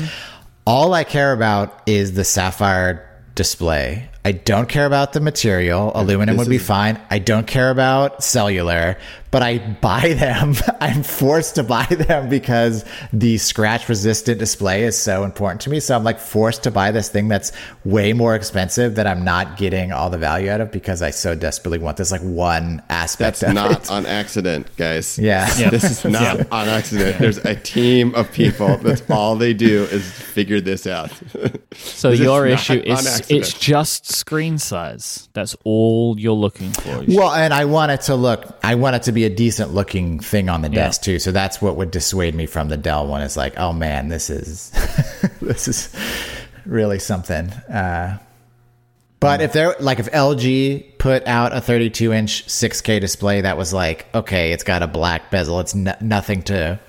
All 0.66 0.94
I 0.94 1.06
care 1.06 1.32
about 1.32 1.82
is 1.86 2.14
the 2.14 2.26
sapphire 2.26 3.04
display. 3.34 4.10
I 4.26 4.34
don't 4.34 4.68
care 4.68 4.86
about 4.86 5.14
the 5.14 5.22
material. 5.22 5.94
Aluminum 5.96 6.36
this 6.36 6.46
would 6.46 6.50
be 6.50 6.58
is- 6.58 6.66
fine. 6.68 7.00
I 7.10 7.20
don't 7.20 7.48
care 7.48 7.70
about 7.70 8.22
cellular, 8.22 8.98
but 9.38 9.42
but 9.42 9.46
I 9.46 9.60
buy 9.60 10.14
them. 10.16 10.56
I'm 10.82 11.04
forced 11.04 11.56
to 11.56 11.64
buy 11.64 11.86
them 11.86 12.28
because 12.28 12.84
the 13.14 13.38
scratch 13.38 13.88
resistant 13.88 14.40
display 14.40 14.84
is 14.84 14.98
so 14.98 15.24
important 15.24 15.62
to 15.62 15.70
me. 15.70 15.80
So 15.80 15.96
I'm 15.96 16.04
like 16.04 16.18
forced 16.20 16.64
to 16.64 16.72
buy 16.72 16.90
this 16.90 17.08
thing 17.10 17.28
that's 17.28 17.52
way 17.86 18.14
more 18.14 18.34
expensive 18.34 18.96
that 18.96 19.06
I'm 19.06 19.24
not 19.24 19.56
getting 19.58 19.92
all 19.92 20.10
the 20.10 20.18
value 20.18 20.50
out 20.50 20.60
of 20.60 20.72
because 20.72 21.04
I 21.04 21.12
so 21.12 21.36
desperately 21.36 21.78
want 21.78 21.98
this 21.98 22.12
like 22.12 22.22
one 22.22 22.82
aspect 22.90 23.42
That's 23.42 23.52
of 23.52 23.54
not 23.54 23.72
it. 23.84 23.92
on 23.92 24.08
accident, 24.08 24.76
guys. 24.76 25.20
Yeah. 25.20 25.48
Yeah. 25.60 25.70
This 25.70 25.84
is 25.84 26.04
not 26.04 26.38
Yeah. 26.40 26.44
on 26.52 26.68
accident. 26.68 27.20
There's 27.20 27.38
a 27.38 27.56
team 27.56 28.16
of 28.16 28.32
people. 28.32 28.78
That's 28.78 29.04
all 29.12 29.36
they 29.36 29.54
do 29.54 29.84
is 29.84 30.12
figure 30.12 30.62
this 30.62 30.88
out. 30.88 31.12
So 31.76 32.10
This 32.10 32.20
your 32.22 32.46
not 32.46 32.54
issue 32.54 32.74
on 32.74 32.80
is 32.80 33.08
accident. 33.08 33.32
it's 33.42 33.54
just 33.54 34.12
screen 34.12 34.58
size. 34.58 35.30
That's 35.34 35.56
all 35.64 36.16
you're 36.20 36.34
looking 36.34 36.72
for. 36.72 37.04
Well, 37.08 37.32
and 37.34 37.54
I 37.54 37.66
want 37.66 37.92
it 37.92 38.02
to 38.02 38.16
look, 38.16 38.58
I 38.64 38.74
want 38.76 38.96
it 38.96 39.04
to 39.04 39.12
be 39.12 39.27
a 39.28 39.36
decent 39.36 39.74
looking 39.74 40.20
thing 40.20 40.50
on 40.50 40.62
the 40.64 40.70
Yeah. 40.70 40.86
desk 40.86 41.04
too. 41.04 41.20
So 41.20 41.32
that's 41.32 41.62
what 41.62 41.76
would 41.78 41.92
dissuade 41.92 42.34
me 42.36 42.46
from 42.48 42.70
the 42.70 42.78
Dell 42.78 43.06
one. 43.08 43.22
Is 43.22 43.38
like, 43.38 43.58
oh 43.60 43.74
man, 43.74 44.08
this 44.10 44.30
is, 44.30 44.72
this 45.42 45.68
is 45.68 45.94
really 46.66 47.00
something. 47.00 47.50
Uh, 47.72 48.18
but 49.20 49.42
if 49.42 49.52
they're 49.54 49.76
like, 49.80 50.00
if 50.00 50.12
LG 50.12 50.98
put 51.00 51.26
out 51.28 51.56
a 51.56 51.62
32 51.62 52.14
inch 52.14 52.46
6K 52.46 53.00
display 53.02 53.42
that 53.42 53.58
was 53.58 53.74
like, 53.74 54.06
okay, 54.14 54.52
it's 54.52 54.64
got 54.64 54.84
a 54.84 54.88
black 54.88 55.32
bezel, 55.32 55.60
it's 55.60 55.74
no, 55.74 55.96
nothing 56.02 56.44
to, 56.44 56.80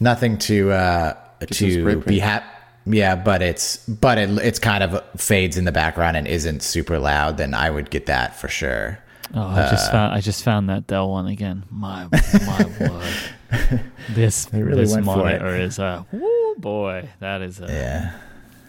nothing 0.00 0.38
to, 0.38 0.70
uh, 0.70 1.14
to 1.50 2.00
be 2.02 2.18
happy. 2.20 2.46
Yeah, 2.86 3.16
but 3.16 3.42
it's 3.42 3.76
but 3.86 4.16
it 4.16 4.30
it's 4.38 4.58
kind 4.58 4.82
of 4.82 5.02
fades 5.20 5.58
in 5.58 5.66
the 5.66 5.72
background 5.72 6.16
and 6.16 6.26
isn't 6.26 6.62
super 6.62 6.98
loud. 6.98 7.36
Then 7.36 7.52
I 7.52 7.68
would 7.68 7.90
get 7.90 8.06
that 8.06 8.40
for 8.40 8.48
sure. 8.48 8.98
Oh, 9.34 9.40
I 9.42 9.60
uh, 9.62 9.70
just 9.70 9.90
found 9.92 10.14
I 10.14 10.20
just 10.20 10.42
found 10.44 10.68
that 10.70 10.86
Dell 10.86 11.10
one 11.10 11.26
again. 11.26 11.64
My 11.70 12.08
my 12.46 12.64
word, 12.80 13.82
this 14.10 14.48
really 14.52 14.82
this 14.82 14.92
went 14.94 15.04
for 15.04 15.16
monitor 15.16 15.56
is 15.56 15.78
a 15.78 16.06
woo 16.12 16.54
boy. 16.56 17.08
That 17.20 17.42
is 17.42 17.60
a 17.60 17.66
Yeah. 17.66 18.12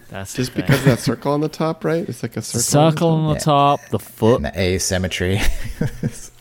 that's 0.10 0.34
Just 0.34 0.54
because 0.54 0.80
of 0.80 0.86
that 0.86 1.00
circle 1.00 1.32
on 1.32 1.42
the 1.42 1.50
top, 1.50 1.86
right? 1.86 2.08
It's 2.08 2.24
like 2.24 2.36
a 2.36 2.42
circle. 2.42 2.62
circle 2.92 3.10
on 3.10 3.34
the 3.34 3.40
top, 3.40 3.80
the 3.90 4.00
foot. 4.00 4.38
and 4.38 4.46
the 4.46 4.60
asymmetry. 4.60 5.40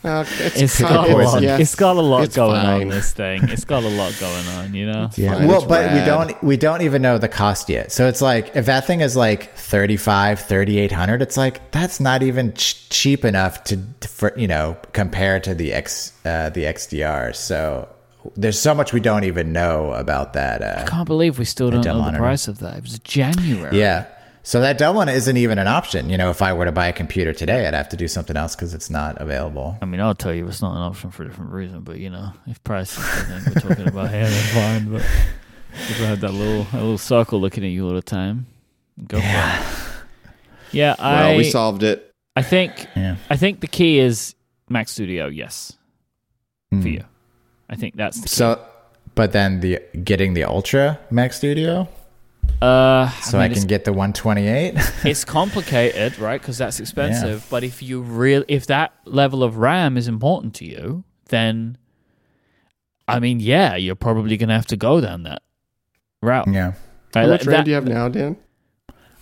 Uh, 0.05 0.25
it's 0.29 0.61
It's 0.63 0.79
kind 0.81 0.95
got, 0.95 1.09
a 1.11 1.13
of- 1.19 1.33
lot, 1.33 1.43
yes, 1.43 1.61
it's 1.61 1.75
got 1.75 1.97
a 1.97 2.01
lot 2.01 2.23
it's 2.25 2.37
going 2.37 2.61
fine. 2.61 2.83
on. 2.83 2.89
This 2.89 3.13
thing, 3.13 3.49
it's 3.49 3.65
got 3.65 3.83
a 3.83 3.89
lot 3.89 4.17
going 4.21 4.47
on. 4.49 4.73
You 4.73 4.87
know. 4.87 5.11
yeah. 5.17 5.35
fine, 5.35 5.49
Well, 5.49 5.59
it's 5.59 5.67
but 5.67 5.93
we 5.93 6.01
don't 6.05 6.43
we 6.45 6.57
don't 6.57 6.83
even 6.83 7.03
know 7.03 7.19
the 7.19 7.29
cost 7.29 7.69
yet. 7.69 7.91
So 7.91 8.07
it's 8.07 8.23
like 8.23 8.55
if 8.55 8.67
that 8.67 8.87
thing 8.87 9.01
is 9.01 9.17
like 9.17 9.55
35, 9.57 10.41
3800, 10.41 11.21
it's 11.23 11.37
like 11.37 11.71
that's 11.73 11.99
not 11.99 12.23
even 12.23 12.53
ch- 12.55 12.89
cheap 12.91 13.25
enough 13.25 13.65
to 13.65 13.79
for, 14.07 14.33
you 14.39 14.47
know, 14.47 14.77
compare 14.93 15.41
to 15.41 15.53
the 15.55 15.73
X 15.73 16.13
uh, 16.25 16.51
the 16.51 16.63
XDR. 16.65 17.35
So 17.35 17.89
there's 18.37 18.59
so 18.59 18.75
much 18.75 18.93
we 18.93 19.01
don't 19.01 19.25
even 19.25 19.53
know 19.53 19.93
about 19.95 20.35
that 20.35 20.61
uh, 20.63 20.83
I 20.85 20.89
can't 20.89 21.07
believe 21.07 21.39
we 21.39 21.45
still 21.45 21.71
don't 21.71 21.81
Dell 21.83 22.01
know 22.03 22.11
the 22.13 22.19
price 22.19 22.47
of 22.47 22.59
that. 22.61 22.77
It 22.79 22.83
was 22.83 22.99
January. 23.01 23.77
Yeah. 23.79 24.07
So 24.49 24.63
that 24.63 24.79
Dell 24.79 24.95
one 24.95 25.11
isn't 25.11 25.37
even 25.37 25.59
an 25.59 25.67
option. 25.67 26.09
You 26.09 26.17
know, 26.17 26.31
if 26.31 26.41
I 26.41 26.55
were 26.55 26.65
to 26.65 26.73
buy 26.73 26.87
a 26.87 26.93
computer 26.95 27.35
today, 27.35 27.67
I'd 27.67 27.75
have 27.75 27.91
to 27.91 27.99
do 27.99 28.09
something 28.09 28.35
else 28.35 28.57
because 28.57 28.73
it's 28.73 28.89
not 28.89 29.21
available. 29.21 29.77
I 29.83 29.85
mean, 29.85 30.01
I'll 30.01 30.15
tell 30.15 30.33
you, 30.33 30.49
it's 30.49 30.63
not 30.63 30.73
an 30.75 30.81
option 30.81 31.11
for 31.11 31.23
a 31.23 31.27
different 31.27 31.53
reason. 31.53 31.83
But 31.83 31.99
you 31.99 32.09
know, 32.09 32.33
if 32.47 32.65
price 32.65 32.97
is 32.97 33.05
the 33.05 33.25
thing 33.25 33.43
we're 33.55 33.61
talking 33.61 33.89
about 33.89 34.09
here, 34.11 34.27
then 34.27 34.55
fine. 34.55 34.91
But 34.91 35.03
if 35.75 36.01
I 36.01 36.05
had 36.07 36.21
that 36.23 36.33
little 36.33 36.65
that 36.65 36.79
little 36.79 36.97
circle 36.97 37.39
looking 37.43 37.63
at 37.63 37.69
you 37.73 37.89
all 37.89 37.93
the 37.93 38.01
time, 38.01 38.47
go 39.07 39.21
for 39.21 39.27
it. 39.27 39.67
Yeah, 40.73 40.97
I 40.99 41.13
Well, 41.29 41.37
we 41.37 41.45
solved 41.45 41.83
it. 41.83 42.11
I 42.35 42.41
think 42.41 42.87
Yeah. 42.97 43.17
I 43.29 43.37
think 43.37 43.61
the 43.61 43.67
key 43.67 43.99
is 43.99 44.35
Mac 44.71 44.89
Studio. 44.89 45.27
Yes, 45.27 45.75
for 46.71 46.77
Mm. 46.77 46.93
you. 46.93 47.05
I 47.69 47.77
think 47.77 47.97
that's 47.97 48.17
the 48.19 48.29
key. 48.29 48.35
So, 48.35 48.59
but 49.15 49.33
then 49.33 49.61
the 49.61 49.79
getting 50.05 50.33
the 50.33 50.45
Ultra 50.45 50.99
Mac 51.11 51.35
Studio, 51.35 51.87
uh, 52.61 53.09
so 53.21 53.39
I, 53.39 53.45
I, 53.45 53.49
can 53.49 53.67
get 53.67 53.85
the 53.85 53.93
128. 53.93 54.75
it's, 54.75 55.05
it's 55.05 55.25
complicated, 55.27 56.19
right? 56.19 56.41
Because 56.41 56.59
that's 56.59 56.81
expensive. 56.81 57.47
But 57.51 57.65
if 57.65 57.83
you 57.83 58.01
real 58.01 58.45
if 58.49 58.67
that 58.67 58.95
level 59.05 59.43
of 59.43 59.59
RAM 59.59 59.97
is 59.97 60.09
important 60.09 60.55
to 60.57 60.65
you, 60.65 61.05
then 61.29 61.79
I 63.07 63.21
mean, 63.21 63.41
yeah, 63.41 63.77
you're 63.77 63.95
probably 63.95 64.37
gonna 64.37 64.57
have 64.57 64.67
to 64.67 64.77
go 64.77 65.01
down 65.01 65.23
that 65.23 65.43
route. 66.21 66.49
yeah, 66.49 66.73
Right, 67.15 67.23
How 67.23 67.29
much 67.29 67.47
RAM 67.47 67.65
do 67.65 67.71
you 67.71 67.75
have 67.77 67.87
now, 67.87 68.09
Dan? 68.09 68.37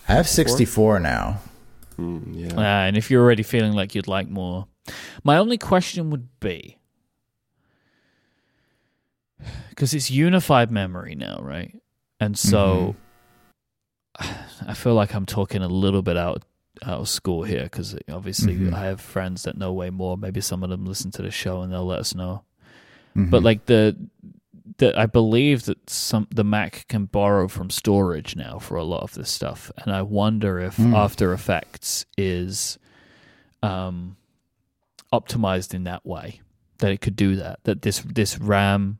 I 0.09 0.13
have 0.13 0.27
64 0.27 0.99
now. 0.99 1.41
Mm, 1.99 2.23
yeah. 2.33 2.57
Uh, 2.57 2.87
and 2.87 2.97
if 2.97 3.11
you're 3.11 3.23
already 3.23 3.43
feeling 3.43 3.73
like 3.73 3.93
you'd 3.93 4.07
like 4.07 4.29
more, 4.29 4.67
my 5.23 5.37
only 5.37 5.57
question 5.57 6.09
would 6.09 6.39
be 6.39 6.77
because 9.69 9.93
it's 9.93 10.09
unified 10.09 10.71
memory 10.71 11.15
now, 11.15 11.39
right? 11.41 11.75
And 12.19 12.37
so 12.37 12.95
I 14.19 14.73
feel 14.73 14.93
like 14.95 15.13
I'm 15.13 15.25
talking 15.25 15.61
a 15.61 15.67
little 15.67 16.01
bit 16.01 16.17
out 16.17 16.43
out 16.83 16.99
of 16.99 17.09
school 17.09 17.43
here 17.43 17.63
because 17.63 17.95
obviously 18.11 18.55
Mhm. 18.55 18.73
I 18.73 18.85
have 18.85 19.01
friends 19.01 19.43
that 19.43 19.57
know 19.57 19.73
way 19.73 19.89
more. 19.89 20.15
Maybe 20.15 20.41
some 20.41 20.61
of 20.63 20.69
them 20.69 20.85
listen 20.85 21.09
to 21.11 21.23
the 21.23 21.31
show 21.31 21.61
and 21.61 21.73
they'll 21.73 21.85
let 21.85 21.99
us 21.99 22.13
know. 22.13 22.43
Mhm. 23.15 23.31
But 23.31 23.41
like 23.43 23.65
the 23.65 23.95
the 24.77 24.97
I 24.99 25.07
believe 25.07 25.63
that 25.65 25.89
some 25.89 26.27
the 26.29 26.43
Mac 26.43 26.85
can 26.87 27.05
borrow 27.05 27.47
from 27.47 27.71
storage 27.71 28.35
now 28.35 28.59
for 28.59 28.77
a 28.77 28.83
lot 28.83 29.01
of 29.01 29.13
this 29.15 29.31
stuff, 29.31 29.71
and 29.77 29.91
I 29.91 30.03
wonder 30.03 30.59
if 30.59 30.77
Mm. 30.77 30.93
After 30.93 31.33
Effects 31.33 32.05
is 32.17 32.77
um, 33.63 34.17
optimized 35.11 35.73
in 35.73 35.83
that 35.85 36.05
way 36.05 36.41
that 36.77 36.91
it 36.91 37.01
could 37.01 37.15
do 37.15 37.35
that. 37.37 37.63
That 37.63 37.81
this 37.81 38.01
this 38.01 38.37
RAM 38.37 38.99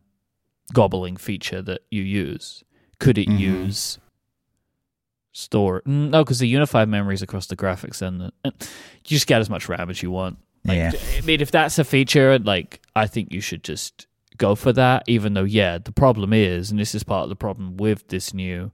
gobbling 0.74 1.16
feature 1.18 1.62
that 1.62 1.82
you 1.92 2.02
use 2.02 2.64
could 3.00 3.18
it 3.20 3.28
Mhm. 3.28 3.40
use 3.40 4.00
store? 5.38 5.82
Mm, 5.88 6.10
No, 6.10 6.24
because 6.24 6.40
the 6.40 6.48
unified 6.48 6.90
memories 6.90 7.22
across 7.22 7.48
the 7.48 7.56
graphics 7.56 8.02
and 8.02 8.20
the, 8.22 8.32
you 8.46 8.52
just 9.04 9.28
get 9.28 9.40
as 9.42 9.50
much 9.50 9.70
RAM 9.70 9.90
as 9.90 10.02
you 10.04 10.12
want. 10.12 10.38
Like, 10.66 10.78
yeah, 10.78 10.92
I 11.18 11.22
mean, 11.22 11.40
if 11.42 11.52
that's 11.52 11.80
a 11.80 11.84
feature, 11.84 12.38
like 12.40 12.82
I 12.96 13.08
think 13.08 13.32
you 13.32 13.40
should 13.42 13.64
just 13.64 14.08
go 14.38 14.56
for 14.56 14.74
that. 14.74 15.04
Even 15.08 15.34
though, 15.34 15.44
yeah, 15.46 15.78
the 15.78 15.92
problem 15.94 16.34
is, 16.34 16.72
and 16.72 16.80
this 16.80 16.94
is 16.94 17.04
part 17.04 17.24
of 17.24 17.30
the 17.30 17.36
problem 17.36 17.78
with 17.78 18.08
this 18.10 18.34
new 18.34 18.72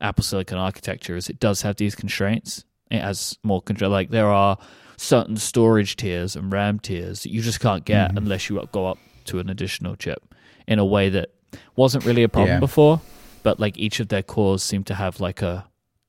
Apple 0.00 0.24
Silicon 0.24 0.58
architecture, 0.58 1.16
is 1.16 1.28
it 1.30 1.38
does 1.38 1.62
have 1.62 1.76
these 1.76 1.94
constraints. 1.94 2.64
It 2.90 3.00
has 3.00 3.38
more 3.44 3.62
control. 3.62 3.90
Like 3.92 4.10
there 4.10 4.26
are 4.30 4.58
certain 4.96 5.36
storage 5.36 5.94
tiers 5.96 6.34
and 6.36 6.50
RAM 6.52 6.78
tiers 6.80 7.22
that 7.22 7.30
you 7.30 7.42
just 7.42 7.60
can't 7.60 7.84
get 7.84 8.12
Mhm. 8.12 8.16
unless 8.16 8.48
you 8.48 8.60
go 8.72 8.86
up 8.86 8.98
to 9.26 9.38
an 9.38 9.48
additional 9.50 9.94
chip 9.94 10.34
in 10.66 10.78
a 10.78 10.84
way 10.84 11.08
that 11.10 11.30
wasn't 11.76 12.04
really 12.04 12.22
a 12.22 12.28
problem 12.28 12.54
Yeah. 12.54 12.60
before. 12.60 13.00
But 13.42 13.60
like 13.60 13.78
each 13.78 14.00
of 14.00 14.08
their 14.08 14.22
cores 14.22 14.62
seem 14.62 14.82
to 14.84 14.94
have 14.94 15.20
like 15.20 15.42
a 15.42 15.66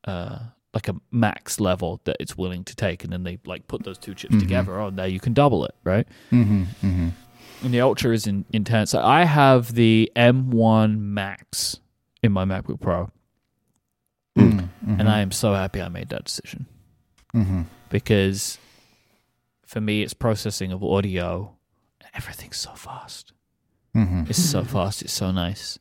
uh, 0.07 0.39
like 0.73 0.87
a 0.87 0.95
max 1.11 1.59
level 1.59 2.01
that 2.05 2.17
it's 2.19 2.37
willing 2.37 2.63
to 2.63 2.75
take, 2.75 3.03
and 3.03 3.11
then 3.13 3.23
they 3.23 3.37
like 3.45 3.67
put 3.67 3.83
those 3.83 3.97
two 3.97 4.13
chips 4.15 4.35
Mhm. 4.35 4.39
together. 4.39 4.79
Oh, 4.79 4.89
now 4.89 5.03
you 5.05 5.19
can 5.19 5.33
double 5.33 5.65
it, 5.65 5.75
right? 5.83 6.07
mm-hmm, 6.31 6.63
mm-hmm. 6.83 7.09
And 7.63 7.73
the 7.73 7.81
Ultra 7.81 8.13
is 8.13 8.27
in, 8.27 8.45
intense. 8.53 8.93
I 8.93 9.25
have 9.25 9.73
the 9.73 10.11
M1 10.15 10.99
Max 10.99 11.79
in 12.21 12.31
my 12.31 12.45
MacBook 12.45 12.79
Pro, 12.79 13.11
Mm-hmm. 14.37 14.99
and 14.99 15.09
I 15.09 15.21
am 15.21 15.31
so 15.31 15.53
happy 15.53 15.81
I 15.81 15.89
made 15.89 16.09
that 16.09 16.25
decision 16.25 16.67
mm-hmm. 17.33 17.63
because 17.89 18.59
for 19.65 19.81
me, 19.81 20.03
it's 20.03 20.13
processing 20.13 20.71
of 20.71 20.83
audio. 20.83 21.55
Everything's 22.13 22.57
so 22.57 22.71
fast. 22.73 23.33
Mm-hmm. 23.95 24.25
It's 24.29 24.41
so 24.41 24.63
fast. 24.63 25.01
It's 25.01 25.11
so 25.13 25.31
nice. 25.31 25.79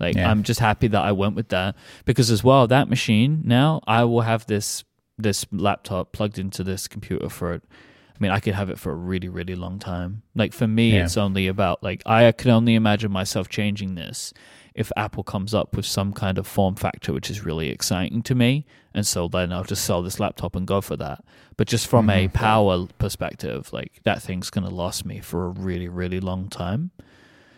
Like 0.00 0.16
Yeah. 0.16 0.30
I'm 0.30 0.42
just 0.42 0.60
happy 0.60 0.88
that 0.88 1.02
I 1.02 1.12
went 1.12 1.34
with 1.34 1.48
that 1.48 1.76
because 2.04 2.30
as 2.30 2.42
well 2.42 2.66
that 2.66 2.88
machine 2.88 3.42
now 3.44 3.80
I 3.86 4.04
will 4.04 4.22
have 4.22 4.46
this 4.46 4.84
this 5.16 5.46
laptop 5.52 6.12
plugged 6.12 6.38
into 6.38 6.64
this 6.64 6.88
computer 6.88 7.28
for 7.28 7.54
it. 7.54 7.62
I 7.72 8.16
mean 8.20 8.30
I 8.30 8.40
could 8.40 8.54
have 8.54 8.70
it 8.70 8.78
for 8.78 8.92
a 8.92 8.96
really 8.96 9.28
really 9.28 9.54
long 9.54 9.78
time. 9.78 10.22
Like 10.34 10.52
for 10.52 10.66
me 10.66 10.92
Yeah. 10.92 11.04
it's 11.04 11.16
only 11.16 11.46
about 11.46 11.82
like 11.82 12.02
I 12.06 12.30
can 12.32 12.50
only 12.50 12.74
imagine 12.74 13.12
myself 13.12 13.48
changing 13.48 13.94
this 13.94 14.32
if 14.74 14.90
Apple 14.96 15.22
comes 15.22 15.54
up 15.54 15.76
with 15.76 15.86
some 15.86 16.12
kind 16.12 16.36
of 16.36 16.48
form 16.48 16.74
factor 16.74 17.12
which 17.12 17.30
is 17.30 17.44
really 17.44 17.70
exciting 17.70 18.22
to 18.22 18.34
me 18.34 18.66
and 18.92 19.06
so 19.06 19.28
then 19.28 19.52
I'll 19.52 19.64
just 19.64 19.84
sell 19.84 20.02
this 20.02 20.18
laptop 20.18 20.56
and 20.56 20.66
go 20.66 20.80
for 20.80 20.96
that. 20.96 21.24
But 21.56 21.68
just 21.68 21.86
from 21.86 22.10
a 22.10 22.26
mm-hmm. 22.26 22.32
power 22.32 22.86
perspective 22.98 23.72
like 23.72 24.00
that 24.02 24.20
thing's 24.22 24.50
going 24.50 24.68
to 24.68 24.74
last 24.74 25.04
me 25.04 25.20
for 25.20 25.46
a 25.46 25.50
really 25.50 25.88
really 25.88 26.18
long 26.18 26.48
time. 26.48 26.90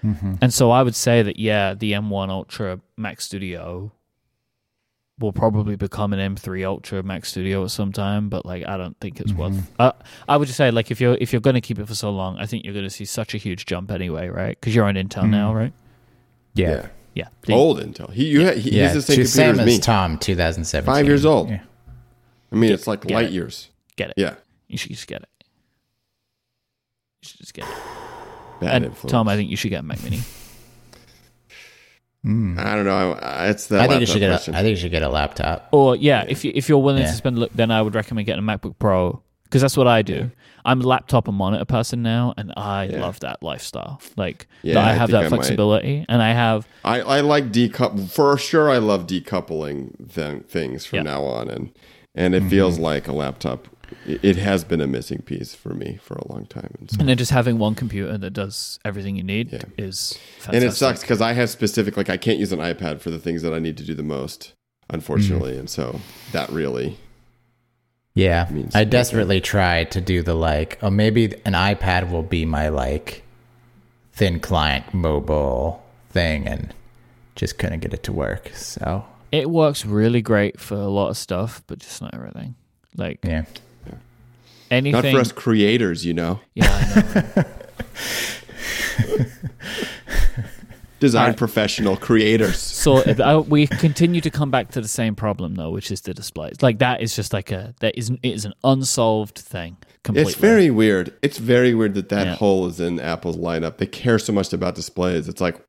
Mm-hmm. 0.07 0.35
And 0.41 0.55
so 0.55 0.71
I 0.71 0.83
would 0.83 0.95
say 0.95 1.23
that 1.23 1.39
yeah, 1.39 1.75
the 1.75 1.93
M1 1.93 2.29
Ultra 2.31 2.81
Mac 2.97 3.21
Studio 3.21 3.91
will 5.19 5.33
probably 5.33 5.77
become 5.77 6.13
an 6.13 6.37
M3 6.37 6.67
Ultra 6.67 7.03
Mac 7.03 7.25
Studio 7.25 7.65
at 7.65 7.71
some 7.71 7.91
time, 7.93 8.29
but 8.29 8.45
like 8.45 8.67
I 8.67 8.77
don't 8.77 8.97
think 9.01 9.21
it's 9.21 9.33
worth. 9.33 9.71
Uh, 9.79 9.93
I 10.29 10.37
would 10.37 10.47
just 10.47 10.59
say 10.59 10.71
like 10.71 10.91
if 10.91 11.01
you're 11.01 11.17
if 11.21 11.33
you're 11.33 11.41
going 11.41 11.55
to 11.55 11.61
keep 11.61 11.79
it 11.79 11.87
for 11.87 11.95
so 11.95 12.11
long, 12.11 12.39
I 12.39 12.47
think 12.47 12.65
you're 12.65 12.75
going 12.75 12.85
to 12.87 12.91
see 12.91 13.05
such 13.05 13.35
a 13.35 13.39
huge 13.39 13.67
jump 13.67 13.91
anyway, 13.91 14.29
right? 14.29 14.59
Because 14.61 14.75
you're 14.75 14.85
on 14.85 14.95
Intel 14.95 15.29
now, 15.29 15.55
right? 15.55 15.73
Yeah, 16.55 16.89
Yeah. 17.15 17.29
The- 17.43 17.55
Old 17.55 17.81
Intel. 17.81 18.13
He, 18.13 18.27
you, 18.29 18.47
he, 18.53 18.71
yeah. 18.71 18.93
he's 18.93 18.95
the 18.95 19.03
same 19.03 19.17
to- 19.17 19.23
computer 19.23 19.29
same 19.29 19.51
as 19.55 19.59
as 19.61 19.67
me. 19.67 19.79
Tom, 19.79 20.19
2017. 20.19 20.95
Five 20.95 21.07
years 21.07 21.25
old. 21.25 21.51
Yeah. 21.51 21.63
I 22.53 22.55
mean, 22.57 22.73
it's 22.73 22.87
like 22.87 23.09
light 23.11 23.27
it. 23.27 23.33
years. 23.33 23.71
Get 23.97 24.11
it. 24.11 24.15
Yeah. 24.17 24.35
You 24.69 24.79
should 24.79 24.93
just 24.93 25.07
get 25.07 25.23
it. 25.23 25.29
You 27.23 27.29
should 27.29 27.41
just 27.41 27.55
get 27.55 27.65
it. 27.67 27.75
Bad 28.61 28.75
and 28.77 28.85
influence. 28.87 29.13
Tom, 29.13 29.29
I 29.29 29.37
think 29.37 29.51
you 29.51 29.57
should 29.57 29.71
get 29.71 29.81
a 29.81 29.83
Mac 29.83 30.03
Mini. 30.03 30.21
I 32.25 32.75
don't 32.75 32.85
know. 32.85 33.13
I, 33.13 33.49
it's 33.51 33.69
the 33.69 33.81
I 33.81 33.87
think 33.87 34.01
you 34.01 34.07
should 34.07 34.19
get. 34.19 34.31
question. 34.31 34.55
A, 34.55 34.59
I 34.59 34.63
think 34.63 34.71
you 34.71 34.81
should 34.83 34.91
get 34.91 35.03
a 35.03 35.09
laptop. 35.09 35.69
Or 35.71 35.95
yeah, 35.95 36.25
if 36.27 36.45
you 36.45 36.51
if 36.55 36.69
you're 36.69 36.79
willing 36.79 37.03
Yeah. 37.03 37.11
to 37.11 37.17
spend, 37.17 37.39
look, 37.39 37.53
then 37.53 37.71
I 37.71 37.81
would 37.83 37.95
recommend 37.95 38.27
getting 38.27 38.43
a 38.43 38.47
MacBook 38.59 38.75
Pro 38.81 39.23
because 39.45 39.63
that's 39.63 39.77
what 39.77 39.87
I 39.87 40.03
do. 40.03 40.33
I'm 40.65 40.81
a 40.81 40.85
laptop 40.85 41.29
and 41.29 41.37
monitor 41.37 41.65
person 41.65 42.03
now, 42.03 42.35
and 42.37 42.53
I 42.57 42.87
Yeah. 42.91 43.01
love 43.03 43.21
that 43.21 43.45
lifestyle. 43.45 44.01
Like 44.17 44.49
Yeah, 44.63 44.75
that 44.75 44.85
I 44.85 44.91
I 44.91 44.93
have 44.95 45.09
think 45.09 45.11
that 45.13 45.19
I 45.19 45.23
might. 45.29 45.29
flexibility, 45.37 46.05
and 46.09 46.21
I 46.21 46.33
have 46.33 46.67
I, 46.85 47.01
I 47.01 47.21
like 47.21 47.53
decouple 47.53 48.11
for 48.11 48.37
sure. 48.39 48.71
I 48.71 48.79
love 48.79 49.07
decoupling 49.07 50.13
th- 50.13 50.47
things 50.49 50.85
from 50.85 50.97
Yeah. 50.97 51.03
now 51.05 51.23
on, 51.23 51.49
and 51.49 51.71
and 52.17 52.35
Mm-hmm. 52.35 52.47
it 52.47 52.51
feels 52.51 52.81
like 52.81 53.07
a 53.07 53.13
laptop. 53.13 53.69
It, 54.07 54.21
it 54.25 54.37
has 54.37 54.65
been 54.65 54.81
a 54.81 54.87
missing 54.87 55.23
piece 55.23 55.55
for 55.55 55.75
me 55.75 55.99
for 56.03 56.15
a 56.15 56.33
long 56.33 56.47
time, 56.47 56.75
and, 56.79 56.91
so, 56.91 56.97
and 57.01 57.09
then 57.09 57.17
just 57.17 57.31
having 57.31 57.59
one 57.59 57.75
computer 57.75 58.19
that 58.19 58.31
does 58.31 58.79
everything 58.85 59.17
you 59.17 59.23
need 59.23 59.53
Yeah. 59.53 59.63
is 59.79 60.19
fantastic. 60.39 60.55
and 60.55 60.65
it 60.65 60.73
sucks 60.75 61.01
because 61.03 61.21
I 61.21 61.33
have 61.35 61.51
specific 61.51 61.97
like 61.97 62.11
I 62.11 62.17
can't 62.17 62.39
use 62.39 62.53
an 62.53 62.59
iPad 62.59 63.01
for 63.01 63.11
the 63.11 63.19
things 63.19 63.43
that 63.43 63.53
I 63.55 63.59
need 63.59 63.77
to 63.79 63.85
do 63.85 63.95
the 63.95 64.03
most, 64.03 64.53
unfortunately, 64.91 65.53
Mm-hmm. 65.53 65.61
and 65.61 65.71
so 65.71 66.01
that 66.33 66.49
really 66.51 66.97
Yeah, 68.15 68.49
means 68.51 68.75
I 68.75 68.81
something. 68.81 68.91
desperately 68.91 69.41
tried 69.41 69.91
to 69.93 70.01
do 70.01 70.23
the 70.23 70.35
like. 70.35 70.79
Oh, 70.83 70.91
maybe 70.91 71.35
an 71.45 71.53
iPad 71.53 72.11
will 72.11 72.23
be 72.23 72.45
my 72.45 72.69
like 72.69 73.23
thin 74.13 74.41
client 74.41 74.93
mobile 74.95 75.83
thing, 76.11 76.47
and 76.49 76.73
just 77.35 77.59
couldn't 77.59 77.81
get 77.81 77.93
it 77.93 78.03
to 78.05 78.13
work. 78.13 78.51
So 78.55 79.05
It 79.31 79.51
works 79.51 79.85
really 79.85 80.23
great 80.23 80.59
for 80.59 80.75
a 80.77 80.89
lot 80.89 81.09
of 81.11 81.17
stuff, 81.19 81.63
but 81.67 81.79
just 81.79 82.01
not 82.01 82.15
everything. 82.15 82.55
Like 82.97 83.19
yeah, 83.23 83.45
anything. 84.71 85.03
not 85.03 85.13
for 85.13 85.21
us 85.21 85.33
creators, 85.33 86.05
you 86.05 86.15
know, 86.15 86.41
Yeah, 86.55 87.13
know. 87.37 87.45
design 90.99 91.23
Alright. 91.23 91.37
professional 91.37 91.97
creators. 91.97 92.59
so 92.59 92.97
uh, 93.03 93.43
we 93.47 93.67
continue 93.67 94.21
to 94.23 94.31
come 94.31 94.51
back 94.51 94.71
to 94.71 94.81
the 94.81 94.89
same 94.89 95.15
problem 95.15 95.55
though, 95.55 95.71
which 95.71 95.91
is 95.91 96.01
the 96.03 96.15
displays. 96.15 96.63
Like 96.63 96.79
that 96.79 97.03
is 97.03 97.15
just 97.15 97.33
like 97.33 97.51
a 97.53 97.75
that 97.81 97.97
is 97.99 98.11
it 98.11 98.19
is 98.25 98.45
an 98.45 98.55
unsolved 98.65 99.39
thing. 99.39 99.77
Completely. 100.03 100.33
It's 100.33 100.41
very 100.41 100.71
weird. 100.71 101.13
It's 101.21 101.37
very 101.39 101.75
weird 101.75 101.95
that 101.95 102.09
that 102.11 102.27
Yeah. 102.29 102.35
hole 102.37 102.67
is 102.67 102.81
in 102.81 102.99
Apple's 103.01 103.37
lineup. 103.37 103.77
They 103.79 103.87
care 103.87 104.19
so 104.19 104.33
much 104.33 104.53
about 104.53 104.75
displays. 104.75 105.29
It's 105.29 105.41
like 105.41 105.61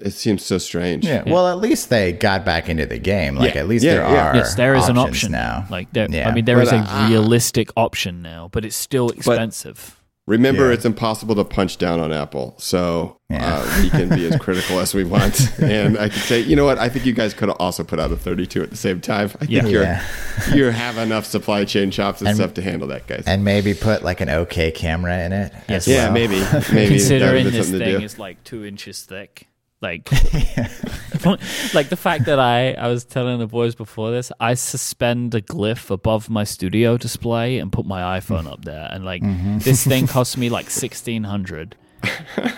it 0.00 0.12
seems 0.12 0.44
so 0.44 0.58
strange. 0.58 1.04
yeah. 1.06 1.22
Well, 1.26 1.46
at 1.48 1.58
least 1.58 1.90
they 1.90 2.12
got 2.12 2.44
back 2.44 2.68
into 2.68 2.86
the 2.86 2.98
game. 2.98 3.36
Like 3.36 3.54
Yeah, 3.54 3.60
at 3.62 3.68
least 3.68 3.84
yeah, 3.84 3.94
there 3.94 4.02
yeah. 4.10 4.30
are. 4.30 4.36
Yes, 4.36 4.54
there 4.54 4.74
is 4.74 4.88
an 4.88 4.96
option 4.98 5.32
now. 5.32 5.66
Like 5.70 5.92
there, 5.92 6.06
Yeah. 6.10 6.28
I 6.28 6.34
mean, 6.34 6.44
there 6.44 6.60
is 6.60 6.70
But, 6.70 6.86
a 6.86 6.96
uh, 7.04 7.08
realistic 7.08 7.70
option 7.76 8.22
now, 8.22 8.48
but 8.52 8.64
it's 8.64 8.76
still 8.76 9.10
expensive. 9.10 9.96
Remember, 10.26 10.68
Yeah. 10.68 10.74
it's 10.74 10.84
impossible 10.84 11.34
to 11.34 11.44
punch 11.44 11.76
down 11.78 11.98
on 11.98 12.12
Apple, 12.12 12.54
so 12.58 13.16
Yeah. 13.30 13.56
uh, 13.56 13.82
we 13.82 13.90
can 13.90 14.08
be 14.10 14.26
as 14.26 14.36
critical 14.36 14.78
as 14.78 14.94
we 14.94 15.02
want. 15.02 15.50
And 15.60 15.98
I 15.98 16.08
could 16.08 16.22
say, 16.22 16.40
you 16.40 16.54
know 16.54 16.64
what? 16.64 16.78
I 16.78 16.88
think 16.88 17.04
you 17.04 17.12
guys 17.12 17.34
could 17.34 17.48
have 17.48 17.56
also 17.58 17.82
put 17.82 17.98
out 17.98 18.12
a 18.12 18.16
32 18.16 18.62
at 18.62 18.70
the 18.70 18.76
same 18.76 19.00
time. 19.00 19.24
I 19.40 19.46
think 19.46 19.50
Yeah. 19.50 19.66
you're 19.66 19.82
Yeah. 19.82 20.02
you 20.54 20.64
have 20.66 20.98
enough 20.98 21.26
supply 21.26 21.64
chain 21.64 21.90
chops 21.90 22.20
and, 22.20 22.28
And- 22.28 22.36
stuff 22.36 22.54
to 22.54 22.62
handle 22.62 22.86
that, 22.88 23.06
guys. 23.08 23.24
and 23.26 23.44
maybe 23.44 23.74
put 23.74 24.04
like 24.04 24.20
an 24.20 24.28
OK 24.28 24.70
camera 24.70 25.18
in 25.24 25.32
it. 25.32 25.52
as 25.68 25.88
yeah, 25.88 26.04
well. 26.04 26.12
maybe, 26.12 26.36
maybe 26.72 26.94
Considering 26.98 27.20
that 27.20 27.44
would 27.44 27.52
be 27.52 27.58
this 27.58 27.70
thing 27.70 28.02
is 28.02 28.18
like 28.18 28.44
two 28.44 28.64
inches 28.64 29.00
thick, 29.02 29.48
like 29.82 30.10
like 31.74 31.88
the 31.88 31.98
fact 31.98 32.26
that 32.26 32.38
I 32.38 32.72
I 32.72 32.88
was 32.88 33.04
telling 33.04 33.38
the 33.38 33.46
boys 33.46 33.74
before 33.74 34.10
this, 34.10 34.30
I 34.38 34.54
suspend 34.54 35.34
a 35.34 35.40
Glif 35.40 35.90
above 35.90 36.28
my 36.28 36.44
studio 36.44 36.98
display 36.98 37.58
and 37.58 37.72
put 37.72 37.86
my 37.86 38.20
iPhone 38.20 38.46
up 38.46 38.64
there, 38.64 38.88
and 38.90 39.04
like 39.04 39.22
mm-hmm. 39.22 39.58
this 39.58 39.86
thing 39.86 40.06
cost 40.06 40.36
me 40.36 40.50
like 40.50 40.70
sixteen 40.70 41.24
hundred, 41.24 41.76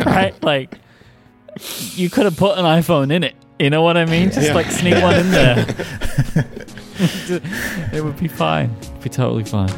right? 0.04 0.34
Like 0.42 0.78
you 1.94 2.10
could 2.10 2.24
have 2.24 2.36
put 2.36 2.58
an 2.58 2.64
iPhone 2.64 3.12
in 3.12 3.22
it. 3.22 3.36
You 3.58 3.70
know 3.70 3.82
what 3.82 3.96
I 3.96 4.04
mean? 4.04 4.30
Just 4.30 4.48
Yeah. 4.48 4.54
like 4.54 4.70
sneak 4.70 5.00
one 5.00 5.14
in 5.14 5.30
there. 5.30 5.66
it 7.92 8.02
would 8.02 8.18
be 8.18 8.26
fine. 8.26 8.74
It'd 8.80 9.02
be 9.02 9.10
totally 9.10 9.44
fine. 9.44 9.70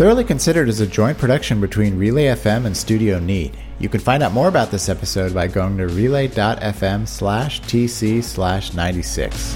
Thoroughly 0.00 0.24
Considered 0.24 0.70
is 0.70 0.80
a 0.80 0.86
joint 0.86 1.18
production 1.18 1.60
between 1.60 1.98
Relay 1.98 2.28
FM 2.28 2.64
and 2.64 2.74
Studio 2.74 3.18
Neat. 3.18 3.52
You 3.78 3.90
can 3.90 4.00
find 4.00 4.22
out 4.22 4.32
more 4.32 4.48
about 4.48 4.70
this 4.70 4.88
episode 4.88 5.34
by 5.34 5.46
going 5.46 5.76
to 5.76 5.88
relay.fm 5.88 7.06
slash 7.06 7.60
tc 7.60 8.24
slash 8.24 8.72
96. 8.72 9.54